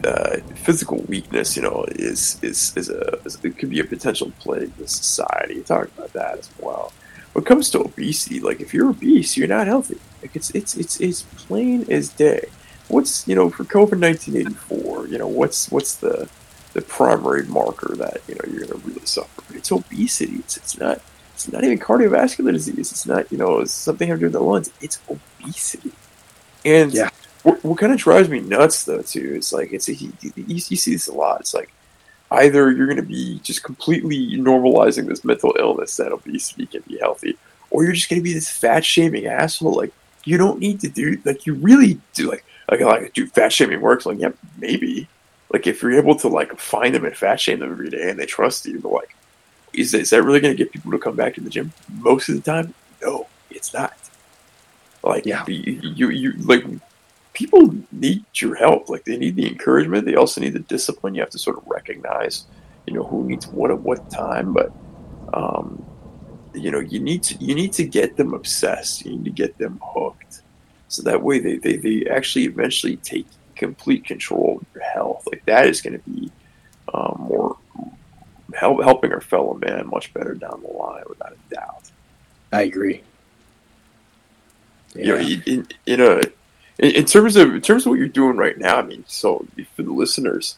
uh, 0.03 0.37
physical 0.55 0.97
weakness, 1.03 1.55
you 1.55 1.61
know, 1.61 1.85
is 1.89 2.39
is 2.41 2.75
is 2.75 2.89
a 2.89 3.19
is, 3.25 3.37
it 3.43 3.59
could 3.59 3.69
be 3.69 3.79
a 3.79 3.83
potential 3.83 4.31
plague 4.39 4.75
to 4.77 4.87
society. 4.87 5.55
He 5.55 5.61
talked 5.61 5.95
about 5.95 6.13
that 6.13 6.39
as 6.39 6.49
well. 6.59 6.91
When 7.33 7.43
it 7.43 7.47
comes 7.47 7.69
to 7.71 7.81
obesity, 7.81 8.39
like 8.39 8.59
if 8.59 8.73
you're 8.73 8.89
obese, 8.89 9.37
you're 9.37 9.47
not 9.47 9.67
healthy. 9.67 9.99
Like 10.23 10.35
it's 10.35 10.49
it's 10.51 10.75
it's 10.75 10.99
it's 10.99 11.21
plain 11.45 11.85
as 11.91 12.09
day. 12.09 12.47
What's 12.87 13.27
you 13.27 13.35
know 13.35 13.51
for 13.51 13.65
COVID 13.65 13.99
nineteen 13.99 14.35
eighty 14.35 14.55
four? 14.55 15.07
You 15.07 15.19
know 15.19 15.27
what's 15.27 15.69
what's 15.69 15.97
the 15.97 16.27
the 16.73 16.81
primary 16.81 17.43
marker 17.43 17.95
that 17.97 18.21
you 18.27 18.35
know 18.35 18.41
you're 18.47 18.65
going 18.65 18.79
to 18.81 18.87
really 18.87 19.05
suffer? 19.05 19.43
It's 19.55 19.71
obesity. 19.71 20.35
It's 20.37 20.57
it's 20.57 20.77
not 20.77 21.01
it's 21.33 21.51
not 21.51 21.63
even 21.63 21.79
cardiovascular 21.79 22.51
disease. 22.51 22.91
It's 22.91 23.05
not 23.05 23.31
you 23.31 23.37
know 23.37 23.59
it's 23.59 23.71
something 23.71 24.07
having 24.07 24.19
to 24.21 24.29
do 24.29 24.31
with 24.31 24.33
the 24.33 24.47
lungs. 24.47 24.71
It's 24.81 24.99
obesity. 25.09 25.91
And 26.65 26.93
Yeah. 26.93 27.09
what, 27.43 27.63
what 27.63 27.77
kind 27.77 27.93
of 27.93 27.99
drives 27.99 28.29
me 28.29 28.39
nuts 28.41 28.83
though 28.83 29.01
too 29.01 29.35
is 29.37 29.53
like 29.53 29.71
it's 29.73 29.87
a, 29.89 29.93
you, 29.95 30.11
you 30.35 30.59
see 30.59 30.93
this 30.93 31.07
a 31.07 31.13
lot. 31.13 31.41
It's 31.41 31.53
like 31.53 31.71
either 32.31 32.71
you're 32.71 32.87
going 32.87 32.97
to 32.97 33.03
be 33.03 33.39
just 33.39 33.63
completely 33.63 34.37
normalizing 34.37 35.07
this 35.07 35.23
mental 35.23 35.55
illness 35.57 35.95
that 35.97 36.11
obesity 36.11 36.65
can 36.65 36.83
be 36.87 36.97
healthy, 36.97 37.37
or 37.69 37.83
you're 37.83 37.93
just 37.93 38.09
going 38.09 38.19
to 38.19 38.23
be 38.23 38.33
this 38.33 38.49
fat 38.49 38.83
shaming 38.83 39.27
asshole. 39.27 39.73
Like 39.75 39.93
you 40.25 40.37
don't 40.37 40.59
need 40.59 40.81
to 40.81 40.89
do 40.89 41.17
like 41.23 41.45
you 41.45 41.53
really 41.53 41.99
do 42.13 42.29
like 42.29 42.43
like 42.69 42.81
like 42.81 43.13
do 43.13 43.27
fat 43.27 43.53
shaming 43.53 43.79
works? 43.79 44.05
Like 44.05 44.19
yeah, 44.19 44.31
maybe. 44.57 45.07
Like 45.53 45.67
if 45.67 45.81
you're 45.81 45.93
able 45.97 46.15
to 46.17 46.27
like 46.27 46.57
find 46.59 46.93
them 46.95 47.05
and 47.05 47.15
fat 47.15 47.39
shame 47.39 47.59
them 47.59 47.71
every 47.71 47.89
day 47.89 48.09
and 48.09 48.19
they 48.19 48.25
trust 48.25 48.65
you, 48.65 48.79
but 48.81 48.91
like 48.91 49.15
is 49.73 49.93
is 49.93 50.09
that 50.11 50.23
really 50.23 50.39
going 50.41 50.55
to 50.55 50.63
get 50.63 50.71
people 50.73 50.91
to 50.91 50.99
come 50.99 51.15
back 51.15 51.35
to 51.35 51.41
the 51.41 51.49
gym? 51.49 51.73
Most 51.89 52.29
of 52.29 52.35
the 52.35 52.41
time, 52.41 52.75
no, 53.01 53.29
it's 53.49 53.73
not. 53.73 53.93
Like 55.03 55.25
Yeah. 55.25 55.43
you, 55.47 55.79
you 55.83 56.09
you 56.09 56.33
like 56.43 56.63
people 57.33 57.69
need 57.91 58.25
your 58.41 58.55
help. 58.55 58.89
Like 58.89 59.05
they 59.05 59.17
need 59.17 59.35
the 59.35 59.47
encouragement. 59.47 60.05
They 60.05 60.15
also 60.15 60.41
need 60.41 60.53
the 60.53 60.59
discipline. 60.59 61.15
You 61.15 61.21
have 61.21 61.29
to 61.31 61.39
sort 61.39 61.57
of 61.57 61.63
recognize, 61.67 62.45
you 62.87 62.93
know, 62.95 63.03
who 63.03 63.25
needs 63.25 63.47
what 63.51 63.71
at 63.71 63.81
what 63.81 64.09
time. 64.09 64.53
But 64.53 64.73
um, 65.33 65.85
you 66.53 66.71
know, 66.71 66.79
you 66.79 66.99
need 66.99 67.23
to 67.25 67.43
you 67.43 67.55
need 67.55 67.73
to 67.73 67.87
get 67.87 68.17
them 68.17 68.33
obsessed. 68.33 69.05
You 69.05 69.11
need 69.13 69.25
to 69.25 69.31
get 69.31 69.57
them 69.57 69.79
hooked. 69.83 70.43
So 70.89 71.03
that 71.03 71.23
way 71.23 71.39
they, 71.39 71.57
they, 71.57 71.77
they 71.77 72.05
actually 72.09 72.45
eventually 72.45 72.97
take 72.97 73.29
complete 73.57 74.05
control 74.05 74.59
of 74.61 74.65
your 74.73 74.83
health. 74.83 75.27
Like 75.31 75.45
that 75.45 75.67
is 75.67 75.81
going 75.81 75.99
to 75.99 76.09
be 76.09 76.31
um, 76.93 77.15
more 77.19 77.57
help, 78.53 78.83
helping 78.83 79.11
our 79.13 79.21
fellow 79.21 79.53
man 79.55 79.87
much 79.87 80.13
better 80.13 80.33
down 80.33 80.61
the 80.61 80.71
line, 80.71 81.03
without 81.07 81.33
a 81.33 81.53
doubt. 81.53 81.91
I 82.51 82.61
agree. 82.63 83.03
you 84.95 85.05
know, 85.05 85.17
in, 85.17 85.67
in 85.85 86.01
a 86.01 86.21
in, 86.79 86.95
in 86.95 87.05
terms 87.05 87.35
of 87.35 87.53
in 87.53 87.61
terms 87.61 87.85
of 87.85 87.91
what 87.91 87.99
you're 87.99 88.07
doing 88.07 88.37
right 88.37 88.57
now. 88.57 88.77
I 88.77 88.81
mean, 88.83 89.03
so 89.07 89.45
for 89.75 89.83
the 89.83 89.91
listeners, 89.91 90.57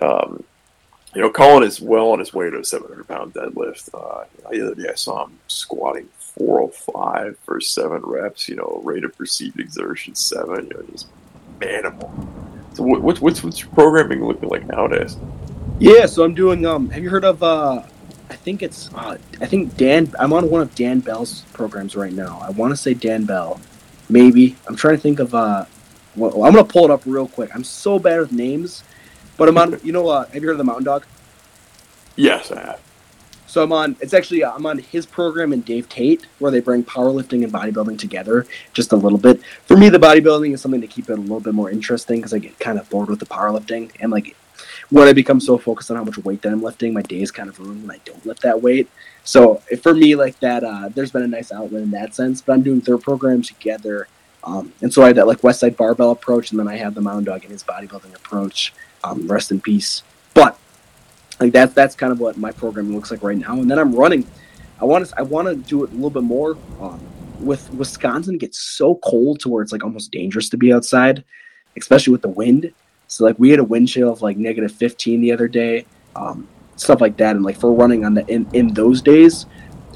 um, 0.00 0.44
you 1.14 1.20
know, 1.20 1.30
Colin 1.30 1.64
is 1.64 1.80
well 1.80 2.10
on 2.10 2.18
his 2.18 2.32
way 2.32 2.50
to 2.50 2.60
a 2.60 2.64
700 2.64 3.06
pound 3.06 3.34
deadlift. 3.34 3.90
Uh, 3.94 4.24
the 4.50 4.62
other 4.62 4.74
day 4.74 4.88
I 4.90 4.94
saw 4.94 5.24
him 5.26 5.38
squatting 5.48 6.08
405 6.18 7.38
for 7.44 7.60
seven 7.60 8.02
reps. 8.02 8.48
You 8.48 8.56
know, 8.56 8.80
rate 8.84 9.04
of 9.04 9.16
perceived 9.16 9.60
exertion 9.60 10.14
seven. 10.14 10.66
You 10.66 10.74
know, 10.74 10.82
just 10.92 11.08
manimal. 11.58 12.10
So 12.74 12.82
what's 12.84 13.20
what's 13.20 13.42
what's 13.42 13.60
your 13.60 13.70
programming 13.70 14.24
looking 14.24 14.48
like 14.48 14.66
nowadays? 14.66 15.16
Yeah, 15.78 16.06
so 16.06 16.24
I'm 16.24 16.34
doing. 16.34 16.66
Um, 16.66 16.90
have 16.90 17.02
you 17.02 17.10
heard 17.10 17.24
of? 17.24 17.42
Uh, 17.42 17.82
I 18.30 18.34
think 18.34 18.62
it's. 18.62 18.92
Uh, 18.94 19.18
I 19.40 19.46
think 19.46 19.76
Dan. 19.76 20.12
I'm 20.18 20.32
on 20.32 20.50
one 20.50 20.60
of 20.60 20.74
Dan 20.74 21.00
Bell's 21.00 21.42
programs 21.52 21.96
right 21.96 22.12
now. 22.12 22.40
I 22.42 22.50
want 22.50 22.72
to 22.72 22.76
say 22.76 22.94
Dan 22.94 23.24
Bell, 23.24 23.60
maybe. 24.08 24.56
I'm 24.66 24.76
trying 24.76 24.96
to 24.96 25.00
think 25.00 25.18
of. 25.20 25.34
Uh, 25.34 25.64
well, 26.16 26.44
I'm 26.44 26.52
gonna 26.52 26.64
pull 26.64 26.84
it 26.84 26.90
up 26.90 27.02
real 27.06 27.28
quick. 27.28 27.50
I'm 27.54 27.64
so 27.64 27.98
bad 27.98 28.20
with 28.20 28.32
names, 28.32 28.82
but 29.36 29.48
I'm 29.48 29.58
on. 29.58 29.78
You 29.84 29.92
know, 29.92 30.08
uh, 30.08 30.26
have 30.26 30.42
you 30.42 30.48
heard 30.48 30.52
of 30.52 30.58
the 30.58 30.64
Mountain 30.64 30.84
Dog? 30.84 31.04
Yes, 32.16 32.50
I 32.50 32.60
have. 32.60 32.80
So 33.48 33.62
I'm 33.62 33.72
on. 33.72 33.96
It's 34.00 34.14
actually 34.14 34.44
I'm 34.44 34.66
on 34.66 34.78
his 34.78 35.06
program 35.06 35.52
and 35.52 35.64
Dave 35.64 35.88
Tate, 35.88 36.26
where 36.38 36.52
they 36.52 36.60
bring 36.60 36.84
powerlifting 36.84 37.42
and 37.42 37.52
bodybuilding 37.52 37.98
together 37.98 38.46
just 38.74 38.92
a 38.92 38.96
little 38.96 39.18
bit. 39.18 39.42
For 39.64 39.76
me, 39.76 39.88
the 39.88 39.98
bodybuilding 39.98 40.54
is 40.54 40.60
something 40.60 40.80
to 40.80 40.86
keep 40.86 41.08
it 41.10 41.14
a 41.14 41.16
little 41.20 41.40
bit 41.40 41.54
more 41.54 41.70
interesting 41.70 42.18
because 42.18 42.34
I 42.34 42.38
get 42.38 42.58
kind 42.60 42.78
of 42.78 42.88
bored 42.90 43.08
with 43.08 43.18
the 43.18 43.26
powerlifting 43.26 43.90
and 44.00 44.12
like 44.12 44.36
when 44.90 45.06
I 45.06 45.12
become 45.12 45.40
so 45.40 45.58
focused 45.58 45.90
on 45.90 45.96
how 45.96 46.04
much 46.04 46.18
weight 46.18 46.42
that 46.42 46.52
I'm 46.52 46.62
lifting, 46.62 46.92
my 46.94 47.02
day 47.02 47.20
is 47.20 47.30
kind 47.30 47.48
of 47.48 47.58
ruined 47.58 47.82
when 47.82 47.90
I 47.90 48.00
don't 48.04 48.24
lift 48.24 48.42
that 48.42 48.62
weight. 48.62 48.88
So 49.24 49.56
for 49.82 49.94
me, 49.94 50.14
like 50.14 50.38
that, 50.40 50.64
uh, 50.64 50.88
there's 50.88 51.10
been 51.10 51.22
a 51.22 51.28
nice 51.28 51.52
outlet 51.52 51.82
in 51.82 51.90
that 51.90 52.14
sense. 52.14 52.40
But 52.40 52.54
I'm 52.54 52.62
doing 52.62 52.80
their 52.80 52.98
program 52.98 53.42
together, 53.42 54.08
um, 54.44 54.72
and 54.80 54.92
so 54.92 55.02
I 55.02 55.08
have 55.08 55.16
that 55.16 55.26
like 55.26 55.42
Westside 55.42 55.76
Barbell 55.76 56.10
approach, 56.10 56.50
and 56.50 56.58
then 56.58 56.68
I 56.68 56.76
have 56.76 56.94
the 56.94 57.00
Mountain 57.00 57.24
Dog 57.24 57.42
and 57.42 57.52
his 57.52 57.64
bodybuilding 57.64 58.14
approach. 58.14 58.72
Um, 59.04 59.28
rest 59.28 59.50
in 59.52 59.60
peace. 59.60 60.02
But 60.34 60.58
like 61.40 61.52
that's 61.52 61.72
that's 61.72 61.94
kind 61.94 62.12
of 62.12 62.20
what 62.20 62.36
my 62.36 62.50
program 62.50 62.94
looks 62.94 63.10
like 63.10 63.22
right 63.22 63.38
now. 63.38 63.52
And 63.54 63.70
then 63.70 63.78
I'm 63.78 63.94
running. 63.94 64.26
I 64.80 64.84
want 64.84 65.06
to 65.06 65.18
I 65.18 65.22
want 65.22 65.48
to 65.48 65.56
do 65.56 65.84
it 65.84 65.90
a 65.90 65.94
little 65.94 66.10
bit 66.10 66.24
more. 66.24 66.56
Um, 66.80 67.00
with 67.40 67.72
Wisconsin 67.74 68.36
gets 68.38 68.58
so 68.58 68.96
cold 68.96 69.40
to 69.40 69.48
where 69.48 69.62
it's 69.62 69.70
like 69.70 69.84
almost 69.84 70.10
dangerous 70.10 70.48
to 70.48 70.56
be 70.56 70.72
outside, 70.72 71.24
especially 71.76 72.10
with 72.10 72.22
the 72.22 72.28
wind. 72.28 72.72
So 73.06 73.24
like 73.24 73.38
we 73.38 73.50
had 73.50 73.60
a 73.60 73.64
wind 73.64 73.88
chill 73.88 74.12
of 74.12 74.22
like 74.22 74.36
negative 74.36 74.72
15 74.72 75.20
the 75.20 75.32
other 75.32 75.46
day, 75.46 75.86
um, 76.16 76.48
stuff 76.76 77.00
like 77.00 77.16
that. 77.18 77.36
And 77.36 77.44
like 77.44 77.58
for 77.58 77.72
running 77.72 78.04
on 78.04 78.14
the 78.14 78.26
in, 78.26 78.48
in 78.52 78.74
those 78.74 79.00
days, 79.00 79.46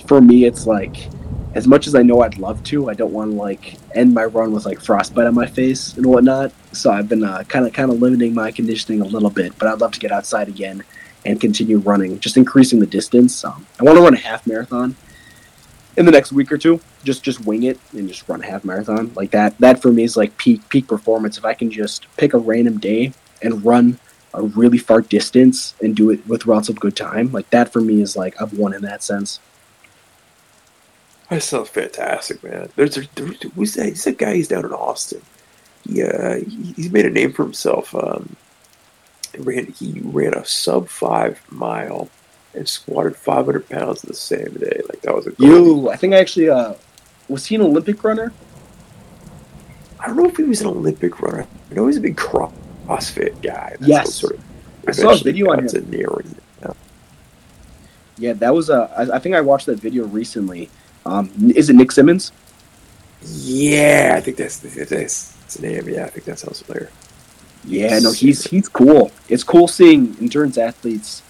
for 0.07 0.21
me 0.21 0.45
it's 0.45 0.67
like 0.67 1.09
as 1.55 1.67
much 1.67 1.87
as 1.87 1.95
I 1.95 2.03
know 2.03 2.23
I'd 2.23 2.39
love 2.39 2.63
to, 2.65 2.89
I 2.89 2.95
don't 2.95 3.13
want 3.13 3.33
to 3.33 3.37
like 3.37 3.77
end 3.95 4.15
my 4.15 4.25
run 4.25 4.53
with 4.53 4.65
like 4.65 4.81
frostbite 4.81 5.27
on 5.27 5.35
my 5.35 5.47
face 5.47 5.95
and 5.97 6.07
whatnot. 6.07 6.53
So 6.73 6.91
I've 6.91 7.09
been 7.09 7.23
kind 7.49 7.67
of 7.67 7.73
kind 7.73 7.91
of 7.91 8.01
limiting 8.01 8.35
my 8.35 8.53
conditioning 8.53 9.01
a 9.01 9.05
little 9.05 9.31
bit, 9.31 9.59
but 9.59 9.67
I'd 9.67 9.81
love 9.81 9.93
to 9.93 10.01
get 10.01 10.13
outside 10.13 10.49
again 10.49 10.85
and 11.25 11.41
continue 11.41 11.79
running, 11.79 12.19
just 12.21 12.37
increasing 12.37 12.81
the 12.81 12.87
distance. 12.87 13.45
Um, 13.45 13.67
I 13.81 13.85
want 13.85 13.97
to 13.97 14.03
run 14.03 14.15
a 14.15 14.19
half 14.19 14.47
marathon 14.47 14.97
in 15.97 16.05
the 16.05 16.13
next 16.13 16.33
week 16.33 16.51
or 16.51 16.59
two. 16.59 16.81
Just 17.05 17.23
just 17.23 17.45
wing 17.45 17.65
it 17.65 17.79
and 17.93 18.09
just 18.09 18.29
run 18.29 18.43
a 18.43 18.47
half 18.47 18.65
marathon 18.65 19.13
like 19.15 19.31
that. 19.33 19.59
That 19.59 19.83
for 19.83 19.93
me 19.93 20.05
is 20.05 20.17
like 20.17 20.37
peak 20.39 20.69
peak 20.69 20.87
performance. 20.87 21.39
If 21.39 21.45
I 21.45 21.55
can 21.55 21.71
just 21.71 22.07
pick 22.17 22.35
a 22.35 22.39
random 22.39 22.79
day 22.79 23.13
and 23.43 23.65
run 23.65 23.99
a 24.35 24.43
really 24.43 24.79
far 24.79 25.01
distance 25.01 25.75
and 25.83 25.95
do 25.95 26.11
it 26.11 26.27
with 26.27 26.47
lots 26.47 26.69
of 26.69 26.81
good 26.81 26.97
time, 26.97 27.31
like 27.33 27.51
that 27.51 27.73
for 27.73 27.81
me 27.81 28.01
is 28.01 28.17
like 28.17 28.41
I've 28.41 28.57
won 28.57 28.75
in 28.75 28.83
that 28.83 29.03
sense. 29.03 29.41
That 31.29 31.43
sounds 31.43 31.71
fantastic, 31.71 32.45
man. 32.45 32.69
There's, 32.77 32.95
there's, 32.95 33.09
there's 33.15 33.43
who's 33.55 33.75
that? 33.75 33.87
He's 33.87 34.05
that 34.05 34.19
guy. 34.19 34.35
He's 34.35 34.49
down 34.49 34.67
in 34.67 34.73
Austin. 34.73 35.23
He, 35.89 36.03
uh, 36.03 36.37
he 36.37 36.73
he's 36.77 36.91
made 36.91 37.07
a 37.07 37.11
name 37.11 37.33
for 37.33 37.43
himself. 37.43 37.95
Um, 37.95 38.37
ran 39.39 39.67
he 39.67 40.01
ran 40.05 40.35
a 40.35 40.45
sub 40.45 40.89
five 40.89 41.41
mile 41.51 42.09
and 42.55 42.69
squatted 42.69 43.17
500 43.17 43.69
pounds 43.69 44.03
the 44.03 44.15
same 44.15 44.53
day. 44.55 44.81
Like 44.89 45.01
that 45.03 45.15
was 45.15 45.27
a. 45.27 45.33
You, 45.39 45.91
I 45.91 45.97
think 45.97 46.15
I 46.15 46.19
actually 46.19 46.51
uh, 46.51 46.75
was 47.29 47.47
he 47.47 47.55
an 47.55 47.63
Olympic 47.63 48.03
runner? 48.05 48.33
I 49.99 50.07
don't 50.07 50.17
know 50.17 50.27
if 50.27 50.37
he 50.37 50.43
was 50.43 50.61
an 50.61 50.67
Olympic 50.67 51.21
runner. 51.21 51.47
I 51.71 51.75
know 51.75 51.87
he's 51.87 51.97
a 51.97 52.01
big 52.01 52.17
CrossFit 52.17 53.41
guy. 53.41 53.77
That's 53.79 53.87
Yes. 53.89 54.15
sort 54.15 54.35
of 54.35 54.41
I 54.87 54.91
saw 54.91 55.13
a 55.13 55.17
video 55.17 55.51
on 55.53 55.61
him. 55.61 55.91
narrowing 55.91 56.27
it. 56.27 56.77
Yeah, 58.19 58.35
that 58.35 58.55
was 58.55 58.71
uh, 58.71 58.89
I, 58.97 59.17
I 59.17 59.19
think 59.19 59.35
I 59.35 59.41
watched 59.41 59.67
that 59.67 59.81
video 59.81 60.05
recently. 60.05 60.71
Um, 61.07 61.31
is 61.57 61.71
it 61.71 61.75
Nick 61.75 61.91
Simmons? 61.91 62.31
Yeah, 63.23 64.15
I 64.17 64.21
think 64.21 64.37
that's 64.37 64.59
that's, 64.59 65.57
the 65.57 65.63
name. 65.63 65.89
Yeah, 65.89 66.05
I 66.05 66.09
think 66.09 66.27
that's 66.27 66.43
that 66.43 66.57
sounds 66.57 66.63
familiar. 66.63 66.91
Yeah, 67.65 67.99
no, 68.01 68.13
he's 68.13 68.45
he's 68.45 68.69
cool. 68.69 69.13
It's 69.29 69.45
cool 69.45 69.69
seeing 69.69 70.17
endurance 70.21 70.59
athletes, 70.59 71.23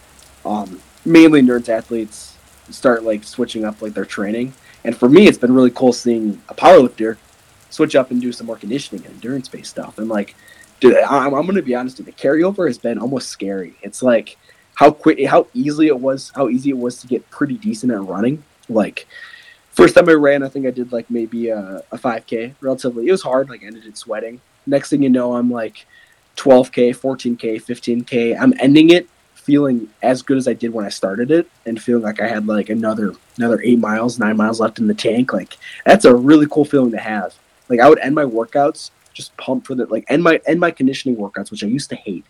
um, 0.44 0.80
mainly 1.04 1.40
endurance 1.40 1.68
athletes, 1.68 2.36
start 2.70 3.02
like 3.02 3.24
switching 3.24 3.64
up 3.64 3.82
like 3.82 3.94
their 3.94 4.04
training. 4.04 4.54
And 4.84 4.96
for 4.96 5.08
me, 5.08 5.28
it's 5.28 5.38
been 5.38 5.54
really 5.54 5.70
cool 5.70 5.92
seeing 5.92 6.40
a 6.48 6.54
powerlifter 6.54 7.16
switch 7.70 7.96
up 7.96 8.10
and 8.10 8.20
do 8.20 8.32
some 8.32 8.46
more 8.46 8.56
conditioning 8.56 9.04
and 9.04 9.14
endurance 9.14 9.48
based 9.48 9.70
stuff. 9.70 9.98
And 9.98 10.08
like, 10.08 10.34
dude, 10.80 10.96
I'm, 10.96 11.34
I'm 11.34 11.42
going 11.42 11.56
to 11.56 11.62
be 11.62 11.74
honest, 11.74 11.96
dude, 11.96 12.06
the 12.06 12.12
carryover 12.12 12.66
has 12.66 12.78
been 12.78 12.98
almost 12.98 13.28
scary. 13.28 13.74
It's 13.82 14.02
like 14.02 14.36
how 14.74 14.90
quick, 14.90 15.24
how 15.26 15.46
easily 15.54 15.86
it 15.86 15.98
was, 15.98 16.32
how 16.34 16.48
easy 16.48 16.70
it 16.70 16.78
was 16.78 17.00
to 17.00 17.06
get 17.06 17.28
pretty 17.30 17.56
decent 17.56 17.92
at 17.92 18.02
running. 18.02 18.42
Like, 18.68 19.06
first 19.70 19.94
time 19.94 20.08
I 20.08 20.12
ran, 20.12 20.42
I 20.42 20.48
think 20.48 20.66
I 20.66 20.70
did 20.70 20.92
like 20.92 21.10
maybe 21.10 21.48
a, 21.48 21.82
a 21.92 21.98
5K 21.98 22.54
relatively. 22.60 23.08
It 23.08 23.12
was 23.12 23.22
hard, 23.22 23.48
like, 23.48 23.62
I 23.62 23.66
ended 23.66 23.86
it 23.86 23.96
sweating. 23.96 24.40
Next 24.66 24.90
thing 24.90 25.02
you 25.02 25.10
know, 25.10 25.34
I'm 25.34 25.50
like 25.50 25.86
12K, 26.36 26.90
14K, 26.96 27.62
15K. 27.62 28.40
I'm 28.40 28.54
ending 28.58 28.90
it 28.90 29.08
feeling 29.34 29.88
as 30.02 30.22
good 30.22 30.36
as 30.36 30.46
I 30.46 30.52
did 30.52 30.72
when 30.72 30.84
I 30.84 30.88
started 30.88 31.32
it 31.32 31.48
and 31.66 31.82
feeling 31.82 32.04
like 32.04 32.20
I 32.20 32.28
had 32.28 32.46
like 32.46 32.68
another 32.68 33.14
another 33.36 33.60
eight 33.62 33.78
miles, 33.78 34.18
nine 34.18 34.36
miles 34.36 34.60
left 34.60 34.78
in 34.78 34.86
the 34.86 34.94
tank. 34.94 35.32
Like 35.32 35.56
that's 35.84 36.04
a 36.04 36.14
really 36.14 36.46
cool 36.50 36.64
feeling 36.64 36.92
to 36.92 36.98
have. 36.98 37.34
Like 37.68 37.80
I 37.80 37.88
would 37.88 37.98
end 37.98 38.14
my 38.14 38.24
workouts 38.24 38.90
just 39.12 39.36
pumped 39.36 39.66
for 39.66 39.74
the 39.74 39.86
like 39.86 40.04
end 40.08 40.22
my 40.22 40.40
end 40.46 40.60
my 40.60 40.70
conditioning 40.70 41.16
workouts, 41.16 41.50
which 41.50 41.64
I 41.64 41.66
used 41.66 41.90
to 41.90 41.96
hate. 41.96 42.24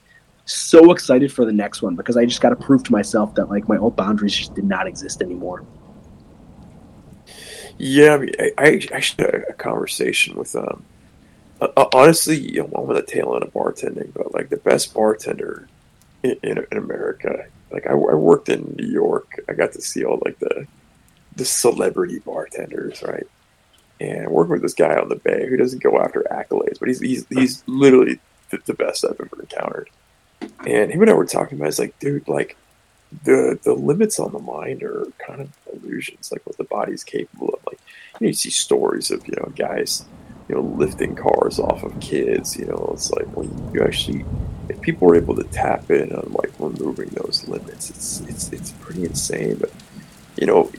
So 0.45 0.91
excited 0.91 1.33
for 1.33 1.45
the 1.45 1.53
next 1.53 1.83
one 1.83 1.95
because 1.95 2.17
I 2.17 2.25
just 2.25 2.41
got 2.41 2.51
to 2.51 2.57
prove 2.57 2.83
to 2.85 2.93
myself 2.93 3.35
that 3.37 3.49
like 3.49 3.69
my 3.69 3.77
old 3.77 3.95
boundaries 3.95 4.35
just 4.35 4.55
did 4.55 4.65
not 4.65 4.87
exist 4.87 5.23
anymore. 5.23 5.65
Yeah, 7.79 8.15
I 8.15 8.19
mean, 8.19 8.33
I, 8.39 8.53
I 8.59 8.89
actually 8.93 9.25
had 9.25 9.45
a 9.49 9.53
conversation 9.55 10.37
with 10.37 10.55
um. 10.57 10.85
Uh, 11.77 11.87
honestly, 11.95 12.39
you 12.39 12.61
know, 12.61 12.71
I'm 12.75 12.89
on 12.91 12.95
the 12.95 13.03
tail 13.03 13.35
end 13.35 13.45
of 13.45 13.53
bartending, 13.53 14.13
but 14.13 14.35
like 14.35 14.49
the 14.49 14.57
best 14.57 14.95
bartender 14.95 15.69
in, 16.23 16.37
in, 16.43 16.67
in 16.71 16.79
America, 16.79 17.47
like 17.71 17.87
I, 17.87 17.93
I 17.93 17.95
worked 17.95 18.49
in 18.49 18.75
New 18.79 18.89
York, 18.89 19.41
I 19.49 19.53
got 19.53 19.73
to 19.73 19.83
see 19.83 20.05
all 20.05 20.21
like 20.25 20.39
the 20.39 20.67
the 21.35 21.45
celebrity 21.47 22.19
bartenders, 22.19 23.03
right? 23.03 23.27
and 24.03 24.29
working 24.31 24.53
with 24.53 24.63
this 24.63 24.75
guy 24.75 24.97
on 24.97 25.09
the 25.09 25.17
bay 25.17 25.47
who 25.49 25.57
doesn't 25.57 25.83
go 25.83 26.01
after 26.01 26.27
accolades, 26.31 26.79
but 26.79 26.89
he's 26.89 27.01
he's 27.01 27.27
he's 27.29 27.63
literally 27.67 28.19
the, 28.51 28.59
the 28.67 28.75
best 28.75 29.05
I've 29.05 29.21
ever 29.21 29.41
encountered. 29.41 29.91
And 30.67 30.91
him 30.91 31.03
and 31.03 31.11
I 31.11 31.15
were 31.15 31.25
talking 31.25 31.57
about, 31.57 31.69
it's 31.69 31.79
like, 31.79 31.99
dude, 32.01 32.27
like 32.27 32.57
the 33.25 33.59
the 33.63 33.75
limits 33.75 34.19
on 34.19 34.33
the 34.33 34.41
mind 34.41 34.83
are 34.83 35.07
kind 35.25 35.41
of 35.41 35.51
illusions, 35.73 36.33
like 36.33 36.45
what 36.45 36.57
the 36.57 36.65
body's 36.65 37.05
capable 37.05 37.51
of. 37.51 37.61
Like 37.65 37.79
you, 38.21 38.27
know, 38.27 38.29
you 38.29 38.35
see 38.35 38.51
stories 38.51 39.13
of 39.13 39.27
you 39.29 39.35
know 39.37 39.53
guys, 39.55 40.05
you 40.53 40.59
know, 40.59 40.69
lifting 40.77 41.15
cars 41.15 41.59
off 41.59 41.83
of 41.83 41.99
kids. 42.01 42.59
You 42.59 42.67
know, 42.67 42.91
it's 42.93 43.11
like 43.11 43.27
when 43.35 43.49
you 43.73 43.83
actually, 43.83 44.23
if 44.69 44.79
people 44.83 45.11
are 45.11 45.17
able 45.17 45.35
to 45.37 45.45
tap 45.45 45.91
in 45.91 46.13
on 46.13 46.31
like 46.33 46.53
removing 46.59 47.09
those 47.09 47.49
limits, 47.49 47.89
it's 47.89 48.21
it's 48.21 48.53
it's 48.53 48.73
pretty 48.73 49.05
insane. 49.05 49.57
But 49.57 49.71
you 50.37 50.47
know, 50.47 50.71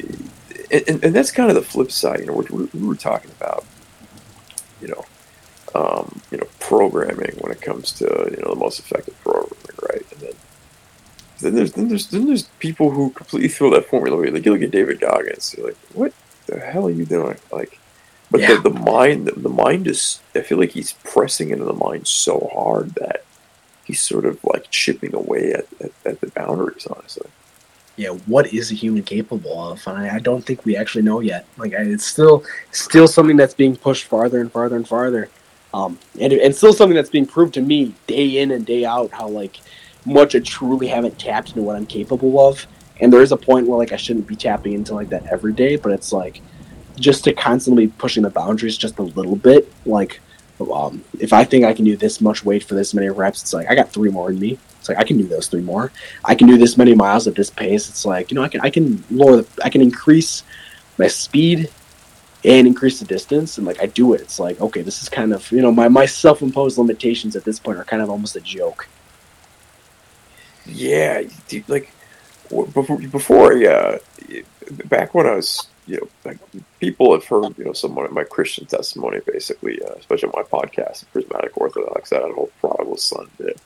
and, 0.71 1.03
and 1.03 1.15
that's 1.15 1.31
kind 1.31 1.49
of 1.49 1.55
the 1.55 1.63
flip 1.63 1.91
side. 1.91 2.19
You 2.19 2.27
know, 2.27 2.33
we, 2.33 2.69
we 2.79 2.87
were 2.87 2.95
talking 2.95 3.31
about, 3.31 3.65
you 4.79 4.89
know, 4.89 5.05
um, 5.73 6.21
you 6.29 6.37
know, 6.37 6.47
programming 6.59 7.35
when 7.39 7.51
it 7.51 7.61
comes 7.61 7.91
to 7.93 8.05
you 8.05 8.43
know 8.43 8.53
the 8.53 8.59
most 8.59 8.77
effective 8.77 9.19
programming, 9.23 9.57
right? 9.89 10.05
And 10.11 10.19
then 10.21 10.33
then 11.39 11.55
there's 11.55 11.73
then 11.73 11.87
there's 11.87 12.07
then 12.07 12.27
there's 12.27 12.43
people 12.59 12.91
who 12.91 13.09
completely 13.09 13.49
throw 13.49 13.71
that 13.71 13.87
formula 13.87 14.19
away. 14.19 14.29
Like 14.29 14.45
you 14.45 14.53
look 14.53 14.61
at 14.61 14.69
David 14.69 14.99
Goggins, 14.99 15.55
you're 15.57 15.65
like, 15.65 15.77
what 15.93 16.13
the 16.45 16.59
hell 16.59 16.85
are 16.85 16.91
you 16.91 17.05
doing? 17.05 17.39
Like, 17.51 17.79
but 18.33 18.41
yeah. 18.41 18.55
the, 18.55 18.69
the 18.69 18.79
mind, 18.79 19.27
the, 19.27 19.39
the 19.39 19.49
mind 19.49 19.87
is. 19.87 20.19
I 20.35 20.41
feel 20.41 20.57
like 20.57 20.71
he's 20.71 20.93
pressing 21.05 21.51
into 21.51 21.63
the 21.63 21.73
mind 21.73 22.07
so 22.07 22.49
hard 22.53 22.95
that 22.95 23.23
he's 23.85 24.01
sort 24.01 24.25
of 24.25 24.43
like 24.43 24.69
chipping 24.69 25.15
away 25.15 25.53
at, 25.53 25.67
at, 25.79 25.91
at 26.05 26.19
the 26.19 26.27
boundaries, 26.27 26.85
honestly 26.87 27.29
yeah, 27.95 28.09
what 28.09 28.51
is 28.53 28.71
a 28.71 28.75
human 28.75 29.03
capable 29.03 29.71
of? 29.71 29.85
And 29.87 29.97
I, 29.97 30.15
I 30.15 30.19
don't 30.19 30.43
think 30.43 30.65
we 30.65 30.75
actually 30.75 31.03
know 31.03 31.19
yet. 31.19 31.45
Like, 31.57 31.73
I, 31.73 31.81
it's 31.81 32.05
still 32.05 32.43
still 32.71 33.07
something 33.07 33.37
that's 33.37 33.53
being 33.53 33.75
pushed 33.75 34.05
farther 34.05 34.41
and 34.41 34.51
farther 34.51 34.75
and 34.75 34.87
farther. 34.87 35.29
Um, 35.73 35.99
and 36.19 36.33
and 36.33 36.55
still 36.55 36.73
something 36.73 36.95
that's 36.95 37.09
being 37.09 37.25
proved 37.25 37.53
to 37.55 37.61
me 37.61 37.93
day 38.07 38.39
in 38.39 38.51
and 38.51 38.65
day 38.65 38.85
out 38.85 39.11
how 39.11 39.27
like 39.27 39.59
much 40.05 40.35
I 40.35 40.39
truly 40.39 40.87
haven't 40.87 41.19
tapped 41.19 41.49
into 41.49 41.61
what 41.61 41.75
I'm 41.75 41.85
capable 41.85 42.39
of. 42.39 42.65
And 42.99 43.11
there 43.11 43.21
is 43.21 43.31
a 43.31 43.37
point 43.37 43.67
where 43.67 43.77
like 43.77 43.91
I 43.91 43.97
shouldn't 43.97 44.27
be 44.27 44.35
tapping 44.35 44.73
into 44.73 44.93
like 44.95 45.09
that 45.09 45.25
every 45.27 45.53
day, 45.53 45.75
but 45.75 45.91
it's 45.91 46.11
like 46.11 46.41
just 46.95 47.23
to 47.25 47.33
constantly 47.33 47.87
pushing 47.87 48.23
the 48.23 48.29
boundaries 48.29 48.77
just 48.77 48.99
a 48.99 49.03
little 49.03 49.35
bit. 49.35 49.71
Like, 49.85 50.19
um, 50.71 51.03
if 51.19 51.33
I 51.33 51.43
think 51.43 51.65
I 51.65 51.73
can 51.73 51.85
do 51.85 51.97
this 51.97 52.21
much 52.21 52.45
weight 52.45 52.63
for 52.63 52.75
this 52.75 52.93
many 52.93 53.09
reps, 53.09 53.41
it's 53.41 53.53
like 53.53 53.69
I 53.69 53.75
got 53.75 53.91
three 53.91 54.09
more 54.09 54.29
in 54.29 54.39
me. 54.39 54.57
It's 54.79 54.89
like 54.89 54.97
I 54.97 55.03
can 55.03 55.17
do 55.17 55.27
those 55.27 55.47
three 55.47 55.61
more. 55.61 55.91
I 56.25 56.35
can 56.35 56.47
do 56.47 56.57
this 56.57 56.77
many 56.77 56.93
miles 56.93 57.27
at 57.27 57.35
this 57.35 57.49
pace. 57.49 57.89
It's 57.89 58.05
like 58.05 58.31
you 58.31 58.35
know 58.35 58.43
I 58.43 58.49
can 58.49 58.61
I 58.61 58.69
can 58.69 59.03
lower 59.09 59.37
the, 59.37 59.47
I 59.63 59.69
can 59.69 59.81
increase 59.81 60.43
my 60.97 61.07
speed 61.07 61.69
and 62.45 62.67
increase 62.67 62.99
the 62.99 63.05
distance 63.05 63.57
and 63.57 63.65
like 63.65 63.81
I 63.81 63.85
do 63.87 64.13
it. 64.13 64.21
It's 64.21 64.39
like 64.39 64.59
okay, 64.61 64.81
this 64.81 65.01
is 65.01 65.09
kind 65.09 65.33
of 65.33 65.49
you 65.51 65.61
know 65.61 65.71
my 65.71 65.87
my 65.87 66.05
self 66.05 66.41
imposed 66.41 66.77
limitations 66.77 67.35
at 67.35 67.43
this 67.45 67.59
point 67.59 67.77
are 67.77 67.85
kind 67.85 68.01
of 68.01 68.09
almost 68.09 68.35
a 68.35 68.41
joke. 68.41 68.87
Yeah, 70.65 71.23
like 71.67 71.91
before 72.49 72.97
before 72.97 73.53
uh, 73.65 73.97
back 74.85 75.13
when 75.13 75.27
I 75.27 75.35
was 75.35 75.67
you 75.85 75.97
know 75.97 76.07
like 76.25 76.37
people 76.79 77.13
have 77.13 77.25
heard 77.25 77.57
you 77.57 77.65
know 77.65 77.73
some 77.73 77.97
of 77.97 78.11
my 78.11 78.23
Christian 78.23 78.65
testimony 78.65 79.19
basically, 79.25 79.81
uh, 79.81 79.93
especially 79.93 80.29
on 80.29 80.43
my 80.43 80.43
podcast, 80.43 81.05
Prismatic 81.11 81.57
Orthodox, 81.57 82.09
that 82.09 82.23
an 82.23 82.33
old 82.35 82.51
prodigal 82.59 82.97
son 82.97 83.29
did 83.37 83.59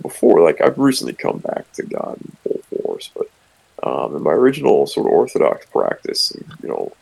before, 0.00 0.40
like 0.40 0.60
I've 0.60 0.78
recently 0.78 1.12
come 1.12 1.38
back 1.38 1.70
to 1.72 1.82
God 1.82 2.18
in 2.20 2.32
full 2.42 2.82
force, 2.82 3.10
but 3.14 3.28
um, 3.82 4.16
in 4.16 4.22
my 4.22 4.32
original 4.32 4.86
sort 4.86 5.06
of 5.06 5.12
Orthodox 5.12 5.66
practice, 5.66 6.32
you 6.62 6.68
know, 6.68 6.92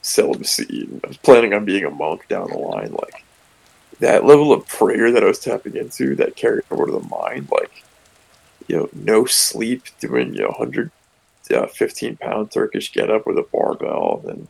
celibacy, 0.00 0.88
I 1.04 1.08
was 1.08 1.16
planning 1.18 1.52
on 1.52 1.64
being 1.64 1.84
a 1.84 1.90
monk 1.90 2.28
down 2.28 2.48
the 2.50 2.58
line. 2.58 2.92
Like 2.92 3.24
that 4.00 4.24
level 4.24 4.52
of 4.52 4.66
prayer 4.68 5.10
that 5.10 5.22
I 5.22 5.26
was 5.26 5.38
tapping 5.38 5.76
into, 5.76 6.14
that 6.16 6.36
carried 6.36 6.64
over 6.70 6.86
to 6.86 6.92
the 6.92 7.08
mind, 7.08 7.50
like 7.50 7.84
you 8.68 8.76
know, 8.76 8.88
no 8.92 9.24
sleep, 9.24 9.84
doing 10.00 10.34
you 10.34 10.42
know, 10.42 10.54
hundred 10.56 10.90
uh, 11.50 11.66
15 11.66 12.16
pound 12.16 12.50
Turkish 12.50 12.92
get 12.92 13.10
up 13.10 13.26
with 13.26 13.38
a 13.38 13.46
barbell, 13.52 14.24
and 14.28 14.48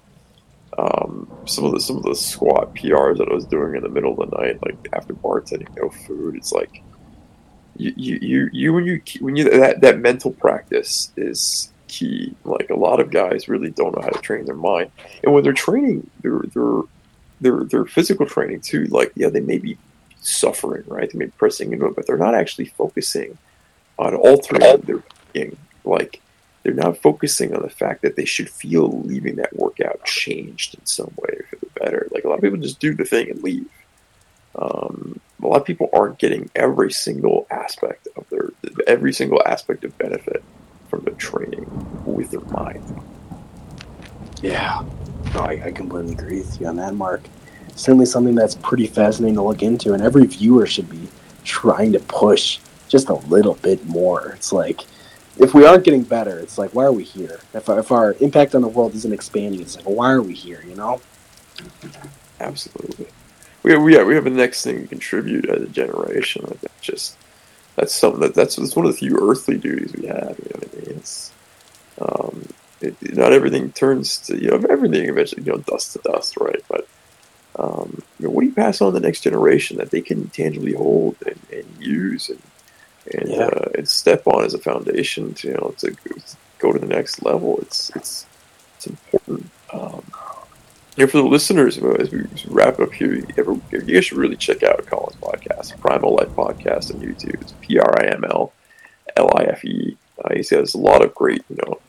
um, 0.79 1.31
some 1.47 1.65
of 1.65 1.73
the 1.73 1.81
some 1.81 1.97
of 1.97 2.03
the 2.03 2.15
squat 2.15 2.75
PRs 2.75 3.19
that 3.19 3.29
I 3.29 3.35
was 3.35 3.45
doing 3.47 3.77
in 3.77 3.83
the 3.83 3.89
middle 3.89 4.21
of 4.21 4.31
the 4.31 4.37
night, 4.37 4.59
like 4.65 4.89
after 4.93 5.15
bartending, 5.15 5.75
no 5.77 5.91
food. 5.91 6.37
It's 6.37 6.53
like 6.53 6.83
you, 7.77 7.93
you, 7.97 8.51
you, 8.53 8.73
when 8.73 8.85
you, 8.85 9.03
when 9.21 9.37
you, 9.37 9.45
that, 9.45 9.81
that 9.81 9.99
mental 9.99 10.33
practice 10.33 11.11
is 11.17 11.73
key. 11.89 12.35
Like 12.45 12.71
a 12.71 12.77
lot 12.77 13.01
of 13.01 13.11
guys 13.11 13.49
really 13.49 13.71
don't 13.71 13.95
know 13.95 14.03
how 14.03 14.11
to 14.11 14.21
train 14.21 14.45
their 14.45 14.55
mind, 14.55 14.91
and 15.23 15.33
when 15.33 15.43
they're 15.43 15.53
training, 15.53 16.09
their, 16.23 16.41
their, 16.55 16.83
their, 17.41 17.65
their 17.65 17.85
physical 17.85 18.27
training 18.27 18.61
too. 18.61 18.85
Like, 18.87 19.13
yeah, 19.15 19.29
they 19.29 19.41
may 19.41 19.59
be 19.59 19.79
suffering, 20.21 20.85
right? 20.87 21.11
They 21.11 21.19
may 21.19 21.27
be 21.27 21.33
pressing 21.33 21.73
into 21.73 21.87
it, 21.87 21.97
but 21.97 22.07
they're 22.07 22.17
not 22.17 22.35
actually 22.35 22.67
focusing 22.67 23.37
on 23.99 24.15
altering 24.15 24.81
their 24.83 25.03
being. 25.33 25.57
Like, 25.85 26.21
they're 26.63 26.75
not 26.75 26.99
focusing 26.99 27.55
on 27.55 27.63
the 27.63 27.71
fact 27.71 28.03
that 28.03 28.17
they 28.17 28.25
should 28.25 28.49
feel 28.49 29.03
leaving 29.03 29.37
that 29.37 29.57
workout 29.57 30.05
changed 30.05 30.75
in 30.75 30.87
some 30.87 31.13
way 31.17 31.39
for 31.49 31.57
the 31.57 31.67
better. 31.81 32.09
Like 32.13 32.25
a 32.25 32.29
lot 32.29 32.37
of 32.37 32.43
people 32.43 32.59
just 32.59 32.79
do 32.79 32.95
the 32.95 33.05
thing 33.05 33.31
and 33.31 33.43
leave. 33.43 33.69
Um, 34.55 35.21
a 35.43 35.47
lot 35.47 35.61
of 35.61 35.67
people 35.67 35.89
aren't 35.93 36.19
getting 36.19 36.51
every 36.55 36.93
single 36.93 37.47
aspect 37.51 38.07
of 38.17 38.29
their 38.29 38.51
every 38.87 39.13
single 39.13 39.43
aspect 39.45 39.85
of 39.85 39.97
benefit 39.99 40.43
from 40.89 41.05
the 41.05 41.11
training 41.13 41.67
with 42.05 42.31
their 42.31 42.41
mind. 42.41 42.85
Yeah, 44.43 44.85
no, 45.35 45.41
I, 45.41 45.63
I 45.65 45.73
completely 45.73 46.13
agree 46.13 46.39
with 46.39 46.61
you 46.61 46.67
on 46.67 46.77
that, 46.77 46.95
Mark. 46.95 47.23
Certainly 47.75 48.07
something 48.07 48.35
that's 48.35 48.55
pretty 48.57 48.87
fascinating 48.87 49.37
to 49.37 49.43
look 49.43 49.63
into, 49.63 49.95
and 49.95 50.03
every 50.03 50.27
viewer 50.27 50.67
should 50.67 50.91
be 50.91 51.09
trying 51.45 51.93
to 51.93 52.01
push 52.01 52.61
just 52.89 53.09
a 53.09 53.15
little 53.15 53.55
bit 53.55 53.85
more. 53.87 54.33
It's 54.33 54.53
like 54.53 54.83
if 55.39 55.55
we 55.55 55.67
aren't 55.67 55.85
getting 55.85 56.03
better, 56.03 56.39
it's 56.39 56.59
like 56.59 56.75
why 56.75 56.85
are 56.85 56.93
we 56.93 57.05
here? 57.05 57.41
If 57.55 57.69
our, 57.69 57.79
if 57.81 57.93
our 57.93 58.15
impact 58.21 58.55
on 58.55 58.63
the 58.63 58.69
world 58.69 58.95
isn't 58.95 59.13
expanding, 59.13 59.61
it's 59.61 59.77
like 59.77 59.85
why 59.85 60.11
are 60.11 60.23
we 60.23 60.35
here? 60.35 60.63
You 60.67 60.75
know? 60.75 61.01
Absolutely 62.41 63.07
we 63.63 63.73
have, 63.73 63.83
we 63.83 63.95
have, 63.95 64.07
we 64.07 64.15
have 64.15 64.27
a 64.27 64.31
next 64.31 64.65
thing 64.65 64.83
to 64.83 64.89
contribute 64.89 65.49
as 65.49 65.63
a 65.63 65.69
generation. 65.69 66.45
Like 66.47 66.61
that's 66.61 66.81
just 66.81 67.17
that's 67.77 67.95
something 67.95 68.21
that 68.21 68.35
that's, 68.35 68.57
that's 68.57 68.77
one 68.77 68.87
of 68.87 68.93
the 68.93 68.99
few 68.99 69.31
earthly 69.31 69.57
duties 69.57 69.93
we 69.95 70.07
have. 70.07 70.39
You 70.39 70.51
know 70.51 70.61
what 70.61 70.69
I 70.73 70.77
mean? 70.77 70.97
It's 70.97 71.33
um, 72.01 72.49
it, 72.81 73.17
not 73.17 73.33
everything 73.33 73.73
turns 73.73 74.19
to 74.19 74.37
you 74.37 74.49
know 74.49 74.65
everything 74.69 75.09
eventually 75.09 75.45
you 75.45 75.53
know 75.53 75.59
dust 75.59 75.93
to 75.93 76.01
dust, 76.01 76.37
right? 76.39 76.63
But 76.69 76.89
um, 77.57 78.03
you 78.19 78.27
know, 78.27 78.33
what 78.33 78.43
do 78.43 78.49
you 78.49 78.55
pass 78.55 78.81
on 78.81 78.93
to 78.93 78.99
the 78.99 79.07
next 79.07 79.21
generation 79.21 79.77
that 79.77 79.91
they 79.91 80.01
can 80.01 80.29
tangibly 80.29 80.73
hold 80.73 81.17
and, 81.27 81.39
and 81.53 81.67
use 81.79 82.31
and 82.31 82.43
and, 83.13 83.29
yeah. 83.29 83.47
uh, 83.47 83.69
and 83.77 83.89
step 83.89 84.27
on 84.27 84.45
as 84.45 84.55
a 84.55 84.59
foundation 84.59 85.35
to 85.35 85.49
you 85.49 85.55
know 85.55 85.75
to 85.79 85.97
go 86.59 86.73
to 86.73 86.79
the 86.79 86.87
next 86.87 87.23
level? 87.23 87.59
It's 87.61 87.91
it's 87.97 88.27
it's 88.77 88.87
important. 88.87 89.51
Um, 89.73 90.03
And 90.99 91.11
for 91.11 91.17
the 91.17 91.25
listeners, 91.25 91.79
as 91.79 92.11
we 92.11 92.27
wrap 92.49 92.79
up 92.79 92.93
here, 92.93 93.15
you 93.15 93.81
guys 93.81 94.05
should 94.05 94.19
really 94.19 94.37
check 94.37 94.63
out 94.63 94.85
Colin's 94.85 95.17
podcast, 95.17 95.81
Primal 95.81 96.15
Life 96.17 96.29
Podcast 96.29 96.95
on 96.95 97.01
YouTube. 97.01 97.41
It's 97.41 97.55
P 97.63 97.79
R 97.79 97.95
I 97.99 98.09
M 98.09 98.25
L 98.25 98.53
L 99.17 99.31
I 99.35 99.45
F 99.45 99.65
E. 99.65 99.97
Uh, 100.23 100.35
he 100.35 100.45
has 100.55 100.75
a 100.75 100.79
lot 100.79 101.03
of 101.03 101.15
great, 101.15 101.43
you 101.49 101.57
know, 101.65 101.81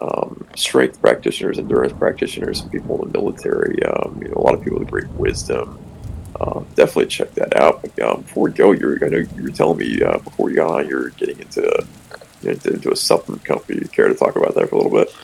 um, 0.00 0.46
strength 0.56 1.00
practitioners, 1.02 1.58
endurance 1.58 1.92
practitioners, 1.92 2.60
some 2.60 2.70
people 2.70 3.02
in 3.02 3.12
the 3.12 3.18
military, 3.18 3.82
um, 3.84 4.18
you 4.22 4.28
know, 4.28 4.36
a 4.36 4.44
lot 4.46 4.54
of 4.54 4.62
people 4.64 4.78
with 4.78 4.90
great 4.90 5.08
wisdom. 5.10 5.78
Uh, 6.38 6.60
definitely 6.74 7.06
check 7.06 7.32
that 7.34 7.56
out. 7.60 7.82
But, 7.82 7.98
um, 8.00 8.22
before 8.22 8.44
we 8.44 8.52
go, 8.52 8.72
you're, 8.72 9.04
I 9.04 9.08
know 9.08 9.18
you 9.18 9.42
were 9.42 9.50
telling 9.50 9.78
me 9.78 10.02
uh, 10.02 10.18
before 10.18 10.50
you 10.50 10.56
got 10.56 10.70
on, 10.70 10.88
you're 10.88 11.10
getting 11.10 11.38
into, 11.40 11.86
into, 12.42 12.74
into 12.74 12.92
a 12.92 12.96
supplement 12.96 13.44
company. 13.44 13.78
You 13.80 13.88
care 13.88 14.08
to 14.08 14.14
talk 14.14 14.36
about 14.36 14.54
that 14.54 14.68
for 14.68 14.76
a 14.76 14.78
little 14.78 14.92
bit? 14.92 15.14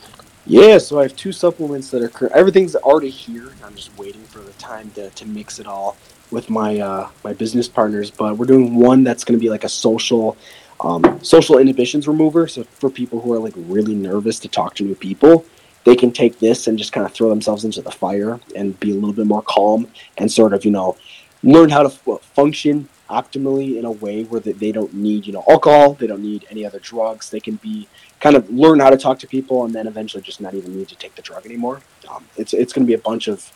Yeah, 0.45 0.77
so 0.77 0.99
I 0.99 1.03
have 1.03 1.15
two 1.15 1.31
supplements 1.31 1.89
that 1.91 2.03
are. 2.03 2.33
Everything's 2.33 2.75
already 2.75 3.09
here. 3.09 3.53
I'm 3.63 3.75
just 3.75 3.97
waiting 3.97 4.23
for 4.23 4.39
the 4.39 4.51
time 4.53 4.91
to, 4.91 5.09
to 5.09 5.25
mix 5.25 5.59
it 5.59 5.67
all 5.67 5.95
with 6.31 6.49
my 6.49 6.79
uh, 6.79 7.09
my 7.23 7.31
business 7.31 7.69
partners. 7.69 8.11
But 8.11 8.37
we're 8.37 8.45
doing 8.45 8.75
one 8.75 9.05
that's 9.05 9.23
going 9.23 9.39
to 9.39 9.41
be 9.41 9.49
like 9.49 9.63
a 9.63 9.69
social 9.69 10.35
um, 10.81 11.23
social 11.23 11.59
inhibitions 11.59 12.09
remover. 12.09 12.47
So 12.47 12.65
for 12.65 12.89
people 12.89 13.21
who 13.21 13.31
are 13.31 13.39
like 13.39 13.53
really 13.55 13.95
nervous 13.95 14.37
to 14.39 14.49
talk 14.49 14.75
to 14.75 14.83
new 14.83 14.95
people, 14.95 15.45
they 15.83 15.95
can 15.95 16.11
take 16.11 16.39
this 16.39 16.67
and 16.67 16.77
just 16.77 16.93
kind 16.93 17.05
of 17.05 17.13
throw 17.13 17.29
themselves 17.29 17.65
into 17.65 17.81
the 17.81 17.91
fire 17.91 18.39
and 18.55 18.79
be 18.79 18.91
a 18.91 18.95
little 18.95 19.13
bit 19.13 19.27
more 19.27 19.41
calm 19.41 19.87
and 20.17 20.31
sort 20.31 20.53
of 20.53 20.63
you 20.65 20.71
know 20.71 20.95
learn 21.43 21.69
how 21.69 21.83
to 21.83 21.89
f- 21.89 22.21
function 22.21 22.87
optimally 23.09 23.77
in 23.77 23.85
a 23.85 23.91
way 23.91 24.23
where 24.23 24.39
they 24.39 24.71
don't 24.71 24.93
need 24.93 25.27
you 25.27 25.33
know 25.33 25.43
alcohol 25.47 25.93
they 25.93 26.07
don't 26.07 26.23
need 26.23 26.45
any 26.49 26.65
other 26.65 26.79
drugs. 26.79 27.29
They 27.29 27.39
can 27.39 27.55
be 27.55 27.87
kind 28.19 28.35
of 28.37 28.49
learn 28.49 28.79
how 28.79 28.89
to 28.89 28.97
talk 28.97 29.19
to 29.19 29.27
people 29.27 29.65
and 29.65 29.75
then 29.75 29.85
eventually 29.85 30.23
just 30.23 30.39
not 30.39 30.53
even 30.53 30.75
need 30.75 30.87
to 30.87 30.95
take 30.95 31.13
the 31.15 31.21
drug 31.21 31.45
anymore. 31.45 31.81
Um, 32.09 32.25
it's, 32.37 32.53
it's 32.53 32.71
going 32.71 32.85
to 32.85 32.87
be 32.87 32.93
a 32.93 33.05
bunch 33.09 33.27
of 33.27 33.51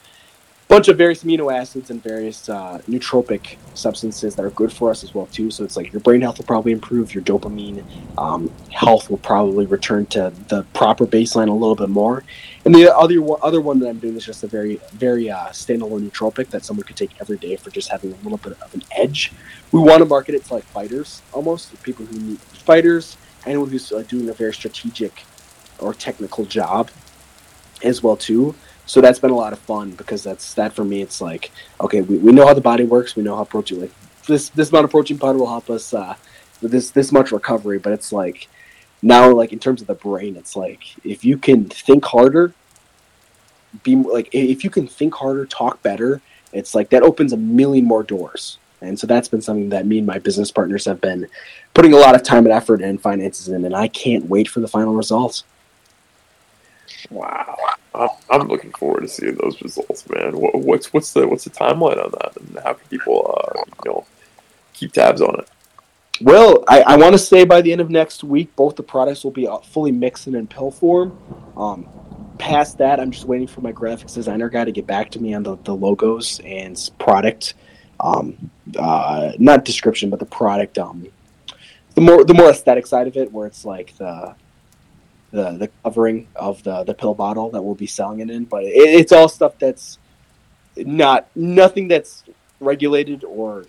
bunch 0.68 0.90
of 0.90 0.98
various 0.98 1.24
amino 1.24 1.54
acids 1.54 1.90
and 1.90 2.04
various 2.04 2.50
uh, 2.50 2.80
nootropic 2.90 3.56
substances 3.74 4.36
that 4.36 4.44
are 4.44 4.50
good 4.50 4.72
for 4.72 4.92
us 4.92 5.04
as 5.04 5.16
well 5.16 5.26
too. 5.28 5.50
So 5.50 5.64
it's 5.64 5.78
like 5.78 5.94
your 5.94 6.02
brain 6.02 6.22
health 6.22 6.38
will 6.38 6.46
probably 6.46 6.74
improve, 6.74 7.14
your 7.14 7.24
dopamine 7.24 7.84
um, 8.18 8.52
health 8.72 9.10
will 9.10 9.18
probably 9.20 9.66
return 9.66 10.06
to 10.08 10.34
the 10.50 10.64
proper 10.74 11.06
baseline 11.06 11.48
a 11.48 11.54
little 11.54 11.76
bit 11.76 11.90
more. 11.90 12.24
And 12.66 12.76
the 12.76 12.94
other 12.94 13.16
other 13.42 13.62
one 13.62 13.80
that 13.80 13.88
I'm 13.88 14.00
doing 14.00 14.16
is 14.16 14.26
just 14.26 14.44
a 14.44 14.48
very 14.48 14.82
very 14.94 15.30
uh, 15.30 15.48
standalone 15.48 16.10
nootropic 16.10 16.50
that 16.50 16.66
someone 16.66 16.86
could 16.86 16.98
take 16.98 17.12
every 17.22 17.38
day 17.38 17.56
for 17.56 17.70
just 17.70 17.90
having 17.90 18.12
a 18.12 18.18
little 18.24 18.38
bit 18.38 18.58
of 18.62 18.74
an 18.74 18.84
edge. 18.92 19.32
We 19.72 19.80
want 19.80 20.00
to 20.00 20.06
market 20.06 20.36
it 20.36 20.46
to 20.46 20.56
like 20.56 20.66
fighters 20.66 21.22
almost, 21.32 21.82
people 21.84 22.06
who 22.06 22.20
need 22.20 22.40
fighters, 22.40 23.18
anyone 23.46 23.70
who's 23.70 23.92
uh, 23.94 24.04
doing 24.08 24.28
a 24.30 24.34
very 24.34 24.54
strategic 24.54 25.24
or 25.80 25.94
technical 25.94 26.44
job 26.44 26.90
as 27.84 28.04
well 28.04 28.18
too 28.18 28.56
so 28.88 29.02
that's 29.02 29.20
been 29.20 29.32
a 29.32 29.36
lot 29.36 29.54
of 29.54 29.60
fun 29.60 29.92
because 29.92 30.24
that's 30.24 30.54
that 30.54 30.74
for 30.74 30.86
me 30.86 31.02
it's 31.02 31.20
like 31.22 31.52
okay 31.82 32.02
we, 32.02 32.18
we 32.18 32.32
know 32.32 32.48
how 32.48 32.54
the 32.54 32.62
body 32.62 32.86
works. 32.86 33.16
We 33.16 33.22
know 33.22 33.36
how 33.36 33.44
protein 33.44 33.82
like 33.82 33.92
this 34.26 34.50
this 34.50 34.70
amount 34.70 34.86
of 34.86 34.92
protein 34.92 35.20
powder 35.20 35.38
will 35.38 35.48
help 35.48 35.70
us 35.70 35.94
uh, 35.94 36.16
with 36.62 36.72
this 36.72 36.90
this 36.92 37.12
much 37.12 37.32
recovery. 37.32 37.78
But 37.78 37.94
it's 37.94 38.12
like 38.12 38.48
now 39.02 39.32
like 39.32 39.54
in 39.54 39.60
terms 39.60 39.82
of 39.82 39.88
the 39.88 39.94
brain 39.94 40.36
it's 40.36 40.56
like 40.56 40.82
if 41.06 41.24
you 41.24 41.38
can 41.38 41.66
think 41.66 42.04
harder 42.04 42.54
be 43.84 43.96
like 43.96 44.30
if 44.32 44.64
you 44.64 44.70
can 44.70 44.88
think 44.88 45.14
harder 45.14 45.46
talk 45.46 45.84
better 45.84 46.20
it's 46.52 46.74
like 46.74 46.90
that 46.90 47.04
opens 47.04 47.34
a 47.34 47.38
million 47.38 47.86
more 47.86 48.04
doors. 48.04 48.58
And 48.80 48.98
so 48.98 49.06
that's 49.06 49.28
been 49.28 49.42
something 49.42 49.70
that 49.70 49.86
me 49.86 49.98
and 49.98 50.08
my 50.08 50.20
business 50.20 50.52
partners 50.52 50.86
have 50.86 51.02
been 51.02 51.28
putting 51.74 51.94
a 51.94 51.98
lot 51.98 52.16
of 52.16 52.24
time 52.24 52.46
and 52.46 52.54
effort 52.54 52.82
and 52.82 53.02
finances 53.02 53.50
in. 53.50 53.66
And 53.66 53.76
i 53.76 53.88
can't 53.90 54.26
wait 54.26 54.48
for 54.48 54.62
the 54.62 54.68
final 54.68 54.96
results. 54.96 55.44
Wow 57.10 57.58
I'm 58.30 58.48
looking 58.48 58.72
forward 58.72 59.02
to 59.02 59.08
seeing 59.08 59.36
those 59.36 59.62
results, 59.62 60.08
man. 60.10 60.32
What's 60.34 60.94
what's 60.94 61.14
the 61.14 61.28
what's 61.28 61.44
the 61.44 61.50
timeline 61.50 62.04
on 62.04 62.12
that, 62.12 62.34
and 62.38 62.60
how 62.64 62.74
can 62.74 62.88
people 62.90 63.36
uh, 63.38 63.64
you 63.86 63.92
know 63.92 64.06
keep 64.74 64.94
tabs 64.94 65.22
on 65.22 65.40
it? 65.40 65.50
Well, 66.22 66.64
I, 66.68 66.82
I 66.82 66.96
want 66.96 67.14
to 67.14 67.20
say 67.20 67.46
by 67.46 67.62
the 67.62 67.72
end 67.72 67.82
of 67.82 67.90
next 67.90 68.24
week, 68.24 68.56
both 68.56 68.76
the 68.76 68.84
products 68.84 69.24
will 69.24 69.32
be 69.32 69.48
uh, 69.48 69.60
fully 69.60 69.92
mixed 69.92 70.28
and 70.28 70.36
in 70.36 70.48
pill 70.48 70.72
form. 70.72 71.18
Um, 71.56 71.88
past 72.40 72.80
that, 72.80 73.00
I'm 73.00 73.12
just 73.12 73.26
waiting 73.26 73.48
for 73.48 73.62
my 73.62 73.72
graphics 73.72 74.16
designer 74.16 74.50
guy 74.50 74.66
to 74.66 74.72
get 74.72 74.88
back 74.88 75.12
to 75.12 75.20
me 75.20 75.34
on 75.34 75.44
the, 75.44 75.58
the 75.64 75.76
logos 75.76 76.40
and 76.44 76.90
product, 76.98 77.54
um, 78.00 78.50
uh, 78.78 79.34
not 79.38 79.64
description, 79.64 80.10
but 80.10 80.20
the 80.20 80.26
product, 80.26 80.80
um, 80.80 81.08
the 81.94 82.02
more 82.02 82.24
the 82.24 82.34
more 82.34 82.50
aesthetic 82.50 82.88
side 82.88 83.08
of 83.08 83.16
it, 83.16 83.32
where 83.32 83.48
it's 83.48 83.66
like 83.66 83.96
the 83.98 84.36
the 85.32 85.52
the 85.52 85.70
covering 85.84 86.28
of 86.36 86.64
the 86.64 86.84
the 86.84 86.94
pill 86.94 87.14
bottle 87.14 87.50
that 87.52 87.62
we'll 87.62 87.76
be 87.76 87.88
selling 87.88 88.20
it 88.20 88.30
in. 88.30 88.46
But 88.46 88.64
it, 88.64 88.74
it's 88.74 89.12
all 89.12 89.30
stuff 89.30 89.58
that's 89.60 89.98
not 90.78 91.28
nothing 91.36 91.88
that's 91.88 92.24
regulated 92.60 93.24
or 93.24 93.66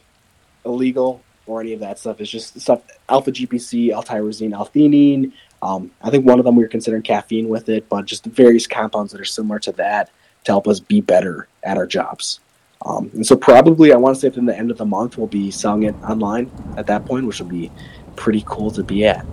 illegal 0.64 1.22
or 1.46 1.60
any 1.60 1.72
of 1.72 1.80
that 1.80 1.98
stuff. 1.98 2.20
It's 2.20 2.30
just 2.30 2.60
stuff 2.60 2.82
alpha 3.08 3.32
GPC, 3.32 3.90
L-tyrosine, 3.90 4.52
L-theanine. 4.52 5.32
Um, 5.62 5.90
I 6.02 6.10
think 6.10 6.26
one 6.26 6.38
of 6.38 6.44
them 6.44 6.56
we 6.56 6.62
were 6.62 6.68
considering 6.68 7.02
caffeine 7.02 7.48
with 7.48 7.68
it, 7.68 7.88
but 7.88 8.04
just 8.04 8.24
various 8.26 8.66
compounds 8.66 9.12
that 9.12 9.20
are 9.20 9.24
similar 9.24 9.58
to 9.60 9.72
that 9.72 10.10
to 10.44 10.52
help 10.52 10.68
us 10.68 10.78
be 10.78 11.00
better 11.00 11.48
at 11.64 11.76
our 11.76 11.86
jobs. 11.86 12.40
Um, 12.86 13.10
and 13.14 13.26
so 13.26 13.36
probably 13.36 13.92
I 13.92 13.96
want 13.96 14.14
to 14.16 14.20
say 14.20 14.28
within 14.28 14.46
the 14.46 14.56
end 14.56 14.70
of 14.70 14.78
the 14.78 14.86
month 14.86 15.18
we'll 15.18 15.26
be 15.26 15.50
selling 15.50 15.84
it 15.84 15.94
online 16.04 16.50
at 16.76 16.86
that 16.86 17.04
point, 17.06 17.26
which 17.26 17.40
will 17.40 17.48
be 17.48 17.72
pretty 18.14 18.44
cool 18.46 18.70
to 18.72 18.84
be 18.84 19.04
at. 19.04 19.26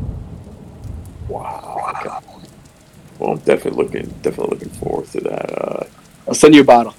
Wow. 1.28 1.94
Okay. 1.98 2.44
Well, 3.20 3.32
I'm 3.32 3.38
definitely 3.40 3.84
looking 3.84 4.10
definitely 4.22 4.58
looking 4.58 4.70
forward 4.70 5.08
to 5.08 5.22
that. 5.22 5.62
Uh, 5.62 5.86
I'll 6.28 6.34
send 6.34 6.54
you 6.54 6.62
a 6.62 6.66
bottle. 6.66 6.94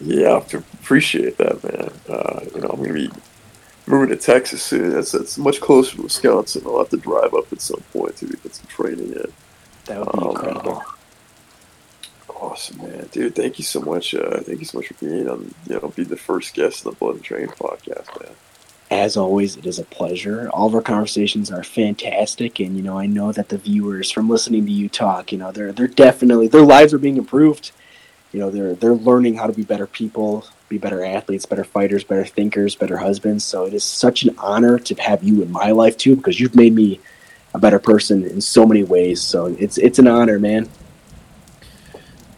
Yeah, 0.00 0.32
I 0.32 0.36
appreciate 0.36 1.36
that, 1.38 1.62
man. 1.64 1.90
Uh, 2.08 2.40
you 2.54 2.60
know, 2.60 2.68
I'm 2.68 2.80
gonna 2.80 2.92
be 2.92 3.10
moving 3.86 4.10
to 4.10 4.16
Texas 4.16 4.62
soon. 4.62 4.90
That's 4.90 5.12
that's 5.12 5.38
much 5.38 5.60
closer 5.60 5.96
to 5.96 6.02
Wisconsin. 6.02 6.62
I'll 6.66 6.78
have 6.78 6.90
to 6.90 6.96
drive 6.96 7.34
up 7.34 7.52
at 7.52 7.60
some 7.60 7.82
point 7.92 8.16
to 8.18 8.26
get 8.26 8.54
some 8.54 8.66
training 8.66 9.12
in. 9.12 9.32
That 9.86 10.00
would 10.00 10.12
be 10.12 10.18
um, 10.18 10.30
incredible. 10.30 10.82
Awesome, 12.28 12.78
man, 12.78 13.08
dude. 13.10 13.34
Thank 13.34 13.58
you 13.58 13.64
so 13.64 13.80
much. 13.80 14.14
Uh, 14.14 14.40
thank 14.40 14.60
you 14.60 14.66
so 14.66 14.78
much 14.78 14.88
for 14.88 14.94
being 14.94 15.28
on. 15.28 15.54
You 15.68 15.80
know, 15.80 15.88
be 15.88 16.04
the 16.04 16.16
first 16.16 16.54
guest 16.54 16.86
on 16.86 16.92
the 16.92 16.98
Blood 16.98 17.16
and 17.16 17.24
Train 17.24 17.48
podcast, 17.48 18.20
man 18.20 18.34
as 18.94 19.16
always, 19.16 19.56
it 19.56 19.66
is 19.66 19.80
a 19.80 19.84
pleasure. 19.84 20.48
All 20.50 20.68
of 20.68 20.74
our 20.74 20.80
conversations 20.80 21.50
are 21.50 21.64
fantastic, 21.64 22.60
and 22.60 22.76
you 22.76 22.82
know, 22.82 22.96
I 22.96 23.06
know 23.06 23.32
that 23.32 23.48
the 23.48 23.58
viewers 23.58 24.10
from 24.10 24.28
listening 24.28 24.64
to 24.66 24.72
you 24.72 24.88
talk, 24.88 25.32
you 25.32 25.38
know, 25.38 25.50
they're 25.50 25.72
they're 25.72 25.88
definitely 25.88 26.46
their 26.48 26.62
lives 26.62 26.94
are 26.94 26.98
being 26.98 27.16
improved. 27.16 27.72
You 28.32 28.40
know, 28.40 28.50
they're 28.50 28.74
they're 28.74 28.94
learning 28.94 29.34
how 29.34 29.48
to 29.48 29.52
be 29.52 29.64
better 29.64 29.86
people, 29.86 30.46
be 30.68 30.78
better 30.78 31.04
athletes, 31.04 31.44
better 31.44 31.64
fighters, 31.64 32.04
better 32.04 32.24
thinkers, 32.24 32.76
better 32.76 32.96
husbands. 32.96 33.44
So 33.44 33.66
it 33.66 33.74
is 33.74 33.82
such 33.82 34.22
an 34.22 34.36
honor 34.38 34.78
to 34.78 34.94
have 34.94 35.24
you 35.24 35.42
in 35.42 35.50
my 35.50 35.72
life 35.72 35.96
too, 35.96 36.14
because 36.14 36.38
you've 36.38 36.54
made 36.54 36.74
me 36.74 37.00
a 37.52 37.58
better 37.58 37.80
person 37.80 38.24
in 38.24 38.40
so 38.40 38.64
many 38.64 38.84
ways. 38.84 39.20
So 39.20 39.46
it's 39.46 39.76
it's 39.76 39.98
an 39.98 40.06
honor, 40.06 40.38
man. 40.38 40.68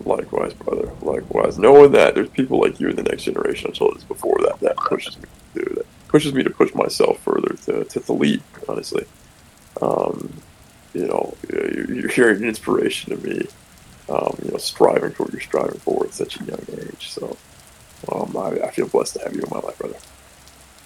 Likewise, 0.06 0.54
brother. 0.54 0.90
Likewise. 1.02 1.58
Knowing 1.58 1.92
that 1.92 2.14
there's 2.14 2.30
people 2.30 2.60
like 2.60 2.80
you 2.80 2.88
in 2.88 2.96
the 2.96 3.02
next 3.02 3.24
generation, 3.24 3.70
I 3.70 3.76
told 3.76 3.96
this 3.96 4.04
before, 4.04 4.38
that 4.42 4.58
that 4.60 4.76
pushes 4.76 5.18
me 5.18 5.24
to 5.54 5.64
do 5.64 5.74
that 5.74 5.86
pushes 6.16 6.32
me 6.32 6.42
to 6.42 6.48
push 6.48 6.74
myself 6.74 7.18
further 7.20 7.54
to, 7.66 7.84
to 7.84 8.00
the 8.00 8.12
lead, 8.14 8.42
honestly. 8.70 9.04
Um, 9.82 10.32
you 10.94 11.06
know, 11.06 11.36
you're, 11.52 12.10
you're 12.10 12.30
an 12.30 12.42
inspiration 12.42 13.14
to 13.14 13.22
me, 13.22 13.46
um, 14.08 14.34
you 14.42 14.50
know, 14.50 14.56
striving 14.56 15.10
for 15.10 15.24
what 15.24 15.32
you're 15.34 15.42
striving 15.42 15.78
for 15.80 16.06
at 16.06 16.14
such 16.14 16.40
a 16.40 16.44
young 16.44 16.64
age. 16.72 17.10
So 17.10 17.36
um, 18.10 18.34
I, 18.34 18.62
I, 18.62 18.70
feel 18.70 18.88
blessed 18.88 19.16
to 19.16 19.24
have 19.24 19.34
you 19.34 19.42
in 19.42 19.48
my 19.50 19.58
life, 19.58 19.76
brother. 19.76 19.98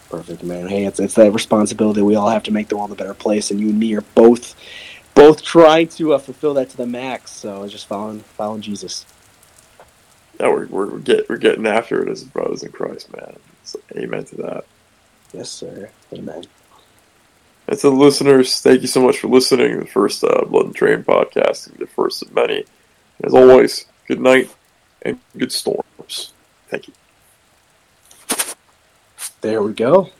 Perfect, 0.08 0.42
man. 0.42 0.66
Hey, 0.66 0.84
it's, 0.84 0.98
it's 0.98 1.14
that 1.14 1.30
responsibility. 1.30 2.02
We 2.02 2.16
all 2.16 2.28
have 2.28 2.42
to 2.44 2.50
make 2.50 2.66
the 2.66 2.76
world 2.76 2.90
a 2.90 2.96
better 2.96 3.14
place, 3.14 3.52
and 3.52 3.60
you 3.60 3.68
and 3.68 3.78
me 3.78 3.94
are 3.94 4.00
both 4.00 4.56
both 5.14 5.44
trying 5.44 5.86
to 5.90 6.14
uh, 6.14 6.18
fulfill 6.18 6.54
that 6.54 6.70
to 6.70 6.76
the 6.76 6.88
max. 6.88 7.30
So 7.30 7.68
just 7.68 7.86
following 7.86 8.18
following 8.36 8.62
Jesus. 8.62 9.06
Yeah, 10.40 10.48
we're, 10.48 10.66
we're, 10.66 10.90
we're, 10.90 10.98
get, 10.98 11.28
we're 11.28 11.36
getting 11.36 11.68
after 11.68 12.02
it 12.02 12.10
as 12.10 12.24
brothers 12.24 12.64
in 12.64 12.72
Christ, 12.72 13.14
man. 13.14 13.36
So, 13.62 13.78
amen 13.94 14.24
to 14.24 14.36
that. 14.38 14.64
Yes, 15.32 15.50
sir. 15.50 15.90
Amen. 16.12 16.44
And 17.68 17.78
to 17.78 17.90
the 17.90 17.96
listeners, 17.96 18.60
thank 18.60 18.82
you 18.82 18.88
so 18.88 19.00
much 19.00 19.18
for 19.18 19.28
listening 19.28 19.74
to 19.74 19.80
the 19.80 19.86
first 19.86 20.24
uh, 20.24 20.44
Blood 20.44 20.66
and 20.66 20.74
Train 20.74 21.04
podcast, 21.04 21.76
the 21.78 21.86
first 21.86 22.22
of 22.22 22.34
many. 22.34 22.64
As 23.22 23.34
always, 23.34 23.86
good 24.08 24.20
night 24.20 24.50
and 25.02 25.20
good 25.36 25.52
storms. 25.52 26.32
Thank 26.68 26.88
you. 26.88 26.94
There 29.40 29.62
we 29.62 29.72
go. 29.72 30.10